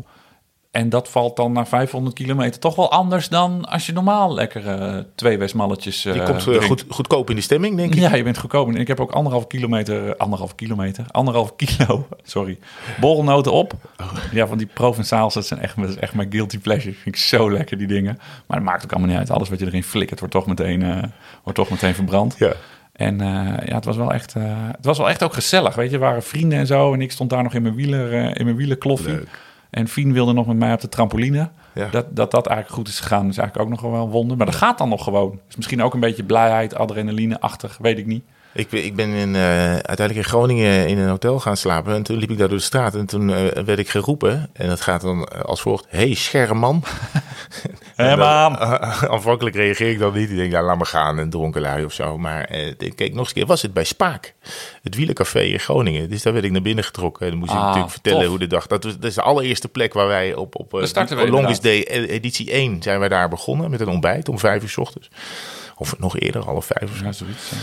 En 0.72 0.88
dat 0.88 1.08
valt 1.08 1.36
dan 1.36 1.52
na 1.52 1.66
500 1.66 2.14
kilometer 2.14 2.60
toch 2.60 2.74
wel 2.74 2.90
anders 2.90 3.28
dan 3.28 3.64
als 3.64 3.86
je 3.86 3.92
normaal 3.92 4.34
lekker 4.34 4.66
eh, 4.66 4.98
twee 5.14 5.38
Westmalletjes. 5.38 6.04
eh 6.04 6.14
Je 6.14 6.22
komt 6.22 6.46
eh, 6.46 6.62
goed, 6.62 6.84
goedkoop 6.88 7.30
in 7.30 7.36
de 7.36 7.42
stemming, 7.42 7.76
denk 7.76 7.94
ik. 7.94 8.00
Ja, 8.00 8.14
je 8.14 8.22
bent 8.22 8.38
gekomen. 8.38 8.74
En 8.74 8.80
ik 8.80 8.88
heb 8.88 9.00
ook 9.00 9.12
anderhalf 9.12 9.46
kilometer, 9.46 10.08
eh, 10.08 10.14
anderhalf 10.16 10.54
kilometer, 10.54 11.04
anderhalf 11.10 11.56
kilo, 11.56 12.06
sorry, 12.22 12.58
borrelnoten 13.00 13.52
op. 13.52 13.72
Oh. 14.00 14.12
Ja, 14.32 14.46
van 14.46 14.58
die 14.58 14.66
Provençaals, 14.66 15.34
dat 15.34 15.46
zijn 15.46 15.60
echt, 15.60 15.76
dat 15.80 15.88
is 15.88 15.96
echt 15.96 16.14
mijn 16.14 16.32
guilty 16.32 16.58
pleasure. 16.58 16.94
Vind 16.94 17.14
ik 17.16 17.20
zo 17.22 17.50
lekker, 17.52 17.78
die 17.78 17.86
dingen. 17.86 18.18
Maar 18.46 18.56
het 18.56 18.66
maakt 18.66 18.84
ook 18.84 18.90
allemaal 18.92 19.10
niet 19.10 19.18
uit. 19.18 19.30
Alles 19.30 19.48
wat 19.48 19.58
je 19.58 19.66
erin 19.66 19.82
flikkert, 19.84 20.18
wordt 20.20 20.34
toch 20.34 20.46
meteen, 20.46 20.82
eh, 20.82 21.02
wordt 21.42 21.58
toch 21.58 21.70
meteen 21.70 21.94
verbrand. 21.94 22.34
Ja. 22.38 22.52
En 22.92 23.20
eh, 23.20 23.66
ja, 23.66 23.74
het 23.74 23.84
was, 23.84 23.96
wel 23.96 24.12
echt, 24.12 24.34
eh, 24.34 24.42
het 24.76 24.84
was 24.84 24.98
wel 24.98 25.08
echt 25.08 25.22
ook 25.22 25.32
gezellig. 25.32 25.74
Weet 25.74 25.88
je, 25.88 25.94
er 25.94 26.00
waren 26.02 26.22
vrienden 26.22 26.58
en 26.58 26.66
zo. 26.66 26.92
En 26.92 27.00
ik 27.00 27.12
stond 27.12 27.30
daar 27.30 27.42
nog 27.42 27.54
in 27.54 27.62
mijn 27.62 27.74
wieler, 27.74 28.12
eh, 28.12 28.30
in 28.34 28.44
mijn 28.44 28.56
wielerkloffie. 28.56 29.12
Leuk. 29.12 29.28
En 29.72 29.88
Fien 29.88 30.12
wilde 30.12 30.32
nog 30.32 30.46
met 30.46 30.56
mij 30.56 30.72
op 30.72 30.80
de 30.80 30.88
trampoline. 30.88 31.50
Ja. 31.74 31.88
Dat, 31.88 32.16
dat 32.16 32.30
dat 32.30 32.46
eigenlijk 32.46 32.76
goed 32.76 32.88
is 32.88 33.00
gegaan, 33.00 33.28
is 33.28 33.38
eigenlijk 33.38 33.58
ook 33.58 33.80
nog 33.80 33.92
wel 33.92 34.04
een 34.04 34.10
wonder. 34.10 34.36
Maar 34.36 34.46
dat 34.46 34.54
gaat 34.54 34.78
dan 34.78 34.88
nog 34.88 35.04
gewoon. 35.04 35.40
Is 35.48 35.56
misschien 35.56 35.82
ook 35.82 35.94
een 35.94 36.00
beetje 36.00 36.24
blijheid, 36.24 36.74
adrenaline-achtig, 36.74 37.78
weet 37.80 37.98
ik 37.98 38.06
niet. 38.06 38.24
Ik, 38.54 38.68
ben- 38.68 38.84
ik 38.84 38.96
ben 38.96 39.08
in, 39.08 39.34
eh, 39.34 39.42
uiteindelijk 39.72 40.16
in 40.16 40.24
Groningen 40.24 40.88
in 40.88 40.98
een 40.98 41.08
hotel 41.08 41.40
gaan 41.40 41.56
slapen. 41.56 41.94
En 41.94 42.02
toen 42.02 42.16
liep 42.16 42.30
ik 42.30 42.38
daar 42.38 42.48
door 42.48 42.56
de 42.56 42.62
straat. 42.62 42.94
En 42.94 43.06
toen 43.06 43.32
eh, 43.32 43.62
werd 43.64 43.78
ik 43.78 43.88
geroepen. 43.88 44.50
En 44.52 44.68
dat 44.68 44.80
gaat 44.80 45.00
dan 45.00 45.24
eh, 45.26 45.40
als 45.40 45.60
volgt. 45.60 45.84
Hey, 45.88 46.14
scherman. 46.14 46.84
Hé 47.96 48.16
man! 48.16 48.58
aanvankelijk 49.14 49.56
reageer 49.56 49.90
ik 49.90 49.98
dan 49.98 50.14
niet. 50.14 50.30
Ik 50.30 50.36
denk, 50.36 50.52
ja, 50.52 50.62
laat 50.62 50.78
me 50.78 50.84
gaan, 50.84 51.18
een 51.18 51.30
dronkenlui 51.30 51.84
of 51.84 51.92
zo. 51.92 52.18
Maar 52.18 52.44
eh, 52.44 52.66
ik 52.66 52.96
keek 52.96 53.10
nog 53.10 53.18
eens 53.18 53.28
een 53.28 53.34
keer, 53.34 53.46
was 53.46 53.62
het 53.62 53.72
bij 53.72 53.84
Spaak? 53.84 54.34
Het 54.82 54.94
wielercafé 54.94 55.40
in 55.40 55.60
Groningen. 55.60 56.10
Dus 56.10 56.22
daar 56.22 56.32
werd 56.32 56.44
ik 56.44 56.50
naar 56.50 56.62
binnen 56.62 56.84
getrokken. 56.84 57.24
En 57.24 57.30
dan 57.30 57.38
moest 57.38 57.50
ik 57.52 57.56
Ah, 57.56 57.64
natuurlijk 57.64 57.92
vertellen 57.92 58.20
tof. 58.20 58.28
hoe 58.28 58.38
de 58.38 58.46
dag... 58.46 58.66
Dat, 58.66 58.84
was, 58.84 58.94
dat 58.94 59.04
is 59.04 59.14
de 59.14 59.22
allereerste 59.22 59.68
plek 59.68 59.92
waar 59.92 60.06
wij 60.06 60.34
op, 60.34 60.58
op, 60.58 60.74
eh, 60.74 60.78
Longest. 61.30 61.62
Day 61.62 61.82
eh, 61.82 62.10
editie 62.10 62.50
1 62.50 62.82
zijn 62.82 62.98
wij 62.98 63.08
daar 63.08 63.28
begonnen. 63.28 63.70
Met 63.70 63.80
een 63.80 63.88
ontbijt 63.88 64.28
om 64.28 64.38
vijf 64.38 64.62
uur 64.62 64.68
's 64.68 64.76
ochtends. 64.78 65.08
Of 65.76 65.98
nog 65.98 66.18
eerder, 66.18 66.44
half 66.44 66.64
vijf 66.66 66.90
of 66.90 66.96
zo. 66.96 67.04
Ja, 67.04 67.12
zoiets. 67.12 67.50
ja. 67.50 67.56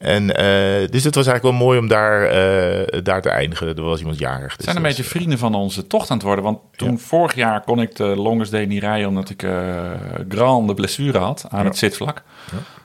En 0.00 0.36
eh, 0.36 0.88
dus 0.90 1.04
het 1.04 1.14
was 1.14 1.26
eigenlijk 1.26 1.42
wel 1.42 1.66
mooi 1.66 1.78
om 1.78 1.88
daar, 1.88 2.22
eh, 2.24 3.02
daar 3.02 3.22
te 3.22 3.28
eindigen. 3.30 3.66
Er 3.76 3.82
was 3.82 3.98
iemand 3.98 4.18
jarig. 4.18 4.42
Dus 4.46 4.52
Het 4.56 4.64
zijn 4.64 4.76
een 4.76 4.82
beetje 4.82 5.02
was- 5.02 5.10
vrienden 5.12 5.38
van 5.38 5.54
onze 5.54 5.86
tocht 5.86 6.10
aan 6.10 6.16
het 6.16 6.26
worden. 6.26 6.44
Want 6.44 6.58
toen 6.76 6.98
vorig 6.98 7.34
jaar 7.34 7.60
kon 7.60 7.80
ik 7.80 7.96
de 7.96 8.04
longest 8.04 8.50
day 8.50 8.64
niet 8.64 8.82
rijden... 8.82 9.08
omdat 9.08 9.30
ik 9.30 9.42
eh 9.42 9.90
grande 10.28 10.74
blessure 10.74 11.18
had 11.18 11.46
aan 11.48 11.64
het 11.64 11.78
zitvlak. 11.78 12.22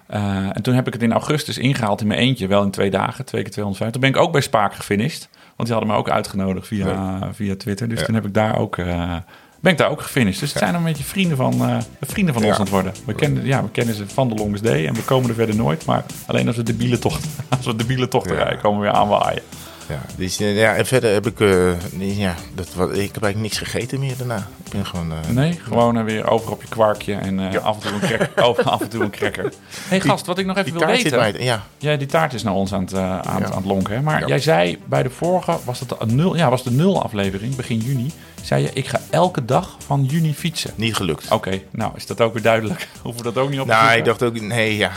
Eh, 0.07 0.25
en 0.53 0.61
toen 0.61 0.73
heb 0.73 0.87
ik 0.87 0.93
het 0.93 1.03
in 1.03 1.11
augustus 1.11 1.57
ingehaald 1.57 2.01
in 2.01 2.07
mijn 2.07 2.19
eentje. 2.19 2.47
Wel 2.47 2.63
in 2.63 2.71
twee 2.71 2.89
dagen, 2.91 3.25
twee 3.25 3.41
keer 3.41 3.51
250. 3.51 4.01
Toen 4.01 4.11
ben 4.11 4.19
ik 4.21 4.25
ook 4.27 4.31
bij 4.31 4.41
Spaak 4.41 4.73
gefinished. 4.73 5.29
Want 5.55 5.69
die 5.69 5.77
hadden 5.77 5.93
me 5.93 5.99
ook 5.99 6.09
uitgenodigd 6.09 6.67
via, 6.67 7.19
via 7.33 7.55
Twitter. 7.55 7.89
Dus 7.89 7.99
Ja. 7.99 8.05
toen 8.05 8.15
heb 8.15 8.25
ik 8.25 8.33
daar 8.33 8.57
ook... 8.59 8.77
eh, 8.77 9.15
ben 9.65 9.73
ik 9.73 9.79
daar 9.79 9.89
ook 9.91 10.01
gefinished. 10.01 10.39
Dus 10.39 10.49
het 10.49 10.59
zijn 10.59 10.75
een 10.75 10.83
beetje 10.83 11.03
vrienden 11.03 11.37
van, 11.37 11.53
eh, 11.69 11.77
vrienden 12.01 12.33
van 12.33 12.43
ons 12.45 12.53
aan 12.55 12.61
het 12.61 12.69
worden. 12.69 12.93
We 13.05 13.13
kennen, 13.13 13.45
ja, 13.45 13.63
we 13.63 13.69
kennen 13.69 13.95
ze 13.95 14.07
van 14.07 14.29
de 14.29 14.35
Longest 14.35 14.63
Day 14.63 14.87
en 14.87 14.93
we 14.93 15.01
komen 15.01 15.29
er 15.29 15.35
verder 15.35 15.55
nooit. 15.55 15.85
Maar 15.85 16.03
alleen 16.25 16.47
als 16.47 16.55
we 16.55 16.63
de 16.63 16.73
bielentocht, 16.73 17.25
als 17.57 17.65
we 17.65 17.75
de 17.75 17.85
bielentocht 17.85 18.29
Ja. 18.29 18.35
rijden, 18.35 18.59
komen 18.61 18.79
we 18.79 18.85
weer 18.85 18.95
aanwaaien. 18.95 19.41
Ja, 19.89 20.01
dus, 20.15 20.37
ja, 20.37 20.75
en 20.75 20.85
verder 20.85 21.13
heb 21.13 21.25
ik... 21.27 21.39
eh, 21.39 22.17
ja, 22.17 22.35
dat, 22.55 22.67
ik 22.77 23.13
heb 23.13 23.23
eigenlijk 23.23 23.35
niks 23.35 23.57
gegeten 23.57 23.99
meer 23.99 24.17
daarna. 24.17 24.47
Ik 24.65 24.71
ben 24.71 24.85
gewoon... 24.85 25.13
Nee, 25.31 25.59
gewoon 25.63 26.03
weer 26.03 26.29
over 26.29 26.51
op 26.51 26.61
je 26.61 26.67
kwarkje 26.67 27.13
en 27.13 27.39
Ja. 27.39 27.59
af, 27.59 27.75
en 27.75 27.81
toe 27.81 27.91
een 27.91 27.99
cracker, 28.17 28.43
over, 28.47 28.63
af 28.63 28.81
en 28.81 28.89
toe 28.89 29.03
een 29.03 29.09
cracker. 29.09 29.53
hey 29.87 29.99
gast, 29.99 30.25
wat 30.25 30.37
ik 30.37 30.45
nog 30.45 30.57
even 30.57 30.73
wil 30.79 30.87
weten. 30.87 31.17
mij... 31.19 31.59
Ja, 31.79 31.95
die 31.95 32.07
taart 32.07 32.33
is 32.33 32.43
naar 32.43 32.53
ons 32.53 32.73
aan 32.73 32.81
het, 32.81 32.93
aan, 32.93 33.11
het- 33.17 33.25
Ja. 33.25 33.31
aan 33.31 33.55
het 33.55 33.65
lonken. 33.65 33.93
Hè? 33.95 34.01
Maar 34.01 34.27
jij 34.27 34.39
zei 34.39 34.77
bij 34.85 35.03
de 35.03 35.09
vorige, 35.09 35.57
was 35.65 35.79
het 35.79 35.93
een 35.99 36.15
nul, 36.15 36.35
ja, 36.35 36.49
was 36.49 36.63
de 36.63 36.71
nul 36.71 37.03
aflevering, 37.03 37.55
begin 37.55 37.77
juni. 37.77 38.11
Zei 38.45 38.61
je, 38.61 38.69
ik 38.73 38.87
ga 38.87 39.01
elke 39.09 39.45
dag 39.45 39.75
van 39.85 40.03
juni 40.03 40.33
fietsen. 40.33 40.71
niet 40.75 40.95
gelukt. 40.95 41.31
Oké, 41.31 41.61
nou 41.71 41.91
is 41.95 42.05
dat 42.05 42.21
ook 42.21 42.33
weer 42.33 42.41
duidelijk. 42.41 42.87
Hoeven 43.01 43.23
we 43.23 43.31
dat 43.33 43.43
ook 43.43 43.49
niet 43.49 43.59
op 43.59 43.67
te 43.67 43.73
nou, 43.73 43.97
ik 43.97 44.05
dacht 44.05 44.23
ook... 44.23 44.41
Nee, 44.41 44.77
ja. 44.77 44.91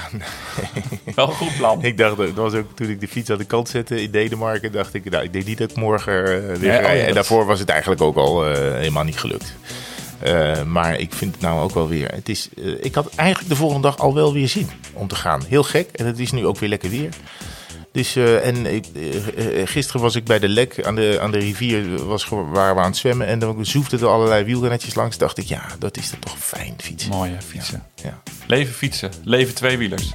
Wel 1.14 1.28
een 1.28 1.34
goed 1.34 1.56
plan. 1.56 1.84
Ik 1.84 1.98
dacht, 1.98 2.16
dat 2.16 2.34
was 2.34 2.52
ook 2.52 2.76
toen 2.76 2.88
ik 2.88 3.00
de 3.00 3.08
fiets 3.08 3.30
aan 3.30 3.38
de 3.38 3.44
kant 3.44 3.68
zette 3.68 4.02
in 4.02 4.10
Denemarken, 4.10 4.72
dacht 4.72 4.94
ik, 4.94 5.10
nou, 5.10 5.24
ik 5.24 5.32
denk 5.32 5.44
niet 5.44 5.58
dat 5.58 5.70
ik 5.70 5.76
morgen 5.76 6.24
eh, 6.24 6.56
weer 6.56 6.70
Nee, 6.70 6.78
oh 6.78 6.82
ja, 6.82 7.06
En 7.06 7.14
daarvoor 7.14 7.46
was 7.46 7.58
het 7.58 7.68
eigenlijk 7.68 8.00
ook 8.00 8.16
al 8.16 8.46
eh, 8.46 8.72
helemaal 8.72 9.04
niet 9.04 9.18
gelukt. 9.18 9.54
Eh, 10.18 10.62
maar 10.62 10.98
ik 10.98 11.14
vind 11.14 11.34
het 11.34 11.42
nou 11.42 11.60
ook 11.60 11.74
wel 11.74 11.88
weer. 11.88 12.10
Het 12.14 12.28
is, 12.28 12.48
ik 12.80 12.94
had 12.94 13.14
eigenlijk 13.14 13.48
de 13.48 13.56
volgende 13.56 13.82
dag 13.82 13.98
al 13.98 14.14
wel 14.14 14.32
weer 14.32 14.48
zin 14.48 14.68
om 14.92 15.08
te 15.08 15.16
gaan. 15.16 15.42
Heel 15.48 15.62
gek. 15.62 15.88
En 15.92 16.06
het 16.06 16.18
is 16.18 16.32
nu 16.32 16.46
ook 16.46 16.58
weer 16.58 16.68
lekker 16.68 16.90
weer. 16.90 17.14
Dus, 17.98 18.16
eh, 18.16 18.46
en 18.46 18.66
ik, 18.66 18.86
eh, 18.94 19.60
eh, 19.60 19.68
gisteren 19.68 20.00
was 20.00 20.14
ik 20.14 20.24
bij 20.24 20.38
de 20.38 20.48
lek 20.48 20.84
aan 20.84 20.94
de, 20.94 21.18
aan 21.20 21.30
de 21.30 21.38
rivier, 21.38 22.04
was, 22.04 22.28
waren 22.28 22.74
we 22.74 22.80
aan 22.80 22.86
het 22.86 22.96
zwemmen. 22.96 23.26
En 23.26 23.38
dan 23.38 23.66
zoefden 23.66 24.00
er 24.00 24.06
allerlei 24.06 24.44
wielrennetjes 24.44 24.94
langs. 24.94 25.18
Dacht 25.18 25.38
ik, 25.38 25.44
ja, 25.44 25.66
dat 25.78 25.96
is 25.96 26.10
dan 26.10 26.18
toch 26.20 26.38
fijn 26.38 26.74
fietsen. 26.76 27.10
Mooi 27.10 27.30
hè, 27.30 27.42
fietsen. 27.42 27.82
Ja. 28.02 28.22
Leven 28.46 28.74
fietsen, 28.74 29.10
leven 29.24 29.54
tweewielers. 29.54 30.12